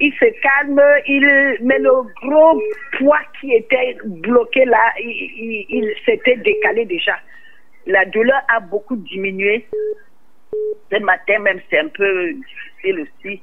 il 0.00 0.12
se 0.14 0.24
calme, 0.40 0.80
il, 1.06 1.56
mais 1.62 1.78
le 1.78 1.90
gros 2.22 2.60
poids 2.98 3.20
qui 3.40 3.52
était 3.54 3.96
bloqué 4.04 4.64
là, 4.64 4.92
il, 5.00 5.10
il- 5.10 5.66
il 5.68 5.94
s'était 6.04 6.36
décalé 6.36 6.84
déjà. 6.84 7.16
La 7.86 8.04
douleur 8.06 8.40
a 8.48 8.60
beaucoup 8.60 8.96
diminué. 8.96 9.66
Ce 10.92 10.98
matin 10.98 11.38
même, 11.40 11.60
c'est 11.70 11.78
un 11.78 11.88
peu 11.88 12.32
difficile 12.32 13.00
aussi. 13.06 13.42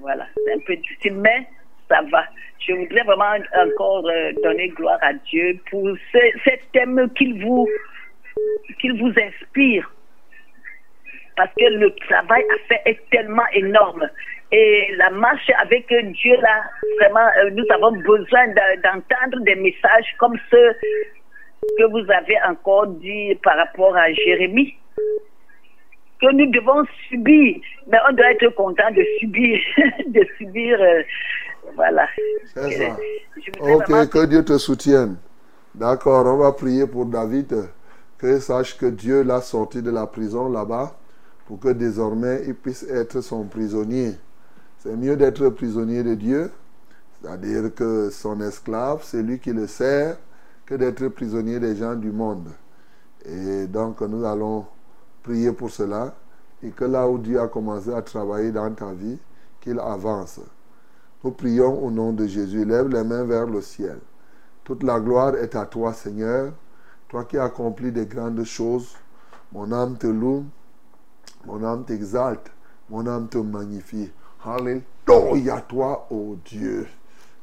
Voilà, 0.00 0.26
c'est 0.44 0.52
un 0.52 0.58
peu 0.66 0.76
difficile, 0.76 1.14
mais 1.14 1.46
ça 1.88 2.00
va. 2.10 2.24
Je 2.66 2.72
voudrais 2.74 3.02
vraiment 3.04 3.36
encore 3.56 4.06
euh, 4.08 4.32
donner 4.42 4.68
gloire 4.68 4.98
à 5.02 5.12
Dieu 5.12 5.58
pour 5.70 5.88
ce, 6.12 6.18
cet 6.44 6.60
thème 6.72 7.08
qu'il 7.16 7.44
vous, 7.44 7.68
qu'il 8.80 9.00
vous 9.00 9.12
inspire 9.18 9.90
parce 11.36 11.50
que 11.58 11.64
le 11.64 11.90
travail 12.08 12.44
à 12.54 12.58
faire 12.68 12.80
est 12.86 13.00
tellement 13.10 13.46
énorme. 13.52 14.08
Et 14.52 14.94
la 14.96 15.10
marche 15.10 15.50
avec 15.60 15.88
Dieu, 15.88 16.36
là, 16.40 16.62
vraiment, 17.00 17.28
euh, 17.38 17.50
nous 17.50 17.64
avons 17.70 17.90
besoin 17.92 18.46
de- 18.48 18.82
d'entendre 18.82 19.42
des 19.44 19.56
messages 19.56 20.14
comme 20.18 20.38
ceux 20.50 20.74
que 21.78 21.90
vous 21.90 22.10
avez 22.10 22.36
encore 22.48 22.86
dit 22.86 23.34
par 23.42 23.56
rapport 23.56 23.96
à 23.96 24.12
Jérémie, 24.12 24.74
que 26.20 26.32
nous 26.32 26.50
devons 26.50 26.84
subir, 27.08 27.56
mais 27.86 27.98
on 28.08 28.12
doit 28.14 28.30
être 28.32 28.48
content 28.54 28.90
de 28.90 29.04
subir, 29.18 29.58
de 30.06 30.26
subir, 30.38 30.80
euh, 30.80 31.02
voilà. 31.74 32.06
C'est 32.54 32.70
ça. 32.70 32.84
Euh, 32.84 32.94
Ok, 33.60 33.88
vraiment 33.88 34.06
que 34.06 34.26
Dieu 34.26 34.44
te 34.44 34.58
soutienne. 34.58 35.16
D'accord, 35.74 36.24
on 36.26 36.36
va 36.36 36.52
prier 36.52 36.86
pour 36.86 37.06
David. 37.06 37.68
Que 38.16 38.38
sache 38.38 38.78
que 38.78 38.86
Dieu 38.86 39.22
l'a 39.22 39.40
sorti 39.40 39.82
de 39.82 39.90
la 39.90 40.06
prison 40.06 40.48
là-bas 40.48 40.96
pour 41.46 41.58
que 41.58 41.68
désormais 41.68 42.42
il 42.46 42.54
puisse 42.54 42.84
être 42.84 43.20
son 43.20 43.44
prisonnier. 43.44 44.12
C'est 44.78 44.96
mieux 44.96 45.16
d'être 45.16 45.48
prisonnier 45.50 46.02
de 46.02 46.14
Dieu, 46.14 46.50
c'est-à-dire 47.20 47.74
que 47.74 48.10
son 48.10 48.40
esclave, 48.40 49.00
c'est 49.02 49.22
lui 49.22 49.38
qui 49.38 49.50
le 49.52 49.66
sert, 49.66 50.16
que 50.66 50.74
d'être 50.74 51.08
prisonnier 51.08 51.60
des 51.60 51.76
gens 51.76 51.94
du 51.94 52.10
monde. 52.10 52.48
Et 53.24 53.66
donc 53.66 54.00
nous 54.00 54.24
allons 54.24 54.66
prier 55.22 55.52
pour 55.52 55.70
cela 55.70 56.14
et 56.62 56.70
que 56.70 56.84
là 56.84 57.08
où 57.08 57.18
Dieu 57.18 57.40
a 57.40 57.48
commencé 57.48 57.92
à 57.92 58.00
travailler 58.02 58.50
dans 58.50 58.72
ta 58.74 58.92
vie, 58.92 59.18
qu'il 59.60 59.78
avance. 59.78 60.40
Nous 61.22 61.30
prions 61.30 61.82
au 61.82 61.90
nom 61.90 62.12
de 62.12 62.26
Jésus. 62.26 62.64
Lève 62.64 62.88
les 62.88 63.02
mains 63.02 63.24
vers 63.24 63.46
le 63.46 63.62
ciel. 63.62 63.98
Toute 64.62 64.82
la 64.82 65.00
gloire 65.00 65.36
est 65.36 65.54
à 65.56 65.64
toi, 65.64 65.92
Seigneur. 65.92 66.52
Toi 67.08 67.24
qui 67.24 67.38
as 67.38 67.44
accompli 67.44 67.90
des 67.90 68.06
grandes 68.06 68.44
choses. 68.44 68.94
Mon 69.52 69.72
âme 69.72 69.96
te 69.96 70.06
loue. 70.06 70.44
Mon 71.46 71.64
âme 71.64 71.84
t'exalte. 71.84 72.50
Mon 72.90 73.06
âme 73.06 73.28
te 73.28 73.38
magnifie. 73.38 74.10
Alléluia, 74.44 75.62
toi, 75.62 76.06
ô 76.10 76.36
Dieu. 76.44 76.86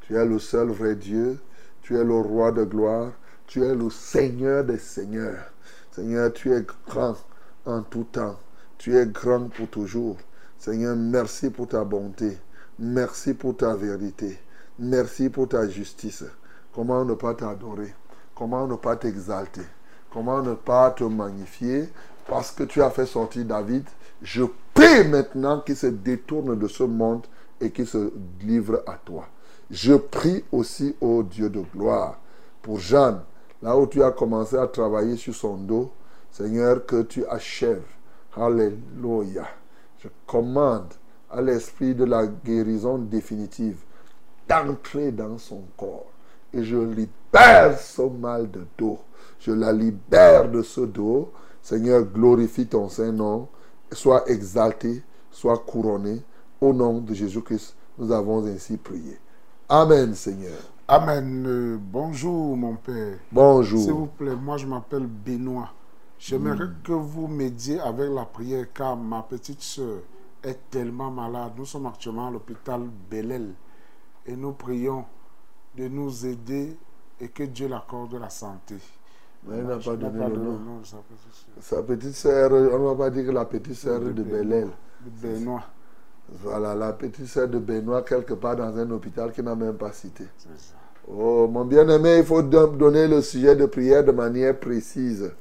Tu 0.02 0.16
es 0.16 0.26
le 0.26 0.38
seul 0.38 0.70
vrai 0.70 0.96
Dieu. 0.96 1.40
Tu 1.92 1.98
es 1.98 2.06
le 2.06 2.22
roi 2.22 2.54
de 2.54 2.64
gloire. 2.64 3.12
Tu 3.48 3.62
es 3.66 3.76
le 3.76 3.90
Seigneur 3.90 4.64
des 4.64 4.78
Seigneurs. 4.78 5.52
Seigneur, 5.92 6.32
tu 6.32 6.54
es 6.54 6.66
grand 6.88 7.18
en 7.66 7.82
tout 7.82 8.06
temps. 8.06 8.40
Tu 8.78 8.96
es 8.96 9.06
grand 9.06 9.50
pour 9.50 9.68
toujours. 9.68 10.16
Seigneur, 10.58 10.96
merci 10.96 11.50
pour 11.50 11.68
ta 11.68 11.84
bonté. 11.84 12.38
Merci 12.80 13.34
pour 13.34 13.58
ta 13.58 13.76
vérité. 13.76 14.40
Merci 14.80 15.30
pour 15.30 15.50
ta 15.50 15.68
justice. 15.68 16.24
Comment 16.74 17.04
ne 17.04 17.14
pas 17.14 17.34
t'adorer 17.34 17.94
Comment 18.36 18.68
ne 18.68 18.78
pas 18.78 18.96
t'exalter 18.96 19.68
Comment 20.14 20.42
ne 20.42 20.54
pas 20.54 20.92
te 20.92 21.04
magnifier? 21.04 21.90
Parce 22.26 22.52
que 22.52 22.64
tu 22.64 22.82
as 22.82 22.90
fait 22.90 23.06
sortir 23.06 23.44
David. 23.44 23.84
Je 24.22 24.44
prie 24.74 25.06
maintenant 25.10 25.60
qu'il 25.60 25.76
se 25.76 25.88
détourne 25.88 26.58
de 26.58 26.70
ce 26.70 26.84
monde 26.84 27.28
et 27.60 27.70
qu'il 27.70 27.86
se 27.86 28.14
livre 28.40 28.82
à 28.88 28.94
toi. 28.94 29.28
Je 29.72 29.94
prie 29.94 30.44
aussi, 30.52 30.98
ô 31.00 31.24
Dieu 31.24 31.50
de 31.50 31.62
gloire, 31.74 32.20
pour 32.62 32.80
Jeanne, 32.80 33.22
là 33.62 33.78
où 33.78 33.88
tu 33.88 34.04
as 34.04 34.12
commencé 34.12 34.58
à 34.58 34.68
travailler 34.68 35.16
sur 35.16 35.34
son 35.34 35.56
dos, 35.56 35.92
Seigneur, 36.30 36.86
que 36.86 37.04
tu 37.04 37.26
achèves. 37.28 37.88
Alléluia. 38.36 39.48
Je 40.00 40.10
commande 40.28 40.94
à 41.30 41.42
l'esprit 41.42 41.96
de 41.96 42.04
la 42.04 42.28
guérison 42.28 42.98
définitive 42.98 43.78
d'entrer 44.50 45.14
dans 45.14 45.38
son 45.38 45.62
corps. 45.78 46.12
Et 46.54 46.66
je 46.66 46.76
libère 46.76 47.80
ce 47.80 48.02
mal 48.02 48.52
de 48.52 48.66
dos. 48.78 49.00
Je 49.40 49.54
la 49.54 49.72
libère 49.72 50.52
de 50.52 50.64
ce 50.64 50.82
dos. 50.82 51.32
Seigneur, 51.62 52.04
glorifie 52.04 52.68
ton 52.68 52.90
Saint-Nom. 52.90 53.48
Sois 53.94 54.30
exalté, 54.30 55.02
sois 55.32 55.60
couronné. 55.60 56.22
Au 56.60 56.74
nom 56.74 57.00
de 57.00 57.14
Jésus-Christ, 57.14 57.74
nous 57.98 58.12
avons 58.12 58.46
ainsi 58.46 58.76
prié. 58.76 59.18
Amen, 59.74 60.14
Seigneur. 60.16 60.60
Amen. 60.86 61.46
Euh, 61.48 61.78
bonjour, 61.80 62.58
mon 62.58 62.76
Père. 62.76 63.20
Bonjour. 63.32 63.82
S'il 63.82 63.94
vous 63.94 64.08
plaît, 64.08 64.36
moi 64.36 64.58
je 64.58 64.68
m'appelle 64.68 65.08
Benoît. 65.08 65.70
J'aimerais 66.20 66.66
Mm. 66.66 66.76
que 66.84 66.92
vous 66.92 67.28
m'aidiez 67.28 67.80
avec 67.80 68.10
la 68.12 68.26
prière 68.26 68.66
car 68.74 68.98
ma 68.98 69.24
petite 69.24 69.62
soeur 69.62 70.00
est 70.44 70.60
tellement 70.70 71.10
malade. 71.10 71.54
Nous 71.58 71.66
sommes 71.66 71.86
actuellement 71.86 72.28
à 72.28 72.32
l'hôpital 72.32 72.82
Bellel 73.10 73.54
et 74.26 74.36
nous 74.36 74.52
prions 74.52 75.06
de 75.78 75.88
nous 75.88 76.26
aider 76.26 76.76
et 77.22 77.30
que 77.30 77.44
Dieu 77.44 77.70
l'accorde 77.70 78.16
la 78.16 78.30
santé. 78.30 78.76
Mais 79.48 79.56
elle 79.58 79.68
n'a 79.68 79.78
pas 79.78 79.96
donné 79.96 80.20
pas 80.20 80.28
le 80.28 80.36
nom. 80.38 80.80
de 80.82 80.86
sa 80.86 80.98
petite 80.98 81.34
sœur. 81.34 81.64
Sa 81.64 81.84
petite 81.84 82.14
sœur, 82.14 82.52
on 82.52 82.78
ne 82.78 82.90
va 82.90 82.96
pas 82.96 83.10
dire 83.10 83.32
la 83.32 83.46
petite 83.46 83.76
sœur 83.76 84.02
de, 84.02 84.12
Bélel. 84.22 84.68
De 85.00 85.10
Benoît. 85.30 85.64
Voilà, 86.34 86.74
la 86.76 86.94
petite 86.94 87.28
sœur 87.28 87.48
de 87.50 87.60
Benoît, 87.60 88.04
quelque 88.04 88.34
part 88.34 88.56
dans 88.56 88.76
un 88.78 88.90
hôpital 88.92 89.32
qui 89.34 89.44
n'a 89.44 89.54
même 89.54 89.76
pas 89.76 89.92
cité. 89.92 90.26
Oh, 91.08 91.48
mon 91.48 91.66
bien-aimé, 91.66 92.20
il 92.20 92.24
faut 92.24 92.42
don- 92.42 92.72
donner 92.72 93.08
le 93.08 93.22
sujet 93.22 93.56
de 93.56 93.66
prière 93.66 94.04
de 94.04 94.12
manière 94.12 94.58
précise. 94.58 95.32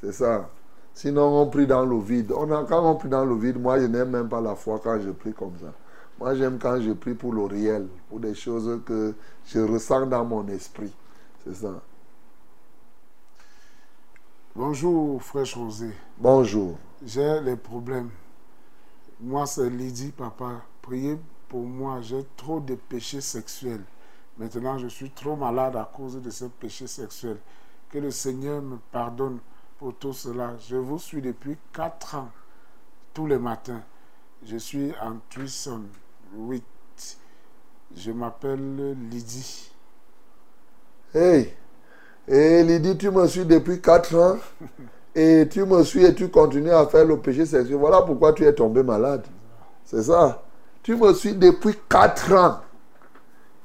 C'est 0.00 0.12
ça. 0.12 0.48
Sinon, 0.94 1.42
on 1.42 1.46
prie 1.48 1.66
dans 1.66 1.84
le 1.84 1.98
vide. 1.98 2.32
On 2.36 2.50
a, 2.50 2.64
quand 2.64 2.90
on 2.90 2.94
prie 2.96 3.08
dans 3.08 3.24
le 3.24 3.34
vide, 3.36 3.60
moi, 3.60 3.78
je 3.78 3.86
n'aime 3.86 4.10
même 4.10 4.28
pas 4.28 4.40
la 4.40 4.54
foi 4.54 4.80
quand 4.82 4.98
je 5.00 5.10
prie 5.10 5.32
comme 5.34 5.54
ça. 5.60 5.72
Moi, 6.18 6.34
j'aime 6.34 6.58
quand 6.58 6.80
je 6.80 6.92
prie 6.92 7.14
pour 7.14 7.32
le 7.32 7.42
réel, 7.44 7.86
pour 8.08 8.20
des 8.20 8.34
choses 8.34 8.80
que 8.86 9.14
je 9.46 9.60
ressens 9.60 10.06
dans 10.06 10.24
mon 10.24 10.46
esprit. 10.48 10.92
C'est 11.44 11.54
ça. 11.54 11.80
Bonjour, 14.54 15.22
frère 15.22 15.44
José. 15.44 15.90
Bonjour. 16.18 16.76
J'ai 17.04 17.40
les 17.40 17.56
problèmes. 17.56 18.10
Moi, 19.24 19.46
c'est 19.46 19.70
Lydie, 19.70 20.10
papa. 20.10 20.62
Priez 20.82 21.16
pour 21.48 21.62
moi. 21.62 22.00
J'ai 22.00 22.26
trop 22.36 22.58
de 22.58 22.74
péchés 22.74 23.20
sexuels. 23.20 23.84
Maintenant, 24.36 24.78
je 24.78 24.88
suis 24.88 25.10
trop 25.10 25.36
malade 25.36 25.76
à 25.76 25.88
cause 25.94 26.20
de 26.20 26.28
ces 26.28 26.48
péchés 26.48 26.88
sexuels. 26.88 27.38
Que 27.88 27.98
le 27.98 28.10
Seigneur 28.10 28.60
me 28.60 28.78
pardonne 28.90 29.38
pour 29.78 29.94
tout 29.94 30.12
cela. 30.12 30.56
Je 30.68 30.74
vous 30.74 30.98
suis 30.98 31.22
depuis 31.22 31.56
4 31.72 32.16
ans, 32.16 32.30
tous 33.14 33.28
les 33.28 33.38
matins. 33.38 33.82
Je 34.44 34.56
suis 34.56 34.92
en 35.00 35.18
Tucson, 35.28 35.82
8. 36.36 36.64
Je 37.94 38.10
m'appelle 38.10 38.96
Lydie. 39.08 39.70
Hey, 41.14 41.54
et 42.26 42.64
Lydie, 42.64 42.98
tu 42.98 43.10
me 43.12 43.28
suis 43.28 43.46
depuis 43.46 43.80
4 43.80 44.16
ans 44.16 44.38
et 45.14 45.46
tu 45.50 45.64
me 45.64 45.82
suis 45.82 46.04
et 46.04 46.14
tu 46.14 46.28
continues 46.28 46.70
à 46.70 46.86
faire 46.86 47.04
le 47.04 47.18
péché 47.18 47.44
sexuel. 47.44 47.78
Voilà 47.78 48.02
pourquoi 48.02 48.32
tu 48.32 48.44
es 48.44 48.52
tombé 48.52 48.82
malade. 48.82 49.24
C'est 49.84 50.02
ça. 50.02 50.42
Tu 50.82 50.96
me 50.96 51.12
suis 51.12 51.34
depuis 51.34 51.74
4 51.88 52.32
ans 52.32 52.56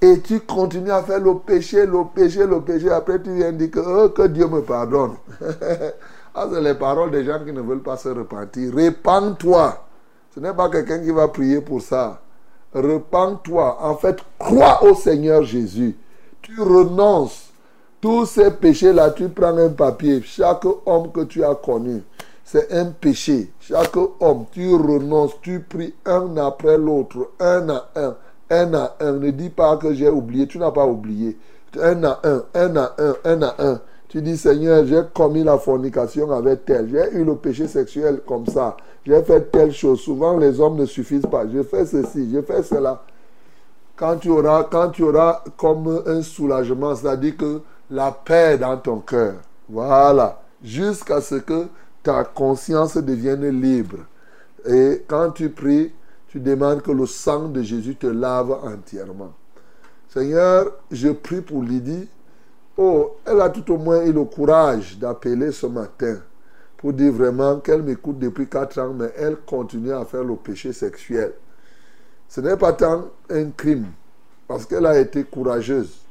et 0.01 0.19
tu 0.21 0.39
continues 0.41 0.91
à 0.91 1.01
faire 1.01 1.19
le 1.19 1.39
péché, 1.39 1.85
le 1.85 2.03
péché, 2.13 2.45
le 2.45 2.61
péché. 2.61 2.89
Après, 2.91 3.21
tu 3.21 3.33
viens 3.33 3.51
dire 3.51 3.71
que, 3.71 3.79
oh, 3.79 4.27
Dieu 4.27 4.47
me 4.47 4.61
pardonne. 4.61 5.15
ah, 6.35 6.47
c'est 6.51 6.61
les 6.61 6.75
paroles 6.75 7.11
des 7.11 7.23
gens 7.23 7.43
qui 7.43 7.51
ne 7.51 7.61
veulent 7.61 7.81
pas 7.81 7.97
se 7.97 8.09
repentir. 8.09 8.73
Répands-toi. 8.75 9.85
Ce 10.35 10.39
n'est 10.39 10.53
pas 10.53 10.69
quelqu'un 10.69 10.99
qui 10.99 11.09
va 11.09 11.27
prier 11.29 11.61
pour 11.61 11.81
ça. 11.81 12.21
Repends-toi. 12.73 13.77
En 13.81 13.95
fait, 13.95 14.17
crois 14.37 14.83
au 14.83 14.93
Seigneur 14.93 15.41
Jésus. 15.43 15.97
Tu 16.43 16.61
renonces. 16.61 17.46
Tous 17.99 18.25
ces 18.27 18.51
péchés-là, 18.51 19.09
tu 19.11 19.27
prends 19.29 19.57
un 19.57 19.69
papier. 19.69 20.21
Chaque 20.21 20.65
homme 20.85 21.11
que 21.11 21.21
tu 21.21 21.43
as 21.43 21.55
connu, 21.55 22.03
c'est 22.43 22.71
un 22.71 22.85
péché. 22.85 23.51
Chaque 23.59 23.97
homme, 24.19 24.45
tu 24.51 24.75
renonces. 24.75 25.33
Tu 25.41 25.61
pries 25.61 25.95
un 26.05 26.37
après 26.37 26.77
l'autre, 26.77 27.31
un 27.39 27.69
à 27.69 27.89
un, 27.95 28.15
un 28.51 28.73
à 28.75 28.95
un. 28.99 29.13
Ne 29.13 29.31
dis 29.31 29.49
pas 29.49 29.77
que 29.77 29.93
j'ai 29.93 30.09
oublié. 30.09 30.45
Tu 30.47 30.59
n'as 30.59 30.71
pas 30.71 30.85
oublié. 30.85 31.37
Un 31.81 32.03
à 32.03 32.19
un, 32.23 32.43
un 32.53 32.75
à 32.75 32.95
un, 32.99 33.15
un 33.25 33.41
à 33.41 33.55
un. 33.57 33.81
Tu 34.09 34.21
dis, 34.21 34.37
Seigneur, 34.37 34.85
j'ai 34.85 35.01
commis 35.13 35.43
la 35.43 35.57
fornication 35.57 36.31
avec 36.31 36.65
tel. 36.65 36.89
J'ai 36.89 37.17
eu 37.17 37.25
le 37.25 37.35
péché 37.35 37.67
sexuel 37.67 38.21
comme 38.25 38.45
ça. 38.45 38.77
J'ai 39.05 39.21
fait 39.23 39.51
telle 39.51 39.71
chose. 39.73 39.99
Souvent, 39.99 40.37
les 40.37 40.59
hommes 40.61 40.77
ne 40.77 40.85
suffisent 40.85 41.25
pas. 41.29 41.45
Je 41.51 41.63
fais 41.63 41.85
ceci, 41.85 42.29
je 42.31 42.41
fais 42.41 42.61
cela. 42.61 43.03
Quand 43.95 44.17
tu 44.17 44.29
auras, 44.29 44.63
quand 44.65 44.89
tu 44.89 45.01
auras 45.03 45.43
comme 45.57 46.03
un 46.05 46.21
soulagement, 46.21 46.95
c'est-à-dire 46.95 47.35
que 47.35 47.61
la 47.89 48.11
paix 48.11 48.57
dans 48.57 48.77
ton 48.77 48.99
cœur. 48.99 49.35
Voilà. 49.69 50.41
Jusqu'à 50.63 51.21
ce 51.21 51.35
que 51.35 51.67
ta 52.03 52.23
conscience 52.23 52.97
devienne 52.97 53.47
libre. 53.49 53.97
Et 54.65 55.03
quand 55.07 55.31
tu 55.31 55.49
pries, 55.49 55.93
tu 56.27 56.39
demandes 56.39 56.81
que 56.81 56.91
le 56.91 57.05
sang 57.05 57.47
de 57.47 57.61
Jésus 57.61 57.95
te 57.95 58.07
lave 58.07 58.51
entièrement. 58.51 59.33
Seigneur, 60.09 60.71
je 60.91 61.09
prie 61.09 61.41
pour 61.41 61.63
Lydie. 61.63 62.07
Oh, 62.77 63.17
elle 63.25 63.41
a 63.41 63.49
tout 63.49 63.71
au 63.73 63.77
moins 63.77 64.03
eu 64.03 64.13
le 64.13 64.23
courage 64.23 64.97
d'appeler 64.97 65.51
ce 65.51 65.65
matin 65.65 66.17
pour 66.77 66.93
dire 66.93 67.11
vraiment 67.11 67.59
qu'elle 67.59 67.81
m'écoute 67.81 68.19
depuis 68.19 68.47
4 68.47 68.79
ans, 68.79 68.93
mais 68.93 69.11
elle 69.17 69.37
continue 69.37 69.93
à 69.93 70.05
faire 70.05 70.23
le 70.23 70.35
péché 70.35 70.73
sexuel. 70.73 71.33
Ce 72.29 72.39
n'est 72.39 72.57
pas 72.57 72.73
tant 72.73 73.09
un 73.29 73.49
crime, 73.49 73.87
parce 74.47 74.65
qu'elle 74.65 74.85
a 74.85 74.99
été 74.99 75.23
courageuse. 75.23 76.06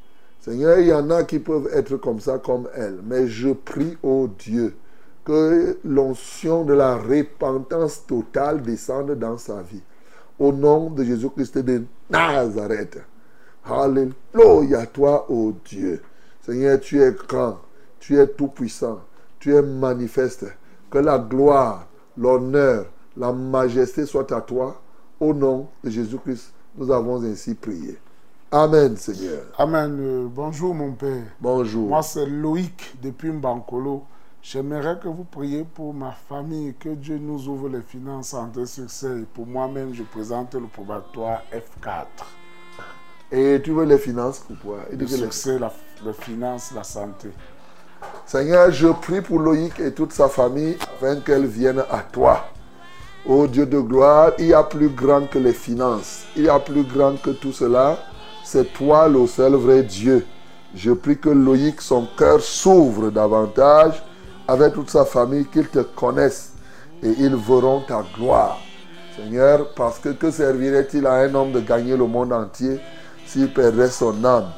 Seigneur, 0.47 0.78
il 0.78 0.86
y 0.86 0.93
en 0.93 1.10
a 1.10 1.24
qui 1.24 1.40
peuvent 1.40 1.68
être 1.73 1.97
comme 1.97 2.20
ça, 2.20 2.39
comme 2.39 2.68
elle. 2.73 3.01
Mais 3.02 3.27
je 3.27 3.48
prie, 3.48 3.98
au 4.01 4.28
Dieu, 4.28 4.77
que 5.24 5.77
l'onction 5.85 6.62
de 6.62 6.73
la 6.73 6.94
repentance 6.97 8.06
totale 8.06 8.62
descende 8.62 9.18
dans 9.18 9.39
sa 9.39 9.60
vie. 9.62 9.82
Au 10.39 10.52
nom 10.52 10.89
de 10.90 11.02
Jésus-Christ 11.02 11.59
de 11.59 11.82
Nazareth. 12.09 13.01
Alléluia, 13.64 14.86
toi, 14.86 15.27
ô 15.28 15.52
Dieu. 15.64 16.01
Seigneur, 16.43 16.78
tu 16.78 17.02
es 17.02 17.10
grand, 17.10 17.59
tu 17.98 18.16
es 18.16 18.28
tout-puissant, 18.28 19.01
tu 19.40 19.52
es 19.52 19.62
manifeste. 19.62 20.47
Que 20.89 20.98
la 20.98 21.18
gloire, 21.18 21.89
l'honneur, 22.16 22.86
la 23.16 23.32
majesté 23.32 24.06
soient 24.06 24.32
à 24.32 24.40
toi. 24.40 24.81
Au 25.18 25.35
nom 25.35 25.66
de 25.82 25.90
Jésus-Christ, 25.90 26.52
nous 26.77 26.93
avons 26.93 27.20
ainsi 27.24 27.55
prié. 27.55 27.98
Amen, 28.51 28.97
Seigneur. 28.97 29.43
Amen. 29.59 29.97
Euh, 30.01 30.27
bonjour, 30.31 30.74
mon 30.74 30.93
père. 30.93 31.24
Bonjour. 31.40 31.89
Moi, 31.89 32.02
c'est 32.02 32.27
Loïc 32.27 32.94
depuis 33.02 33.31
Mbankolo. 33.31 34.05
J'aimerais 34.40 34.98
que 35.02 35.09
vous 35.09 35.24
priez 35.24 35.64
pour 35.64 35.93
ma 35.93 36.12
famille, 36.28 36.74
que 36.78 36.90
Dieu 36.90 37.18
nous 37.18 37.48
ouvre 37.48 37.68
les 37.68 37.82
finances, 37.82 38.28
santé, 38.28 38.64
succès. 38.66 39.09
Et 39.20 39.24
pour 39.35 39.47
moi-même, 39.47 39.93
je 39.93 40.05
présente 40.05 40.55
le 40.55 40.68
probatoire 40.68 41.43
F4. 41.52 42.06
Et 43.32 43.60
tu 43.64 43.73
veux 43.73 43.85
les 43.85 43.98
finances 43.98 44.39
pour 44.39 44.56
quoi 44.60 44.78
Le 44.93 44.97
que 44.98 45.02
les- 45.02 45.09
succès, 45.16 45.59
la, 45.59 45.73
les 46.05 46.12
finances, 46.12 46.70
la 46.73 46.85
santé. 46.85 47.31
Seigneur, 48.24 48.70
je 48.70 48.86
prie 48.89 49.20
pour 49.20 49.40
Loïc 49.40 49.81
et 49.81 49.93
toute 49.93 50.12
sa 50.12 50.28
famille 50.28 50.77
afin 50.94 51.16
qu'elle 51.20 51.47
vienne 51.47 51.82
à 51.90 51.98
toi. 52.01 52.44
Ô 53.27 53.48
Dieu 53.48 53.66
de 53.66 53.81
gloire, 53.81 54.31
il 54.39 54.47
y 54.47 54.55
a 54.55 54.62
plus 54.62 54.89
grand 54.90 55.27
que 55.28 55.40
les 55.40 55.52
finances. 55.52 56.24
Il 56.36 56.44
y 56.44 56.48
a 56.48 56.60
plus 56.60 56.85
grand 56.85 57.20
que 57.20 57.31
tout 57.31 57.51
cela. 57.52 57.98
C'est 58.48 58.73
toi 58.74 59.09
le 59.09 59.27
seul 59.27 59.55
vrai 59.55 59.82
Dieu. 59.82 60.24
Je 60.73 60.93
prie 60.93 61.18
que 61.18 61.28
Loïc, 61.28 61.81
son 61.81 62.06
cœur 62.16 62.40
s'ouvre 62.40 63.10
davantage 63.10 64.01
avec 64.47 64.74
toute 64.74 64.89
sa 64.89 65.05
famille, 65.05 65.47
qu'ils 65.47 65.66
te 65.66 65.81
connaissent 65.81 66.52
et 67.02 67.09
ils 67.09 67.35
verront 67.35 67.82
ta 67.89 68.05
gloire. 68.16 68.59
Seigneur, 69.16 69.74
parce 69.74 69.98
que 69.98 70.10
que 70.10 70.31
servirait-il 70.31 71.09
à 71.09 71.14
un 71.14 71.35
homme 71.35 71.51
de 71.51 71.59
gagner 71.59 71.97
le 71.97 72.06
monde 72.06 72.32
entier 72.32 72.78
s'il 73.27 73.52
perdrait 73.52 73.89
son 73.89 74.24
âme? 74.24 74.52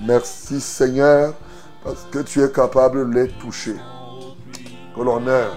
Merci 0.00 0.60
Seigneur, 0.60 1.34
parce 1.82 2.06
que 2.12 2.20
tu 2.20 2.40
es 2.40 2.52
capable 2.52 3.10
de 3.10 3.18
les 3.18 3.28
toucher. 3.30 3.74
Que 4.94 5.02
l'honneur, 5.02 5.56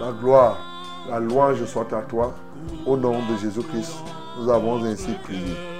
la 0.00 0.10
gloire, 0.10 0.58
la 1.08 1.20
louange 1.20 1.64
soit 1.66 1.92
à 1.92 2.02
toi. 2.02 2.34
Au 2.84 2.96
nom 2.96 3.12
de 3.12 3.38
Jésus-Christ, 3.40 3.92
nous 4.40 4.50
avons 4.50 4.84
ainsi 4.84 5.12
prié. 5.22 5.71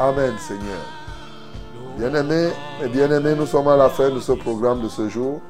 Amen 0.00 0.32
Seigneur. 0.38 0.80
Bien-aimés 1.98 2.48
et 2.82 2.88
bien-aimés, 2.88 3.34
nous 3.36 3.44
sommes 3.44 3.68
à 3.68 3.76
la 3.76 3.90
fin 3.90 4.08
de 4.08 4.18
ce 4.18 4.32
programme 4.32 4.80
de 4.80 4.88
ce 4.88 5.10
jour. 5.10 5.42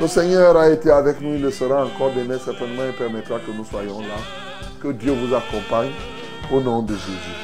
Le 0.00 0.08
Seigneur 0.08 0.56
a 0.56 0.68
été 0.70 0.90
avec 0.90 1.20
nous, 1.20 1.34
il 1.36 1.42
le 1.42 1.52
sera 1.52 1.84
encore 1.84 2.10
demain 2.10 2.36
certainement 2.44 2.82
et 2.82 2.90
permettra 2.98 3.38
que 3.38 3.52
nous 3.52 3.64
soyons 3.64 4.00
là. 4.00 4.16
Que 4.82 4.88
Dieu 4.88 5.12
vous 5.12 5.32
accompagne 5.32 5.92
au 6.52 6.60
nom 6.60 6.82
de 6.82 6.94
Jésus. 6.94 7.36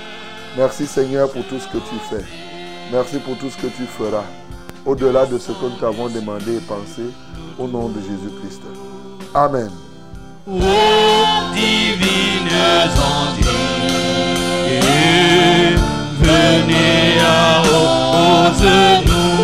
Merci 0.57 0.89
Seigneur 0.89 1.31
pour 1.31 1.45
tout 1.47 1.61
ce 1.61 1.69
que 1.69 1.79
tu 1.79 1.95
fais. 2.11 2.25
Merci 2.91 3.19
pour 3.19 3.39
tout 3.39 3.49
ce 3.49 3.57
que 3.59 3.69
tu 3.69 3.85
feras. 3.85 4.25
Au-delà 4.85 5.27
de 5.27 5.39
ce 5.39 5.53
que 5.53 5.63
nous 5.63 5.79
t'avons 5.79 6.09
demandé 6.09 6.57
et 6.57 6.61
pensé, 6.61 7.03
au 7.57 7.69
nom 7.69 7.89
de 7.89 8.01
Jésus-Christ. 8.01 8.63
Amen. 9.33 9.71
Ô 10.49 10.59
divines 11.55 12.33
entités, 16.33 16.63
venez 16.63 17.21
à 17.21 17.63
opposer 17.63 19.42